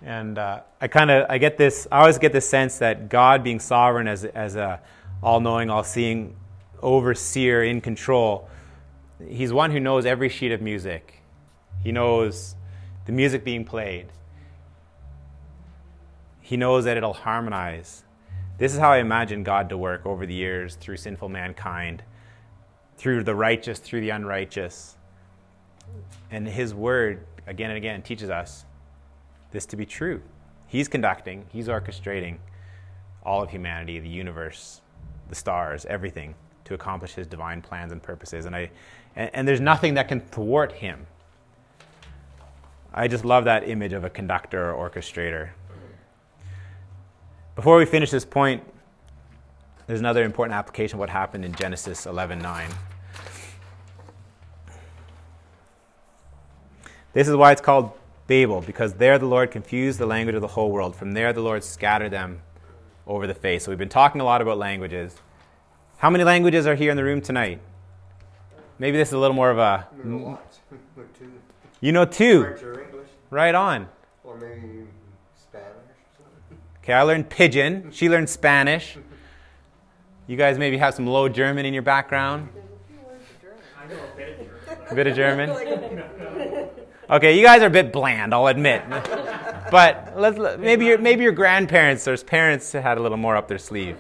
And 0.04 0.38
uh, 0.38 0.62
I 0.80 0.88
kind 0.88 1.12
of 1.12 1.28
I 1.30 1.38
get 1.38 1.58
this. 1.58 1.88
I 1.92 2.00
always 2.00 2.18
get 2.18 2.34
this 2.34 2.50
sense 2.50 2.80
that 2.80 3.08
God, 3.10 3.44
being 3.44 3.60
sovereign 3.60 4.08
as 4.08 4.26
as 4.26 4.56
a 4.56 4.82
all-knowing, 5.22 5.70
all-seeing 5.70 6.36
overseer 6.82 7.64
in 7.64 7.82
control, 7.82 8.50
He's 9.28 9.54
one 9.54 9.70
who 9.70 9.80
knows 9.80 10.06
every 10.06 10.30
sheet 10.30 10.52
of 10.52 10.62
music. 10.62 11.22
He 11.84 11.92
knows 11.92 12.56
the 13.06 13.12
music 13.12 13.44
being 13.44 13.66
played. 13.66 14.08
He 16.40 16.58
knows 16.58 16.86
that 16.86 16.98
it'll 16.98 17.14
harmonize. 17.14 18.04
This 18.58 18.74
is 18.74 18.80
how 18.80 18.92
I 18.92 18.98
imagine 18.98 19.44
God 19.44 19.70
to 19.70 19.78
work 19.78 20.06
over 20.06 20.26
the 20.26 20.34
years 20.34 20.76
through 20.76 20.98
sinful 20.98 21.30
mankind, 21.30 22.04
through 22.98 23.24
the 23.24 23.36
righteous, 23.36 23.80
through 23.80 24.02
the 24.02 24.10
unrighteous. 24.10 24.98
And 26.32 26.48
His 26.48 26.74
Word, 26.74 27.26
again 27.46 27.70
and 27.70 27.78
again, 27.78 28.02
teaches 28.02 28.30
us 28.30 28.66
this 29.52 29.66
to 29.68 29.76
be 29.76 29.86
true. 29.86 30.22
He's 30.68 30.88
conducting, 30.88 31.46
He's 31.50 31.68
orchestrating 31.68 32.38
all 33.24 33.44
of 33.44 33.50
humanity, 33.50 34.00
the 34.00 34.10
universe, 34.10 34.82
the 35.30 35.36
stars, 35.36 35.86
everything 35.86 36.34
to 36.66 36.74
accomplish 36.74 37.14
His 37.14 37.28
divine 37.28 37.62
plans 37.62 37.92
and 37.92 38.02
purposes. 38.02 38.46
And, 38.46 38.56
I, 38.56 38.72
and, 39.16 39.30
and 39.34 39.48
there's 39.48 39.60
nothing 39.60 39.96
that 39.96 40.08
can 40.08 40.22
thwart 40.22 40.72
Him. 40.72 41.06
I 42.94 43.08
just 43.08 43.24
love 43.24 43.46
that 43.46 43.68
image 43.68 43.94
of 43.94 44.04
a 44.04 44.10
conductor 44.10 44.74
or 44.74 44.90
orchestrator. 44.90 45.50
Before 47.56 47.78
we 47.78 47.86
finish 47.86 48.12
this 48.12 48.26
point, 48.26 48.64
there's 49.88 50.00
another 50.00 50.24
important 50.24 50.56
application 50.56 50.96
of 50.96 51.00
what 51.00 51.10
happened 51.10 51.44
in 51.44 51.54
Genesis 51.54 52.06
11:9. 52.06 52.70
This 57.14 57.28
is 57.28 57.36
why 57.36 57.52
it's 57.52 57.62
called 57.62 57.92
Babel, 58.32 58.62
because 58.62 58.94
there 58.94 59.20
the 59.20 59.26
Lord 59.26 59.52
confused 59.52 60.00
the 60.00 60.06
language 60.06 60.36
of 60.36 60.42
the 60.42 60.48
whole 60.48 60.72
world. 60.72 60.96
From 60.96 61.12
there 61.12 61.34
the 61.34 61.42
Lord 61.42 61.66
scattered 61.66 62.12
them 62.12 62.42
over 63.06 63.28
the 63.28 63.34
face. 63.34 63.66
So 63.66 63.72
we've 63.72 63.78
been 63.78 63.90
talking 63.90 64.22
a 64.22 64.24
lot 64.24 64.42
about 64.42 64.58
languages. 64.58 65.18
How 65.98 66.10
many 66.10 66.24
languages 66.24 66.66
are 66.66 66.76
here 66.76 66.92
in 66.92 66.96
the 66.96 67.04
room 67.04 67.20
tonight? 67.20 67.60
Maybe 68.80 68.96
this 68.98 69.10
is 69.10 69.16
a 69.16 69.18
little 69.18 69.36
more 69.36 69.52
of 69.52 69.58
a. 69.58 69.86
You 69.98 70.04
know 70.06 70.40
two. 71.20 71.32
You 71.82 71.92
know 71.92 72.06
two. 72.06 72.44
French 72.44 72.64
or 72.64 72.82
English, 72.86 73.10
Right 73.32 73.54
on. 73.54 73.90
or 74.24 74.38
maybe 74.38 74.88
Spanish. 75.36 75.76
Okay, 76.86 76.94
I 76.94 77.02
learned 77.02 77.30
Pidgin. 77.30 77.92
She 77.92 78.08
learned 78.08 78.30
Spanish. 78.30 78.98
You 80.28 80.38
guys 80.38 80.58
maybe 80.58 80.78
have 80.78 80.94
some 80.94 81.06
low 81.06 81.28
German 81.28 81.66
in 81.66 81.74
your 81.74 81.84
background. 81.84 82.48
A 82.48 82.54
few 82.88 82.98
words 83.06 83.24
of 83.30 84.70
German. 84.70 84.88
A 84.90 84.96
bit 84.96 85.08
of 85.08 85.16
German. 85.18 85.50
Okay, 87.12 87.38
you 87.38 87.44
guys 87.44 87.62
are 87.62 87.68
a 87.68 87.70
bit 87.70 87.92
bland, 87.92 88.34
I'll 88.34 88.48
admit. 88.48 88.84
but 89.70 90.14
let's 90.16 90.40
maybe 90.58 90.86
your 90.86 90.98
maybe 90.98 91.24
your 91.24 91.34
grandparents 91.34 92.08
or 92.08 92.16
parents 92.16 92.72
had 92.72 92.98
a 92.98 93.02
little 93.02 93.18
more 93.18 93.36
up 93.36 93.50
their 93.50 93.58
sleeve. 93.58 93.98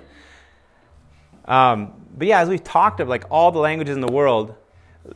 Um, 1.43 1.93
but 2.15 2.27
yeah, 2.27 2.39
as 2.39 2.47
we've 2.47 2.63
talked 2.63 3.01
of 3.01 3.09
like 3.09 3.25
all 3.29 3.51
the 3.51 3.59
languages 3.59 3.95
in 3.95 4.01
the 4.01 4.11
world, 4.11 4.55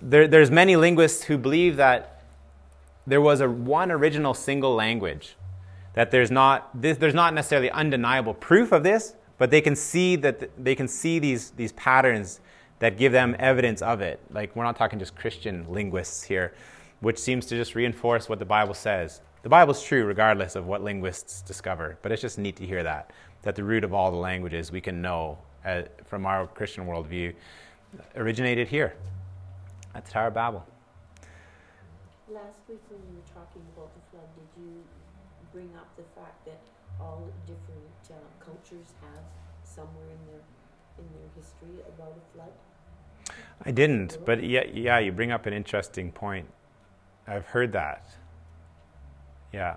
there, 0.02 0.28
there's 0.28 0.52
many 0.52 0.76
linguists 0.76 1.24
who 1.24 1.38
believe 1.38 1.78
that 1.78 2.22
there 3.08 3.22
was 3.22 3.40
a 3.40 3.50
one 3.50 3.92
original 3.92 4.34
single 4.34 4.76
language. 4.76 5.38
That 5.94 6.12
there's 6.12 6.32
not 6.32 6.70
this, 6.82 6.98
there's 6.98 7.14
not 7.14 7.34
necessarily 7.34 7.72
undeniable 7.72 8.34
proof 8.34 8.74
of 8.74 8.84
this, 8.84 9.16
but 9.38 9.52
they 9.52 9.62
can 9.62 9.78
see 9.78 10.18
that 10.18 10.40
th- 10.40 10.52
they 10.58 10.76
can 10.76 10.90
see 10.90 11.20
these 11.20 11.52
these 11.52 11.72
patterns 11.72 12.42
that 12.80 12.98
give 12.98 13.14
them 13.14 13.38
evidence 13.40 13.82
of 13.82 14.02
it. 14.02 14.20
Like 14.30 14.54
we're 14.54 14.66
not 14.66 14.76
talking 14.76 15.00
just 15.00 15.16
Christian 15.16 15.66
linguists 15.70 16.24
here, 16.24 16.54
which 17.02 17.18
seems 17.20 17.46
to 17.48 17.56
just 17.56 17.76
reinforce 17.76 18.30
what 18.30 18.40
the 18.40 18.46
Bible 18.46 18.74
says. 18.74 19.22
The 19.44 19.50
Bible's 19.50 19.84
true 19.84 20.06
regardless 20.06 20.56
of 20.56 20.66
what 20.66 20.84
linguists 20.84 21.42
discover, 21.42 21.98
but 22.02 22.12
it's 22.12 22.22
just 22.22 22.38
neat 22.38 22.56
to 22.58 22.66
hear 22.66 22.84
that 22.84 23.12
that 23.46 23.56
the 23.56 23.64
root 23.64 23.84
of 23.84 23.94
all 23.94 24.12
the 24.12 24.18
languages 24.18 24.72
we 24.72 24.82
can 24.82 25.02
know 25.02 25.38
uh, 25.66 25.84
from 26.04 26.26
our 26.26 26.48
Christian 26.48 26.86
worldview 26.86 27.34
originated 28.16 28.68
here 28.68 28.96
at 29.94 30.04
the 30.04 30.12
Tower 30.12 30.28
of 30.28 30.34
Babel. 30.34 30.66
Last 32.28 32.58
week 32.68 32.82
when 32.90 33.00
you 33.08 33.22
were 33.22 33.34
talking 33.34 33.62
about 33.78 33.94
the 33.94 34.02
flood, 34.10 34.28
did 34.36 34.62
you 34.62 34.84
bring 35.54 35.70
up 35.78 35.88
the 35.96 36.04
fact 36.20 36.44
that 36.46 36.60
all 37.00 37.30
different 37.46 38.10
uh, 38.10 38.44
cultures 38.44 38.94
have 39.02 39.24
somewhere 39.64 40.10
in 40.10 40.32
their 40.32 40.42
in 40.98 41.06
their 41.14 41.30
history 41.36 41.84
about 41.88 42.18
a 42.18 42.36
flood? 42.36 42.52
I 43.64 43.72
didn't, 43.72 44.18
but 44.26 44.44
yeah, 44.44 44.64
yeah, 44.74 45.00
you 45.00 45.12
bring 45.12 45.32
up 45.32 45.46
an 45.46 45.54
interesting 45.54 46.12
point. 46.12 46.48
I've 47.28 47.46
heard 47.46 47.72
that. 47.74 48.08
Yeah. 49.54 49.76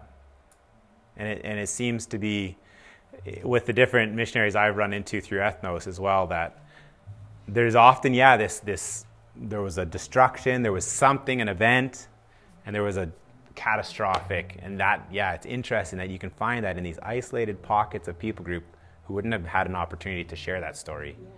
And 1.16 1.28
it, 1.28 1.40
and 1.44 1.58
it 1.58 1.68
seems 1.68 2.06
to 2.06 2.18
be, 2.18 2.56
eh, 3.26 3.40
with 3.42 3.66
the 3.66 3.72
different 3.72 4.14
missionaries 4.14 4.56
I've 4.56 4.76
run 4.76 4.92
into 4.92 5.20
through 5.20 5.40
Ethnos 5.40 5.86
as 5.86 5.98
well, 5.98 6.26
that 6.28 6.62
there's 7.46 7.74
often, 7.74 8.14
yeah, 8.14 8.36
this, 8.36 8.60
this, 8.60 9.04
there 9.36 9.62
was 9.62 9.78
a 9.78 9.86
destruction, 9.86 10.62
there 10.62 10.72
was 10.72 10.84
something, 10.84 11.40
an 11.40 11.48
event, 11.48 12.08
and 12.66 12.74
there 12.74 12.82
was 12.82 12.96
a 12.96 13.10
catastrophic. 13.54 14.58
And 14.62 14.78
that, 14.80 15.06
yeah, 15.10 15.32
it's 15.32 15.46
interesting 15.46 15.98
that 15.98 16.10
you 16.10 16.18
can 16.18 16.30
find 16.30 16.64
that 16.64 16.76
in 16.76 16.84
these 16.84 16.98
isolated 17.02 17.62
pockets 17.62 18.08
of 18.08 18.18
people 18.18 18.44
group 18.44 18.64
who 19.04 19.14
wouldn't 19.14 19.32
have 19.32 19.46
had 19.46 19.66
an 19.66 19.74
opportunity 19.74 20.24
to 20.24 20.36
share 20.36 20.60
that 20.60 20.76
story. 20.76 21.16
Yes. 21.18 21.32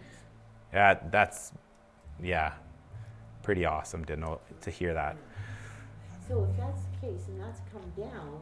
Yeah, 0.72 0.98
that's 1.10 1.52
yeah, 2.22 2.52
pretty 3.42 3.64
awesome 3.64 4.04
to 4.06 4.16
know 4.16 4.40
to 4.62 4.70
hear 4.70 4.92
that. 4.94 5.16
So 6.30 6.46
if 6.48 6.56
that's 6.56 6.82
the 6.82 7.08
case 7.08 7.26
and 7.26 7.40
that's 7.40 7.60
come 7.72 7.82
down, 7.96 8.40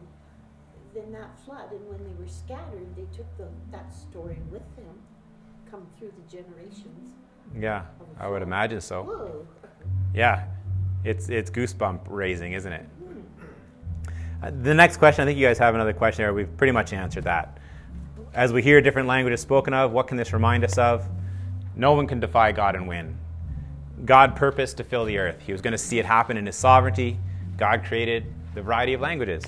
then 0.95 1.11
that 1.13 1.31
flood 1.47 1.73
and 1.73 1.89
when 1.89 2.05
they 2.05 2.23
were 2.23 2.29
scattered, 2.29 2.95
they 2.95 3.07
took 3.17 3.25
the, 3.39 3.49
that 3.73 3.95
story 3.95 4.37
with 4.51 4.61
them, 4.77 4.95
come 5.71 5.87
through 5.99 6.13
the 6.13 6.37
generations. 6.37 7.15
Yeah, 7.59 7.87
I 8.21 8.29
would 8.29 8.43
imagine 8.43 8.83
so. 8.83 9.05
Whoa. 9.05 9.47
Yeah, 10.15 10.45
it's 11.03 11.31
it's 11.31 11.51
goosebump 11.51 12.01
raising, 12.09 12.53
isn't 12.53 12.71
it? 12.71 12.87
Uh, 14.43 14.51
the 14.63 14.75
next 14.75 14.99
question, 14.99 15.23
I 15.23 15.25
think 15.25 15.39
you 15.39 15.47
guys 15.47 15.57
have 15.57 15.75
another 15.75 15.95
question 15.95 16.25
there. 16.25 16.35
We've 16.35 16.55
pretty 16.59 16.73
much 16.73 16.93
answered 16.93 17.25
that. 17.25 17.57
As 18.35 18.53
we 18.53 18.61
hear 18.61 18.83
different 18.83 19.09
languages 19.09 19.41
spoken 19.41 19.73
of, 19.73 19.93
what 19.93 20.09
can 20.09 20.19
this 20.19 20.35
remind 20.35 20.63
us 20.63 20.77
of? 20.77 21.09
No 21.75 21.95
one 21.95 22.07
can 22.07 22.21
defy 22.21 22.53
God 22.53 22.77
and 22.77 22.87
win. 22.87 23.17
God 24.05 24.37
purposed 24.37 24.77
to 24.77 24.85
fill 24.85 25.07
the 25.07 25.17
earth. 25.17 25.41
He 25.41 25.53
was 25.53 25.63
going 25.63 25.73
to 25.73 25.79
see 25.79 25.99
it 25.99 26.05
happen 26.05 26.37
in 26.37 26.45
His 26.45 26.55
sovereignty. 26.55 27.19
God 27.59 27.85
created 27.85 28.25
the 28.55 28.63
variety 28.63 28.95
of 28.95 29.01
languages. 29.01 29.45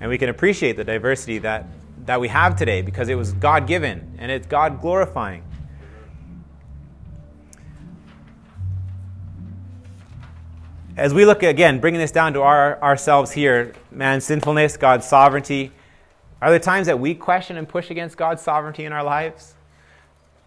And 0.00 0.10
we 0.10 0.18
can 0.18 0.30
appreciate 0.30 0.76
the 0.76 0.84
diversity 0.84 1.38
that, 1.38 1.66
that 2.06 2.20
we 2.20 2.28
have 2.28 2.56
today 2.56 2.82
because 2.82 3.08
it 3.08 3.14
was 3.14 3.32
God 3.34 3.66
given 3.66 4.16
and 4.18 4.32
it's 4.32 4.46
God 4.46 4.80
glorifying. 4.80 5.44
As 10.96 11.12
we 11.12 11.24
look 11.24 11.42
again, 11.42 11.80
bringing 11.80 12.00
this 12.00 12.12
down 12.12 12.32
to 12.34 12.42
our, 12.42 12.80
ourselves 12.82 13.32
here, 13.32 13.74
man's 13.90 14.24
sinfulness, 14.24 14.76
God's 14.76 15.06
sovereignty, 15.06 15.72
are 16.40 16.50
there 16.50 16.58
times 16.58 16.86
that 16.86 16.98
we 16.98 17.14
question 17.14 17.56
and 17.56 17.68
push 17.68 17.90
against 17.90 18.16
God's 18.16 18.42
sovereignty 18.42 18.84
in 18.84 18.92
our 18.92 19.02
lives? 19.02 19.54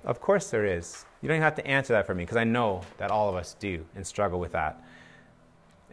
Of 0.05 0.21
course 0.21 0.49
there 0.49 0.65
is. 0.65 1.05
You 1.21 1.27
don't 1.27 1.35
even 1.35 1.43
have 1.43 1.55
to 1.55 1.67
answer 1.67 1.93
that 1.93 2.07
for 2.07 2.15
me 2.15 2.23
because 2.23 2.37
I 2.37 2.45
know 2.45 2.81
that 2.97 3.11
all 3.11 3.29
of 3.29 3.35
us 3.35 3.55
do 3.59 3.85
and 3.95 4.07
struggle 4.07 4.39
with 4.39 4.53
that. 4.53 4.81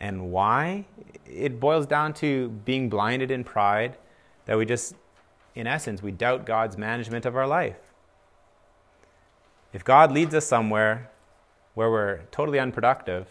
And 0.05 0.31
why? 0.31 0.85
It 1.25 1.59
boils 1.59 1.87
down 1.87 2.13
to 2.15 2.51
being 2.67 2.91
blinded 2.91 3.31
in 3.31 3.43
pride 3.43 3.97
that 4.45 4.59
we 4.59 4.67
just, 4.67 4.95
in 5.55 5.67
essence, 5.67 6.03
we 6.03 6.13
doubt 6.13 6.45
God's 6.45 6.77
management 6.77 7.25
of 7.25 7.35
our 7.35 7.47
life. 7.47 7.79
If 9.73 9.83
God 9.83 10.13
leads 10.13 10.35
us 10.35 10.47
somewhere 10.47 11.11
where 11.73 11.91
we're 11.91 12.19
totally 12.31 12.59
unproductive, 12.59 13.29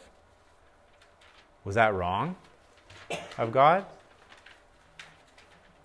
was 1.64 1.76
that 1.76 1.94
wrong 1.94 2.38
of 3.38 3.52
God? 3.52 3.86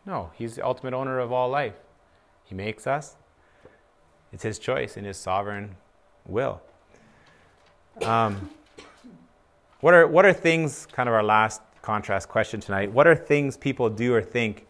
No, 0.06 0.30
He's 0.36 0.56
the 0.56 0.64
ultimate 0.64 0.94
owner 0.94 1.18
of 1.18 1.30
all 1.32 1.50
life. 1.50 1.76
He 2.44 2.54
makes 2.54 2.86
us, 2.86 3.14
it's 4.32 4.42
His 4.42 4.58
choice 4.58 4.96
in 4.96 5.04
His 5.04 5.18
sovereign 5.18 5.76
will. 6.24 6.62
Um, 8.00 8.48
what 9.80 9.94
are 9.94 10.06
what 10.06 10.24
are 10.24 10.32
things? 10.32 10.86
Kind 10.92 11.08
of 11.08 11.14
our 11.14 11.22
last 11.22 11.62
contrast 11.82 12.28
question 12.28 12.60
tonight. 12.60 12.90
What 12.92 13.06
are 13.06 13.14
things 13.14 13.56
people 13.56 13.88
do 13.90 14.14
or 14.14 14.22
think 14.22 14.66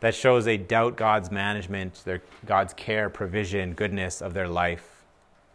that 0.00 0.14
shows 0.14 0.44
they 0.44 0.56
doubt 0.56 0.96
God's 0.96 1.30
management, 1.30 2.02
their 2.04 2.22
God's 2.46 2.72
care, 2.74 3.10
provision, 3.10 3.74
goodness 3.74 4.22
of 4.22 4.34
their 4.34 4.48
life, 4.48 5.04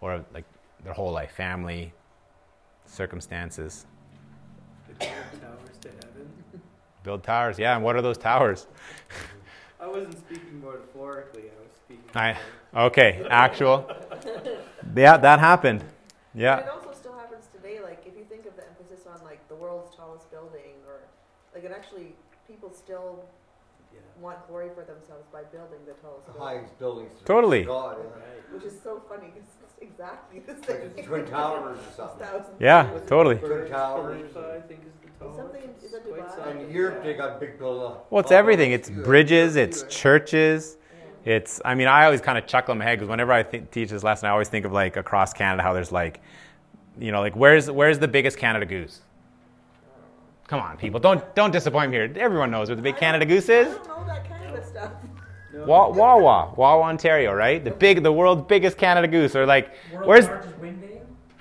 or 0.02 0.24
like 0.34 0.46
their 0.84 0.94
whole 0.94 1.12
life, 1.12 1.32
family, 1.32 1.94
circumstances? 2.86 3.86
The 4.88 5.06
towers 5.06 5.78
to 5.82 5.90
heaven. 5.90 6.32
Build 7.04 7.24
towers, 7.24 7.60
yeah. 7.60 7.76
And 7.76 7.84
what 7.84 7.96
are 7.96 8.02
those 8.02 8.18
towers? 8.18 8.68
I 9.80 9.88
wasn't 9.88 10.18
speaking 10.18 10.64
metaphorically. 10.64 11.44
I 11.44 11.62
was 11.62 11.72
speaking. 11.76 12.04
I, 12.16 12.38
okay, 12.88 13.26
actual. 13.30 13.90
Yeah, 14.96 15.18
that 15.18 15.40
happened. 15.40 15.84
Yeah. 16.34 16.58
And 16.58 16.68
it 16.68 16.72
also 16.72 16.94
still 16.94 17.14
happens 17.14 17.48
today. 17.54 17.82
Like 17.82 18.06
if 18.06 18.16
you 18.16 18.24
think 18.24 18.46
of 18.46 18.56
the 18.56 18.64
emphasis 18.68 19.06
on 19.08 19.22
like 19.26 19.46
the 19.50 19.56
world's 19.56 19.94
tallest 19.96 20.30
building, 20.32 20.72
or 20.88 21.00
like 21.54 21.64
it 21.64 21.72
actually 21.76 22.16
people 22.48 22.72
still 22.86 23.26
Yeah. 23.94 24.00
want 24.22 24.46
glory 24.48 24.70
for 24.76 24.84
themselves 24.84 25.26
by 25.34 25.44
building 25.52 25.80
the 25.86 25.94
tallest 26.02 26.28
The 26.28 26.34
building, 26.34 26.58
highest 26.58 26.80
buildings. 26.80 27.20
to 27.20 27.26
Totally. 27.26 27.64
God, 27.64 27.98
Right. 27.98 28.54
which 28.54 28.64
is 28.64 28.80
so 28.82 29.02
funny 29.10 29.32
because 29.34 29.50
it's 29.64 29.76
exactly 29.82 30.40
the 30.40 30.54
Like 30.54 30.66
same. 30.66 30.94
the 30.96 31.02
Twin 31.04 31.26
Towers 31.26 31.80
or 31.80 31.92
something. 31.96 32.28
thousands. 32.28 32.56
Yeah, 32.62 32.90
totally. 33.08 33.38
Twin 33.38 33.68
Towers. 33.70 34.18
Khalifa, 34.34 34.54
I 34.58 34.68
think 34.68 34.82
is 34.86 34.94
the 35.02 35.20
tallest. 35.20 35.38
Something- 35.40 35.76
is 35.84 35.94
it 35.94 36.04
Quite 36.08 36.22
Dubai? 36.28 36.36
something. 36.36 36.62
And 36.62 36.72
Europe, 36.72 37.04
they 37.04 37.14
got 37.16 37.40
big 37.40 37.58
buildings. 37.58 37.98
Well, 38.10 38.20
it's 38.22 38.32
everything. 38.32 38.72
It's 38.72 38.90
bridges, 38.90 39.56
it's 39.56 39.84
churches. 39.84 40.78
It's, 41.24 41.60
I 41.66 41.74
mean, 41.74 41.88
I 41.88 42.06
always 42.06 42.22
kind 42.22 42.38
of 42.38 42.46
chuckle 42.46 42.74
in 42.74 42.78
my 42.78 42.84
head 42.86 43.00
because 43.00 43.10
whenever 43.10 43.32
I 43.32 43.42
think, 43.42 43.72
teach 43.72 43.90
this 43.90 44.04
lesson, 44.04 44.28
I 44.28 44.32
always 44.32 44.48
think 44.48 44.64
of 44.64 44.72
like 44.72 44.96
across 44.96 45.34
Canada 45.34 45.64
how 45.64 45.74
there's 45.74 45.92
like, 45.92 46.20
you 47.00 47.12
know, 47.12 47.20
like 47.20 47.36
where's 47.36 47.70
where's 47.72 47.98
the 47.98 48.08
biggest 48.08 48.38
Canada 48.38 48.66
Goose? 48.66 49.02
Come 50.48 50.60
on, 50.60 50.78
people, 50.78 51.00
don't 51.00 51.24
don't 51.36 51.52
disappoint 51.52 51.90
me 51.92 51.98
here. 51.98 52.14
Everyone 52.18 52.52
knows 52.52 52.70
where 52.70 52.76
the 52.76 52.82
big 52.82 52.98
Canada 52.98 53.26
Goose 53.26 53.50
I 53.50 53.54
is. 53.54 53.68
don't 53.76 53.88
know 53.88 54.06
that 54.06 54.30
kind 54.30 54.56
of 54.56 54.64
stuff. 54.66 54.92
No. 55.54 55.66
Wa- 55.66 55.90
Wawa, 55.90 56.54
Wawa, 56.56 56.84
Ontario, 56.84 57.34
right? 57.34 57.64
The 57.64 57.72
big, 57.72 58.04
the 58.04 58.12
world's 58.12 58.44
biggest 58.44 58.78
Canada 58.78 59.08
Goose, 59.08 59.36
or 59.36 59.46
like, 59.48 59.74
where's 60.04 60.28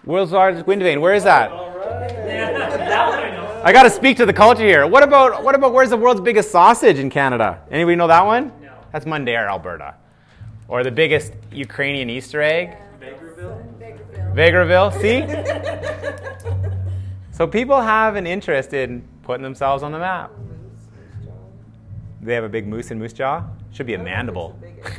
world's 0.05 0.32
largest 0.32 0.66
wind 0.66 0.82
vane? 0.82 1.01
Where 1.02 1.12
is 1.14 1.24
that? 1.24 1.51
All 1.51 1.76
right. 1.76 2.09
that 2.09 3.09
one 3.09 3.18
I 3.18 3.31
know. 3.31 3.62
I 3.62 3.72
got 3.72 3.82
to 3.82 3.90
speak 3.90 4.16
to 4.18 4.26
the 4.26 4.32
culture 4.32 4.62
here. 4.64 4.86
What 4.86 5.02
about 5.02 5.43
what 5.44 5.55
about 5.55 5.74
where's 5.74 5.90
the 5.90 5.97
world's 5.98 6.20
biggest 6.22 6.51
sausage 6.51 6.98
in 6.98 7.10
Canada? 7.10 7.60
Anybody 7.70 7.97
know 7.97 8.06
that 8.06 8.24
one? 8.24 8.52
No. 8.62 8.72
That's 8.93 9.05
Mundare, 9.05 9.48
Alberta. 9.48 9.97
Or 10.68 10.82
the 10.82 10.90
biggest 10.90 11.35
Ukrainian 11.52 12.09
Easter 12.09 12.40
egg? 12.40 12.76
Bakerville. 13.01 13.62
Bakerville. 14.35 14.35
Vegreville, 14.35 14.93
see? 15.02 16.60
so 17.35 17.47
people 17.48 17.81
have 17.81 18.15
an 18.15 18.27
interest 18.28 18.73
in 18.73 19.02
putting 19.23 19.43
themselves 19.43 19.82
on 19.82 19.90
the 19.90 19.98
map. 19.98 20.31
They 22.20 22.35
have 22.35 22.44
a 22.44 22.48
big 22.48 22.66
moose 22.69 22.93
in 22.93 22.98
Moose 22.98 23.12
Jaw? 23.12 23.43
Should 23.73 23.86
be 23.86 23.94
a 23.94 23.98
mandible. 23.98 24.56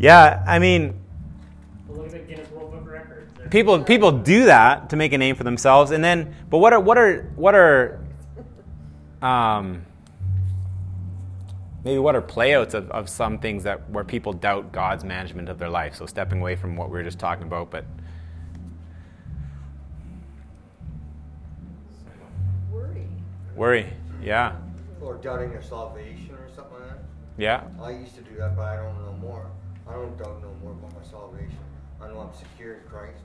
yeah, 0.00 0.42
I 0.46 0.58
mean, 0.58 0.98
Well, 1.86 2.02
look 2.02 2.12
at 2.14 2.28
Guinness 2.28 2.50
World 2.50 2.72
Book 2.72 2.80
of 2.80 2.86
Records. 2.88 3.32
There's- 3.34 3.50
people 3.50 3.82
people 3.84 4.10
do 4.12 4.46
that 4.46 4.90
to 4.90 4.96
make 4.96 5.12
a 5.12 5.18
name 5.18 5.36
for 5.36 5.44
themselves 5.44 5.92
and 5.92 6.02
then 6.04 6.34
but 6.50 6.58
what 6.58 6.72
are 6.72 6.80
what 6.80 6.98
are 6.98 7.22
what 7.36 7.54
are 7.54 8.00
um 9.22 9.86
maybe 11.84 11.98
what 11.98 12.14
are 12.14 12.20
playouts 12.20 12.74
of, 12.74 12.90
of 12.90 13.08
some 13.08 13.38
things 13.38 13.62
that 13.62 13.88
where 13.90 14.04
people 14.04 14.32
doubt 14.34 14.70
god's 14.72 15.02
management 15.04 15.48
of 15.48 15.58
their 15.58 15.70
life 15.70 15.94
so 15.94 16.04
stepping 16.04 16.40
away 16.40 16.56
from 16.56 16.76
what 16.76 16.90
we 16.90 16.98
were 16.98 17.04
just 17.04 17.18
talking 17.18 17.44
about 17.44 17.70
but 17.70 17.84
Worry. 23.58 23.82
worry 23.82 23.92
Yeah. 24.22 24.56
Or 25.00 25.14
doubting 25.16 25.52
your 25.52 25.62
salvation 25.62 26.30
or 26.34 26.48
something 26.54 26.74
like 26.80 26.90
that. 26.90 26.98
Yeah. 27.36 27.64
I 27.82 27.90
used 27.90 28.14
to 28.14 28.22
do 28.22 28.36
that, 28.38 28.56
but 28.56 28.62
I 28.62 28.76
don't 28.76 28.96
know 29.04 29.12
more. 29.20 29.46
I 29.88 29.92
don't 29.94 30.16
doubt 30.16 30.40
no 30.42 30.52
more 30.62 30.72
about 30.72 30.94
my 30.94 31.02
salvation. 31.08 31.58
I 32.00 32.08
know 32.08 32.20
I'm 32.20 32.32
secure 32.38 32.74
in 32.74 32.80
Christ. 32.88 33.18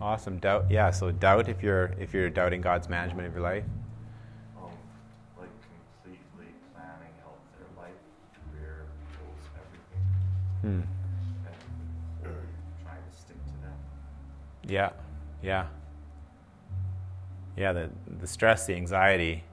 Awesome. 0.00 0.38
Doubt. 0.38 0.70
Yeah. 0.70 0.90
So 0.90 1.10
doubt 1.10 1.48
if 1.48 1.62
you're 1.62 1.92
if 1.98 2.12
you're 2.14 2.28
doubting 2.30 2.60
God's 2.60 2.88
management 2.88 3.26
of 3.28 3.34
your 3.34 3.42
life. 3.42 3.64
Um, 4.58 4.70
like 5.38 5.48
completely 6.04 6.52
planning 6.74 7.12
out 7.24 7.38
their 7.58 7.82
life, 7.82 7.96
career, 8.50 8.84
goals, 9.18 9.40
everything, 9.56 10.04
Hmm. 10.60 10.82
and 11.46 12.34
trying 12.82 13.02
to 13.10 13.16
stick 13.18 13.36
to 13.46 13.52
them. 13.62 13.74
Yeah. 14.64 14.90
Yeah. 15.42 15.66
Yeah. 17.56 17.72
The 17.72 17.90
the 18.20 18.26
stress, 18.26 18.66
the 18.66 18.74
anxiety. 18.74 19.44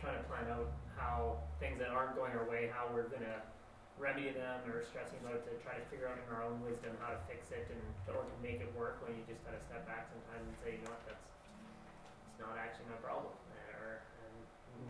trying 0.00 0.16
to 0.18 0.22
plan 0.24 0.44
out 0.52 0.70
how 0.96 1.36
things 1.72 1.80
that 1.80 1.96
aren't 1.96 2.12
going 2.20 2.36
our 2.36 2.44
way, 2.44 2.68
how 2.68 2.84
we're 2.92 3.08
gonna 3.08 3.40
remedy 3.96 4.28
them, 4.28 4.60
or 4.68 4.84
stressing 4.84 5.16
about 5.24 5.40
to 5.48 5.52
try 5.64 5.72
to 5.72 5.84
figure 5.88 6.04
out 6.04 6.20
in 6.20 6.28
our 6.28 6.44
own 6.44 6.60
wisdom 6.60 6.92
how 7.00 7.16
to 7.16 7.20
fix 7.24 7.48
it 7.48 7.64
and 7.72 7.80
or 8.12 8.28
to 8.28 8.36
make 8.44 8.60
it 8.60 8.68
work. 8.76 9.00
When 9.00 9.16
you 9.16 9.24
just 9.24 9.40
gotta 9.40 9.60
step 9.64 9.88
back 9.88 10.12
sometimes 10.12 10.44
and 10.44 10.56
say, 10.60 10.76
you 10.76 10.84
know 10.84 10.92
what, 10.92 11.00
that's 11.08 11.24
it's 12.28 12.40
not 12.44 12.60
actually 12.60 12.92
my 12.92 13.00
problem, 13.00 13.32
or 13.80 14.04
and 14.04 14.36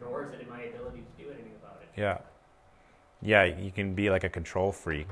nor 0.02 0.26
is 0.26 0.34
it 0.34 0.42
in 0.42 0.50
my 0.50 0.66
ability 0.74 1.06
to 1.06 1.12
do 1.14 1.30
anything 1.30 1.54
about 1.62 1.78
it. 1.78 1.90
Yeah. 1.94 2.18
Yeah. 3.22 3.46
You 3.46 3.70
can 3.70 3.94
be 3.94 4.10
like 4.10 4.26
a 4.26 4.32
control 4.32 4.74
freak, 4.74 5.10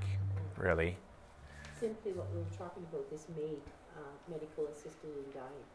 really. 0.58 0.98
Simply 1.78 2.18
what 2.18 2.26
we 2.34 2.42
were 2.42 2.56
talking 2.58 2.82
about, 2.90 3.06
this 3.14 3.30
MAID, 3.38 3.62
uh, 3.94 4.02
medical 4.26 4.66
assisted 4.66 5.14
in 5.14 5.30
dying, 5.30 5.68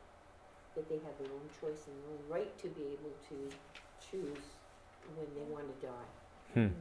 that 0.75 0.85
they 0.91 0.99
have 1.01 1.15
their 1.23 1.31
own 1.31 1.47
choice 1.55 1.87
and 1.87 1.95
their 2.03 2.11
own 2.11 2.21
right 2.27 2.51
to 2.59 2.67
be 2.75 2.83
able 2.93 3.15
to 3.31 3.37
choose 4.03 4.59
when 5.15 5.27
they 5.35 5.51
want 5.51 5.81
to 5.81 5.87
die. 5.87 5.93
Hmm. 6.53 6.59
Mhm. 6.59 6.71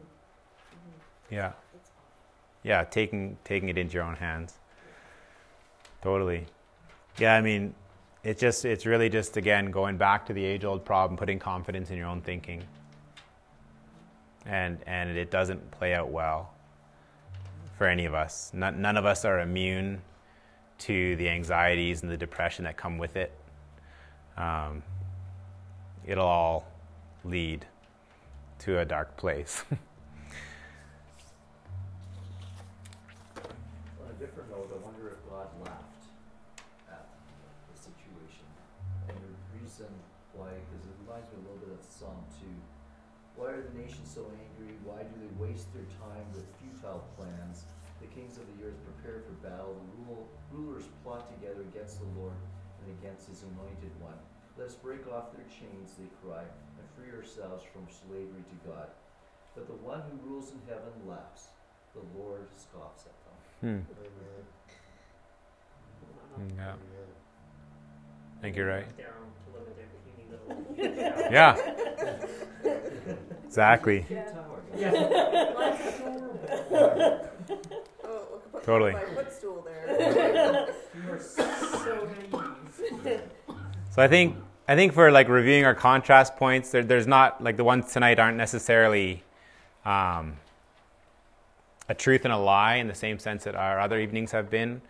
Yeah. 1.31 1.53
Yeah. 2.63 2.85
Taking 2.85 3.37
taking 3.45 3.69
it 3.69 3.79
into 3.79 3.95
your 3.95 4.05
own 4.05 4.17
hands. 4.17 4.59
Totally. 6.03 6.47
Yeah. 7.19 7.35
I 7.35 7.41
mean, 7.41 7.75
it's 8.23 8.41
just 8.41 8.65
it's 8.65 8.87
really 8.87 9.09
just 9.09 9.37
again 9.37 9.71
going 9.71 9.97
back 9.97 10.27
to 10.27 10.33
the 10.33 10.45
age 10.45 10.65
old 10.65 10.85
problem, 10.85 11.17
putting 11.17 11.39
confidence 11.39 11.91
in 11.91 11.97
your 11.99 12.07
own 12.09 12.21
thinking. 12.23 12.63
And 14.47 14.79
and 14.87 15.17
it 15.17 15.31
doesn't 15.31 15.71
play 15.71 15.95
out 15.95 16.11
well 16.11 16.51
for 17.79 17.87
any 17.87 18.05
of 18.05 18.15
us. 18.15 18.51
None, 18.55 18.81
none 18.81 18.97
of 18.97 19.05
us 19.05 19.25
are 19.25 19.41
immune 19.41 20.01
to 20.79 21.17
the 21.17 21.29
anxieties 21.29 22.03
and 22.03 22.11
the 22.11 22.17
depression 22.17 22.65
that 22.65 22.77
come 22.77 22.99
with 22.99 23.17
it. 23.17 23.33
Um, 24.37 24.83
it'll 26.07 26.27
all 26.27 26.67
lead 27.25 27.65
to 28.61 28.79
a 28.79 28.85
dark 28.85 29.17
place. 29.17 29.65
On 34.01 34.09
a 34.09 34.17
different 34.19 34.51
note, 34.51 34.71
I 34.73 34.79
wonder 34.85 35.09
if 35.09 35.21
God 35.29 35.49
laughed 35.65 36.07
at 36.91 37.07
the 37.73 37.79
situation. 37.79 38.47
And 39.09 39.17
the 39.19 39.35
reason 39.61 39.89
why, 40.33 40.51
because 40.71 40.87
it 40.87 40.95
reminds 41.07 41.31
me 41.33 41.39
a 41.39 41.43
little 41.51 41.63
bit 41.67 41.73
of 41.75 41.83
Psalm 41.85 42.25
2. 42.41 42.47
Why 43.37 43.51
are 43.51 43.63
the 43.63 43.75
nations 43.75 44.15
so 44.15 44.23
angry? 44.31 44.79
Why 44.87 45.03
do 45.03 45.15
they 45.19 45.33
waste 45.43 45.75
their 45.75 45.87
time 45.99 46.27
with 46.31 46.47
futile 46.63 47.03
plans? 47.19 47.67
The 47.99 48.07
kings 48.15 48.39
of 48.39 48.47
the 48.55 48.71
earth 48.71 48.79
prepare 48.87 49.27
for 49.27 49.35
battle. 49.43 49.75
The 49.75 49.87
rule, 50.07 50.29
rulers 50.55 50.87
plot 51.03 51.27
together 51.35 51.67
against 51.67 51.99
the 51.99 52.07
Lord 52.15 52.39
and 52.79 52.95
against 53.01 53.27
his 53.27 53.43
anointed 53.43 53.91
one. 53.99 54.19
Let 54.55 54.71
us 54.71 54.79
break 54.79 55.03
off 55.11 55.35
their 55.35 55.47
chains, 55.51 55.99
they 55.99 56.07
cry, 56.23 56.47
free 56.97 57.11
ourselves 57.17 57.65
from 57.73 57.87
slavery 58.07 58.45
to 58.49 58.69
God. 58.69 58.89
But 59.55 59.67
the 59.67 59.75
one 59.75 60.03
who 60.11 60.29
rules 60.31 60.51
in 60.51 60.59
heaven 60.69 60.93
laughs. 61.09 61.49
The 61.95 62.01
Lord 62.19 62.49
scoffs 62.51 63.05
at 63.07 63.15
them. 63.63 63.87
Hmm. 66.41 66.55
Yeah. 66.59 66.75
I 68.37 68.41
think 68.43 68.57
you're 68.57 68.67
right. 68.67 68.87
Down 68.99 69.07
to 69.07 69.51
live 69.57 69.69
in 69.69 69.77
their 69.77 69.91
puny 70.03 70.27
little. 70.31 71.31
Yeah. 71.33 71.57
Exactly. 73.47 74.05
Oh, 78.05 78.27
look, 78.33 78.53
put 78.53 78.65
Totally. 78.65 78.93
my 78.93 79.05
footstool 79.05 79.65
there. 79.65 80.69
You 80.95 81.13
are 81.13 81.21
so 81.21 82.09
naive. 82.33 83.23
So 83.91 84.03
I 84.03 84.09
think 84.09 84.37
I 84.67 84.77
think 84.77 84.95
for 84.95 85.11
like 85.11 85.29
reviewing 85.29 85.65
our 85.67 85.75
contrast 85.75 86.37
points, 86.37 86.71
there, 86.71 86.83
there's 86.83 87.07
not 87.07 87.43
like 87.43 87.59
the 87.59 87.65
ones 87.65 87.93
tonight 87.93 88.19
aren't 88.19 88.39
necessarily 88.39 89.23
um, 89.85 90.39
a 91.89 91.95
truth 91.95 92.25
and 92.25 92.33
a 92.33 92.39
lie 92.39 92.77
in 92.77 92.89
the 92.89 92.95
same 92.95 93.19
sense 93.19 93.45
that 93.45 93.55
our 93.55 93.79
other 93.79 94.01
evenings 94.01 94.33
have 94.33 94.49
been. 94.49 94.81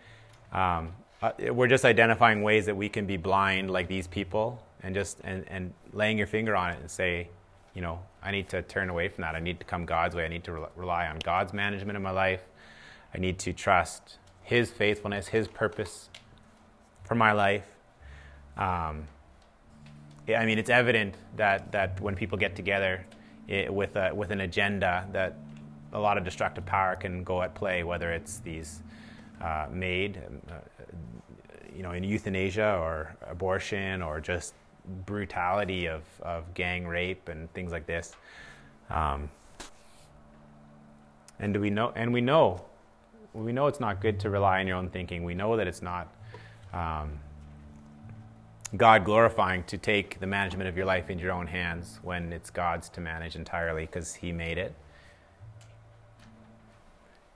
Um, 0.53 0.93
uh, 1.21 1.31
we're 1.51 1.67
just 1.67 1.83
identifying 1.83 2.41
ways 2.41 2.65
that 2.67 2.77
we 2.77 2.87
can 2.87 3.05
be 3.05 3.17
blind 3.17 3.69
like 3.69 3.89
these 3.89 4.07
people, 4.07 4.63
and 4.81 4.95
just 4.95 5.19
and, 5.23 5.43
and 5.49 5.73
laying 5.91 6.17
your 6.17 6.27
finger 6.27 6.55
on 6.55 6.71
it 6.71 6.79
and 6.79 6.89
say, 6.89 7.27
you 7.73 7.81
know, 7.81 7.99
I 8.23 8.31
need 8.31 8.47
to 8.49 8.61
turn 8.61 8.89
away 8.89 9.09
from 9.09 9.23
that. 9.23 9.35
I 9.35 9.39
need 9.39 9.59
to 9.59 9.65
come 9.65 9.85
God's 9.85 10.15
way. 10.15 10.23
I 10.23 10.29
need 10.29 10.45
to 10.45 10.53
re- 10.53 10.67
rely 10.77 11.07
on 11.07 11.19
God's 11.19 11.51
management 11.51 11.97
of 11.97 12.03
my 12.03 12.11
life. 12.11 12.43
I 13.13 13.17
need 13.17 13.39
to 13.39 13.51
trust 13.51 14.19
His 14.41 14.71
faithfulness, 14.71 15.27
His 15.27 15.49
purpose 15.49 16.09
for 17.03 17.15
my 17.15 17.33
life. 17.33 17.65
Um, 18.55 19.07
I 20.27 20.45
mean, 20.45 20.57
it's 20.57 20.69
evident 20.69 21.15
that, 21.35 21.71
that 21.71 22.01
when 22.01 22.15
people 22.15 22.37
get 22.37 22.55
together 22.55 23.05
it, 23.47 23.71
with, 23.71 23.95
a, 23.95 24.13
with 24.13 24.31
an 24.31 24.41
agenda, 24.41 25.07
that 25.11 25.37
a 25.93 25.99
lot 25.99 26.17
of 26.17 26.23
destructive 26.23 26.65
power 26.65 26.95
can 26.95 27.23
go 27.23 27.41
at 27.41 27.53
play, 27.53 27.83
whether 27.83 28.11
it's 28.11 28.39
these 28.39 28.81
uh, 29.41 29.67
made, 29.71 30.19
uh, 30.49 30.53
you 31.75 31.83
know, 31.83 31.91
in 31.91 32.03
euthanasia 32.03 32.77
or 32.81 33.15
abortion 33.29 34.01
or 34.01 34.19
just 34.19 34.53
brutality 35.05 35.87
of, 35.87 36.03
of 36.21 36.51
gang 36.53 36.87
rape 36.87 37.29
and 37.29 37.51
things 37.53 37.71
like 37.71 37.85
this. 37.85 38.15
Um, 38.89 39.29
and 41.39 41.53
do 41.53 41.59
we 41.59 41.69
know? 41.69 41.91
And 41.95 42.13
we 42.13 42.21
know, 42.21 42.63
we 43.33 43.51
know 43.51 43.67
it's 43.67 43.79
not 43.79 44.01
good 44.01 44.19
to 44.21 44.29
rely 44.29 44.59
on 44.59 44.67
your 44.67 44.77
own 44.77 44.89
thinking. 44.89 45.23
We 45.23 45.33
know 45.33 45.57
that 45.57 45.67
it's 45.67 45.81
not. 45.81 46.07
Um, 46.73 47.19
God 48.77 49.05
glorifying 49.05 49.63
to 49.65 49.77
take 49.77 50.19
the 50.19 50.27
management 50.27 50.67
of 50.67 50.75
your 50.75 50.85
life 50.85 51.09
into 51.09 51.23
your 51.23 51.33
own 51.33 51.47
hands 51.47 51.99
when 52.01 52.33
it's 52.33 52.49
God's 52.49 52.89
to 52.89 53.01
manage 53.01 53.35
entirely 53.35 53.85
because 53.85 54.15
He 54.15 54.31
made 54.31 54.57
it. 54.57 54.73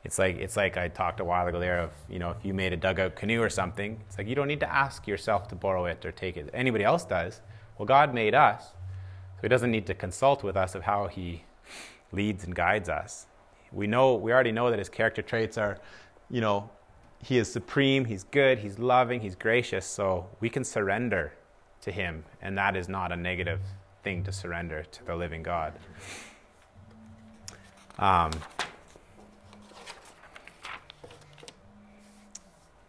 It's 0.04 0.18
like 0.18 0.38
it's 0.38 0.56
like 0.56 0.78
I 0.78 0.88
talked 0.88 1.20
a 1.20 1.26
while 1.26 1.46
ago 1.48 1.60
there 1.60 1.80
of 1.80 1.92
you 2.10 2.20
know 2.20 2.32
if 2.32 2.44
you 2.44 2.54
made 2.54 2.74
a 2.74 2.78
dugout 2.78 3.16
canoe 3.16 3.42
or 3.42 3.50
something, 3.50 4.00
it's 4.08 4.18
like 4.18 4.28
you 4.28 4.36
don't 4.36 4.48
need 4.48 4.62
to 4.62 4.74
ask 4.74 5.08
yourself 5.08 5.48
to 5.50 5.56
borrow 5.56 5.86
it 5.86 6.06
or 6.06 6.12
take 6.12 6.38
it. 6.38 6.50
Anybody 6.54 6.84
else 6.84 7.06
does. 7.06 7.42
Well, 7.78 7.86
God 7.86 8.14
made 8.14 8.34
us, 8.34 8.64
so 9.36 9.42
He 9.42 9.50
doesn't 9.50 9.72
need 9.72 9.86
to 9.88 9.94
consult 9.94 10.44
with 10.44 10.58
us 10.58 10.74
of 10.74 10.84
how 10.84 11.08
He 11.08 11.44
leads 12.12 12.44
and 12.44 12.56
guides 12.56 12.90
us. 12.90 13.28
We 13.72 13.88
know 13.88 14.16
we 14.16 14.32
already 14.32 14.52
know 14.52 14.70
that 14.70 14.80
His 14.80 14.90
character 14.90 15.22
traits 15.22 15.58
are, 15.58 15.80
you 16.30 16.42
know, 16.42 16.70
he 17.22 17.38
is 17.38 17.52
supreme, 17.52 18.06
He's 18.06 18.24
good, 18.24 18.60
He's 18.60 18.80
loving, 18.80 19.22
He's 19.22 19.36
gracious, 19.36 19.86
so 19.86 20.28
we 20.40 20.50
can 20.50 20.64
surrender 20.64 21.34
to 21.82 21.92
Him, 21.92 22.24
and 22.42 22.58
that 22.58 22.76
is 22.76 22.88
not 22.88 23.12
a 23.12 23.16
negative 23.16 23.60
thing 24.04 24.24
to 24.24 24.32
surrender 24.32 24.84
to 24.92 25.06
the 25.06 25.16
living 25.16 25.44
God. 25.44 25.74
Um, 27.98 28.32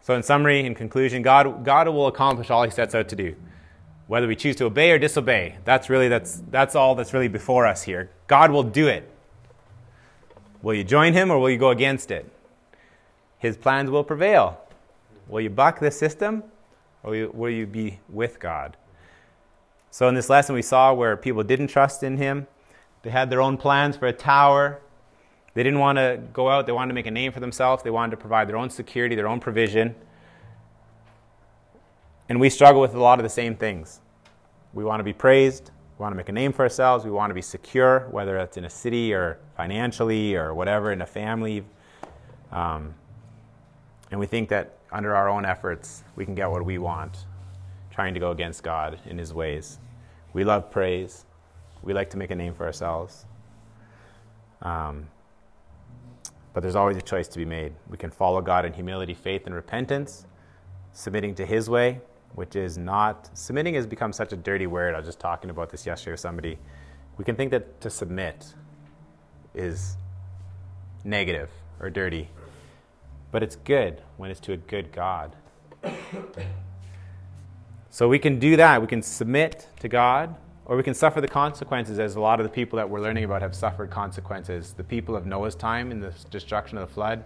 so, 0.01 0.15
in 0.15 0.23
summary, 0.23 0.65
in 0.65 0.75
conclusion, 0.75 1.21
God, 1.21 1.65
God 1.65 1.89
will 1.89 2.07
accomplish 2.07 2.49
all 2.49 2.63
He 2.63 2.71
sets 2.71 2.95
out 2.95 3.09
to 3.09 3.15
do. 3.15 3.35
Whether 4.07 4.27
we 4.27 4.35
choose 4.35 4.55
to 4.57 4.65
obey 4.65 4.91
or 4.91 4.99
disobey, 4.99 5.57
that's 5.65 5.89
really 5.89 6.07
that's, 6.07 6.41
that's 6.49 6.75
all 6.75 6.95
that's 6.95 7.13
really 7.13 7.27
before 7.27 7.67
us 7.67 7.83
here. 7.83 8.09
God 8.27 8.51
will 8.51 8.63
do 8.63 8.87
it. 8.87 9.09
Will 10.61 10.73
you 10.73 10.83
join 10.85 11.13
Him 11.13 11.31
or 11.31 11.39
will 11.39 11.49
you 11.49 11.57
go 11.57 11.69
against 11.69 12.11
it? 12.11 12.31
His 13.41 13.57
plans 13.57 13.89
will 13.89 14.03
prevail. 14.03 14.61
Will 15.27 15.41
you 15.41 15.49
buck 15.49 15.79
the 15.79 15.89
system 15.89 16.43
or 17.03 17.27
will 17.33 17.49
you, 17.49 17.65
be 17.65 17.99
with 18.07 18.39
God? 18.39 18.77
So, 19.89 20.07
in 20.07 20.13
this 20.13 20.29
lesson, 20.29 20.53
we 20.53 20.61
saw 20.61 20.93
where 20.93 21.17
people 21.17 21.41
didn't 21.41 21.67
trust 21.67 22.03
in 22.03 22.17
him. 22.17 22.45
They 23.01 23.09
had 23.09 23.31
their 23.31 23.41
own 23.41 23.57
plans 23.57 23.97
for 23.97 24.05
a 24.05 24.13
tower. 24.13 24.79
They 25.55 25.63
didn't 25.63 25.79
want 25.79 25.97
to 25.97 26.21
go 26.31 26.49
out, 26.49 26.67
they 26.67 26.71
wanted 26.71 26.89
to 26.89 26.93
make 26.93 27.07
a 27.07 27.11
name 27.11 27.31
for 27.31 27.39
themselves. 27.39 27.81
They 27.81 27.89
wanted 27.89 28.11
to 28.11 28.17
provide 28.17 28.47
their 28.47 28.57
own 28.57 28.69
security, 28.69 29.15
their 29.15 29.27
own 29.27 29.39
provision. 29.39 29.95
And 32.29 32.39
we 32.39 32.51
struggle 32.51 32.79
with 32.79 32.93
a 32.93 32.99
lot 32.99 33.17
of 33.17 33.23
the 33.23 33.29
same 33.29 33.55
things. 33.55 34.01
We 34.71 34.83
want 34.83 34.99
to 34.99 35.03
be 35.03 35.13
praised, 35.13 35.71
we 35.97 36.03
want 36.03 36.13
to 36.13 36.15
make 36.17 36.29
a 36.29 36.31
name 36.31 36.53
for 36.53 36.61
ourselves, 36.61 37.03
we 37.03 37.11
want 37.11 37.31
to 37.31 37.35
be 37.35 37.41
secure, 37.41 38.07
whether 38.11 38.37
it's 38.37 38.55
in 38.55 38.65
a 38.65 38.69
city 38.69 39.15
or 39.15 39.39
financially 39.57 40.35
or 40.35 40.53
whatever, 40.53 40.91
in 40.91 41.01
a 41.01 41.07
family. 41.07 41.65
Um, 42.51 42.93
and 44.11 44.19
we 44.19 44.25
think 44.25 44.49
that 44.49 44.77
under 44.91 45.15
our 45.15 45.29
own 45.29 45.45
efforts, 45.45 46.03
we 46.15 46.25
can 46.25 46.35
get 46.35 46.51
what 46.51 46.63
we 46.65 46.77
want, 46.77 47.25
trying 47.89 48.13
to 48.13 48.19
go 48.19 48.31
against 48.31 48.61
God 48.61 48.99
in 49.05 49.17
His 49.17 49.33
ways. 49.33 49.79
We 50.33 50.43
love 50.43 50.69
praise. 50.69 51.25
We 51.81 51.93
like 51.93 52.09
to 52.11 52.17
make 52.17 52.29
a 52.29 52.35
name 52.35 52.53
for 52.53 52.65
ourselves. 52.65 53.25
Um, 54.61 55.07
but 56.53 56.61
there's 56.61 56.75
always 56.75 56.97
a 56.97 57.01
choice 57.01 57.29
to 57.29 57.37
be 57.37 57.45
made. 57.45 57.73
We 57.89 57.97
can 57.97 58.11
follow 58.11 58.41
God 58.41 58.65
in 58.65 58.73
humility, 58.73 59.13
faith, 59.13 59.45
and 59.45 59.55
repentance, 59.55 60.25
submitting 60.91 61.33
to 61.35 61.45
His 61.45 61.69
way, 61.69 62.01
which 62.35 62.57
is 62.57 62.77
not. 62.77 63.29
Submitting 63.33 63.75
has 63.75 63.87
become 63.87 64.11
such 64.11 64.33
a 64.33 64.35
dirty 64.35 64.67
word. 64.67 64.93
I 64.93 64.97
was 64.97 65.07
just 65.07 65.19
talking 65.19 65.49
about 65.49 65.69
this 65.69 65.85
yesterday 65.85 66.11
with 66.11 66.19
somebody. 66.19 66.57
We 67.17 67.23
can 67.23 67.37
think 67.37 67.51
that 67.51 67.79
to 67.81 67.89
submit 67.89 68.53
is 69.55 69.95
negative 71.05 71.49
or 71.79 71.89
dirty, 71.89 72.29
but 73.31 73.41
it's 73.43 73.55
good 73.55 74.01
when 74.17 74.29
it's 74.29 74.39
to 74.41 74.53
a 74.53 74.57
good 74.57 74.91
God. 74.91 75.35
so 77.89 78.07
we 78.07 78.19
can 78.19 78.39
do 78.39 78.57
that. 78.57 78.81
We 78.81 78.87
can 78.87 79.01
submit 79.01 79.67
to 79.79 79.87
God 79.87 80.35
or 80.65 80.77
we 80.77 80.83
can 80.83 80.93
suffer 80.93 81.19
the 81.19 81.27
consequences, 81.27 81.99
as 81.99 82.15
a 82.15 82.21
lot 82.21 82.39
of 82.39 82.45
the 82.45 82.49
people 82.49 82.77
that 82.77 82.89
we're 82.89 83.01
learning 83.01 83.23
about 83.23 83.41
have 83.41 83.53
suffered 83.53 83.89
consequences. 83.89 84.73
The 84.73 84.85
people 84.85 85.15
of 85.15 85.25
Noah's 85.25 85.53
time 85.53 85.91
in 85.91 85.99
the 85.99 86.13
destruction 86.29 86.77
of 86.77 86.87
the 86.87 86.93
flood, 86.93 87.25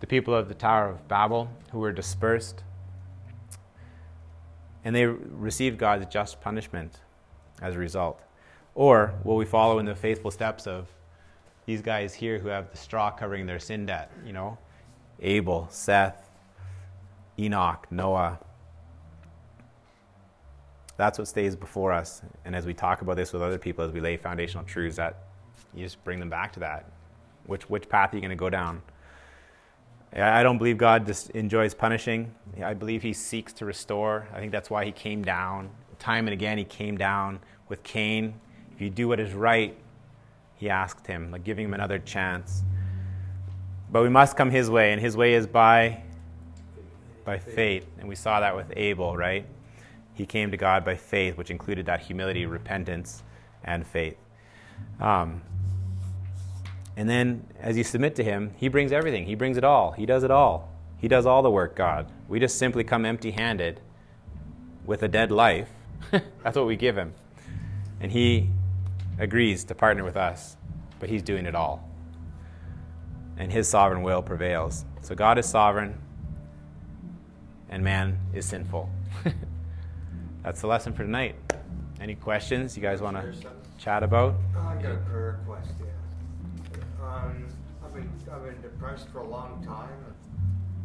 the 0.00 0.06
people 0.06 0.34
of 0.34 0.48
the 0.48 0.54
Tower 0.54 0.88
of 0.88 1.06
Babel 1.06 1.50
who 1.72 1.80
were 1.80 1.92
dispersed. 1.92 2.62
And 4.84 4.96
they 4.96 5.04
received 5.04 5.76
God's 5.76 6.06
just 6.06 6.40
punishment 6.40 7.00
as 7.60 7.74
a 7.74 7.78
result. 7.78 8.22
Or 8.74 9.12
will 9.24 9.36
we 9.36 9.44
follow 9.44 9.80
in 9.80 9.86
the 9.86 9.94
faithful 9.94 10.30
steps 10.30 10.66
of 10.66 10.88
these 11.66 11.82
guys 11.82 12.14
here 12.14 12.38
who 12.38 12.48
have 12.48 12.70
the 12.70 12.78
straw 12.78 13.10
covering 13.10 13.44
their 13.44 13.58
sin 13.58 13.84
debt? 13.84 14.10
You 14.24 14.32
know, 14.32 14.56
Abel, 15.20 15.66
Seth, 15.70 16.30
Enoch, 17.38 17.86
Noah, 17.90 18.38
that's 20.96 21.18
what 21.18 21.28
stays 21.28 21.54
before 21.54 21.92
us. 21.92 22.22
And 22.44 22.56
as 22.56 22.66
we 22.66 22.74
talk 22.74 23.02
about 23.02 23.16
this 23.16 23.32
with 23.32 23.42
other 23.42 23.58
people, 23.58 23.84
as 23.84 23.92
we 23.92 24.00
lay 24.00 24.16
foundational 24.16 24.64
truths, 24.64 24.96
that 24.96 25.16
you 25.74 25.84
just 25.84 26.02
bring 26.04 26.18
them 26.18 26.30
back 26.30 26.52
to 26.54 26.60
that. 26.60 26.90
Which 27.46 27.70
which 27.70 27.88
path 27.88 28.12
are 28.12 28.16
you 28.16 28.20
going 28.20 28.30
to 28.30 28.36
go 28.36 28.50
down? 28.50 28.82
I 30.12 30.42
don't 30.42 30.58
believe 30.58 30.78
God 30.78 31.06
just 31.06 31.30
enjoys 31.30 31.74
punishing. 31.74 32.34
I 32.62 32.74
believe 32.74 33.02
He 33.02 33.12
seeks 33.12 33.52
to 33.54 33.64
restore. 33.64 34.26
I 34.34 34.40
think 34.40 34.52
that's 34.52 34.70
why 34.70 34.84
He 34.84 34.92
came 34.92 35.22
down 35.22 35.70
time 35.98 36.26
and 36.26 36.32
again. 36.32 36.58
He 36.58 36.64
came 36.64 36.96
down 36.96 37.40
with 37.68 37.82
Cain. 37.82 38.34
If 38.74 38.80
you 38.80 38.90
do 38.90 39.08
what 39.08 39.20
is 39.20 39.34
right, 39.34 39.76
He 40.56 40.70
asked 40.70 41.06
him, 41.06 41.30
like 41.30 41.44
giving 41.44 41.66
him 41.66 41.74
another 41.74 41.98
chance. 41.98 42.62
But 43.90 44.02
we 44.02 44.08
must 44.08 44.36
come 44.36 44.50
His 44.50 44.70
way, 44.70 44.92
and 44.92 45.00
His 45.00 45.16
way 45.16 45.34
is 45.34 45.46
by 45.46 46.02
by 47.24 47.38
faith. 47.38 47.86
And 47.98 48.08
we 48.08 48.14
saw 48.14 48.40
that 48.40 48.56
with 48.56 48.72
Abel, 48.74 49.16
right? 49.16 49.46
he 50.18 50.26
came 50.26 50.50
to 50.50 50.56
God 50.56 50.84
by 50.84 50.96
faith, 50.96 51.36
which 51.36 51.48
included 51.48 51.86
that 51.86 52.00
humility, 52.00 52.44
repentance, 52.44 53.22
and 53.62 53.86
faith. 53.86 54.16
Um, 55.00 55.42
and 56.96 57.08
then 57.08 57.46
as 57.60 57.76
you 57.76 57.84
submit 57.84 58.16
to 58.16 58.24
him, 58.24 58.52
he 58.56 58.66
brings 58.66 58.90
everything. 58.90 59.26
He 59.26 59.36
brings 59.36 59.56
it 59.56 59.62
all. 59.62 59.92
He 59.92 60.06
does 60.06 60.24
it 60.24 60.32
all. 60.32 60.72
He 60.98 61.06
does 61.06 61.24
all 61.24 61.42
the 61.42 61.50
work, 61.50 61.76
God. 61.76 62.10
We 62.26 62.40
just 62.40 62.58
simply 62.58 62.82
come 62.82 63.04
empty 63.04 63.30
handed 63.30 63.80
with 64.84 65.04
a 65.04 65.08
dead 65.08 65.30
life. 65.30 65.68
That's 66.10 66.56
what 66.56 66.66
we 66.66 66.74
give 66.74 66.98
him. 66.98 67.14
And 68.00 68.10
he 68.10 68.48
agrees 69.20 69.62
to 69.64 69.74
partner 69.76 70.02
with 70.02 70.16
us, 70.16 70.56
but 70.98 71.08
he's 71.08 71.22
doing 71.22 71.46
it 71.46 71.54
all. 71.54 71.87
And 73.38 73.52
his 73.52 73.68
sovereign 73.68 74.02
will 74.02 74.20
prevails. 74.20 74.84
So 75.00 75.14
God 75.14 75.38
is 75.38 75.46
sovereign, 75.46 75.98
and 77.68 77.82
man 77.82 78.18
is 78.34 78.44
sinful. 78.44 78.90
that's 80.42 80.60
the 80.60 80.66
lesson 80.66 80.92
for 80.92 81.04
tonight. 81.04 81.36
Any 82.00 82.14
questions 82.14 82.76
you 82.76 82.82
guys 82.82 83.00
want 83.00 83.16
to 83.16 83.32
chat 83.78 84.02
about? 84.02 84.34
I 84.56 84.74
got 84.74 84.92
a 84.92 84.96
prayer 84.98 85.38
yeah. 85.48 87.06
Um, 87.06 87.46
I've 87.84 87.94
been, 87.94 88.10
I've 88.32 88.44
been 88.44 88.60
depressed 88.60 89.08
for 89.08 89.20
a 89.20 89.28
long 89.28 89.64
time. 89.64 89.88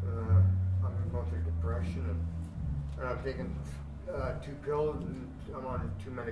Uh, 0.07 0.87
been 1.03 1.11
going 1.11 1.25
through 1.29 1.43
depression 1.43 2.05
and, 2.09 2.99
and 2.99 3.09
I'm 3.09 3.23
taking, 3.23 3.55
uh, 4.13 4.33
two 4.43 4.53
pills 4.63 5.03
and 5.03 5.29
I'm 5.55 5.65
on 5.65 5.91
two 6.03 6.11
medications. 6.11 6.27